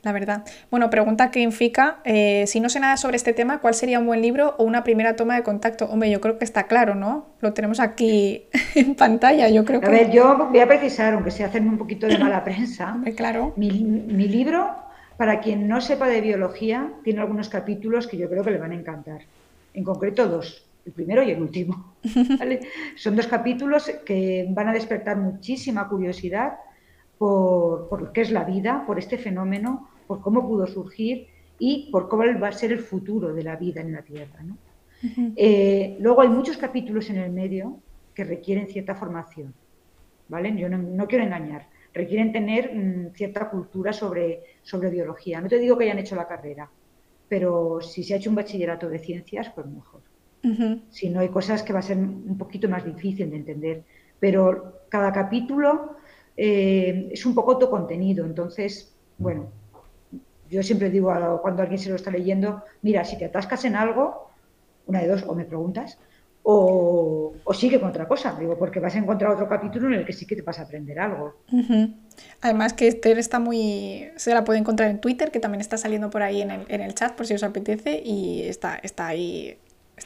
La 0.02 0.12
verdad. 0.12 0.44
Bueno, 0.70 0.88
pregunta 0.90 1.30
que 1.30 1.40
Infica, 1.40 1.98
eh, 2.04 2.44
si 2.46 2.60
no 2.60 2.68
sé 2.68 2.80
nada 2.80 2.96
sobre 2.96 3.16
este 3.16 3.32
tema, 3.32 3.60
¿cuál 3.60 3.74
sería 3.74 3.98
un 3.98 4.06
buen 4.06 4.20
libro 4.20 4.54
o 4.58 4.64
una 4.64 4.82
primera 4.82 5.14
toma 5.14 5.36
de 5.36 5.42
contacto? 5.42 5.86
Hombre, 5.86 6.10
yo 6.10 6.20
creo 6.20 6.38
que 6.38 6.44
está 6.44 6.64
claro, 6.64 6.94
¿no? 6.94 7.26
Lo 7.40 7.52
tenemos 7.52 7.80
aquí 7.80 8.44
en 8.74 8.94
pantalla, 8.94 9.48
yo 9.48 9.64
creo 9.64 9.80
que... 9.80 9.86
A 9.86 9.90
ver, 9.90 10.10
yo 10.10 10.48
voy 10.50 10.58
a 10.60 10.66
precisar, 10.66 11.14
aunque 11.14 11.30
se 11.30 11.44
hacen 11.44 11.68
un 11.68 11.78
poquito 11.78 12.06
de 12.06 12.18
mala 12.18 12.42
prensa, 12.42 12.98
claro. 13.16 13.52
mi, 13.56 13.70
mi 13.70 14.26
libro, 14.28 14.70
para 15.16 15.40
quien 15.40 15.68
no 15.68 15.80
sepa 15.80 16.08
de 16.08 16.20
biología, 16.20 16.92
tiene 17.04 17.20
algunos 17.20 17.48
capítulos 17.48 18.08
que 18.08 18.16
yo 18.16 18.28
creo 18.28 18.42
que 18.42 18.50
le 18.50 18.58
van 18.58 18.72
a 18.72 18.76
encantar 18.76 19.22
en 19.74 19.84
concreto 19.84 20.28
dos, 20.28 20.68
el 20.84 20.92
primero 20.92 21.22
y 21.22 21.30
el 21.30 21.40
último. 21.40 21.94
Son 22.96 23.16
dos 23.16 23.26
capítulos 23.26 23.90
que 24.04 24.46
van 24.50 24.68
a 24.68 24.72
despertar 24.72 25.16
muchísima 25.16 25.88
curiosidad 25.88 26.54
por, 27.18 27.88
por, 27.88 28.12
qué 28.12 28.22
es 28.22 28.30
la 28.30 28.44
vida, 28.44 28.84
por 28.86 28.98
este 28.98 29.18
fenómeno, 29.18 29.88
por 30.06 30.20
cómo 30.20 30.46
pudo 30.46 30.66
surgir 30.66 31.28
y 31.58 31.90
por 31.92 32.08
cómo 32.08 32.24
va 32.40 32.48
a 32.48 32.52
ser 32.52 32.72
el 32.72 32.80
futuro 32.80 33.32
de 33.32 33.44
la 33.44 33.56
vida 33.56 33.80
en 33.80 33.92
la 33.92 34.02
Tierra. 34.02 34.44
Eh, 35.36 35.96
luego 36.00 36.20
hay 36.20 36.28
muchos 36.28 36.56
capítulos 36.56 37.10
en 37.10 37.16
el 37.16 37.30
medio 37.30 37.78
que 38.14 38.24
requieren 38.24 38.68
cierta 38.68 38.94
formación. 38.94 39.54
¿vale? 40.28 40.56
Yo 40.56 40.68
no, 40.68 41.06
quiero 41.06 41.24
engañar. 41.24 41.68
Requieren 41.92 42.32
tener 42.32 42.74
mm, 42.74 43.12
cierta 43.14 43.50
cultura 43.50 43.92
sobre, 43.92 44.42
sobre 44.62 44.90
biología. 44.90 45.40
No 45.40 45.48
te 45.48 45.58
digo 45.58 45.76
que 45.76 45.84
hayan 45.84 45.98
hecho 45.98 46.16
la 46.16 46.26
carrera, 46.26 46.70
pero 47.32 47.80
si 47.80 48.04
se 48.04 48.12
ha 48.12 48.18
hecho 48.18 48.28
un 48.28 48.36
bachillerato 48.36 48.90
de 48.90 48.98
ciencias, 48.98 49.48
pues 49.54 49.66
mejor. 49.66 50.02
Si 50.90 51.08
no 51.08 51.20
hay 51.20 51.30
cosas 51.30 51.62
que 51.62 51.72
va 51.72 51.78
a 51.78 51.88
ser 51.90 51.96
un 51.96 52.36
poquito 52.36 52.68
más 52.68 52.84
difícil 52.84 53.30
de 53.30 53.36
entender, 53.36 53.84
pero 54.20 54.82
cada 54.90 55.10
capítulo 55.14 55.96
eh, 56.36 57.08
es 57.10 57.24
un 57.24 57.34
poco 57.34 57.52
autocontenido, 57.52 58.26
entonces, 58.26 58.94
bueno, 59.16 59.48
yo 60.50 60.62
siempre 60.62 60.90
digo 60.90 61.10
cuando 61.40 61.62
alguien 61.62 61.78
se 61.78 61.88
lo 61.88 61.96
está 61.96 62.10
leyendo, 62.10 62.64
mira, 62.82 63.02
si 63.02 63.16
te 63.16 63.24
atascas 63.24 63.64
en 63.64 63.76
algo, 63.76 64.28
una 64.84 65.00
de 65.00 65.08
dos, 65.08 65.22
o 65.26 65.34
me 65.34 65.46
preguntas, 65.46 65.98
o, 66.44 67.34
sigue 67.54 67.78
con 67.78 67.90
otra 67.90 68.08
cosa, 68.08 68.36
digo, 68.38 68.58
porque 68.58 68.80
vas 68.80 68.94
a 68.94 68.98
encontrar 68.98 69.32
otro 69.32 69.48
capítulo 69.48 69.88
en 69.88 69.94
el 69.94 70.04
que 70.04 70.12
sí 70.12 70.26
que 70.26 70.34
te 70.34 70.42
vas 70.42 70.58
a 70.58 70.62
aprender 70.62 70.98
algo. 70.98 71.36
Además 72.40 72.72
que 72.72 72.88
Esther 72.88 73.18
está 73.18 73.38
muy... 73.38 74.08
se 74.16 74.34
la 74.34 74.44
puede 74.44 74.58
encontrar 74.58 74.90
en 74.90 75.00
Twitter, 75.00 75.30
que 75.30 75.38
también 75.38 75.60
está 75.60 75.76
saliendo 75.76 76.10
por 76.10 76.22
ahí 76.22 76.42
en 76.42 76.50
el, 76.50 76.64
en 76.68 76.80
el 76.80 76.94
chat, 76.94 77.12
por 77.12 77.26
si 77.26 77.34
os 77.34 77.42
apetece, 77.42 78.02
y 78.04 78.42
está, 78.42 78.76
está 78.82 79.06
ahí 79.06 79.58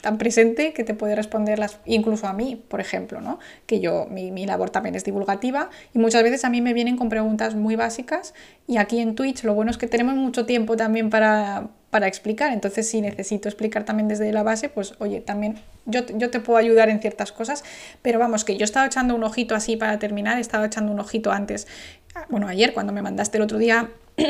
tan 0.03 0.18
presente 0.18 0.72
que 0.72 0.84
te 0.84 0.93
puede 0.93 1.14
responder 1.14 1.59
las, 1.59 1.78
incluso 1.87 2.26
a 2.26 2.32
mí, 2.32 2.62
por 2.68 2.80
ejemplo, 2.80 3.20
¿no? 3.20 3.39
que 3.66 3.80
yo, 3.80 4.07
mi, 4.11 4.30
mi, 4.30 4.45
labor 4.45 4.68
también 4.68 4.95
es 4.95 5.05
divulgativa 5.05 5.70
y 5.95 5.99
muchas 5.99 6.22
veces 6.22 6.45
a 6.45 6.51
mí 6.51 6.61
me 6.61 6.74
vienen 6.74 6.97
con 6.97 7.09
preguntas 7.09 7.55
muy 7.55 7.76
básicas 7.76 8.34
y 8.66 8.76
aquí 8.76 9.01
en 9.01 9.14
Twitch 9.14 9.45
lo 9.45 9.55
bueno 9.55 9.70
es 9.70 9.78
que 9.78 9.87
tenemos 9.87 10.14
mucho 10.14 10.45
tiempo 10.45 10.76
también 10.76 11.09
para, 11.09 11.68
para 11.91 12.09
explicar, 12.09 12.53
entonces 12.53 12.89
si 12.89 13.01
necesito 13.01 13.49
explicar 13.49 13.84
también 13.84 14.09
desde 14.09 14.32
la 14.32 14.43
base, 14.43 14.68
pues 14.68 14.95
oye, 14.99 15.20
también 15.20 15.59
yo, 15.84 16.01
yo 16.14 16.30
te 16.30 16.41
puedo 16.41 16.59
ayudar 16.59 16.89
en 16.89 17.01
ciertas 17.01 17.32
cosas, 17.32 17.64
pero 18.03 18.18
vamos, 18.18 18.45
que 18.45 18.57
yo 18.57 18.64
estaba 18.64 18.87
echando 18.87 19.14
un 19.14 19.22
ojito 19.24 19.55
así 19.55 19.76
para 19.76 19.99
terminar, 19.99 20.39
estaba 20.39 20.66
echando 20.66 20.93
un 20.93 21.01
ojito 21.01 21.30
antes, 21.30 21.66
bueno, 22.28 22.49
ayer 22.49 22.74
cuando 22.74 22.93
me 22.93 23.03
mandaste 23.03 23.39
el 23.39 23.45
otro 23.45 23.59
día 23.59 23.91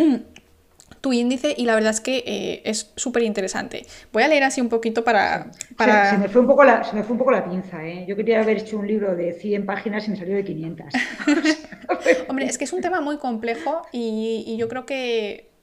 tu 1.01 1.13
índice 1.13 1.55
y 1.57 1.67
la 1.67 1.75
verdad 1.75 1.91
es 1.91 2.01
que 2.01 2.25
eh, 2.27 2.63
es 2.65 2.93
súper 2.97 3.23
interesante. 3.23 3.87
Voy 4.13 4.23
a 4.23 4.29
leer 4.29 4.45
así 4.45 4.61
un 4.61 4.69
poquito 4.69 5.05
para... 5.05 5.51
para... 5.77 6.11
Se, 6.11 6.19
me 6.19 6.29
fue 6.29 6.41
un 6.41 6.47
poco 6.47 6.65
la, 6.65 6.85
se 6.85 6.97
me 6.97 7.03
fue 7.05 7.13
un 7.13 7.19
poco 7.19 7.31
la 7.31 7.45
pinza, 7.45 7.87
¿eh? 7.87 8.05
Yo 8.09 8.17
quería 8.17 8.41
haber 8.41 8.59
hecho 8.59 8.79
un 8.79 8.87
libro 8.87 9.15
de 9.15 9.33
100 9.33 9.67
páginas 9.67 10.07
y 10.09 10.11
me 10.11 10.17
salió 10.17 10.35
de 10.35 10.45
500. 10.45 10.87
Hombre, 12.29 12.47
es 12.47 12.59
que 12.59 12.65
es 12.65 12.73
un 12.73 12.81
tema 12.81 13.01
muy 13.01 13.19
complejo 13.19 13.83
y, 13.93 14.45
y 14.47 14.57
yo 14.57 14.69
creo 14.69 14.85
que 14.85 15.56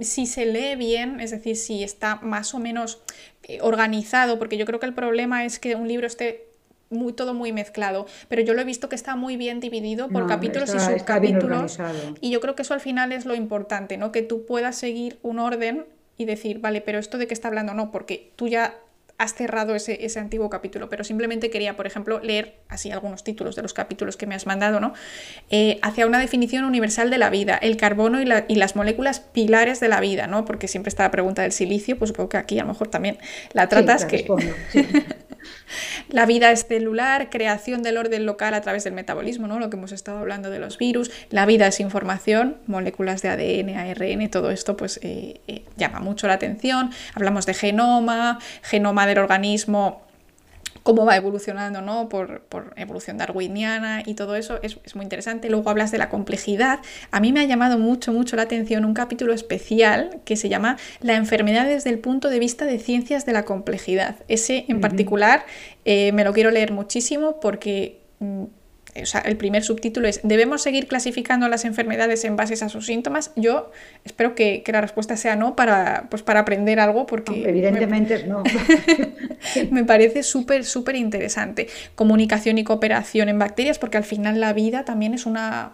si 0.00 0.26
se 0.26 0.46
lee 0.46 0.76
bien, 0.76 1.20
es 1.20 1.30
decir, 1.30 1.56
si 1.56 1.84
está 1.84 2.16
más 2.16 2.54
o 2.54 2.58
menos 2.58 3.02
eh, 3.44 3.58
organizado, 3.62 4.38
porque 4.38 4.56
yo 4.56 4.66
creo 4.66 4.80
que 4.80 4.86
el 4.86 4.94
problema 4.94 5.44
es 5.44 5.58
que 5.58 5.74
un 5.74 5.88
libro 5.88 6.06
esté 6.06 6.48
muy, 6.90 7.12
todo 7.12 7.34
muy 7.34 7.52
mezclado, 7.52 8.06
pero 8.28 8.42
yo 8.42 8.54
lo 8.54 8.60
he 8.60 8.64
visto 8.64 8.88
que 8.88 8.96
está 8.96 9.16
muy 9.16 9.36
bien 9.36 9.60
dividido 9.60 10.08
por 10.08 10.26
capítulos 10.26 10.74
y 10.74 10.78
subcapítulos. 10.78 11.78
Y 12.20 12.30
yo 12.30 12.40
creo 12.40 12.54
que 12.54 12.62
eso 12.62 12.74
al 12.74 12.80
final 12.80 13.12
es 13.12 13.24
lo 13.24 13.34
importante, 13.34 13.96
¿no? 13.96 14.12
Que 14.12 14.22
tú 14.22 14.46
puedas 14.46 14.76
seguir 14.76 15.18
un 15.22 15.38
orden 15.38 15.86
y 16.16 16.24
decir, 16.24 16.60
vale, 16.60 16.80
pero 16.80 16.98
esto 16.98 17.18
de 17.18 17.26
qué 17.26 17.34
está 17.34 17.48
hablando, 17.48 17.74
no, 17.74 17.90
porque 17.90 18.30
tú 18.36 18.48
ya 18.48 18.78
has 19.16 19.34
cerrado 19.34 19.74
ese, 19.74 20.04
ese, 20.04 20.18
antiguo 20.18 20.50
capítulo, 20.50 20.88
pero 20.88 21.04
simplemente 21.04 21.50
quería, 21.50 21.76
por 21.76 21.86
ejemplo, 21.86 22.20
leer 22.20 22.56
así 22.68 22.90
algunos 22.90 23.22
títulos 23.22 23.54
de 23.54 23.62
los 23.62 23.72
capítulos 23.72 24.16
que 24.16 24.26
me 24.26 24.34
has 24.34 24.46
mandado, 24.46 24.80
¿no? 24.80 24.92
Eh, 25.50 25.78
hacia 25.82 26.06
una 26.06 26.18
definición 26.18 26.64
universal 26.64 27.10
de 27.10 27.18
la 27.18 27.30
vida, 27.30 27.56
el 27.56 27.76
carbono 27.76 28.20
y, 28.20 28.24
la, 28.24 28.44
y, 28.48 28.56
las 28.56 28.74
moléculas 28.74 29.20
pilares 29.20 29.78
de 29.80 29.88
la 29.88 30.00
vida, 30.00 30.26
¿no? 30.26 30.44
Porque 30.44 30.66
siempre 30.66 30.88
está 30.88 31.04
la 31.04 31.10
pregunta 31.10 31.42
del 31.42 31.52
silicio, 31.52 31.98
pues 31.98 32.08
supongo 32.08 32.30
que 32.30 32.36
aquí 32.38 32.58
a 32.58 32.62
lo 32.62 32.68
mejor 32.68 32.88
también 32.88 33.18
la 33.52 33.68
tratas, 33.68 34.04
que... 34.04 34.26
Sí. 34.72 34.86
La 36.08 36.26
vida 36.26 36.50
es 36.50 36.66
celular, 36.66 37.30
creación 37.30 37.82
del 37.82 37.96
orden 37.96 38.26
local 38.26 38.54
a 38.54 38.60
través 38.60 38.84
del 38.84 38.92
metabolismo, 38.92 39.46
¿no? 39.46 39.58
lo 39.58 39.70
que 39.70 39.76
hemos 39.76 39.92
estado 39.92 40.18
hablando 40.18 40.50
de 40.50 40.58
los 40.58 40.78
virus. 40.78 41.10
La 41.30 41.46
vida 41.46 41.66
es 41.66 41.80
información, 41.80 42.56
moléculas 42.66 43.22
de 43.22 43.28
ADN, 43.28 43.76
ARN, 43.76 44.30
todo 44.30 44.50
esto 44.50 44.76
pues 44.76 45.00
eh, 45.02 45.40
eh, 45.48 45.64
llama 45.76 46.00
mucho 46.00 46.26
la 46.26 46.34
atención. 46.34 46.90
Hablamos 47.14 47.46
de 47.46 47.54
genoma, 47.54 48.38
genoma 48.62 49.06
del 49.06 49.18
organismo 49.18 50.03
cómo 50.84 51.06
va 51.06 51.16
evolucionando 51.16 51.80
¿no? 51.80 52.08
por, 52.08 52.44
evolución 52.76 53.18
darwiniana 53.18 54.02
y 54.04 54.14
todo 54.14 54.36
eso 54.36 54.60
es, 54.62 54.78
muy 54.94 55.02
interesante. 55.02 55.50
Luego 55.50 55.70
hablas 55.70 55.90
de 55.90 55.98
la 55.98 56.08
complejidad. 56.08 56.78
A 57.10 57.18
mí 57.20 57.32
me 57.32 57.40
ha 57.40 57.44
llamado 57.44 57.78
mucho, 57.78 58.12
mucho 58.12 58.36
la 58.36 58.42
atención 58.42 58.84
un 58.84 58.94
capítulo 58.94 59.32
especial 59.32 60.20
que 60.24 60.36
se 60.36 60.48
llama 60.48 60.76
La 61.00 61.16
enfermedad 61.16 61.64
desde 61.64 61.90
el 61.90 61.98
punto 61.98 62.28
de 62.28 62.38
vista 62.38 62.66
de 62.66 62.78
ciencias 62.78 63.26
de 63.26 63.32
la 63.32 63.44
complejidad. 63.44 64.16
Ese 64.28 64.66
en 64.68 64.80
particular 64.80 65.46
eh, 65.84 66.12
me 66.12 66.22
lo 66.22 66.32
quiero 66.32 66.52
leer 66.52 66.70
muchísimo 66.70 67.40
porque... 67.40 67.98
O 69.02 69.06
sea, 69.06 69.20
el 69.22 69.36
primer 69.36 69.64
subtítulo 69.64 70.06
es 70.06 70.20
¿Debemos 70.22 70.62
seguir 70.62 70.86
clasificando 70.86 71.48
las 71.48 71.64
enfermedades 71.64 72.24
en 72.24 72.36
base 72.36 72.54
a 72.64 72.68
sus 72.68 72.86
síntomas? 72.86 73.32
Yo 73.34 73.72
espero 74.04 74.34
que, 74.34 74.62
la 74.66 74.80
respuesta 74.80 75.16
sea 75.16 75.34
no 75.34 75.56
para, 75.56 76.06
pues 76.10 76.22
para 76.22 76.40
aprender 76.40 76.78
algo 76.78 77.06
porque... 77.06 77.48
evidentemente 77.48 78.14
es 78.14 78.26
no. 78.26 78.42
me 79.70 79.84
parece 79.84 80.22
súper, 80.22 80.64
súper 80.64 80.94
interesante. 80.96 81.66
Comunicación 81.96 82.58
y 82.58 82.64
cooperación 82.64 83.28
en 83.28 83.38
bacterias 83.38 83.78
porque 83.78 83.96
al 83.96 84.04
final 84.04 84.40
la 84.40 84.52
vida 84.52 84.84
también 84.84 85.14
es 85.14 85.26
una... 85.26 85.72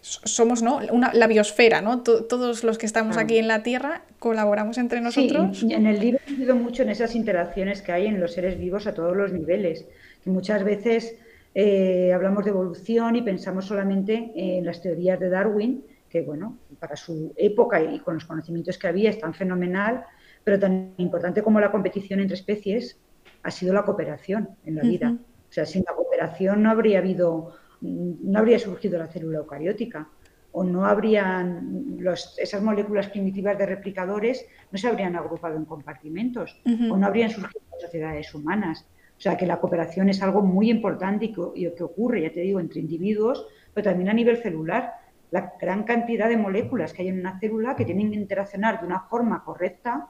somos 0.00 0.62
¿no? 0.62 0.78
Una, 0.92 1.12
la 1.14 1.26
biosfera, 1.26 1.82
¿no? 1.82 2.02
todos 2.02 2.62
los 2.62 2.78
que 2.78 2.86
estamos 2.86 3.16
aquí 3.16 3.38
en 3.38 3.48
la 3.48 3.64
Tierra 3.64 4.02
colaboramos 4.20 4.78
entre 4.78 5.00
nosotros. 5.00 5.58
Sí, 5.58 5.72
en 5.72 5.86
el 5.86 5.98
libro 5.98 6.20
he 6.28 6.52
mucho 6.52 6.84
en 6.84 6.90
esas 6.90 7.16
interacciones 7.16 7.82
que 7.82 7.90
hay 7.90 8.06
en 8.06 8.20
los 8.20 8.34
seres 8.34 8.60
vivos 8.60 8.86
a 8.86 8.94
todos 8.94 9.16
los 9.16 9.32
niveles, 9.32 9.86
que 10.22 10.30
muchas 10.30 10.62
veces 10.62 11.16
eh, 11.54 12.12
hablamos 12.12 12.44
de 12.44 12.50
evolución 12.50 13.16
y 13.16 13.22
pensamos 13.22 13.66
solamente 13.66 14.32
en 14.34 14.64
las 14.64 14.80
teorías 14.80 15.20
de 15.20 15.28
Darwin, 15.28 15.84
que 16.08 16.22
bueno, 16.22 16.58
para 16.78 16.96
su 16.96 17.32
época 17.36 17.82
y 17.82 17.98
con 18.00 18.14
los 18.14 18.24
conocimientos 18.24 18.78
que 18.78 18.88
había 18.88 19.10
es 19.10 19.18
tan 19.18 19.34
fenomenal, 19.34 20.04
pero 20.44 20.58
tan 20.58 20.94
importante 20.98 21.42
como 21.42 21.60
la 21.60 21.70
competición 21.70 22.20
entre 22.20 22.36
especies 22.36 22.98
ha 23.42 23.50
sido 23.50 23.74
la 23.74 23.84
cooperación 23.84 24.50
en 24.64 24.76
la 24.76 24.82
vida. 24.82 25.16
O 25.48 25.52
sea, 25.52 25.66
sin 25.66 25.84
la 25.86 25.94
cooperación 25.94 26.62
no 26.62 26.70
habría 26.70 26.98
habido, 26.98 27.54
no 27.80 28.38
habría 28.38 28.58
surgido 28.58 28.98
la 28.98 29.06
célula 29.06 29.38
eucariótica 29.38 30.08
o 30.52 30.64
no 30.64 30.84
habrían 30.84 31.98
esas 32.38 32.62
moléculas 32.62 33.08
primitivas 33.08 33.56
de 33.56 33.66
replicadores 33.66 34.44
no 34.70 34.78
se 34.78 34.86
habrían 34.86 35.16
agrupado 35.16 35.56
en 35.56 35.64
compartimentos 35.64 36.60
o 36.90 36.96
no 36.96 37.06
habrían 37.06 37.30
surgido 37.30 37.62
sociedades 37.80 38.34
humanas. 38.34 38.86
O 39.22 39.28
sea, 39.30 39.36
que 39.36 39.46
la 39.46 39.60
cooperación 39.60 40.08
es 40.08 40.20
algo 40.20 40.42
muy 40.42 40.68
importante 40.68 41.26
y 41.26 41.32
que, 41.32 41.84
ocurre, 41.84 42.22
ya 42.22 42.32
te 42.32 42.40
digo, 42.40 42.58
entre 42.58 42.80
individuos, 42.80 43.46
pero 43.72 43.84
también 43.84 44.10
a 44.10 44.14
nivel 44.14 44.38
celular. 44.38 44.94
La 45.30 45.52
gran 45.60 45.84
cantidad 45.84 46.28
de 46.28 46.36
moléculas 46.36 46.92
que 46.92 47.02
hay 47.02 47.08
en 47.08 47.20
una 47.20 47.38
célula 47.38 47.76
que 47.76 47.84
tienen 47.84 48.10
que 48.10 48.16
interaccionar 48.16 48.80
de 48.80 48.86
una 48.88 49.02
forma 49.02 49.44
correcta 49.44 50.08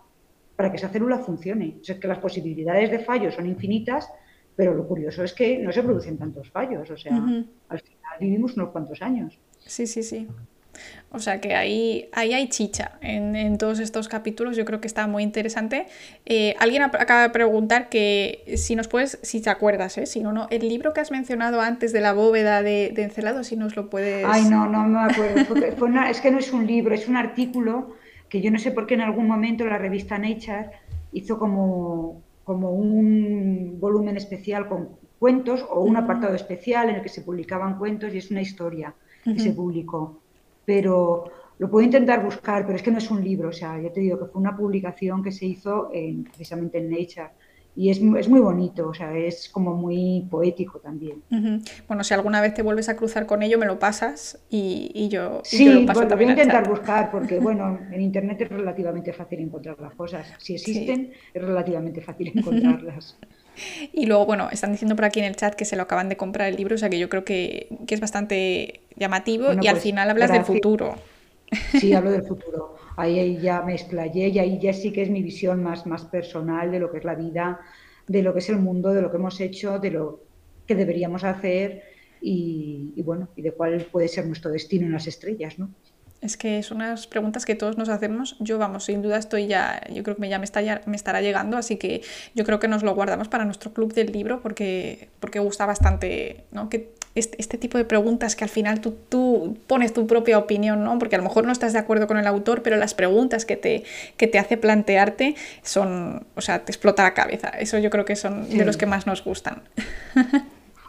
para 0.57 0.71
que 0.71 0.79
esa 0.79 0.89
célula 0.89 1.19
funcione. 1.19 1.77
O 1.79 1.85
sea, 1.85 2.01
que 2.01 2.09
las 2.09 2.21
posibilidades 2.21 2.91
de 2.91 3.01
fallos 3.01 3.35
son 3.35 3.47
infinitas, 3.47 4.11
pero 4.57 4.73
lo 4.73 4.89
curioso 4.89 5.23
es 5.23 5.35
que 5.35 5.59
no 5.59 5.73
se 5.73 5.83
producen 5.83 6.17
tantos 6.17 6.51
fallos. 6.51 6.89
O 6.89 6.97
sea, 6.97 7.15
al 7.15 7.81
final 7.81 8.17
vivimos 8.19 8.57
unos 8.57 8.71
cuantos 8.71 9.03
años. 9.03 9.39
Sí, 9.59 9.87
sí, 9.87 10.03
sí. 10.03 10.27
O 11.15 11.19
sea 11.19 11.43
que 11.43 11.55
ahí, 11.55 12.09
ahí 12.13 12.33
hay 12.33 12.49
chicha 12.49 12.93
en, 13.03 13.59
todos 13.59 13.81
estos 13.81 14.09
capítulos, 14.09 14.57
yo 14.57 14.65
creo 14.65 14.81
que 14.81 14.87
está 14.87 15.07
muy 15.07 15.23
interesante. 15.23 15.87
Eh, 16.25 16.55
alguien 16.59 16.83
acaba 16.83 17.23
de 17.23 17.31
preguntar 17.31 17.91
que 17.91 18.55
si 18.57 18.77
nos 18.77 18.89
puedes, 18.89 19.19
si 19.23 19.43
te 19.43 19.51
acuerdas, 19.51 19.99
¿eh? 19.99 20.07
si 20.07 20.21
no, 20.21 20.33
no, 20.33 20.47
el 20.51 20.67
libro 20.69 20.95
que 20.95 21.01
has 21.01 21.11
mencionado 21.11 21.61
antes 21.61 21.93
de 21.93 22.01
la 22.01 22.15
bóveda 22.15 22.63
de, 22.63 22.93
de 22.95 23.03
Encelado, 23.03 23.45
si 23.45 23.57
nos 23.57 23.77
lo 23.77 23.91
puedes... 23.91 24.25
Ay, 24.27 24.45
no, 24.45 24.67
no 24.67 24.85
me 24.85 25.01
acuerdo. 25.01 25.41
es 26.09 26.21
que 26.23 26.31
no 26.31 26.39
es 26.39 26.51
un 26.53 26.67
libro, 26.67 26.95
es 26.95 27.07
un 27.07 27.17
artículo 27.17 27.95
que 28.31 28.41
yo 28.41 28.51
no 28.51 28.59
sé 28.59 28.71
por 28.71 28.87
qué 28.87 28.95
en 28.95 29.03
algún 29.03 29.27
momento 29.27 29.67
la 29.67 29.77
revista 29.77 30.17
Nature 30.17 30.71
hizo 31.13 31.39
como, 31.39 32.23
como 32.45 32.71
un 32.71 33.77
volumen 33.79 34.17
especial 34.17 34.67
con 34.67 34.89
cuentos 35.19 35.63
o 35.69 35.83
un 35.83 35.99
apartado 35.99 36.35
especial 36.35 36.89
en 36.89 36.97
el 36.97 37.03
que 37.03 37.11
se 37.11 37.21
publicaban 37.21 37.79
cuentos 37.79 38.15
y 38.15 38.19
es 38.19 38.31
una 38.31 38.41
historia 38.41 38.95
que 39.25 39.39
se 39.39 39.53
publicó 39.53 40.22
pero 40.65 41.25
lo 41.59 41.71
puedo 41.71 41.85
intentar 41.85 42.25
buscar, 42.25 42.65
pero 42.67 42.77
es 42.77 42.83
que 42.83 42.91
no 42.91 42.99
es 42.99 43.11
un 43.11 43.23
libro, 43.23 43.51
o 43.51 43.53
sea, 43.53 43.81
ya 43.81 43.93
te 43.93 44.01
digo 44.01 44.19
que 44.19 44.27
fue 44.27 44.41
una 44.41 44.57
publicación 44.57 45.23
que 45.23 45.31
se 45.31 45.47
hizo 45.47 45.91
precisamente 46.25 46.79
en 46.79 46.91
Nature. 46.91 47.31
Y 47.75 47.89
es, 47.89 47.99
es, 48.19 48.29
muy 48.29 48.41
bonito, 48.41 48.89
o 48.89 48.93
sea, 48.93 49.17
es 49.17 49.49
como 49.49 49.75
muy 49.75 50.27
poético 50.31 50.79
también. 50.79 51.23
Bueno, 51.89 52.05
si 52.05 52.13
alguna 52.13 52.43
vez 52.43 52.53
te 52.53 52.61
vuelves 52.63 52.91
a 52.91 52.97
cruzar 52.97 53.25
con 53.25 53.43
ello, 53.43 53.59
me 53.59 53.65
lo 53.65 53.79
pasas 53.79 54.45
y, 54.51 54.91
y 54.95 55.09
yo, 55.09 55.41
sí, 55.43 55.67
lo 55.71 55.87
paso 55.87 56.01
bueno, 56.01 56.17
voy 56.17 56.25
a 56.27 56.31
intentar 56.31 56.69
buscar, 56.69 57.11
porque 57.11 57.39
bueno, 57.41 57.79
en 57.91 58.03
Internet 58.03 58.43
es 58.43 58.51
relativamente 58.51 59.15
fácil 59.15 59.41
encontrar 59.41 59.81
las 59.81 59.95
cosas. 59.95 60.27
Si 60.39 60.55
existen, 60.55 61.13
es 61.33 61.43
relativamente 61.43 62.03
fácil 62.03 62.33
encontrarlas. 62.35 63.19
Y 63.93 64.07
luego, 64.07 64.27
bueno, 64.27 64.49
están 64.51 64.73
diciendo 64.73 64.97
por 64.97 65.05
aquí 65.05 65.21
en 65.21 65.27
el 65.27 65.37
chat 65.37 65.55
que 65.55 65.65
se 65.65 65.77
lo 65.77 65.83
acaban 65.83 66.09
de 66.09 66.17
comprar 66.17 66.49
el 66.49 66.57
libro, 66.57 66.75
o 66.75 66.79
sea 66.79 66.91
que 66.91 66.99
yo 66.99 67.09
creo 67.09 67.25
que, 67.25 67.69
que 67.87 67.95
es 67.95 68.01
bastante 68.01 68.81
llamativo 68.97 69.53
y 69.53 69.67
al 69.67 69.75
pues, 69.75 69.83
final 69.83 70.11
hablas 70.11 70.33
del 70.33 70.45
futuro. 70.45 70.97
Sí, 71.79 71.93
hablo 71.93 72.11
del 72.11 72.23
futuro. 72.27 72.77
Ahí, 72.97 73.39
ya 73.39 73.61
me 73.61 73.75
explayé 73.75 74.29
y 74.29 74.39
ahí 74.39 74.59
ya 74.59 74.73
sí 74.73 74.91
que 74.91 75.03
es 75.03 75.11
mi 75.11 75.23
visión 75.23 75.63
más, 75.63 75.87
más 75.87 76.05
personal 76.07 76.71
de 76.71 76.79
lo 76.79 76.91
que 76.91 76.97
es 76.99 77.05
la 77.05 77.15
vida, 77.15 77.61
de 78.07 78.23
lo 78.23 78.33
que 78.33 78.39
es 78.39 78.49
el 78.49 78.59
mundo, 78.59 78.95
de 78.95 79.03
lo 79.03 79.11
que 79.11 79.19
hemos 79.19 79.39
hecho, 79.39 79.79
de 79.79 79.91
lo 79.91 80.21
que 80.67 80.75
deberíamos 80.75 81.25
hacer 81.25 81.83
y, 82.23 82.95
y 82.97 83.03
bueno, 83.03 83.29
y 83.37 83.43
de 83.43 83.53
cuál 83.53 83.87
puede 83.93 84.09
ser 84.09 84.27
nuestro 84.27 84.51
destino 84.51 84.87
en 84.87 84.93
las 84.93 85.07
estrellas, 85.07 85.59
¿no? 85.59 85.69
Es 86.23 86.37
que 86.37 86.63
son 86.63 86.79
unas 86.79 87.09
preguntas 87.09 87.45
que 87.45 87.57
todos 87.57 87.77
nos 87.77 87.89
hacemos. 87.89 88.37
Yo, 88.39 88.57
vamos, 88.57 88.85
sin 88.85 89.03
duda 89.03 89.19
estoy 89.19 89.49
ya, 89.49 89.83
yo 89.93 90.05
creo 90.05 90.17
que 90.17 90.29
ya 90.29 90.39
me, 90.39 90.45
está, 90.45 90.61
me 90.87 90.97
estará 90.97 91.21
llegando, 91.21 91.57
así 91.57 91.77
que 91.77 92.03
yo 92.35 92.45
creo 92.45 92.61
que 92.61 92.69
nos 92.69 92.85
lo 92.85 92.95
guardamos 92.95 93.27
para 93.27 93.45
nuestro 93.45 93.73
club 93.73 93.93
del 93.93 94.13
libro 94.13 94.41
porque, 94.41 95.09
porque 95.19 95.41
gusta 95.41 95.67
bastante, 95.67 96.45
¿no? 96.53 96.69
Que 96.69 96.93
este, 97.17 97.37
este 97.41 97.59
tipo 97.59 97.77
de 97.77 97.85
preguntas 97.85 98.37
que 98.37 98.45
al 98.45 98.51
final 98.51 98.81
tú, 98.81 98.95
tú, 99.09 99.59
pones 99.67 99.93
tu 99.93 100.07
propia 100.07 100.39
opinión, 100.39 100.85
¿no? 100.85 100.97
Porque 101.01 101.17
a 101.17 101.19
lo 101.19 101.25
mejor 101.25 101.45
no 101.45 101.51
estás 101.51 101.73
de 101.73 101.81
acuerdo 101.81 102.07
con 102.07 102.17
el 102.19 102.27
autor, 102.29 102.63
pero 102.63 102.77
las 102.77 102.95
preguntas 102.95 103.45
que 103.45 103.57
te, 103.57 103.83
que 104.17 104.29
te 104.29 104.39
hace 104.39 104.57
plantearte 104.57 105.35
son, 105.63 106.25
o 106.37 106.41
sea, 106.41 106.65
te 106.65 106.71
explota 106.71 107.03
la 107.03 107.15
cabeza. 107.15 107.49
Eso 107.49 107.79
yo 107.79 107.91
creo 107.91 108.05
que 108.05 108.15
son 108.15 108.49
de 108.49 108.65
los 108.65 108.77
que 108.77 108.87
más 108.87 109.09
nos 109.09 109.25
gustan. 109.25 109.63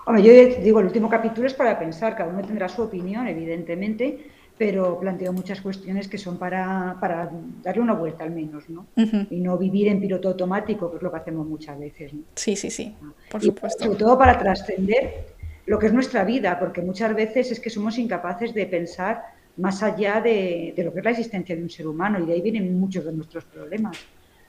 Hombre, 0.06 0.24
yo 0.24 0.62
digo, 0.62 0.80
el 0.80 0.86
último 0.86 1.10
capítulo 1.10 1.48
es 1.48 1.54
para 1.54 1.80
pensar, 1.80 2.16
cada 2.16 2.30
uno 2.30 2.42
tendrá 2.42 2.70
su 2.70 2.82
opinión, 2.84 3.28
evidentemente, 3.28 4.20
pero 4.66 4.98
planteo 4.98 5.34
muchas 5.34 5.60
cuestiones 5.60 6.08
que 6.08 6.18
son 6.18 6.38
para, 6.38 6.96
para 7.02 7.30
darle 7.62 7.82
una 7.82 7.92
vuelta 7.92 8.24
al 8.24 8.32
menos, 8.32 8.70
¿no? 8.70 8.88
Y 9.30 9.42
no 9.42 9.58
vivir 9.58 9.90
en 9.90 10.00
piloto 10.00 10.30
automático, 10.30 10.90
que 10.90 10.96
es 10.96 11.04
lo 11.04 11.12
que 11.12 11.18
hacemos 11.18 11.46
muchas 11.46 11.78
veces. 11.78 12.14
¿no? 12.14 12.22
Sí, 12.36 12.56
sí, 12.56 12.72
sí, 12.72 12.96
por 13.30 13.44
y 13.44 13.48
supuesto. 13.48 13.84
Sobre 13.84 13.98
todo 13.98 14.18
para 14.18 14.40
trascender 14.40 15.26
lo 15.66 15.78
que 15.78 15.88
es 15.88 15.94
nuestra 15.94 16.24
vida, 16.24 16.58
porque 16.58 16.82
muchas 16.82 17.14
veces 17.14 17.52
es 17.52 17.60
que 17.60 17.70
somos 17.70 17.98
incapaces 17.98 18.54
de 18.54 18.66
pensar 18.66 19.24
más 19.58 19.84
allá 19.84 20.22
de, 20.22 20.74
de, 20.78 20.82
lo 20.86 20.94
que 20.94 21.00
es 21.00 21.06
la 21.06 21.12
existencia 21.12 21.58
de 21.58 21.62
un 21.62 21.70
ser 21.70 21.86
humano 21.86 22.20
y 22.20 22.26
de 22.26 22.32
ahí 22.32 22.42
vienen 22.42 22.80
muchos 22.80 23.04
de 23.04 23.12
nuestros 23.12 23.44
problemas. 23.44 23.98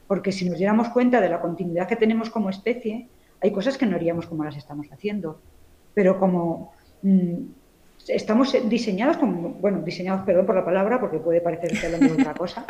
Porque 0.06 0.30
si 0.30 0.48
nos 0.48 0.58
diéramos 0.58 0.90
cuenta 0.90 1.20
de 1.20 1.28
la 1.28 1.40
continuidad 1.40 1.88
que 1.88 1.96
tenemos 1.96 2.30
como 2.30 2.50
especie, 2.50 3.08
hay 3.40 3.50
cosas 3.50 3.76
que 3.76 3.84
no 3.84 3.96
haríamos 3.96 4.26
como 4.26 4.44
las 4.44 4.56
estamos 4.56 4.86
haciendo. 4.92 5.40
Pero 5.92 6.20
como 6.20 6.72
mmm, 7.02 7.46
estamos 8.08 8.54
diseñados 8.68 9.16
como, 9.16 9.50
bueno, 9.50 9.80
diseñados, 9.82 10.24
perdón 10.24 10.46
por 10.46 10.54
la 10.54 10.64
palabra, 10.64 11.00
porque 11.00 11.18
puede 11.18 11.40
parecer 11.40 11.72
que 11.78 11.86
hablando 11.86 12.14
de 12.14 12.22
otra 12.22 12.34
cosa. 12.34 12.66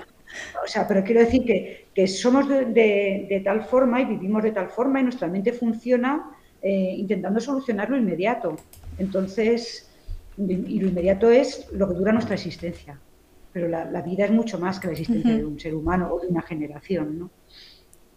O 0.65 0.67
sea, 0.67 0.87
pero 0.87 1.03
quiero 1.05 1.21
decir 1.21 1.45
que, 1.45 1.87
que 1.95 2.07
somos 2.07 2.49
de, 2.49 2.67
de, 2.67 3.27
de, 3.29 3.41
tal 3.41 3.65
forma 3.65 4.01
y 4.01 4.05
vivimos 4.05 4.43
de 4.43 4.53
tal 4.53 4.69
forma 4.69 5.01
y 5.01 5.05
nuestra 5.05 5.29
mente 5.29 5.53
funciona 5.53 6.31
eh, 6.63 6.95
intentando 6.97 7.41
solucionar 7.41 7.91
lo 7.91 7.97
inmediato. 7.97 8.57
Entonces, 8.99 9.91
y 10.37 10.81
lo 10.81 10.89
inmediato 10.89 11.31
es 11.31 11.69
lo 11.73 11.89
que 11.89 11.95
dura 11.95 12.13
nuestra 12.13 12.35
existencia. 12.35 12.99
Pero 13.53 13.69
la, 13.69 13.85
la 13.85 14.03
vida 14.03 14.25
es 14.25 14.33
mucho 14.33 14.59
más 14.59 14.81
que 14.81 14.89
la 14.89 14.95
existencia 14.95 15.31
uh 15.31 15.35
-huh. 15.35 15.39
de 15.39 15.45
un 15.45 15.61
ser 15.61 15.75
humano 15.75 16.13
o 16.13 16.21
de 16.21 16.29
una 16.29 16.43
generación, 16.43 17.19
¿no? 17.19 17.31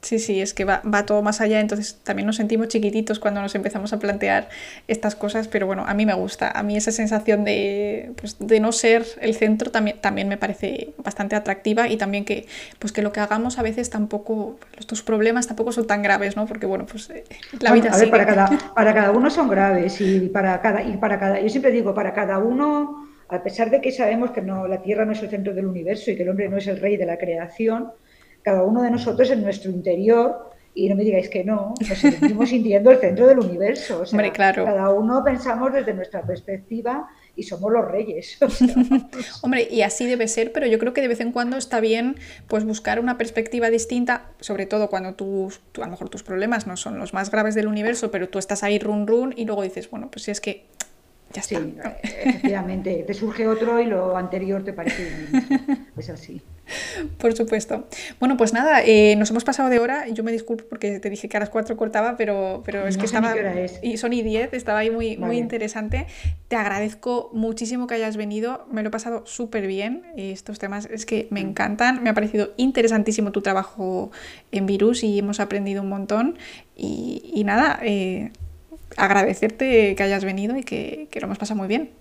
Sí, 0.01 0.19
sí, 0.19 0.41
es 0.41 0.53
que 0.53 0.63
va, 0.63 0.81
va, 0.85 1.05
todo 1.05 1.23
más 1.23 1.41
allá, 1.41 1.59
entonces 1.59 1.99
también 2.03 2.27
nos 2.27 2.35
sentimos 2.35 2.67
chiquititos 2.67 3.19
cuando 3.19 3.41
nos 3.41 3.55
empezamos 3.55 3.93
a 3.93 3.99
plantear 3.99 4.47
estas 4.87 5.15
cosas, 5.15 5.47
pero 5.47 5.65
bueno, 5.65 5.85
a 5.87 5.93
mí 5.95 6.05
me 6.05 6.13
gusta, 6.13 6.51
a 6.51 6.61
mí 6.61 6.77
esa 6.77 6.91
sensación 6.91 7.43
de, 7.43 8.11
pues, 8.15 8.37
de 8.39 8.59
no 8.59 8.71
ser 8.71 9.05
el 9.21 9.33
centro 9.33 9.71
también, 9.71 9.99
también 9.99 10.27
me 10.27 10.37
parece 10.37 10.93
bastante 10.99 11.35
atractiva 11.35 11.89
y 11.89 11.97
también 11.97 12.25
que, 12.25 12.45
pues, 12.77 12.93
que 12.93 13.01
lo 13.01 13.11
que 13.11 13.21
hagamos 13.21 13.57
a 13.57 13.63
veces 13.63 13.89
tampoco, 13.89 14.59
tus 14.85 15.01
problemas 15.01 15.47
tampoco 15.47 15.71
son 15.71 15.87
tan 15.87 16.03
graves, 16.03 16.37
¿no? 16.37 16.45
Porque 16.45 16.67
bueno, 16.67 16.85
pues 16.85 17.09
eh, 17.09 17.23
la 17.59 17.71
bueno, 17.71 17.83
vida 17.85 17.95
a 17.95 17.97
ver, 17.97 18.11
para 18.11 18.25
cada, 18.25 18.49
para 18.75 18.93
cada 18.93 19.11
uno 19.11 19.31
son 19.31 19.49
graves 19.49 19.99
y 19.99 20.29
para 20.29 20.61
cada, 20.61 20.83
y 20.83 20.95
para 20.97 21.19
cada, 21.19 21.41
yo 21.41 21.49
siempre 21.49 21.71
digo, 21.71 21.95
para 21.95 22.13
cada 22.13 22.37
uno, 22.37 23.07
a 23.29 23.41
pesar 23.41 23.71
de 23.71 23.81
que 23.81 23.91
sabemos 23.91 24.29
que 24.29 24.41
no, 24.41 24.67
la 24.67 24.81
Tierra 24.81 25.05
no 25.05 25.13
es 25.13 25.23
el 25.23 25.29
centro 25.29 25.55
del 25.55 25.65
universo 25.65 26.11
y 26.11 26.15
que 26.15 26.23
el 26.23 26.29
hombre 26.29 26.49
no 26.49 26.57
es 26.57 26.67
el 26.67 26.79
rey 26.79 26.97
de 26.97 27.05
la 27.05 27.17
creación, 27.17 27.91
cada 28.43 28.63
uno 28.63 28.81
de 28.81 28.91
nosotros 28.91 29.29
en 29.31 29.41
nuestro 29.41 29.71
interior, 29.71 30.47
y 30.77 30.89
no 30.89 30.95
me 30.95 31.03
digáis 31.03 31.27
que 31.29 31.43
no, 31.43 31.73
nos 31.89 31.97
seguimos 31.97 32.49
sintiendo 32.49 32.91
el 32.91 32.99
centro 32.99 33.25
del 33.25 33.39
universo. 33.39 34.01
O 34.01 34.05
sea, 34.05 34.15
Hombre, 34.15 34.31
claro. 34.31 34.63
Cada 34.63 34.91
uno 34.91 35.23
pensamos 35.23 35.73
desde 35.73 35.91
nuestra 35.93 36.21
perspectiva 36.21 37.09
y 37.35 37.43
somos 37.43 37.71
los 37.71 37.89
reyes. 37.89 38.37
O 38.41 38.49
sea. 38.49 38.75
Hombre, 39.41 39.67
y 39.71 39.81
así 39.81 40.05
debe 40.05 40.27
ser, 40.27 40.51
pero 40.51 40.67
yo 40.67 40.77
creo 40.77 40.93
que 40.93 41.01
de 41.01 41.07
vez 41.07 41.19
en 41.19 41.31
cuando 41.31 41.57
está 41.57 41.79
bien 41.79 42.17
pues 42.47 42.63
buscar 42.63 42.99
una 42.99 43.17
perspectiva 43.17 43.71
distinta, 43.71 44.29
sobre 44.39 44.67
todo 44.67 44.87
cuando 44.89 45.15
tú, 45.15 45.51
a 45.77 45.79
lo 45.79 45.87
mejor 45.87 46.09
tus 46.09 46.21
problemas 46.21 46.67
no 46.67 46.77
son 46.77 46.99
los 46.99 47.11
más 47.11 47.31
graves 47.31 47.55
del 47.55 47.67
universo, 47.67 48.11
pero 48.11 48.29
tú 48.29 48.37
estás 48.37 48.61
ahí 48.61 48.77
run 48.77 49.07
run 49.07 49.33
y 49.35 49.45
luego 49.45 49.63
dices, 49.63 49.89
bueno, 49.89 50.09
pues 50.11 50.25
si 50.25 50.31
es 50.31 50.41
que 50.41 50.65
ya 51.37 51.57
está. 51.57 51.99
Sí, 52.03 52.13
efectivamente, 52.23 53.03
te 53.05 53.13
surge 53.13 53.47
otro 53.47 53.79
y 53.79 53.85
lo 53.85 54.17
anterior 54.17 54.63
te 54.63 54.73
parece. 54.73 55.07
Es 55.97 56.09
así. 56.09 56.41
Por 57.17 57.33
supuesto. 57.33 57.87
Bueno, 58.19 58.37
pues 58.37 58.53
nada, 58.53 58.81
eh, 58.83 59.15
nos 59.17 59.29
hemos 59.31 59.43
pasado 59.43 59.69
de 59.69 59.79
hora. 59.79 60.07
Yo 60.09 60.23
me 60.23 60.31
disculpo 60.31 60.65
porque 60.69 60.99
te 60.99 61.09
dije 61.09 61.29
que 61.29 61.37
a 61.37 61.39
las 61.39 61.49
4 61.49 61.77
cortaba, 61.77 62.17
pero, 62.17 62.61
pero 62.65 62.87
es 62.87 62.97
que 62.97 63.05
estaba. 63.05 63.33
Es. 63.33 63.79
Y 63.81 63.97
son 63.97 64.13
y 64.13 64.21
10, 64.21 64.53
estaba 64.53 64.79
ahí 64.79 64.89
muy, 64.89 65.15
vale. 65.15 65.27
muy 65.27 65.37
interesante. 65.37 66.07
Te 66.47 66.55
agradezco 66.55 67.29
muchísimo 67.33 67.87
que 67.87 67.95
hayas 67.95 68.17
venido. 68.17 68.67
Me 68.71 68.83
lo 68.83 68.89
he 68.89 68.91
pasado 68.91 69.25
súper 69.25 69.67
bien. 69.67 70.03
Estos 70.17 70.59
temas 70.59 70.87
es 70.91 71.05
que 71.05 71.27
me 71.29 71.39
encantan. 71.39 72.03
Me 72.03 72.09
ha 72.09 72.13
parecido 72.13 72.53
interesantísimo 72.57 73.31
tu 73.31 73.41
trabajo 73.41 74.11
en 74.51 74.65
Virus 74.65 75.03
y 75.03 75.19
hemos 75.19 75.39
aprendido 75.39 75.81
un 75.81 75.89
montón. 75.89 76.37
Y, 76.75 77.31
y 77.33 77.43
nada, 77.43 77.79
eh, 77.81 78.31
agradecerte 78.95 79.95
que 79.95 80.03
hayas 80.03 80.23
venido 80.23 80.55
y 80.57 80.63
que, 80.63 81.07
que 81.11 81.19
lo 81.19 81.25
hemos 81.25 81.37
pasado 81.37 81.57
muy 81.57 81.67
bien. 81.67 81.91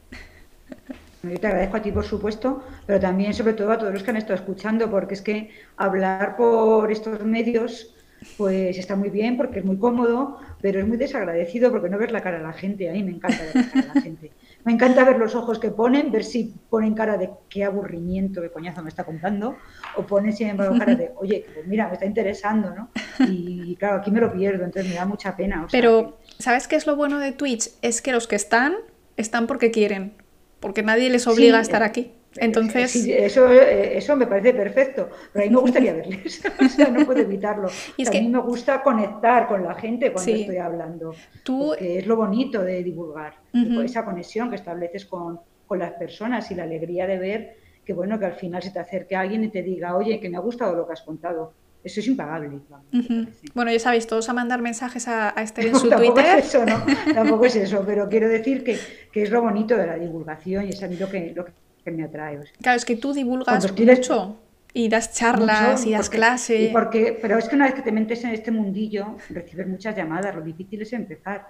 Yo 1.22 1.38
te 1.40 1.46
agradezco 1.46 1.76
a 1.76 1.82
ti, 1.82 1.90
por 1.90 2.04
supuesto, 2.04 2.62
pero 2.86 3.00
también, 3.00 3.34
sobre 3.34 3.54
todo, 3.54 3.72
a 3.72 3.78
todos 3.78 3.92
los 3.92 4.02
que 4.02 4.10
han 4.10 4.16
estado 4.16 4.34
escuchando, 4.34 4.90
porque 4.90 5.14
es 5.14 5.22
que 5.22 5.50
hablar 5.76 6.36
por 6.36 6.92
estos 6.92 7.24
medios, 7.24 7.94
pues 8.36 8.78
está 8.78 8.96
muy 8.96 9.10
bien, 9.10 9.36
porque 9.36 9.60
es 9.60 9.64
muy 9.64 9.78
cómodo, 9.78 10.38
pero 10.60 10.80
es 10.80 10.86
muy 10.86 10.96
desagradecido 10.96 11.70
porque 11.70 11.88
no 11.88 11.98
ves 11.98 12.12
la 12.12 12.22
cara 12.22 12.38
de 12.38 12.44
la 12.44 12.52
gente. 12.52 12.88
A 12.88 12.92
mí 12.92 13.02
me 13.02 13.12
encanta 13.12 13.42
ver 13.42 13.56
la 13.56 13.70
cara 13.70 13.82
de 13.82 13.94
la 13.94 14.00
gente. 14.00 14.32
Me 14.64 14.72
encanta 14.72 15.04
ver 15.04 15.18
los 15.18 15.34
ojos 15.34 15.58
que 15.58 15.70
ponen, 15.70 16.10
ver 16.10 16.24
si 16.24 16.52
ponen 16.68 16.94
cara 16.94 17.16
de 17.16 17.30
qué 17.48 17.62
aburrimiento, 17.64 18.42
qué 18.42 18.50
coñazo 18.50 18.82
me 18.82 18.88
está 18.88 19.04
contando, 19.04 19.56
o 19.96 20.02
ponen, 20.02 20.32
sin 20.32 20.48
embargo, 20.48 20.76
cara 20.76 20.96
de, 20.96 21.12
oye, 21.16 21.46
pues 21.54 21.66
mira, 21.66 21.86
me 21.86 21.94
está 21.94 22.04
interesando, 22.04 22.74
¿no? 22.74 22.90
Y 23.28 23.76
claro, 23.76 23.98
aquí 23.98 24.10
me 24.10 24.20
lo 24.20 24.32
pierdo, 24.32 24.64
entonces 24.64 24.90
me 24.90 24.96
da 24.96 25.06
mucha 25.06 25.36
pena. 25.36 25.64
O 25.64 25.68
sea, 25.68 25.80
pero, 25.80 26.18
¿sabes 26.38 26.68
qué 26.68 26.76
es 26.76 26.86
lo 26.86 26.96
bueno 26.96 27.18
de 27.18 27.32
Twitch? 27.32 27.70
Es 27.82 28.02
que 28.02 28.12
los 28.12 28.26
que 28.26 28.36
están, 28.36 28.74
están 29.16 29.46
porque 29.46 29.70
quieren 29.70 30.12
porque 30.60 30.82
nadie 30.82 31.10
les 31.10 31.26
obliga 31.26 31.54
sí, 31.54 31.58
a 31.58 31.60
estar 31.60 31.82
aquí. 31.82 32.12
Entonces... 32.38 32.90
Sí, 32.90 33.12
eso, 33.12 33.48
eso 33.48 34.16
me 34.16 34.26
parece 34.26 34.52
perfecto, 34.52 35.08
pero 35.32 35.44
a 35.44 35.48
mí 35.48 35.54
me 35.54 35.60
gustaría 35.60 35.94
verles, 35.94 36.42
o 36.60 36.68
sea, 36.68 36.88
no 36.88 37.06
puedo 37.06 37.20
evitarlo. 37.20 37.68
Y 37.96 38.02
es 38.02 38.10
que... 38.10 38.18
A 38.18 38.20
mí 38.20 38.28
me 38.28 38.40
gusta 38.40 38.82
conectar 38.82 39.48
con 39.48 39.62
la 39.62 39.74
gente 39.74 40.12
cuando 40.12 40.32
sí. 40.32 40.40
estoy 40.40 40.58
hablando, 40.58 41.14
Tú... 41.42 41.68
porque 41.68 41.98
es 41.98 42.06
lo 42.06 42.16
bonito 42.16 42.62
de 42.62 42.82
divulgar, 42.82 43.34
uh 43.54 43.58
-huh. 43.58 43.84
esa 43.84 44.04
conexión 44.04 44.50
que 44.50 44.56
estableces 44.56 45.06
con, 45.06 45.40
con 45.66 45.78
las 45.78 45.92
personas 45.92 46.50
y 46.50 46.54
la 46.54 46.64
alegría 46.64 47.06
de 47.06 47.18
ver 47.18 47.56
que, 47.84 47.92
bueno, 47.92 48.18
que 48.18 48.26
al 48.26 48.34
final 48.34 48.62
se 48.62 48.72
te 48.72 48.80
acerque 48.80 49.14
alguien 49.14 49.44
y 49.44 49.48
te 49.48 49.62
diga, 49.62 49.96
oye, 49.96 50.18
que 50.18 50.28
me 50.28 50.36
ha 50.36 50.40
gustado 50.40 50.74
lo 50.74 50.86
que 50.86 50.94
has 50.94 51.02
contado. 51.02 51.52
Eso 51.86 52.00
es 52.00 52.08
impagable. 52.08 52.48
Uh 52.48 52.96
-huh. 52.98 53.28
Bueno, 53.54 53.70
ya 53.70 53.78
sabéis, 53.78 54.08
todos 54.08 54.28
a 54.28 54.32
mandar 54.32 54.60
mensajes 54.60 55.06
a, 55.06 55.32
a 55.38 55.42
Esther 55.44 55.66
en 55.68 55.76
su 55.76 55.88
tampoco 55.88 56.14
Twitter. 56.14 56.38
Es 56.40 56.46
eso, 56.46 56.66
¿no? 56.66 56.84
Tampoco 57.14 57.44
es 57.46 57.54
eso, 57.54 57.84
pero 57.86 58.08
quiero 58.08 58.28
decir 58.28 58.64
que, 58.64 58.76
que, 59.12 59.22
es 59.22 59.30
lo 59.30 59.40
bonito 59.40 59.76
de 59.76 59.86
la 59.86 59.96
divulgación 59.96 60.66
y 60.66 60.70
es 60.70 60.82
a 60.82 60.88
mí 60.88 60.96
lo 60.96 61.08
que, 61.08 61.32
lo 61.32 61.44
que 61.44 61.90
me 61.92 62.02
atrae. 62.02 62.38
O 62.38 62.42
sea, 62.42 62.52
claro, 62.60 62.76
es 62.76 62.84
que 62.84 62.96
tú 62.96 63.12
divulgas 63.12 63.72
mucho 63.72 64.36
y 64.72 64.88
das 64.88 65.14
charlas 65.14 65.78
mucho, 65.78 65.88
y 65.88 65.92
das 65.92 66.10
clases. 66.10 66.72
Porque, 66.72 67.16
pero 67.22 67.38
es 67.38 67.48
que 67.48 67.54
una 67.54 67.66
vez 67.66 67.74
que 67.74 67.82
te 67.82 67.92
metes 67.92 68.24
en 68.24 68.30
este 68.30 68.50
mundillo, 68.50 69.16
recibes 69.30 69.68
muchas 69.68 69.96
llamadas, 69.96 70.34
lo 70.34 70.42
difícil 70.42 70.82
es 70.82 70.92
empezar. 70.92 71.46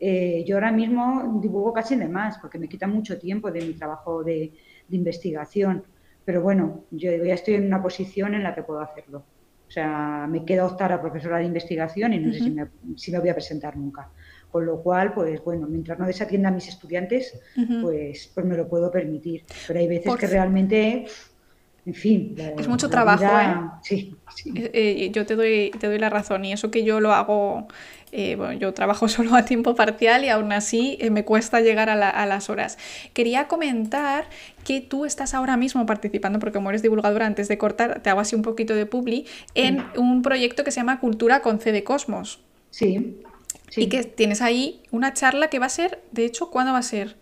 Eh, 0.00 0.44
yo 0.48 0.56
ahora 0.56 0.72
mismo 0.72 1.38
divulgo 1.40 1.72
casi 1.72 1.94
de 1.94 2.08
más, 2.08 2.38
porque 2.38 2.58
me 2.58 2.68
quita 2.68 2.88
mucho 2.88 3.20
tiempo 3.20 3.52
de 3.52 3.60
mi 3.60 3.74
trabajo 3.74 4.24
de, 4.24 4.52
de 4.88 4.96
investigación. 4.96 5.84
Pero 6.24 6.42
bueno, 6.42 6.86
yo 6.90 7.08
ya 7.24 7.34
estoy 7.34 7.54
en 7.54 7.66
una 7.66 7.80
posición 7.80 8.34
en 8.34 8.42
la 8.42 8.52
que 8.52 8.64
puedo 8.64 8.80
hacerlo. 8.80 9.22
O 9.68 9.70
sea, 9.70 10.26
me 10.28 10.44
queda 10.44 10.64
optar 10.64 10.92
a 10.92 11.00
profesora 11.00 11.38
de 11.38 11.44
investigación 11.44 12.12
y 12.12 12.18
no 12.18 12.28
uh 12.28 12.30
-huh. 12.30 12.38
sé 12.38 12.44
si 12.44 12.50
me, 12.50 12.66
si 12.96 13.12
me, 13.12 13.18
voy 13.18 13.28
a 13.28 13.34
presentar 13.34 13.76
nunca. 13.76 14.08
Con 14.50 14.64
lo 14.64 14.80
cual, 14.82 15.12
pues 15.12 15.42
bueno, 15.44 15.66
mientras 15.66 15.98
no 15.98 16.06
desatienda 16.06 16.48
a 16.48 16.52
mis 16.52 16.68
estudiantes, 16.68 17.38
uh 17.56 17.60
-huh. 17.60 17.82
pues, 17.82 18.30
pues 18.34 18.46
me 18.46 18.56
lo 18.56 18.68
puedo 18.68 18.90
permitir. 18.90 19.44
Pero 19.66 19.80
hay 19.80 19.88
veces 19.88 20.06
Por... 20.06 20.18
que 20.18 20.26
realmente, 20.28 21.06
en 21.84 21.94
fin. 21.94 22.34
La, 22.36 22.50
es 22.50 22.68
mucho 22.68 22.88
trabajo, 22.88 23.24
vida... 23.24 23.72
¿eh? 23.74 23.78
Sí, 23.82 24.16
sí. 24.34 24.52
Eh, 24.56 25.10
yo 25.12 25.26
te 25.26 25.34
doy, 25.34 25.72
te 25.78 25.88
doy 25.88 25.98
la 25.98 26.10
razón 26.10 26.44
y 26.44 26.52
eso 26.52 26.70
que 26.70 26.84
yo 26.84 27.00
lo 27.00 27.12
hago 27.12 27.66
eh, 28.12 28.36
bueno, 28.36 28.52
yo 28.54 28.72
trabajo 28.72 29.08
solo 29.08 29.34
a 29.34 29.44
tiempo 29.44 29.74
parcial 29.74 30.24
y 30.24 30.28
aún 30.28 30.52
así 30.52 30.96
eh, 31.00 31.10
me 31.10 31.24
cuesta 31.24 31.60
llegar 31.60 31.90
a, 31.90 31.96
la, 31.96 32.08
a, 32.10 32.26
las 32.26 32.50
horas. 32.50 32.78
Quería 33.12 33.48
comentar 33.48 34.24
que 34.64 34.80
tú 34.80 35.04
estás 35.04 35.34
ahora 35.34 35.56
mismo 35.56 35.86
participando, 35.86 36.38
porque 36.38 36.54
como 36.54 36.70
eres 36.70 36.82
divulgadora, 36.82 37.26
antes 37.26 37.48
de 37.48 37.58
cortar, 37.58 38.00
te 38.02 38.10
hago 38.10 38.20
así 38.20 38.34
un 38.34 38.42
poquito 38.42 38.74
de 38.74 38.86
publi, 38.86 39.26
en 39.54 39.84
un 39.96 40.22
proyecto 40.22 40.64
que 40.64 40.70
se 40.70 40.80
llama 40.80 41.00
Cultura 41.00 41.40
con 41.40 41.60
C 41.60 41.72
de 41.72 41.84
Cosmos. 41.84 42.40
Sí, 42.70 43.16
sí. 43.70 43.82
Y 43.82 43.88
que 43.88 44.04
tienes 44.04 44.42
ahí 44.42 44.80
una 44.90 45.12
charla 45.12 45.48
que 45.48 45.58
va 45.58 45.66
a 45.66 45.70
ser, 45.70 46.02
de 46.12 46.24
hecho, 46.24 46.50
¿cuándo 46.50 46.72
va 46.72 46.78
a 46.78 46.82
ser? 46.82 47.16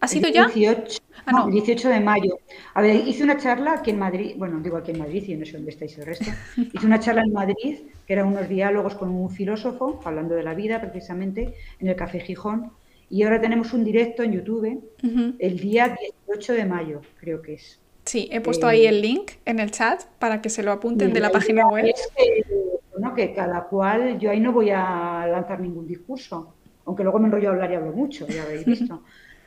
¿Ha 0.00 0.08
sido 0.08 0.28
ya? 0.28 0.46
18, 0.46 1.00
ah, 1.26 1.32
no. 1.32 1.46
18 1.48 1.88
de 1.88 2.00
mayo. 2.00 2.38
A 2.74 2.82
ver, 2.82 3.06
hice 3.08 3.24
una 3.24 3.36
charla 3.36 3.74
aquí 3.74 3.90
en 3.90 3.98
Madrid, 3.98 4.34
bueno, 4.36 4.60
digo 4.60 4.76
aquí 4.76 4.92
en 4.92 4.98
Madrid, 4.98 5.22
y 5.26 5.32
yo 5.32 5.38
no 5.38 5.46
sé 5.46 5.52
dónde 5.52 5.70
estáis 5.70 5.96
el 5.98 6.06
resto. 6.06 6.30
Hice 6.72 6.86
una 6.86 7.00
charla 7.00 7.22
en 7.22 7.32
Madrid, 7.32 7.78
que 8.06 8.12
eran 8.12 8.26
unos 8.28 8.48
diálogos 8.48 8.94
con 8.94 9.10
un 9.10 9.30
filósofo, 9.30 10.00
hablando 10.04 10.34
de 10.34 10.42
la 10.42 10.54
vida 10.54 10.80
precisamente, 10.80 11.54
en 11.80 11.88
el 11.88 11.96
Café 11.96 12.20
Gijón. 12.20 12.70
Y 13.08 13.22
ahora 13.22 13.40
tenemos 13.40 13.72
un 13.72 13.84
directo 13.84 14.22
en 14.22 14.32
YouTube 14.32 14.82
uh 15.02 15.06
-huh. 15.06 15.36
el 15.38 15.58
día 15.58 15.96
18 16.26 16.52
de 16.54 16.64
mayo, 16.64 17.00
creo 17.20 17.40
que 17.40 17.54
es. 17.54 17.80
Sí, 18.04 18.28
he 18.30 18.40
puesto 18.40 18.66
eh, 18.66 18.70
ahí 18.70 18.86
el 18.86 19.00
link 19.00 19.32
en 19.44 19.58
el 19.58 19.70
chat 19.70 20.04
para 20.18 20.40
que 20.40 20.48
se 20.48 20.62
lo 20.62 20.72
apunten 20.72 21.12
de 21.12 21.20
la 21.20 21.30
página 21.30 21.66
web. 21.68 21.86
Es 21.86 22.08
que, 22.16 22.44
bueno, 22.92 23.14
que 23.14 23.32
cada 23.32 23.64
cual, 23.64 24.18
yo 24.18 24.30
ahí 24.30 24.40
no 24.40 24.52
voy 24.52 24.70
a 24.70 25.26
lanzar 25.26 25.60
ningún 25.60 25.86
discurso, 25.86 26.54
aunque 26.84 27.02
luego 27.02 27.18
me 27.18 27.26
enrollo 27.26 27.48
a 27.48 27.52
hablar 27.52 27.72
y 27.72 27.74
hablo 27.74 27.92
mucho, 27.92 28.26
ya 28.28 28.44
habéis 28.44 28.64
visto. 28.66 29.02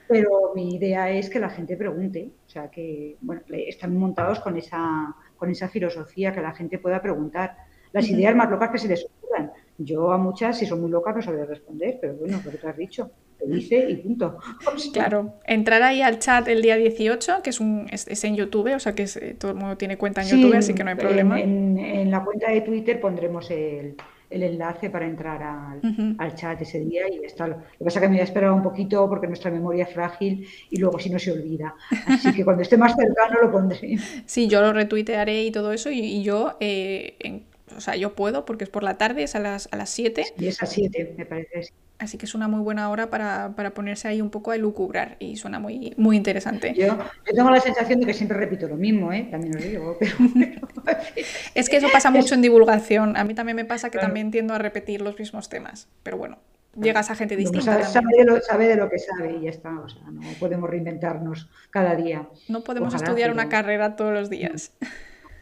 Pero 0.09 0.53
mi 0.55 0.75
idea 0.75 1.11
es 1.11 1.29
que 1.29 1.39
la 1.39 1.51
gente 1.51 1.77
pregunte, 1.77 2.31
o 2.47 2.49
sea, 2.49 2.71
que 2.71 3.15
bueno, 3.21 3.43
están 3.51 3.95
montados 3.95 4.39
con 4.39 4.57
esa, 4.57 5.15
con 5.37 5.51
esa 5.51 5.69
filosofía, 5.69 6.33
que 6.33 6.41
la 6.41 6.51
gente 6.51 6.79
pueda 6.79 6.99
preguntar 6.99 7.55
las 7.91 8.05
uh 8.05 8.07
-huh. 8.07 8.13
ideas 8.15 8.35
más 8.35 8.49
locas 8.49 8.71
que 8.71 8.79
se 8.79 8.87
les 8.87 9.05
ocurran. 9.05 9.51
Yo 9.77 10.11
a 10.11 10.17
muchas, 10.17 10.57
si 10.57 10.65
son 10.65 10.81
muy 10.81 10.89
locas, 10.89 11.15
no 11.15 11.21
sabré 11.21 11.45
responder, 11.45 11.99
pero 12.01 12.15
bueno, 12.15 12.41
lo 12.43 12.51
que 12.51 12.67
has 12.67 12.75
dicho, 12.75 13.11
te 13.37 13.47
dice 13.47 13.87
y 13.87 13.97
punto. 13.97 14.39
Claro, 14.93 15.35
entrar 15.45 15.83
ahí 15.83 16.01
al 16.01 16.17
chat 16.17 16.47
el 16.47 16.63
día 16.63 16.75
18, 16.75 17.41
que 17.43 17.51
es, 17.51 17.59
un, 17.59 17.85
es, 17.91 18.23
en 18.23 18.35
YouTube, 18.35 18.73
o 18.75 18.79
sea 18.79 18.95
que 18.95 19.03
eh, 19.03 19.35
todo 19.37 19.51
el 19.51 19.57
mundo 19.57 19.77
tiene 19.77 19.95
cuenta 19.95 20.23
en 20.23 20.27
YouTube, 20.29 20.55
así 20.55 20.73
que 20.73 20.83
no 20.83 20.89
hay 20.89 20.95
problema. 20.95 21.39
En, 21.39 22.09
la 22.09 22.25
cuenta 22.25 22.49
de 22.51 22.61
Twitter 22.61 22.99
pondremos 22.99 23.51
el, 23.51 23.95
enlace 24.29 24.89
para 24.89 25.05
entrar 25.05 25.41
al, 25.41 26.35
chat 26.35 26.61
ese 26.61 26.79
día 26.79 27.09
y 27.09 27.25
está. 27.25 27.47
Lo 27.47 27.57
que 27.57 27.83
pasa 27.83 27.99
es 27.99 28.03
que 28.03 28.09
me 28.09 28.15
voy 28.15 28.21
a 28.21 28.23
esperar 28.23 28.51
un 28.51 28.63
poquito 28.63 29.07
porque 29.09 29.27
nuestra 29.27 29.51
memoria 29.51 29.83
es 29.85 29.93
frágil 29.93 30.47
y 30.69 30.77
luego 30.77 30.99
si 30.99 31.09
no 31.09 31.19
se 31.19 31.31
olvida. 31.31 31.75
Así 32.07 32.33
que 32.33 32.43
cuando 32.43 32.63
esté 32.63 32.77
más 32.77 32.95
cercano 32.95 33.41
lo 33.41 33.51
pondré. 33.51 33.97
Sí, 34.25 34.47
yo 34.47 34.61
lo 34.61 34.73
retuitearé 34.73 35.43
y 35.43 35.51
todo 35.51 35.73
eso 35.73 35.89
y, 35.89 36.21
yo 36.23 36.57
eh, 36.59 37.15
en 37.19 37.49
o 37.75 37.81
sea, 37.81 37.95
yo 37.95 38.15
puedo 38.15 38.45
porque 38.45 38.63
es 38.63 38.69
por 38.69 38.83
la 38.83 38.97
tarde, 38.97 39.23
es 39.23 39.35
a 39.35 39.39
las, 39.39 39.69
a 39.71 39.77
las 39.77 39.89
7. 39.89 40.25
Y 40.37 40.47
es 40.47 40.61
a 40.63 40.65
7, 40.65 41.15
me 41.17 41.25
parece. 41.25 41.71
Así 41.99 42.17
que 42.17 42.25
es 42.25 42.33
una 42.33 42.47
muy 42.47 42.61
buena 42.61 42.89
hora 42.89 43.09
para, 43.09 43.53
ponerse 43.75 44.07
ahí 44.07 44.21
un 44.21 44.29
poco 44.29 44.51
a 44.51 44.57
lucubrar 44.57 45.17
y 45.19 45.35
suena 45.35 45.59
muy, 45.59 45.93
muy 45.97 46.15
interesante. 46.15 46.73
Yo, 46.73 46.97
tengo 47.25 47.49
la 47.49 47.59
sensación 47.59 47.99
de 47.99 48.05
que 48.05 48.13
siempre 48.13 48.37
repito 48.37 48.69
lo 48.69 48.77
mismo, 48.77 49.11
¿eh? 49.11 49.27
también 49.29 49.57
os 49.57 49.61
digo. 49.63 49.97
es 51.55 51.67
que 51.67 51.75
eso 51.75 51.87
pasa 51.91 52.09
mucho 52.09 52.35
en 52.35 52.41
divulgación. 52.41 53.17
A 53.17 53.25
mí 53.25 53.33
también 53.33 53.57
me 53.57 53.65
pasa 53.65 53.89
que 53.89 53.97
también 53.97 54.31
tiendo 54.31 54.53
a 54.53 54.57
repetir 54.57 55.01
los 55.01 55.19
mismos 55.19 55.49
temas. 55.49 55.89
Pero 56.01 56.17
bueno, 56.17 56.37
llegas 56.81 57.11
a 57.11 57.15
gente 57.15 57.35
distinta. 57.35 57.83
Sabe, 57.83 58.07
de 58.17 58.23
lo, 58.23 58.39
sabe, 58.39 58.67
de 58.69 58.77
lo, 58.77 58.89
que 58.89 58.99
sabe 58.99 59.35
y 59.35 59.41
ya 59.41 59.49
está. 59.49 59.77
O 59.77 59.89
sea, 59.89 60.03
no 60.09 60.21
podemos 60.39 60.69
reinventarnos 60.69 61.49
cada 61.69 61.95
día. 61.95 62.29
No 62.47 62.63
podemos 62.63 62.93
estudiar 62.93 63.29
una 63.29 63.49
carrera 63.49 63.97
todos 63.97 64.13
los 64.13 64.29
días. 64.29 64.71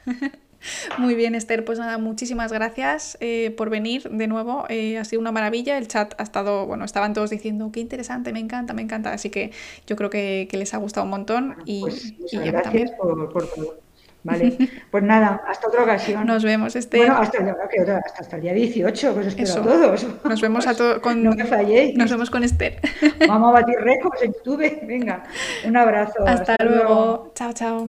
Muy 0.98 1.16
bien, 1.16 1.36
Esther. 1.36 1.66
Pues 1.66 1.80
nada, 1.80 1.98
muchísimas 1.98 2.52
gracias 2.52 3.18
eh, 3.20 3.54
por 3.58 3.70
venir 3.70 4.10
de 4.10 4.28
nuevo. 4.28 4.66
Eh, 4.70 4.98
ha 4.98 5.06
sido 5.06 5.22
una 5.22 5.32
maravilla. 5.32 5.78
El 5.78 5.88
chat 5.88 6.14
ha 6.20 6.24
estado, 6.24 6.66
bueno, 6.66 6.86
estaban 6.86 7.14
todos 7.14 7.30
diciendo 7.30 7.72
qué 7.72 7.80
interesante, 7.80 8.34
me 8.34 8.40
encanta, 8.40 8.74
me 8.74 8.82
encanta. 8.82 9.12
Así 9.14 9.30
que 9.30 9.52
yo 9.86 9.96
creo 9.96 10.10
que, 10.10 10.48
les 10.52 10.74
ha 10.74 10.78
gustado 10.78 11.04
un 11.06 11.12
montón. 11.12 11.56
y, 11.66 11.82
pues, 11.82 12.14
gracias 12.32 12.92
por, 12.92 13.32
todo. 13.32 13.80
Vale, 14.24 14.58
pues 14.92 15.04
nada, 15.04 15.42
hasta 15.48 15.68
otra 15.68 15.84
ocasión. 15.84 16.26
Nos 16.26 16.44
vemos, 16.44 16.76
Esther. 16.76 17.02
Bueno, 17.02 17.18
hasta, 17.18 17.38
hasta, 18.20 18.36
el 18.36 18.42
día 18.42 18.54
18, 18.54 19.14
pues 19.14 19.28
espero 19.28 19.54
a 19.54 19.64
todos. 19.64 20.08
Nos 20.26 20.42
vemos 20.42 20.68
a 20.68 20.76
todos 20.76 21.00
con... 21.00 21.24
No 21.24 21.32
me 21.32 21.46
falléis. 21.46 21.96
Nos 21.96 22.12
vemos 22.12 22.30
con 22.30 22.44
Esther. 22.44 22.82
Vamos 23.28 23.50
a 23.50 23.62
batir 23.62 23.76
récords 23.80 24.22
en 24.24 24.34
YouTube. 24.34 24.86
Venga, 24.86 25.24
un 25.66 25.78
abrazo. 25.78 26.28
Hasta, 26.28 26.56
luego. 26.62 27.32
Chao, 27.36 27.54
chao. 27.54 27.87